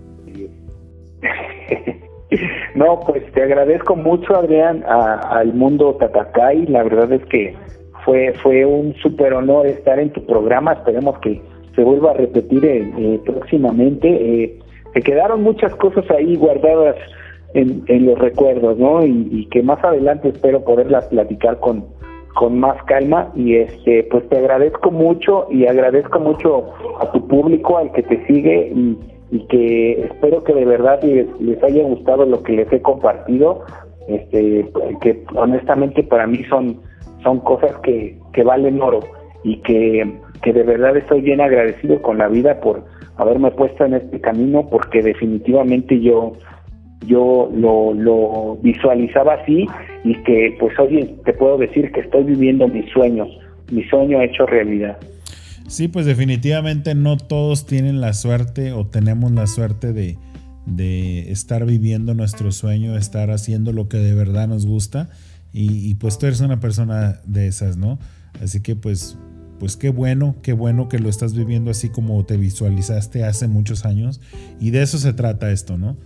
No, 2.75 3.01
pues 3.01 3.31
te 3.33 3.43
agradezco 3.43 3.95
mucho, 3.95 4.35
Adrián, 4.35 4.83
al 4.87 5.53
mundo 5.53 5.95
Tatacay. 6.01 6.65
La 6.69 6.83
verdad 6.83 7.13
es 7.13 7.23
que 7.27 7.55
fue, 8.07 8.33
fue 8.43 8.65
un 8.65 8.95
súper 8.95 9.35
honor 9.35 9.67
estar 9.67 9.99
en 9.99 10.11
tu 10.15 10.25
programa. 10.25 10.73
Esperemos 10.73 11.19
que 11.19 11.43
se 11.77 11.85
vuelva 11.85 12.13
a 12.13 12.15
repetir 12.15 12.65
eh, 12.65 12.91
eh, 12.97 13.21
próximamente. 13.27 14.09
Eh, 14.09 14.62
se 14.93 15.01
quedaron 15.01 15.43
muchas 15.43 15.75
cosas 15.77 16.05
ahí 16.11 16.37
guardadas 16.37 16.97
en, 17.55 17.85
en 17.87 18.07
los 18.07 18.19
recuerdos, 18.19 18.79
¿no? 18.79 19.05
Y, 19.05 19.47
que 19.51 19.63
más 19.63 19.83
adelante 19.85 20.29
espero 20.29 20.65
poderlas 20.65 21.07
platicar 21.07 21.59
con, 21.61 21.85
con 22.35 22.59
más 22.59 22.83
calma 22.85 23.31
y 23.35 23.57
este 23.57 24.05
pues 24.11 24.27
te 24.29 24.39
agradezco 24.39 24.91
mucho 24.91 25.47
y 25.51 25.67
agradezco 25.67 26.19
mucho 26.21 26.73
a 27.01 27.13
tu 27.13 27.27
público 27.29 27.77
al 27.77 27.93
que 27.93 28.03
te 28.03 28.27
sigue 28.27 28.73
y, 28.75 28.99
que 29.49 30.05
espero 30.05 30.45
que 30.45 30.53
de 30.53 30.67
verdad 30.67 31.03
les, 31.03 31.27
les, 31.41 31.63
haya 31.63 31.83
gustado 31.85 32.27
lo 32.27 32.43
que 32.43 32.53
les 32.53 32.71
he 32.71 32.83
compartido 32.83 33.65
este 34.07 34.71
que 35.01 35.25
honestamente 35.35 36.03
para 36.03 36.27
mí 36.27 36.45
son 36.51 36.81
son 37.23 37.41
cosas 37.41 37.75
que, 37.79 38.19
que 38.35 38.45
valen 38.45 38.83
oro 38.83 39.01
y 39.43 39.57
que, 39.63 40.19
que 40.43 40.53
de 40.53 40.63
verdad 40.63 40.97
estoy 40.97 41.23
bien 41.23 41.41
agradecido 41.41 42.01
con 42.03 42.19
la 42.19 42.29
vida 42.29 42.61
por 42.61 42.85
haberme 43.23 43.51
puesto 43.51 43.85
en 43.85 43.95
este 43.95 44.21
camino 44.21 44.69
porque 44.69 45.03
definitivamente 45.03 46.01
yo 46.01 46.35
yo 47.07 47.51
lo, 47.55 47.93
lo 47.95 48.59
visualizaba 48.63 49.35
así 49.35 49.67
y 50.05 50.15
que 50.23 50.57
pues 50.59 50.79
hoy 50.79 51.17
te 51.25 51.33
puedo 51.33 51.59
decir 51.59 51.91
que 51.93 52.01
estoy 52.01 52.25
viviendo 52.25 52.69
mis 52.69 52.89
sueños, 52.91 53.29
mi 53.71 53.83
sueño 53.85 54.21
hecho 54.21 54.47
realidad. 54.47 54.99
Sí, 55.67 55.89
pues 55.89 56.07
definitivamente 56.07 56.95
no 56.95 57.17
todos 57.17 57.67
tienen 57.67 58.01
la 58.01 58.13
suerte 58.13 58.73
o 58.73 58.87
tenemos 58.87 59.33
la 59.33 59.47
suerte 59.47 59.93
de, 59.93 60.17
de 60.67 61.33
estar 61.33 61.65
viviendo 61.65 62.15
nuestro 62.15 62.53
sueño, 62.53 62.97
estar 62.97 63.31
haciendo 63.31 63.73
lo 63.73 63.89
que 63.89 63.97
de 63.97 64.15
verdad 64.15 64.49
nos 64.49 64.67
gusta 64.67 65.09
y, 65.53 65.89
y 65.89 65.95
pues 65.95 66.19
tú 66.19 66.27
eres 66.27 66.41
una 66.41 66.61
persona 66.61 67.21
de 67.25 67.47
esas, 67.47 67.77
¿no? 67.77 67.99
Así 68.43 68.63
que 68.63 68.77
pues 68.77 69.19
pues 69.63 69.77
qué 69.77 69.91
bueno, 69.91 70.35
qué 70.43 70.55
bueno 70.55 70.89
que 70.89 70.99
lo 70.99 71.09
estás 71.09 71.35
viviendo 71.35 71.71
así 71.71 71.89
como 71.89 72.25
te 72.25 72.37
visualizaste 72.37 73.23
hace 73.23 73.47
muchos 73.47 73.85
años. 73.85 74.21
Y 74.59 74.71
de 74.71 74.83
eso 74.83 74.99
se 74.99 75.13
trata 75.13 75.53
esto, 75.53 75.79
¿no? 75.79 75.97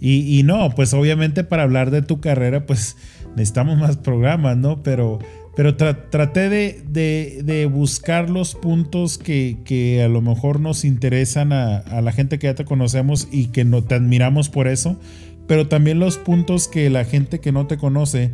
Y, 0.00 0.42
no, 0.42 0.68
pues 0.74 0.92
obviamente 0.94 1.44
para 1.44 1.62
hablar 1.62 1.92
de 1.92 2.02
tu 2.02 2.18
carrera, 2.20 2.66
pues 2.66 2.96
necesitamos 3.36 3.78
más 3.78 3.98
programas, 3.98 4.56
¿no? 4.56 4.82
Pero, 4.82 5.20
pero 5.54 5.76
traté 5.76 6.48
de, 6.48 7.70
buscar 7.72 8.30
los 8.30 8.56
puntos 8.56 9.16
que, 9.16 10.02
a 10.04 10.08
lo 10.08 10.20
mejor 10.20 10.58
nos 10.58 10.84
interesan 10.84 11.52
a, 11.52 11.84
la 12.00 12.10
gente 12.10 12.40
que 12.40 12.48
ya 12.48 12.56
te 12.56 12.64
conocemos 12.64 13.28
y 13.30 13.46
que 13.46 13.64
no 13.64 13.84
te 13.84 13.94
admiramos 13.94 14.48
por 14.48 14.66
eso, 14.66 14.98
pero 15.46 15.68
también 15.68 16.00
los 16.00 16.18
puntos 16.18 16.66
que 16.66 16.90
la 16.90 17.04
gente 17.04 17.38
que 17.38 17.52
no 17.52 17.68
te 17.68 17.78
conoce 17.78 18.32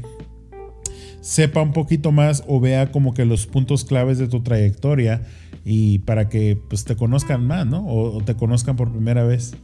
sepa 1.21 1.63
un 1.63 1.73
poquito 1.73 2.13
más 2.13 2.45
o 2.49 2.61
vea 2.61 2.91
como 2.91 3.15
que 3.15 3.25
los 3.25 3.47
puntos 3.47 3.85
claves 3.85 4.19
de 4.19 4.29
tu 4.29 4.43
trayectoria 4.43 5.23
y 5.65 6.01
para 6.01 6.29
que 6.29 6.59
pues 6.69 6.85
te 6.85 6.97
conozcan 6.97 7.47
más, 7.47 7.67
¿no? 7.67 7.87
O, 7.87 8.23
te 8.23 8.35
conozcan 8.35 8.77
por 8.77 8.91
primera 8.91 9.25
vez. 9.25 9.55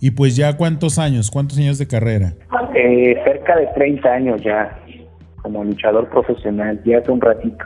Y 0.00 0.12
pues 0.12 0.34
ya 0.34 0.56
cuántos 0.56 0.98
años, 0.98 1.30
cuántos 1.30 1.58
años 1.58 1.78
de 1.78 1.86
carrera? 1.86 2.34
Eh, 2.74 3.16
cerca 3.24 3.56
de 3.56 3.68
30 3.74 4.08
años 4.08 4.42
ya 4.42 4.78
como 5.42 5.62
luchador 5.64 6.08
profesional, 6.08 6.80
ya 6.84 6.98
hace 6.98 7.10
un 7.10 7.20
ratito. 7.20 7.64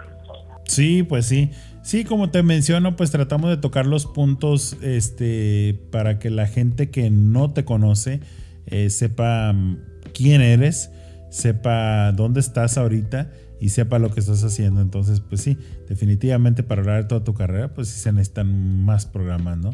Sí, 0.64 1.02
pues 1.02 1.26
sí. 1.26 1.50
Sí, 1.82 2.04
como 2.04 2.30
te 2.30 2.42
menciono, 2.42 2.96
pues 2.96 3.12
tratamos 3.12 3.48
de 3.50 3.58
tocar 3.58 3.86
los 3.86 4.06
puntos 4.06 4.76
este, 4.82 5.78
para 5.92 6.18
que 6.18 6.30
la 6.30 6.46
gente 6.46 6.90
que 6.90 7.10
no 7.10 7.52
te 7.52 7.64
conoce 7.64 8.20
eh, 8.66 8.90
sepa 8.90 9.52
mm, 9.52 9.78
quién 10.12 10.40
eres, 10.40 10.90
sepa 11.30 12.12
dónde 12.12 12.40
estás 12.40 12.78
ahorita 12.78 13.30
y 13.60 13.70
sepa 13.70 13.98
lo 13.98 14.10
que 14.10 14.20
estás 14.20 14.42
haciendo. 14.44 14.80
Entonces, 14.80 15.20
pues 15.20 15.40
sí, 15.40 15.58
definitivamente 15.88 16.62
para 16.62 16.82
hablar 16.82 17.02
de 17.02 17.08
toda 17.08 17.24
tu 17.24 17.34
carrera, 17.34 17.74
pues 17.74 17.88
sí 17.88 18.00
se 18.00 18.12
necesitan 18.12 18.84
más 18.84 19.06
programas, 19.06 19.58
¿no? 19.58 19.70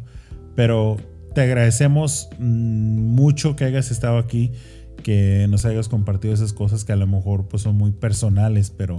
Pero 0.54 0.96
te 1.34 1.40
agradecemos 1.40 2.28
mm, 2.38 2.44
mucho 2.44 3.56
que 3.56 3.64
hayas 3.64 3.90
estado 3.90 4.18
aquí, 4.18 4.52
que 5.02 5.46
nos 5.48 5.64
hayas 5.64 5.88
compartido 5.88 6.34
esas 6.34 6.52
cosas 6.52 6.84
que 6.84 6.92
a 6.92 6.96
lo 6.96 7.06
mejor 7.06 7.48
pues 7.48 7.62
son 7.62 7.76
muy 7.76 7.90
personales, 7.90 8.70
pero 8.70 8.96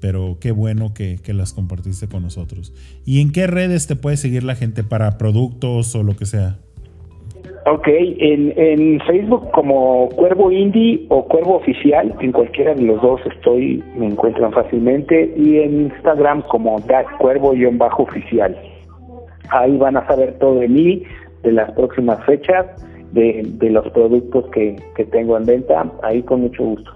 pero 0.00 0.38
qué 0.40 0.52
bueno 0.52 0.94
que, 0.94 1.20
las 1.26 1.52
compartiste 1.52 2.08
con 2.08 2.22
nosotros. 2.22 2.72
¿Y 3.04 3.20
en 3.20 3.32
qué 3.32 3.46
redes 3.46 3.86
te 3.86 3.96
puede 3.96 4.16
seguir 4.16 4.44
la 4.44 4.54
gente 4.54 4.84
para 4.84 5.18
productos 5.18 5.94
o 5.94 6.02
lo 6.02 6.16
que 6.16 6.26
sea? 6.26 6.58
Ok, 7.66 7.86
en, 7.88 9.00
Facebook 9.06 9.50
como 9.52 10.08
Cuervo 10.10 10.50
Indie 10.50 11.06
o 11.08 11.24
Cuervo 11.26 11.56
Oficial, 11.56 12.14
en 12.20 12.32
cualquiera 12.32 12.74
de 12.74 12.82
los 12.82 13.00
dos 13.02 13.20
estoy, 13.34 13.82
me 13.96 14.06
encuentran 14.06 14.52
fácilmente, 14.52 15.34
y 15.36 15.58
en 15.58 15.82
Instagram 15.82 16.42
como 16.42 16.76
Cuervo-Oficial. 17.18 18.56
Ahí 19.50 19.76
van 19.76 19.96
a 19.96 20.06
saber 20.06 20.38
todo 20.38 20.60
de 20.60 20.68
mí, 20.68 21.02
de 21.42 21.52
las 21.52 21.70
próximas 21.72 22.24
fechas, 22.24 22.66
de, 23.12 23.42
de 23.44 23.70
los 23.70 23.88
productos 23.90 24.46
que, 24.50 24.76
que 24.96 25.04
tengo 25.04 25.36
en 25.36 25.44
venta, 25.44 25.92
ahí 26.02 26.22
con 26.22 26.42
mucho 26.42 26.64
gusto. 26.64 26.90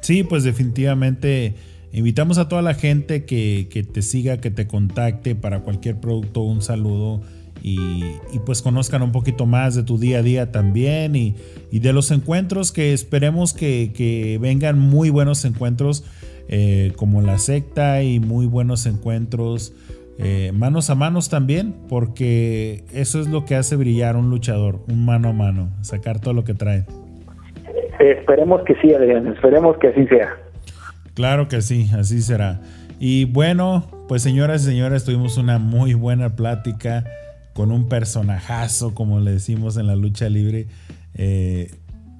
Sí, 0.00 0.24
pues 0.24 0.44
definitivamente 0.44 1.54
Invitamos 1.92 2.38
a 2.38 2.48
toda 2.48 2.62
la 2.62 2.74
gente 2.74 3.24
que, 3.24 3.66
te 3.92 4.02
siga, 4.02 4.40
que 4.40 4.50
te 4.50 4.68
contacte 4.68 5.34
para 5.34 5.60
cualquier 5.60 5.96
producto, 5.96 6.42
un 6.42 6.62
saludo 6.62 7.20
y, 7.62 8.18
pues 8.46 8.62
conozcan 8.62 9.02
un 9.02 9.12
poquito 9.12 9.46
más 9.46 9.74
de 9.74 9.82
tu 9.82 9.98
día 9.98 10.18
a 10.18 10.22
día 10.22 10.52
también 10.52 11.16
y, 11.16 11.34
de 11.70 11.92
los 11.92 12.10
encuentros 12.10 12.72
que 12.72 12.92
esperemos 12.92 13.52
que, 13.52 14.38
vengan 14.40 14.78
muy 14.78 15.10
buenos 15.10 15.44
encuentros 15.44 16.04
eh, 16.48 16.92
como 16.96 17.22
la 17.22 17.38
secta 17.38 18.02
y 18.02 18.18
muy 18.18 18.46
buenos 18.46 18.86
encuentros 18.86 19.72
eh, 20.18 20.52
manos 20.52 20.90
a 20.90 20.94
manos 20.94 21.30
también 21.30 21.74
porque 21.88 22.84
eso 22.92 23.20
es 23.20 23.28
lo 23.28 23.44
que 23.44 23.54
hace 23.54 23.76
brillar 23.76 24.16
un 24.16 24.28
luchador, 24.28 24.80
un 24.88 25.04
mano 25.06 25.28
a 25.28 25.32
mano, 25.32 25.70
sacar 25.80 26.20
todo 26.20 26.34
lo 26.34 26.44
que 26.44 26.54
trae. 26.54 26.84
Esperemos 27.98 28.62
que 28.64 28.74
sí, 28.82 28.92
Adrián, 28.92 29.26
esperemos 29.28 29.76
que 29.78 29.88
así 29.88 30.06
sea. 30.06 30.36
Claro 31.14 31.48
que 31.48 31.60
sí, 31.60 31.90
así 31.96 32.20
será. 32.22 32.60
Y 32.98 33.24
bueno, 33.24 33.86
pues 34.08 34.22
señoras 34.22 34.62
y 34.62 34.66
señores, 34.66 35.04
tuvimos 35.04 35.38
una 35.38 35.58
muy 35.58 35.94
buena 35.94 36.36
plática 36.36 37.04
con 37.52 37.72
un 37.72 37.88
personajazo, 37.88 38.94
como 38.94 39.20
le 39.20 39.32
decimos 39.32 39.76
en 39.76 39.86
la 39.86 39.96
lucha 39.96 40.28
libre. 40.28 40.68
Eh, 41.14 41.74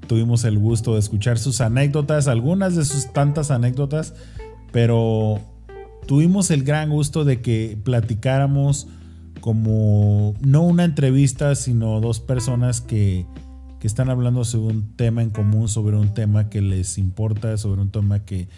tuvimos 0.06 0.44
el 0.44 0.58
gusto 0.58 0.94
de 0.94 1.00
escuchar 1.00 1.38
sus 1.38 1.60
anécdotas, 1.60 2.28
algunas 2.28 2.74
de 2.76 2.84
sus 2.84 3.12
tantas 3.12 3.50
anécdotas, 3.50 4.14
pero 4.72 5.40
tuvimos 6.06 6.50
el 6.50 6.64
gran 6.64 6.90
gusto 6.90 7.24
de 7.24 7.40
que 7.40 7.78
platicáramos 7.82 8.88
como 9.40 10.34
no 10.40 10.62
una 10.62 10.84
entrevista, 10.84 11.54
sino 11.54 12.00
dos 12.00 12.20
personas 12.20 12.80
que, 12.80 13.26
que 13.78 13.86
están 13.86 14.10
hablando 14.10 14.44
sobre 14.44 14.74
un 14.74 14.96
tema 14.96 15.22
en 15.22 15.30
común, 15.30 15.68
sobre 15.68 15.96
un 15.96 16.12
tema 16.12 16.50
que 16.50 16.60
les 16.60 16.98
importa, 16.98 17.56
sobre 17.56 17.80
un 17.80 17.90
tema 17.90 18.24
que, 18.24 18.48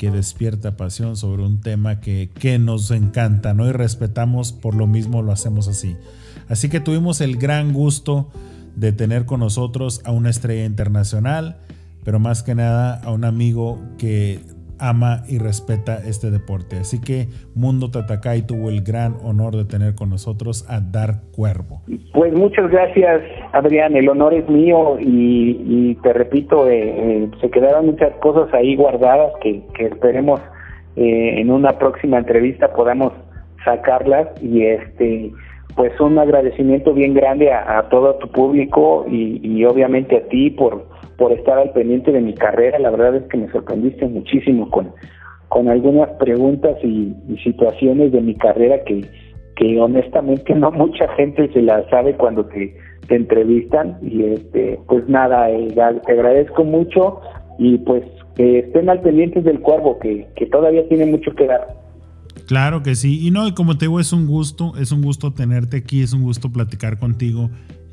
que 0.00 0.10
despierta 0.10 0.78
pasión 0.78 1.18
sobre 1.18 1.42
un 1.42 1.60
tema 1.60 2.00
que, 2.00 2.30
que, 2.32 2.58
nos 2.58 2.90
encanta, 2.90 3.52
¿no? 3.52 3.68
Y 3.68 3.72
respetamos, 3.72 4.50
por 4.50 4.74
lo 4.74 4.86
mismo 4.86 5.20
lo 5.20 5.30
hacemos 5.30 5.68
así. 5.68 5.94
Así 6.48 6.70
que 6.70 6.80
tuvimos 6.80 7.20
el 7.20 7.36
gran 7.36 7.74
gusto 7.74 8.30
de 8.76 8.92
tener 8.92 9.26
con 9.26 9.40
nosotros 9.40 10.00
a 10.04 10.10
una 10.10 10.30
estrella 10.30 10.64
internacional, 10.64 11.58
pero 12.02 12.18
más 12.18 12.42
que 12.42 12.54
nada 12.54 12.94
a 12.94 13.12
un 13.12 13.26
amigo 13.26 13.78
que 13.98 14.40
ama 14.80 15.22
y 15.28 15.38
respeta 15.38 15.98
este 16.06 16.30
deporte. 16.30 16.78
Así 16.80 17.00
que 17.00 17.28
Mundo 17.54 17.90
Tatacay 17.90 18.46
tuvo 18.46 18.70
el 18.70 18.82
gran 18.82 19.16
honor 19.22 19.56
de 19.56 19.64
tener 19.64 19.94
con 19.94 20.10
nosotros 20.10 20.66
a 20.68 20.80
Dar 20.80 21.22
Cuervo. 21.32 21.82
Pues 22.12 22.32
muchas 22.32 22.70
gracias, 22.70 23.22
Adrián. 23.52 23.96
El 23.96 24.08
honor 24.08 24.34
es 24.34 24.48
mío 24.48 24.96
y, 24.98 25.94
te 26.02 26.12
repito, 26.12 26.68
eh, 26.68 26.80
eh, 26.82 27.30
se 27.40 27.50
quedaron 27.50 27.86
muchas 27.86 28.12
cosas 28.16 28.52
ahí 28.54 28.76
guardadas 28.76 29.32
que, 29.42 29.62
esperemos 29.78 30.40
eh, 30.96 31.40
en 31.40 31.50
una 31.50 31.78
próxima 31.78 32.18
entrevista 32.18 32.72
podamos 32.72 33.12
sacarlas 33.64 34.28
y 34.42 34.62
este 34.62 35.32
pues 35.76 35.98
un 36.00 36.18
agradecimiento 36.18 36.92
bien 36.92 37.14
grande 37.14 37.52
a, 37.52 37.88
todo 37.90 38.16
tu 38.16 38.28
público 38.28 39.06
y 39.08 39.64
obviamente 39.64 40.16
a 40.16 40.28
ti 40.28 40.50
por 40.50 40.89
por 41.20 41.32
estar 41.32 41.58
al 41.58 41.70
pendiente 41.72 42.12
de 42.12 42.22
mi 42.22 42.32
carrera. 42.32 42.78
La 42.78 42.88
verdad 42.88 43.16
es 43.16 43.24
que 43.24 43.36
me 43.36 43.52
sorprendiste 43.52 44.06
muchísimo 44.06 44.70
con, 44.70 44.90
con 45.50 45.68
algunas 45.68 46.08
preguntas 46.12 46.78
y, 46.82 47.14
situaciones 47.44 48.10
de 48.10 48.22
mi 48.22 48.34
carrera 48.36 48.82
que, 48.84 49.04
que 49.56 49.78
honestamente 49.78 50.54
no 50.54 50.70
mucha 50.72 51.06
gente 51.16 51.52
se 51.52 51.60
las 51.60 51.86
sabe 51.90 52.14
cuando 52.14 52.46
te, 52.46 52.74
te 53.06 53.16
entrevistan. 53.16 53.98
Y 54.00 54.22
este, 54.24 54.80
pues 54.88 55.06
nada, 55.10 55.50
eh, 55.50 55.68
te 55.74 56.12
agradezco 56.12 56.64
mucho 56.64 57.20
y 57.58 57.76
pues 57.76 58.02
que 58.34 58.60
estén 58.60 58.88
al 58.88 59.02
pendiente 59.02 59.42
del 59.42 59.60
cuervo, 59.60 59.98
que, 59.98 60.26
que 60.36 60.46
todavía 60.46 60.88
tiene 60.88 61.04
mucho 61.04 61.34
que 61.34 61.46
dar. 61.46 61.68
Claro 62.46 62.82
que 62.82 62.94
sí, 62.94 63.26
y 63.26 63.30
no, 63.30 63.46
y 63.46 63.52
como 63.52 63.76
te 63.76 63.84
digo, 63.84 64.00
es 64.00 64.14
un 64.14 64.26
gusto, 64.26 64.72
es 64.80 64.90
un 64.90 65.02
gusto 65.02 65.34
tenerte 65.34 65.76
aquí, 65.76 66.02
es 66.02 66.14
un 66.14 66.22
gusto 66.22 66.50
platicar 66.50 66.98
contigo. 66.98 67.50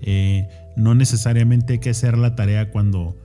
Eh, 0.09 0.47
no 0.77 0.95
necesariamente 0.95 1.73
hay 1.73 1.79
que 1.79 1.89
hacer 1.89 2.17
la 2.17 2.33
tarea 2.33 2.71
cuando, 2.71 3.17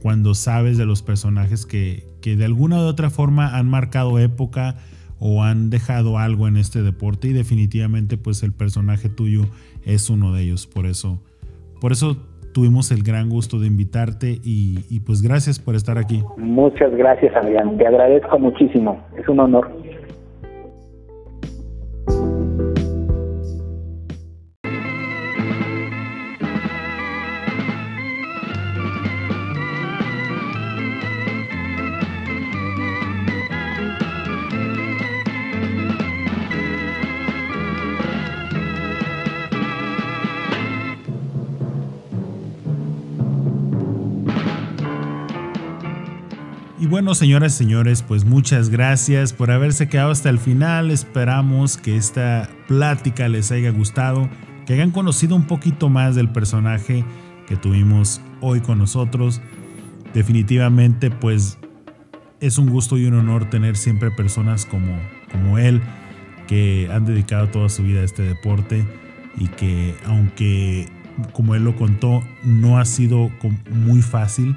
cuando 0.00 0.32
sabes 0.32 0.78
de 0.78 0.86
los 0.86 1.02
personajes 1.02 1.66
que, 1.66 2.04
que 2.22 2.34
de 2.34 2.46
alguna 2.46 2.78
u 2.78 2.86
otra 2.86 3.10
forma 3.10 3.58
han 3.58 3.68
marcado 3.68 4.18
época 4.18 4.76
o 5.18 5.42
han 5.42 5.68
dejado 5.68 6.16
algo 6.16 6.48
en 6.48 6.56
este 6.56 6.82
deporte 6.82 7.28
y 7.28 7.34
definitivamente 7.34 8.16
pues 8.16 8.42
el 8.42 8.54
personaje 8.54 9.10
tuyo 9.10 9.42
es 9.84 10.08
uno 10.08 10.32
de 10.32 10.44
ellos. 10.44 10.66
Por 10.66 10.86
eso, 10.86 11.20
por 11.78 11.92
eso 11.92 12.16
tuvimos 12.54 12.90
el 12.90 13.02
gran 13.02 13.28
gusto 13.28 13.58
de 13.58 13.66
invitarte 13.66 14.38
y, 14.42 14.86
y 14.88 15.00
pues 15.00 15.20
gracias 15.20 15.58
por 15.58 15.74
estar 15.74 15.98
aquí. 15.98 16.24
Muchas 16.38 16.90
gracias 16.96 17.36
Adrián, 17.36 17.76
te 17.76 17.86
agradezco 17.86 18.38
muchísimo, 18.38 18.98
es 19.18 19.28
un 19.28 19.40
honor. 19.40 19.70
Bueno, 46.90 47.14
señoras 47.14 47.54
y 47.54 47.58
señores, 47.58 48.02
pues 48.02 48.24
muchas 48.24 48.68
gracias 48.68 49.32
por 49.32 49.52
haberse 49.52 49.88
quedado 49.88 50.10
hasta 50.10 50.28
el 50.28 50.40
final. 50.40 50.90
Esperamos 50.90 51.76
que 51.76 51.96
esta 51.96 52.50
plática 52.66 53.28
les 53.28 53.52
haya 53.52 53.70
gustado, 53.70 54.28
que 54.66 54.72
hayan 54.72 54.90
conocido 54.90 55.36
un 55.36 55.44
poquito 55.44 55.88
más 55.88 56.16
del 56.16 56.30
personaje 56.30 57.04
que 57.46 57.54
tuvimos 57.54 58.20
hoy 58.40 58.60
con 58.60 58.78
nosotros. 58.78 59.40
Definitivamente, 60.14 61.12
pues 61.12 61.58
es 62.40 62.58
un 62.58 62.68
gusto 62.68 62.98
y 62.98 63.04
un 63.04 63.14
honor 63.14 63.48
tener 63.48 63.76
siempre 63.76 64.10
personas 64.10 64.66
como, 64.66 64.98
como 65.30 65.58
él 65.58 65.80
que 66.48 66.90
han 66.92 67.04
dedicado 67.04 67.48
toda 67.50 67.68
su 67.68 67.84
vida 67.84 68.00
a 68.00 68.04
este 68.04 68.22
deporte 68.22 68.84
y 69.38 69.46
que 69.46 69.94
aunque, 70.06 70.88
como 71.34 71.54
él 71.54 71.62
lo 71.62 71.76
contó, 71.76 72.24
no 72.42 72.78
ha 72.78 72.84
sido 72.84 73.30
muy 73.70 74.02
fácil 74.02 74.56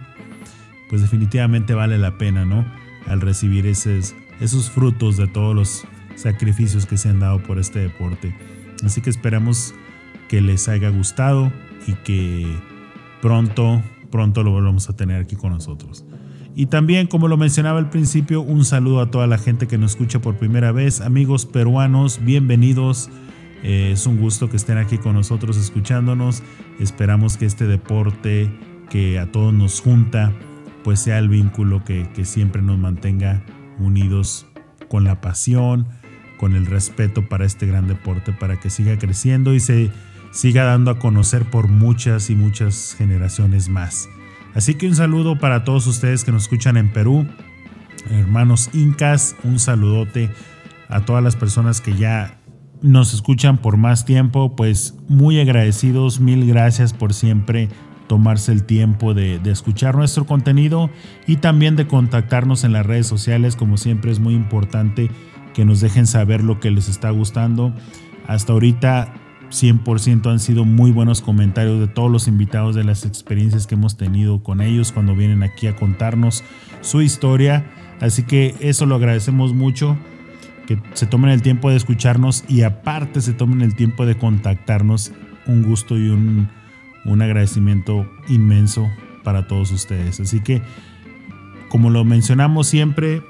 pues 0.94 1.02
definitivamente 1.02 1.74
vale 1.74 1.98
la 1.98 2.20
pena, 2.20 2.46
¿no? 2.46 2.64
Al 3.08 3.20
recibir 3.20 3.66
esos, 3.66 4.14
esos 4.40 4.70
frutos 4.70 5.18
de 5.18 5.26
todos 5.26 5.56
los 5.56 5.86
sacrificios 6.14 6.86
que 6.86 6.98
se 6.98 7.10
han 7.10 7.20
dado 7.20 7.42
por 7.42 7.58
este 7.58 7.80
deporte. 7.80 8.38
Así 8.86 9.02
que 9.02 9.10
esperamos 9.10 9.74
que 10.30 10.40
les 10.40 10.70
haya 10.70 10.90
gustado 10.90 11.52
y 11.88 11.94
que 11.94 12.46
pronto, 13.24 13.82
pronto 14.12 14.44
lo 14.44 14.52
volvamos 14.52 14.88
a 14.88 14.96
tener 14.96 15.20
aquí 15.20 15.36
con 15.36 15.54
nosotros. 15.54 16.06
Y 16.54 16.68
también, 16.68 17.08
como 17.08 17.28
lo 17.28 17.38
mencionaba 17.38 17.80
al 17.80 17.90
principio, 17.90 18.42
un 18.42 18.64
saludo 18.64 19.02
a 19.02 19.10
toda 19.10 19.26
la 19.26 19.40
gente 19.40 19.66
que 19.66 19.80
nos 19.80 19.94
escucha 19.94 20.22
por 20.22 20.36
primera 20.36 20.72
vez. 20.72 21.02
Amigos 21.02 21.48
peruanos, 21.48 22.20
bienvenidos. 22.24 23.10
Eh, 23.64 23.94
es 23.94 24.06
un 24.06 24.20
gusto 24.20 24.48
que 24.48 24.58
estén 24.58 24.78
aquí 24.78 25.00
con 25.00 25.16
nosotros 25.16 25.58
escuchándonos. 25.58 26.44
Esperamos 26.80 27.38
que 27.38 27.48
este 27.48 27.66
deporte 27.66 28.52
que 28.92 29.18
a 29.18 29.32
todos 29.32 29.52
nos 29.56 29.82
junta, 29.82 30.34
pues 30.84 31.00
sea 31.00 31.20
el 31.20 31.30
vínculo 31.30 31.84
que, 31.84 32.08
siempre 32.26 32.62
nos 32.62 32.78
mantenga 32.78 33.44
unidos 33.80 34.46
con 34.90 35.04
la 35.04 35.22
pasión, 35.22 35.88
con 36.38 36.56
el 36.56 36.66
respeto 36.66 37.28
para 37.28 37.46
este 37.46 37.66
gran 37.66 37.88
deporte, 37.88 38.34
para 38.34 38.60
que 38.60 38.70
siga 38.70 38.98
creciendo 38.98 39.54
y 39.54 39.60
se 39.60 39.92
siga 40.32 40.64
dando 40.64 40.92
a 40.92 41.00
conocer 41.00 41.46
por 41.46 41.68
muchas 41.68 42.30
y 42.30 42.36
muchas 42.36 42.96
generaciones 42.98 43.70
más. 43.70 44.10
Así 44.54 44.76
que 44.76 44.88
un 44.88 44.96
saludo 44.96 45.40
para 45.40 45.64
todos 45.64 45.88
ustedes 45.88 46.24
que 46.24 46.32
nos 46.32 46.44
escuchan 46.44 46.78
en 46.78 46.92
Perú, 46.92 47.28
hermanos 48.10 48.70
incas, 48.74 49.36
un 49.44 49.60
saludote 49.60 50.30
a 50.90 51.02
todas 51.02 51.24
las 51.24 51.36
personas 51.36 51.82
que 51.82 51.96
ya 51.96 52.40
nos 52.82 53.14
escuchan 53.14 53.58
por 53.58 53.78
más 53.78 54.06
tiempo, 54.06 54.56
pues 54.56 54.96
muy 55.08 55.40
agradecidos, 55.40 56.20
mil 56.20 56.46
gracias 56.46 56.94
por 56.94 57.14
siempre 57.14 57.70
tomarse 58.08 58.52
el 58.52 58.64
tiempo 58.64 59.14
de, 59.14 59.40
escuchar 59.46 59.96
nuestro 59.96 60.26
contenido 60.26 60.90
y 61.28 61.38
también 61.38 61.76
de 61.76 61.88
contactarnos 61.88 62.64
en 62.64 62.74
las 62.74 62.86
redes 62.86 63.08
sociales, 63.08 63.56
como 63.56 63.78
siempre 63.78 64.12
es 64.12 64.20
muy 64.20 64.34
importante 64.34 65.10
que 65.54 65.66
nos 65.66 65.82
dejen 65.82 66.08
saber 66.08 66.44
lo 66.44 66.60
que 66.60 66.72
les 66.72 66.90
está 66.90 67.10
gustando. 67.12 67.74
Hasta 68.28 68.54
ahorita 68.54 69.14
100% 69.50 70.32
han 70.32 70.40
sido 70.40 70.66
muy 70.66 70.92
buenos 70.92 71.22
comentarios 71.22 71.80
de 71.80 71.88
todos 71.88 72.12
los 72.12 72.28
invitados 72.28 72.76
de 72.76 72.84
las 72.84 73.06
experiencias 73.06 73.68
que 73.68 73.76
hemos 73.76 73.98
tenido 73.98 74.42
con 74.42 74.62
ellos 74.62 74.92
cuando 74.92 75.16
vienen 75.16 75.44
aquí 75.44 75.68
a 75.68 75.76
contarnos 75.76 76.44
su 76.82 77.02
historia. 77.02 77.66
Así 78.02 78.24
que 78.24 78.56
eso 78.60 78.86
lo 78.86 78.96
agradecemos 78.96 79.54
mucho, 79.54 79.96
que 80.66 80.82
se 80.94 81.06
tomen 81.06 81.30
el 81.30 81.42
tiempo 81.42 81.70
de 81.70 81.76
escucharnos 81.76 82.44
y 82.48 82.64
aparte 82.64 83.22
se 83.22 83.34
tomen 83.34 83.62
el 83.62 83.76
tiempo 83.76 84.06
de 84.06 84.18
contactarnos. 84.18 85.12
Un 85.46 85.62
gusto 85.62 85.98
y 85.98 86.10
un, 86.10 86.50
un 87.06 87.22
agradecimiento 87.22 88.10
inmenso 88.28 88.90
para 89.24 89.48
todos 89.48 89.72
ustedes. 89.72 90.20
Así 90.20 90.42
que, 90.42 90.62
como 91.70 91.90
lo 91.90 92.04
mencionamos 92.04 92.68
siempre, 92.68 93.22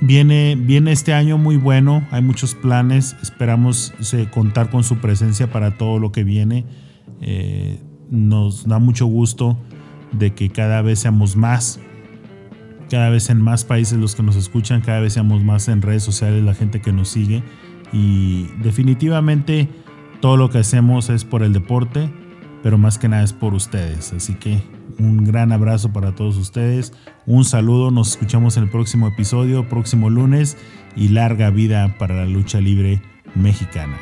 Viene, 0.00 0.54
viene 0.56 0.92
este 0.92 1.12
año 1.12 1.38
muy 1.38 1.56
bueno, 1.56 2.06
hay 2.12 2.22
muchos 2.22 2.54
planes, 2.54 3.16
esperamos 3.20 3.92
contar 4.30 4.70
con 4.70 4.84
su 4.84 4.98
presencia 4.98 5.50
para 5.50 5.76
todo 5.76 5.98
lo 5.98 6.12
que 6.12 6.22
viene. 6.22 6.64
Eh, 7.20 7.82
nos 8.08 8.68
da 8.68 8.78
mucho 8.78 9.06
gusto 9.06 9.58
de 10.12 10.34
que 10.34 10.50
cada 10.50 10.82
vez 10.82 11.00
seamos 11.00 11.34
más, 11.34 11.80
cada 12.88 13.10
vez 13.10 13.28
en 13.28 13.42
más 13.42 13.64
países 13.64 13.98
los 13.98 14.14
que 14.14 14.22
nos 14.22 14.36
escuchan, 14.36 14.82
cada 14.82 15.00
vez 15.00 15.14
seamos 15.14 15.42
más 15.42 15.66
en 15.66 15.82
redes 15.82 16.04
sociales 16.04 16.44
la 16.44 16.54
gente 16.54 16.80
que 16.80 16.92
nos 16.92 17.08
sigue 17.08 17.42
y 17.92 18.46
definitivamente 18.62 19.68
todo 20.20 20.36
lo 20.36 20.48
que 20.48 20.58
hacemos 20.58 21.10
es 21.10 21.24
por 21.24 21.42
el 21.42 21.52
deporte, 21.52 22.08
pero 22.62 22.78
más 22.78 22.98
que 22.98 23.08
nada 23.08 23.22
es 23.22 23.32
por 23.32 23.54
ustedes. 23.54 24.12
Así 24.12 24.34
que 24.34 24.60
un 24.98 25.24
gran 25.24 25.52
abrazo 25.52 25.92
para 25.92 26.14
todos 26.14 26.36
ustedes. 26.36 26.92
Un 27.26 27.44
saludo. 27.44 27.90
Nos 27.90 28.10
escuchamos 28.10 28.56
en 28.56 28.64
el 28.64 28.70
próximo 28.70 29.08
episodio, 29.08 29.68
próximo 29.68 30.10
lunes. 30.10 30.56
Y 30.96 31.08
larga 31.08 31.50
vida 31.50 31.96
para 31.98 32.16
la 32.16 32.26
lucha 32.26 32.60
libre 32.60 33.00
mexicana. 33.34 33.96